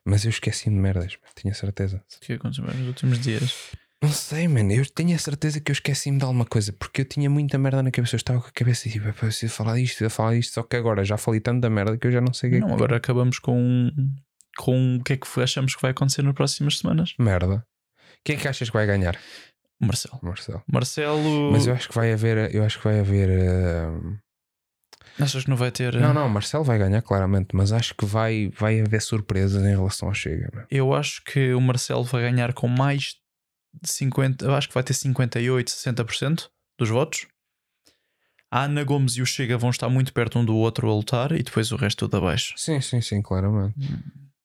Mas 0.05 0.23
eu 0.23 0.29
esqueci 0.29 0.69
de 0.69 0.75
merdas, 0.75 1.17
tinha 1.35 1.53
certeza. 1.53 2.03
O 2.15 2.19
que 2.19 2.33
aconteceu 2.33 2.65
nos 2.65 2.87
últimos 2.87 3.19
dias? 3.19 3.71
Não 4.03 4.11
sei, 4.11 4.47
mano. 4.47 4.71
Eu 4.71 4.85
tenho 4.85 5.15
a 5.15 5.17
certeza 5.19 5.59
que 5.59 5.71
eu 5.71 5.73
esqueci-me 5.73 6.17
de 6.17 6.23
alguma 6.25 6.45
coisa, 6.45 6.71
porque 6.73 7.01
eu 7.01 7.05
tinha 7.05 7.29
muita 7.29 7.57
merda 7.57 7.81
na 7.81 7.89
cabeça. 7.89 8.15
Eu 8.15 8.17
estava 8.17 8.41
com 8.41 8.47
a 8.47 8.51
cabeça 8.51 8.89
tipo, 8.89 9.07
eu 9.07 9.13
preciso 9.13 9.53
falar 9.53 9.75
disto, 9.75 9.95
preciso 9.97 10.09
falar 10.09 10.33
disto. 10.35 10.53
Só 10.53 10.63
que 10.63 10.75
agora 10.75 11.03
já 11.05 11.17
falei 11.17 11.39
tanto 11.39 11.61
da 11.61 11.69
merda 11.69 11.97
que 11.97 12.05
eu 12.07 12.11
já 12.11 12.19
não 12.21 12.33
sei 12.33 12.49
o 12.49 12.51
que 12.51 12.57
é 12.57 12.59
Não, 12.61 12.67
que- 12.67 12.73
agora 12.73 12.97
acabamos 12.97 13.39
com, 13.39 13.89
com 14.57 14.97
o 14.97 15.03
que 15.03 15.13
é 15.13 15.17
que 15.17 15.27
achamos 15.41 15.75
que 15.75 15.81
vai 15.81 15.91
acontecer 15.91 16.21
nas 16.21 16.33
próximas 16.35 16.77
semanas. 16.79 17.13
Merda. 17.17 17.65
Quem 18.25 18.35
é 18.35 18.39
que 18.39 18.47
achas 18.47 18.69
que 18.69 18.73
vai 18.75 18.85
ganhar? 18.85 19.17
Marcelo. 19.79 20.19
Marcelo. 20.21 20.63
Marcelo, 20.71 21.51
Mas 21.51 21.65
eu 21.67 21.73
acho 21.73 21.89
que 21.89 21.95
vai 21.95 22.13
haver. 22.13 22.53
Eu 22.55 22.63
acho 22.63 22.77
que 22.77 22.83
vai 22.85 22.99
haver. 22.99 23.29
eh, 23.29 23.89
achas 25.19 25.43
que 25.43 25.49
não 25.49 25.57
vai 25.57 25.71
ter. 25.71 25.93
Não, 25.95 26.13
não, 26.13 26.29
Marcelo 26.29 26.63
vai 26.63 26.77
ganhar 26.77 27.01
claramente, 27.01 27.49
mas 27.53 27.71
acho 27.71 27.93
que 27.95 28.05
vai, 28.05 28.49
vai 28.57 28.79
haver 28.81 29.01
surpresas 29.01 29.61
em 29.63 29.69
relação 29.75 30.07
ao 30.07 30.13
Chega. 30.13 30.65
Eu 30.71 30.93
acho 30.93 31.21
que 31.25 31.53
o 31.53 31.59
Marcelo 31.61 32.03
vai 32.03 32.21
ganhar 32.21 32.53
com 32.53 32.67
mais 32.67 33.15
50, 33.83 34.45
eu 34.45 34.53
acho 34.53 34.67
que 34.67 34.73
vai 34.73 34.83
ter 34.83 34.93
58, 34.93 35.67
60% 35.69 36.49
dos 36.77 36.89
votos. 36.89 37.25
A 38.51 38.65
Ana 38.65 38.83
Gomes 38.83 39.17
e 39.17 39.21
o 39.21 39.25
Chega 39.25 39.57
vão 39.57 39.71
estar 39.71 39.89
muito 39.89 40.13
perto 40.13 40.37
um 40.37 40.45
do 40.45 40.55
outro 40.55 40.87
a 40.89 40.93
lutar 40.93 41.31
e 41.31 41.41
depois 41.41 41.71
o 41.71 41.75
resto 41.75 41.99
tudo 42.07 42.17
abaixo. 42.17 42.53
Sim, 42.55 42.79
sim, 42.81 43.01
sim, 43.01 43.21
claramente. 43.21 43.73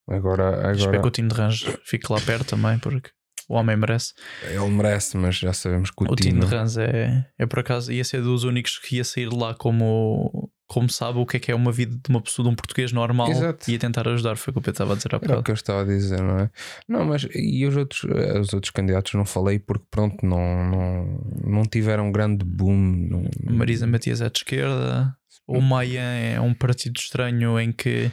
Agora, 0.08 0.72
Espero 0.72 0.76
que 0.78 0.96
agora 0.96 1.06
o 1.06 1.10
Tino 1.10 1.28
de 1.28 1.34
Range 1.34 1.78
fique 1.84 2.10
lá 2.10 2.18
perto 2.20 2.56
também, 2.56 2.78
porque 2.78 3.10
o 3.46 3.54
homem 3.54 3.76
merece. 3.76 4.14
ele 4.42 4.66
merece, 4.68 5.14
mas 5.18 5.36
já 5.36 5.52
sabemos 5.52 5.90
que 5.90 6.02
o, 6.02 6.10
O 6.10 6.16
Tino 6.16 6.40
Tino. 6.40 6.46
de 6.48 6.54
Range 6.56 6.80
é, 6.80 7.26
é 7.38 7.46
por 7.46 7.58
acaso, 7.58 7.92
ia 7.92 8.02
ser 8.02 8.22
dos 8.22 8.44
únicos 8.44 8.78
que 8.78 8.96
ia 8.96 9.04
sair 9.04 9.28
de 9.28 9.36
lá 9.36 9.54
como, 9.54 10.50
como 10.68 10.88
sabe 10.90 11.18
o 11.18 11.24
que 11.24 11.38
é 11.38 11.40
que 11.40 11.50
é 11.50 11.54
uma 11.54 11.72
vida 11.72 11.96
de 11.96 12.10
uma 12.10 12.20
pessoa, 12.20 12.46
de 12.46 12.52
um 12.52 12.54
português 12.54 12.92
normal 12.92 13.30
Exato. 13.30 13.68
e 13.68 13.72
ia 13.72 13.78
tentar 13.78 14.06
ajudar. 14.06 14.36
Foi 14.36 14.52
o 14.52 14.54
que 14.54 14.60
Pedro 14.60 14.72
estava 14.72 14.92
a 14.92 14.96
dizer 14.96 15.08
há 15.14 15.16
Era 15.16 15.16
o 15.16 15.20
bocado. 15.26 15.42
que 15.42 15.50
eu 15.50 15.54
estava 15.54 15.80
a 15.80 15.84
dizer, 15.84 16.22
não 16.22 16.38
é? 16.40 16.50
Não, 16.86 17.04
mas 17.06 17.26
e 17.34 17.66
os 17.66 17.74
outros, 17.74 18.04
os 18.04 18.52
outros 18.52 18.70
candidatos 18.70 19.14
não 19.14 19.24
falei 19.24 19.58
porque, 19.58 19.86
pronto, 19.90 20.24
não, 20.24 20.70
não, 20.70 21.20
não 21.42 21.62
tiveram 21.62 22.12
grande 22.12 22.44
boom. 22.44 22.76
Não, 22.76 23.24
Marisa 23.50 23.86
Matias 23.86 24.20
é 24.20 24.28
de 24.28 24.38
esquerda. 24.38 25.16
O 25.46 25.62
Maia 25.62 26.00
é 26.00 26.38
um 26.38 26.52
partido 26.52 26.98
estranho 26.98 27.58
em 27.58 27.72
que 27.72 28.10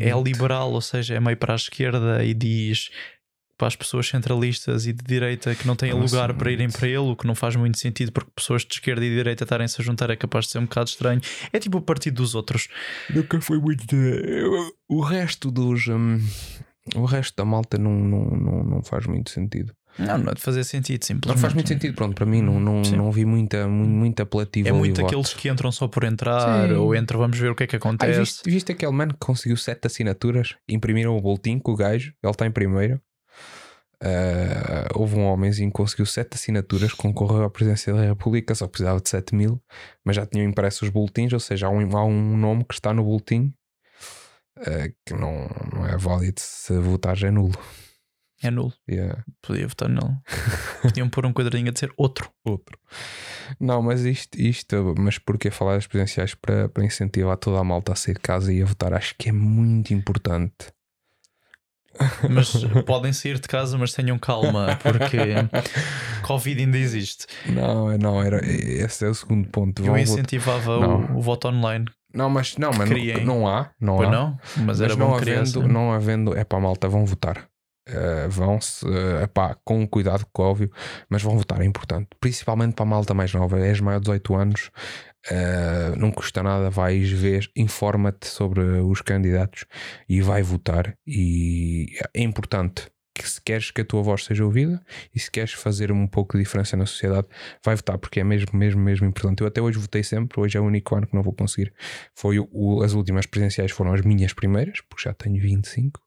é 0.00 0.20
liberal, 0.20 0.72
ou 0.72 0.80
seja, 0.80 1.14
é 1.14 1.20
meio 1.20 1.36
para 1.36 1.52
a 1.52 1.56
esquerda 1.56 2.24
e 2.24 2.34
diz 2.34 2.90
para 3.60 3.68
as 3.68 3.76
pessoas 3.76 4.08
centralistas 4.08 4.86
e 4.86 4.92
de 4.94 5.04
direita 5.04 5.54
que 5.54 5.66
não 5.66 5.76
têm 5.76 5.90
Nossa, 5.92 6.02
lugar 6.16 6.32
para 6.34 6.50
irem 6.50 6.70
para 6.70 6.88
ele, 6.88 6.96
o 6.96 7.14
que 7.14 7.26
não 7.26 7.34
faz 7.34 7.56
muito 7.56 7.76
sentido 7.78 8.10
porque 8.10 8.30
pessoas 8.34 8.62
de 8.64 8.72
esquerda 8.72 9.04
e 9.04 9.10
de 9.10 9.14
direita 9.16 9.44
estarem-se 9.44 9.78
a 9.78 9.84
juntar 9.84 10.08
é 10.08 10.16
capaz 10.16 10.46
de 10.46 10.52
ser 10.52 10.58
um 10.60 10.62
bocado 10.62 10.88
estranho. 10.88 11.20
É 11.52 11.58
tipo 11.58 11.76
o 11.76 11.82
partido 11.82 12.14
dos 12.14 12.34
outros. 12.34 12.68
Nunca 13.14 13.38
foi 13.42 13.58
muito. 13.60 13.86
de- 13.86 14.72
O 14.88 15.02
resto 15.02 15.50
dos. 15.50 15.86
hum, 15.88 16.18
o 16.96 17.04
resto 17.04 17.36
da 17.36 17.44
malta 17.44 17.76
não, 17.76 17.92
não, 17.92 18.24
não, 18.30 18.64
não 18.64 18.82
faz 18.82 19.06
muito 19.06 19.28
sentido. 19.30 19.74
Não, 19.98 20.16
não 20.16 20.30
é 20.30 20.34
de 20.34 20.40
fazer 20.40 20.64
sentido, 20.64 21.00
Não 21.02 21.06
simplesmente. 21.06 21.40
faz 21.42 21.52
muito 21.52 21.68
sentido, 21.68 21.94
pronto, 21.94 22.14
para 22.14 22.24
mim 22.24 22.40
não, 22.40 22.58
não, 22.60 22.82
Sim. 22.82 22.96
não 22.96 23.10
vi 23.12 23.24
muita, 23.26 23.66
muito, 23.68 23.90
muito 23.90 24.20
apelativo 24.22 24.68
É 24.68 24.72
muito 24.72 25.04
aqueles 25.04 25.34
que 25.34 25.48
entram 25.50 25.70
só 25.70 25.86
por 25.88 26.04
entrar 26.04 26.68
Sim. 26.68 26.74
ou 26.76 26.94
entram, 26.94 27.18
vamos 27.18 27.36
ver 27.38 27.50
o 27.50 27.54
que 27.54 27.64
é 27.64 27.66
que 27.66 27.74
Ai, 27.76 27.78
acontece. 27.78 28.18
viste, 28.20 28.50
viste 28.50 28.72
aquele 28.72 28.92
mano 28.92 29.12
que 29.12 29.18
conseguiu 29.20 29.56
sete 29.56 29.86
assinaturas? 29.86 30.54
Imprimiram 30.68 31.14
o 31.16 31.20
boletim 31.20 31.58
com 31.58 31.72
o 31.72 31.76
gajo, 31.76 32.14
ele 32.22 32.30
está 32.30 32.46
em 32.46 32.50
primeiro. 32.52 32.98
Uh, 34.02 34.98
houve 34.98 35.16
um 35.16 35.26
homenzinho 35.26 35.70
que 35.70 35.76
conseguiu 35.76 36.06
sete 36.06 36.34
assinaturas, 36.34 36.94
concorreu 36.94 37.44
à 37.44 37.50
presidência 37.50 37.92
da 37.92 38.00
República, 38.00 38.54
só 38.54 38.66
precisava 38.66 38.98
de 38.98 39.08
7 39.10 39.34
mil, 39.34 39.62
mas 40.02 40.16
já 40.16 40.24
tinham 40.24 40.48
impresso 40.48 40.86
os 40.86 40.90
boletins, 40.90 41.32
ou 41.34 41.40
seja, 41.40 41.66
há 41.66 41.70
um, 41.70 41.96
há 41.96 42.04
um 42.04 42.36
nome 42.36 42.64
que 42.64 42.72
está 42.72 42.94
no 42.94 43.04
boletim 43.04 43.52
uh, 44.58 44.94
que 45.04 45.12
não, 45.12 45.48
não 45.72 45.86
é 45.86 45.98
válido 45.98 46.40
se 46.40 46.78
votar 46.78 47.14
já 47.14 47.28
é 47.28 47.30
nulo. 47.30 47.58
É 48.42 48.50
nulo. 48.50 48.72
Yeah. 48.90 49.22
Podia 49.42 49.68
votar 49.68 49.90
nulo. 49.90 50.16
Podiam 50.80 51.10
pôr 51.10 51.26
um 51.26 51.32
quadradinho 51.32 51.68
a 51.68 51.72
dizer 51.72 51.92
outro. 51.94 52.30
Outro. 52.42 52.78
Não, 53.60 53.82
mas 53.82 54.02
isto, 54.06 54.40
isto 54.40 54.94
mas 54.96 55.18
porquê 55.18 55.50
falar 55.50 55.74
das 55.74 55.86
presidenciais 55.86 56.34
para, 56.34 56.66
para 56.70 56.84
incentivar 56.84 57.36
toda 57.36 57.58
a 57.58 57.64
malta 57.64 57.92
a 57.92 57.96
sair 57.96 58.14
de 58.14 58.20
casa 58.20 58.50
e 58.50 58.62
a 58.62 58.64
votar? 58.64 58.94
Acho 58.94 59.14
que 59.18 59.28
é 59.28 59.32
muito 59.32 59.92
importante. 59.92 60.72
Mas 62.28 62.64
podem 62.86 63.12
sair 63.12 63.38
de 63.38 63.48
casa, 63.48 63.76
mas 63.76 63.92
tenham 63.92 64.18
calma, 64.18 64.78
porque 64.82 65.18
Covid 66.22 66.60
ainda 66.60 66.78
existe. 66.78 67.26
Não, 67.46 67.96
não, 67.98 68.22
era, 68.22 68.40
esse 68.44 69.04
é 69.04 69.08
o 69.08 69.14
segundo 69.14 69.48
ponto. 69.48 69.84
Eu 69.84 69.96
incentivava 69.98 70.78
o, 70.78 71.18
o, 71.18 71.20
voto 71.20 71.48
online. 71.48 71.86
Não, 72.14 72.30
mas 72.30 72.56
não, 72.56 72.70
mas 72.72 72.88
não, 72.88 73.24
não, 73.24 73.48
há, 73.48 73.70
não 73.80 73.96
pois 73.96 74.08
há. 74.08 74.12
não, 74.12 74.38
mas, 74.56 74.64
mas 74.64 74.80
era 74.80 74.96
não 74.96 75.08
bom 75.08 75.16
havendo, 75.16 75.68
não 75.68 75.92
havendo, 75.92 76.36
é 76.36 76.44
para 76.44 76.58
a 76.58 76.62
malta, 76.62 76.88
vão 76.88 77.04
votar. 77.04 77.48
Uh, 77.88 78.28
vão-se, 78.28 78.86
uh, 78.86 79.22
epá, 79.22 79.56
com 79.64 79.86
cuidado, 79.86 80.24
óbvio, 80.38 80.70
mas 81.08 81.22
vão 81.22 81.36
votar, 81.36 81.60
é 81.60 81.64
importante. 81.64 82.08
Principalmente 82.20 82.74
para 82.74 82.84
a 82.84 82.88
malta 82.88 83.14
mais 83.14 83.32
nova, 83.34 83.58
és 83.58 83.80
maior 83.80 83.98
de 83.98 84.04
18 84.04 84.34
anos, 84.36 84.70
Uh, 85.28 85.96
não 85.96 86.10
custa 86.10 86.42
nada, 86.42 86.70
vais 86.70 87.10
ver, 87.10 87.50
informa-te 87.54 88.26
sobre 88.26 88.60
os 88.62 89.02
candidatos 89.02 89.66
e 90.08 90.22
vai 90.22 90.42
votar. 90.42 90.96
E 91.06 91.98
é 92.14 92.22
importante 92.22 92.90
que 93.14 93.28
se 93.28 93.40
queres 93.40 93.70
que 93.70 93.82
a 93.82 93.84
tua 93.84 94.02
voz 94.02 94.24
seja 94.24 94.44
ouvida 94.44 94.82
e 95.14 95.20
se 95.20 95.30
queres 95.30 95.52
fazer 95.52 95.92
um 95.92 96.06
pouco 96.06 96.36
de 96.36 96.42
diferença 96.42 96.76
na 96.76 96.86
sociedade, 96.86 97.26
vai 97.62 97.76
votar, 97.76 97.98
porque 97.98 98.20
é 98.20 98.24
mesmo, 98.24 98.58
mesmo, 98.58 98.80
mesmo 98.80 99.06
importante. 99.06 99.42
Eu 99.42 99.46
até 99.46 99.60
hoje 99.60 99.78
votei 99.78 100.02
sempre, 100.02 100.40
hoje 100.40 100.56
é 100.56 100.60
o 100.60 100.64
único 100.64 100.94
ano 100.96 101.06
que 101.06 101.14
não 101.14 101.22
vou 101.22 101.34
conseguir. 101.34 101.72
Foi 102.14 102.38
o, 102.38 102.82
as 102.82 102.94
últimas 102.94 103.26
presidenciais 103.26 103.72
foram 103.72 103.92
as 103.92 104.00
minhas 104.00 104.32
primeiras, 104.32 104.80
porque 104.88 105.04
já 105.04 105.12
tenho 105.12 105.40
25. 105.40 106.00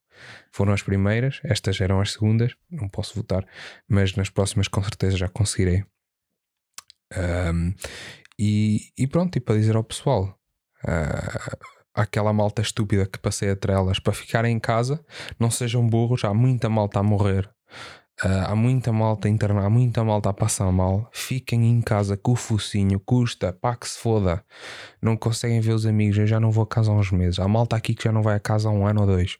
Foram 0.52 0.72
as 0.72 0.82
primeiras, 0.82 1.40
estas 1.44 1.80
eram 1.80 2.00
as 2.00 2.12
segundas, 2.12 2.54
não 2.70 2.88
posso 2.88 3.14
votar, 3.14 3.46
mas 3.88 4.14
nas 4.14 4.30
próximas 4.30 4.68
com 4.68 4.82
certeza 4.82 5.16
já 5.16 5.28
conseguirei. 5.28 5.84
Um, 7.16 7.74
e, 8.38 8.80
e 8.98 9.06
pronto, 9.06 9.36
e 9.36 9.40
para 9.40 9.56
dizer 9.56 9.76
ao 9.76 9.84
pessoal, 9.84 10.38
uh, 10.84 11.56
aquela 11.94 12.32
malta 12.32 12.60
estúpida 12.60 13.06
que 13.06 13.18
passei 13.18 13.50
a 13.50 13.56
trelas 13.56 13.98
para 13.98 14.12
ficarem 14.12 14.56
em 14.56 14.60
casa, 14.60 15.04
não 15.38 15.50
sejam 15.50 15.86
burros, 15.86 16.24
há 16.24 16.34
muita 16.34 16.68
malta 16.68 16.98
a 16.98 17.02
morrer. 17.02 17.48
Uh, 18.22 18.46
há 18.46 18.54
muita 18.54 18.92
malta 18.92 19.26
a 19.26 19.30
internar, 19.30 19.64
há 19.64 19.70
muita 19.70 20.04
malta 20.04 20.30
a 20.30 20.32
passar 20.32 20.70
mal. 20.70 21.08
Fiquem 21.12 21.68
em 21.68 21.80
casa 21.80 22.16
com 22.16 22.32
o 22.32 22.36
focinho, 22.36 23.00
custa, 23.00 23.52
pá 23.52 23.74
que 23.74 23.88
se 23.88 23.98
foda. 23.98 24.44
Não 25.02 25.16
conseguem 25.16 25.60
ver 25.60 25.72
os 25.72 25.84
amigos. 25.84 26.18
Eu 26.18 26.26
já 26.26 26.38
não 26.38 26.52
vou 26.52 26.62
a 26.62 26.66
casa 26.66 26.92
há 26.92 26.94
uns 26.94 27.10
meses. 27.10 27.40
Há 27.40 27.48
malta 27.48 27.74
aqui 27.74 27.92
que 27.92 28.04
já 28.04 28.12
não 28.12 28.22
vai 28.22 28.36
a 28.36 28.40
casa 28.40 28.68
há 28.68 28.72
um 28.72 28.86
ano 28.86 29.00
ou 29.00 29.06
dois. 29.06 29.36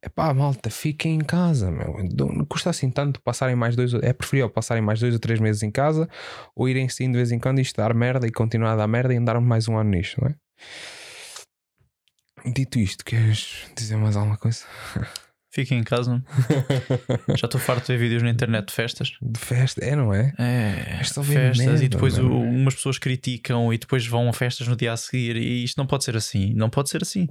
É 0.00 0.08
pá, 0.08 0.32
malta, 0.32 0.70
fiquem 0.70 1.16
em 1.16 1.24
casa, 1.24 1.70
meu. 1.70 1.96
Não 2.14 2.44
custa 2.44 2.70
assim 2.70 2.88
tanto 2.88 3.20
passarem 3.20 3.56
mais 3.56 3.74
dois. 3.74 3.92
É 3.94 4.12
preferível 4.12 4.48
passarem 4.48 4.82
mais 4.82 5.00
dois 5.00 5.14
ou 5.14 5.20
três 5.20 5.40
meses 5.40 5.62
em 5.62 5.70
casa 5.70 6.08
ou 6.54 6.68
irem 6.68 6.88
sim 6.88 7.10
de 7.10 7.16
vez 7.16 7.32
em 7.32 7.38
quando 7.38 7.60
e 7.60 7.72
dar 7.76 7.92
merda 7.94 8.26
e 8.26 8.30
continuar 8.30 8.72
a 8.72 8.76
dar 8.76 8.86
merda 8.86 9.12
e 9.12 9.16
andarmos 9.16 9.48
mais 9.48 9.66
um 9.66 9.76
ano 9.76 9.90
nisto, 9.90 10.20
não 10.20 10.28
é? 10.28 10.34
Dito 12.46 12.78
isto, 12.78 13.04
queres 13.04 13.66
dizer 13.76 13.96
mais 13.96 14.16
alguma 14.16 14.36
coisa? 14.36 14.64
Fiquem 15.50 15.78
em 15.78 15.82
casa. 15.82 16.22
Já 17.34 17.46
estou 17.46 17.58
farto 17.58 17.86
de 17.86 17.92
ver 17.92 17.98
vídeos 17.98 18.22
na 18.22 18.30
internet 18.30 18.66
de 18.66 18.72
festas. 18.74 19.12
De 19.20 19.40
festa, 19.40 19.82
é, 19.82 19.96
não 19.96 20.12
é? 20.12 20.32
É, 20.38 20.98
festas 20.98 21.26
merda, 21.26 21.84
e 21.84 21.88
depois 21.88 22.18
o, 22.18 22.28
umas 22.28 22.74
pessoas 22.74 22.98
criticam 22.98 23.72
e 23.72 23.78
depois 23.78 24.06
vão 24.06 24.28
a 24.28 24.32
festas 24.32 24.68
no 24.68 24.76
dia 24.76 24.92
a 24.92 24.96
seguir. 24.96 25.36
E 25.36 25.64
isto 25.64 25.78
não 25.78 25.86
pode 25.86 26.04
ser 26.04 26.16
assim. 26.16 26.52
Não 26.54 26.68
pode 26.68 26.90
ser 26.90 27.02
assim. 27.02 27.28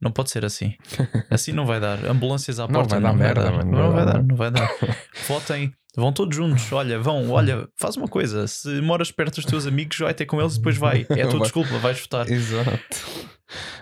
Não 0.00 0.10
pode 0.10 0.30
ser 0.30 0.44
assim. 0.44 0.74
Assim 1.30 1.52
não 1.52 1.66
vai 1.66 1.78
dar. 1.80 2.04
Ambulâncias 2.06 2.58
à 2.58 2.66
porta 2.66 2.98
não 2.98 3.00
vai 3.00 3.00
dar 3.00 3.08
não 3.10 3.16
merda. 3.16 3.50
Vai 3.50 3.52
dar. 3.52 3.64
Não 3.64 3.92
vai 3.92 4.04
dar, 4.06 4.22
não 4.22 4.36
vai 4.36 4.50
dar. 4.50 4.70
Votem. 5.28 5.72
Vão 5.96 6.12
todos 6.12 6.36
juntos, 6.36 6.70
olha, 6.72 6.98
vão, 7.00 7.28
olha, 7.30 7.68
faz 7.76 7.96
uma 7.96 8.06
coisa. 8.06 8.46
Se 8.46 8.80
moras 8.80 9.10
perto 9.10 9.36
dos 9.36 9.44
teus 9.44 9.66
amigos, 9.66 9.98
vai 9.98 10.14
ter 10.14 10.26
com 10.26 10.40
eles 10.40 10.54
e 10.54 10.58
depois 10.58 10.76
vai. 10.76 11.04
É 11.10 11.22
a 11.22 11.28
tua 11.28 11.40
desculpa, 11.40 11.76
vais 11.78 11.98
votar. 11.98 12.30
Exato. 12.30 13.37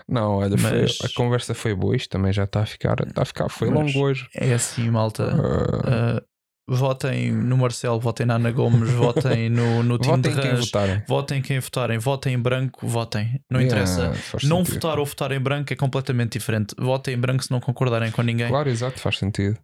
Não, 0.07 0.37
olha, 0.37 0.55
Mas... 0.57 0.97
foi, 0.97 1.07
a 1.07 1.13
conversa 1.13 1.53
foi 1.53 1.75
boa, 1.75 1.95
isto 1.95 2.09
também 2.09 2.31
já 2.31 2.45
está 2.45 2.61
a 2.61 2.65
ficar, 2.65 2.95
está 3.05 3.23
a 3.23 3.25
ficar 3.25 3.49
foi 3.49 3.69
Mas 3.69 3.93
longo 3.93 4.05
hoje. 4.05 4.27
É 4.33 4.53
assim, 4.53 4.89
malta. 4.89 5.35
Uh... 5.35 6.17
Uh, 6.17 6.36
votem 6.67 7.31
no 7.31 7.57
Marcelo, 7.57 7.99
votem 7.99 8.25
na 8.25 8.35
Ana 8.35 8.51
Gomes, 8.51 8.89
votem 8.91 9.49
no, 9.49 9.81
no 9.83 9.97
time 9.99 10.17
votem 10.17 10.35
de 10.35 10.41
quem 10.41 10.55
votarem. 10.55 11.03
votem 11.07 11.41
quem 11.41 11.59
votarem, 11.59 11.97
votem 11.97 12.33
em 12.33 12.39
branco, 12.39 12.85
votem. 12.85 13.41
Não 13.49 13.61
yeah, 13.61 13.81
interessa. 13.81 14.07
Não 14.43 14.65
sentido. 14.65 14.73
votar 14.73 14.99
ou 14.99 15.05
votar 15.05 15.31
em 15.31 15.39
branco 15.39 15.71
é 15.71 15.75
completamente 15.75 16.33
diferente. 16.33 16.75
Votem 16.77 17.13
em 17.13 17.17
branco 17.17 17.43
se 17.43 17.51
não 17.51 17.59
concordarem 17.59 18.11
com 18.11 18.21
ninguém. 18.21 18.49
Claro, 18.49 18.69
exato, 18.69 18.99
faz 18.99 19.17
sentido. 19.17 19.57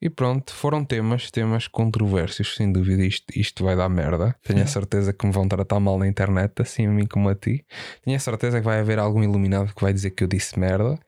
E 0.00 0.08
pronto, 0.08 0.52
foram 0.52 0.84
temas, 0.84 1.30
temas 1.30 1.66
controversos, 1.66 2.54
sem 2.54 2.70
dúvida. 2.70 3.04
Isto, 3.04 3.26
isto 3.34 3.64
vai 3.64 3.74
dar 3.74 3.88
merda. 3.88 4.36
Tenho 4.44 4.62
a 4.62 4.66
certeza 4.66 5.12
que 5.12 5.26
me 5.26 5.32
vão 5.32 5.48
tratar 5.48 5.80
mal 5.80 5.98
na 5.98 6.06
internet, 6.06 6.62
assim 6.62 6.86
a 6.86 6.90
mim 6.90 7.06
como 7.06 7.28
a 7.28 7.34
ti. 7.34 7.64
Tenho 8.04 8.16
a 8.16 8.20
certeza 8.20 8.60
que 8.60 8.64
vai 8.64 8.78
haver 8.78 8.98
algum 8.98 9.22
iluminado 9.22 9.74
que 9.74 9.82
vai 9.82 9.92
dizer 9.92 10.10
que 10.10 10.22
eu 10.22 10.28
disse 10.28 10.58
merda. 10.58 10.98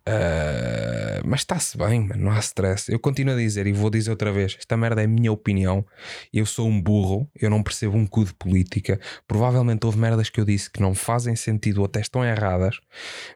Uh, 0.00 1.20
mas 1.24 1.40
está-se 1.40 1.76
bem, 1.76 2.00
mano, 2.00 2.24
não 2.24 2.32
há 2.32 2.38
stress. 2.38 2.90
Eu 2.90 2.98
continuo 2.98 3.34
a 3.34 3.36
dizer 3.36 3.66
e 3.66 3.72
vou 3.72 3.90
dizer 3.90 4.10
outra 4.10 4.32
vez: 4.32 4.56
esta 4.58 4.76
merda 4.76 5.02
é 5.02 5.04
a 5.04 5.08
minha 5.08 5.30
opinião. 5.30 5.84
Eu 6.32 6.46
sou 6.46 6.66
um 6.66 6.80
burro, 6.80 7.30
eu 7.34 7.50
não 7.50 7.62
percebo 7.62 7.96
um 7.96 8.06
cu 8.06 8.24
de 8.24 8.34
política. 8.34 8.98
Provavelmente 9.26 9.84
houve 9.84 9.98
merdas 9.98 10.30
que 10.30 10.40
eu 10.40 10.44
disse 10.44 10.70
que 10.70 10.80
não 10.80 10.94
fazem 10.94 11.36
sentido 11.36 11.78
ou 11.78 11.84
até 11.84 12.00
estão 12.00 12.24
erradas, 12.24 12.80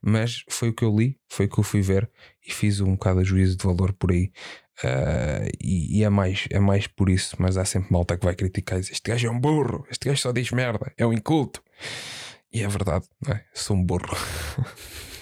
mas 0.03 0.45
foi 0.49 0.71
o 0.71 0.73
que 0.73 0.85
eu 0.85 0.97
li, 0.97 1.19
foi 1.29 1.47
o 1.47 1.49
que 1.49 1.59
eu 1.59 1.65
fui 1.65 1.83
ver 1.83 2.11
e 2.47 2.53
fiz 2.53 2.81
um 2.81 2.93
bocado 2.93 3.23
de 3.23 3.29
juízo 3.29 3.57
de 3.57 3.65
valor 3.65 3.93
por 3.93 4.11
aí. 4.11 4.33
Uh, 4.83 5.47
e, 5.63 6.01
e, 6.01 6.05
é, 6.05 6.09
mais, 6.09 6.49
é 6.51 6.59
mais 6.59 6.89
por 6.89 7.09
isso, 7.09 7.37
mas 7.39 7.57
há 7.57 7.65
sempre 7.65 7.93
malta 7.93 8.17
que 8.17 8.25
vai 8.25 8.35
criticar 8.35 8.79
e 8.79 8.81
diz: 8.81 8.91
Este 8.91 9.11
gajo 9.11 9.29
é 9.29 9.31
um 9.31 9.39
burro, 9.39 9.87
este 9.91 10.09
gajo 10.09 10.21
só 10.21 10.33
diz 10.33 10.51
merda, 10.51 10.93
é 10.97 11.07
um 11.07 11.13
inculto. 11.13 11.63
E 12.53 12.63
é 12.63 12.69
verdade, 12.69 13.05
não 13.21 13.35
é? 13.35 13.45
sou 13.53 13.77
um 13.77 13.85
burro. 13.85 14.17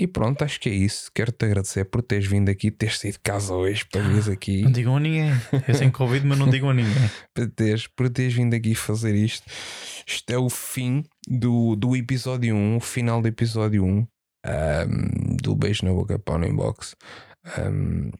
E 0.00 0.06
pronto, 0.06 0.40
acho 0.42 0.58
que 0.58 0.70
é 0.70 0.72
isso. 0.72 1.10
Quero-te 1.14 1.44
agradecer 1.44 1.84
por 1.84 2.00
teres 2.00 2.26
vindo 2.26 2.48
aqui, 2.48 2.70
teres 2.70 2.98
saído 2.98 3.18
de 3.18 3.22
casa 3.22 3.52
hoje 3.52 3.84
para 3.84 4.00
vires 4.00 4.28
aqui. 4.28 4.62
Não 4.62 4.72
digam 4.72 4.96
a 4.96 5.00
ninguém. 5.00 5.30
Eu 5.68 5.78
tenho 5.78 5.92
Covid, 5.92 6.26
mas 6.26 6.38
não 6.38 6.48
digam 6.48 6.70
a 6.70 6.74
ninguém. 6.74 6.94
por, 7.34 7.50
teres, 7.50 7.86
por 7.86 8.08
teres 8.08 8.32
vindo 8.32 8.54
aqui 8.54 8.74
fazer 8.74 9.14
isto. 9.14 9.46
Isto 10.06 10.30
é 10.30 10.38
o 10.38 10.48
fim 10.48 11.04
do, 11.28 11.76
do 11.76 11.94
episódio 11.94 12.56
1, 12.56 12.76
o 12.78 12.80
final 12.80 13.20
do 13.20 13.28
episódio 13.28 13.84
1 13.84 13.88
um, 13.88 14.06
do 15.36 15.54
Beijo 15.54 15.84
na 15.84 15.92
Boca 15.92 16.18
Pau 16.18 16.38
no 16.38 16.46
Inbox. 16.46 16.96
Um, 17.58 18.10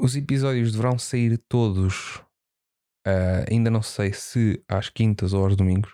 os 0.00 0.16
episódios 0.16 0.72
deverão 0.72 0.98
sair 0.98 1.36
todos. 1.46 2.22
Uh, 3.06 3.44
ainda 3.50 3.70
não 3.70 3.82
sei 3.82 4.14
se 4.14 4.62
às 4.66 4.88
quintas 4.88 5.34
ou 5.34 5.44
aos 5.44 5.56
domingos. 5.56 5.92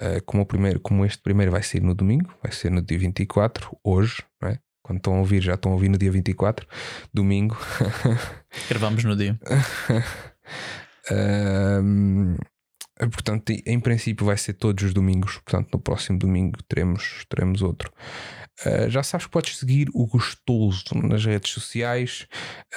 Uh, 0.00 0.22
como, 0.26 0.42
o 0.42 0.46
primeiro, 0.46 0.78
como 0.80 1.06
este 1.06 1.22
primeiro 1.22 1.50
vai 1.50 1.62
ser 1.62 1.80
no 1.82 1.94
domingo, 1.94 2.34
vai 2.42 2.52
ser 2.52 2.70
no 2.70 2.82
dia 2.82 2.98
24, 2.98 3.76
hoje, 3.82 4.22
não 4.40 4.50
é? 4.50 4.58
Quando 4.82 4.98
estão 4.98 5.14
a 5.14 5.18
ouvir, 5.18 5.42
já 5.42 5.54
estão 5.54 5.72
a 5.72 5.74
ouvir 5.74 5.88
no 5.88 5.98
dia 5.98 6.12
24, 6.12 6.66
domingo. 7.12 7.56
Gravamos 8.68 9.02
no 9.04 9.16
dia. 9.16 9.36
uh, 11.10 13.08
portanto, 13.10 13.50
em 13.66 13.80
princípio 13.80 14.26
vai 14.26 14.36
ser 14.36 14.52
todos 14.52 14.84
os 14.84 14.94
domingos. 14.94 15.38
Portanto, 15.38 15.70
no 15.72 15.80
próximo 15.80 16.18
domingo 16.18 16.62
teremos, 16.68 17.24
teremos 17.28 17.62
outro. 17.62 17.90
Uh, 18.64 18.88
já 18.88 19.02
sabes 19.02 19.26
que 19.26 19.32
podes 19.32 19.58
seguir 19.58 19.88
o 19.92 20.06
Gostoso 20.06 20.84
nas 20.94 21.24
redes 21.24 21.50
sociais, 21.50 22.26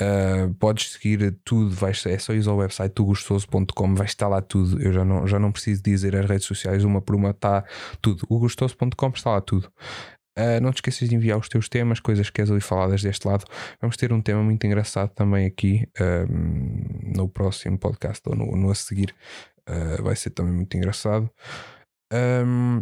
uh, 0.01 0.53
podes 0.55 0.91
seguir 0.91 1.37
tudo, 1.45 1.73
vais, 1.73 2.05
é 2.05 2.17
só 2.17 2.33
ir 2.33 2.45
ao 2.47 2.57
website 2.57 3.01
gostoso.com, 3.01 3.95
vai 3.95 4.05
estar 4.05 4.27
lá 4.27 4.41
tudo. 4.41 4.81
Eu 4.81 4.91
já 4.91 5.05
não, 5.05 5.25
já 5.25 5.39
não 5.39 5.51
preciso 5.51 5.81
dizer 5.81 6.15
as 6.15 6.25
redes 6.25 6.45
sociais 6.45 6.83
uma 6.83 7.01
por 7.01 7.15
uma, 7.15 7.29
está 7.29 7.63
tudo. 8.01 8.25
O 8.27 8.39
gostoso.com 8.39 9.09
está 9.09 9.31
lá 9.31 9.41
tudo. 9.41 9.71
Uh, 10.37 10.61
não 10.61 10.71
te 10.71 10.77
esqueças 10.77 11.07
de 11.07 11.15
enviar 11.15 11.37
os 11.37 11.47
teus 11.47 11.69
temas, 11.69 11.99
coisas 11.99 12.27
que 12.27 12.33
queres 12.33 12.49
ouvir 12.49 12.61
faladas 12.61 13.01
deste 13.01 13.25
lado. 13.25 13.45
Vamos 13.79 13.95
ter 13.95 14.11
um 14.11 14.21
tema 14.21 14.43
muito 14.43 14.65
engraçado 14.65 15.09
também 15.09 15.45
aqui 15.45 15.87
no 17.03 17.27
próximo 17.29 17.77
podcast 17.77 18.21
ou 18.27 18.35
no, 18.35 18.55
no 18.55 18.69
a 18.69 18.75
seguir. 18.75 19.13
vai 20.01 20.15
ser 20.15 20.29
também 20.31 20.53
muito 20.53 20.75
engraçado. 20.75 21.29
Um, 22.11 22.81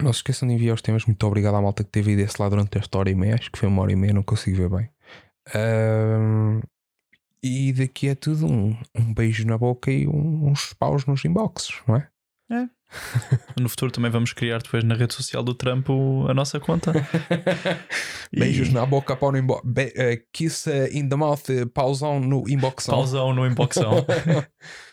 não 0.00 0.12
se 0.12 0.18
esqueçam 0.18 0.48
de 0.48 0.54
enviar 0.54 0.74
os 0.74 0.82
temas. 0.82 1.04
Muito 1.04 1.26
obrigado 1.26 1.54
à 1.54 1.62
malta 1.62 1.84
que 1.84 1.90
teve 1.90 2.16
desse 2.16 2.40
lá 2.40 2.48
durante 2.48 2.78
esta 2.78 2.98
hora 2.98 3.10
e 3.10 3.14
meia. 3.14 3.34
Acho 3.34 3.50
que 3.50 3.58
foi 3.58 3.68
uma 3.68 3.82
hora 3.82 3.92
e 3.92 3.96
meia, 3.96 4.12
não 4.12 4.22
consigo 4.22 4.56
ver 4.56 4.68
bem. 4.68 4.88
Um, 5.54 6.60
e 7.42 7.72
daqui 7.72 8.08
é 8.08 8.14
tudo. 8.14 8.46
Um, 8.46 8.76
um 8.94 9.12
beijo 9.14 9.46
na 9.46 9.58
boca 9.58 9.90
e 9.90 10.06
um, 10.06 10.48
uns 10.48 10.72
paus 10.72 11.04
nos 11.06 11.24
inboxes, 11.24 11.74
não 11.86 11.96
é? 11.96 12.08
É. 12.50 12.68
No 13.60 13.68
futuro 13.68 13.90
também 13.90 14.10
vamos 14.10 14.32
criar 14.32 14.58
depois 14.58 14.84
na 14.84 14.94
rede 14.94 15.14
social 15.14 15.42
do 15.42 15.54
Trampo 15.54 16.26
a 16.28 16.34
nossa 16.34 16.60
conta. 16.60 16.92
Beijos 18.32 18.70
na 18.72 18.84
boca, 18.84 19.16
pau 19.16 19.32
no 19.32 19.38
inbox. 19.38 19.62
Be 19.64 19.92
uh, 19.96 20.22
kiss 20.32 20.66
eh, 20.66 20.90
in 20.92 21.08
the 21.08 21.16
mouth, 21.16 21.48
eh, 21.48 21.64
pausão 21.66 22.20
no 22.20 22.44
inboxão. 22.48 22.94
Pausão 22.94 23.32
no 23.32 23.46
inboxão. 23.46 24.04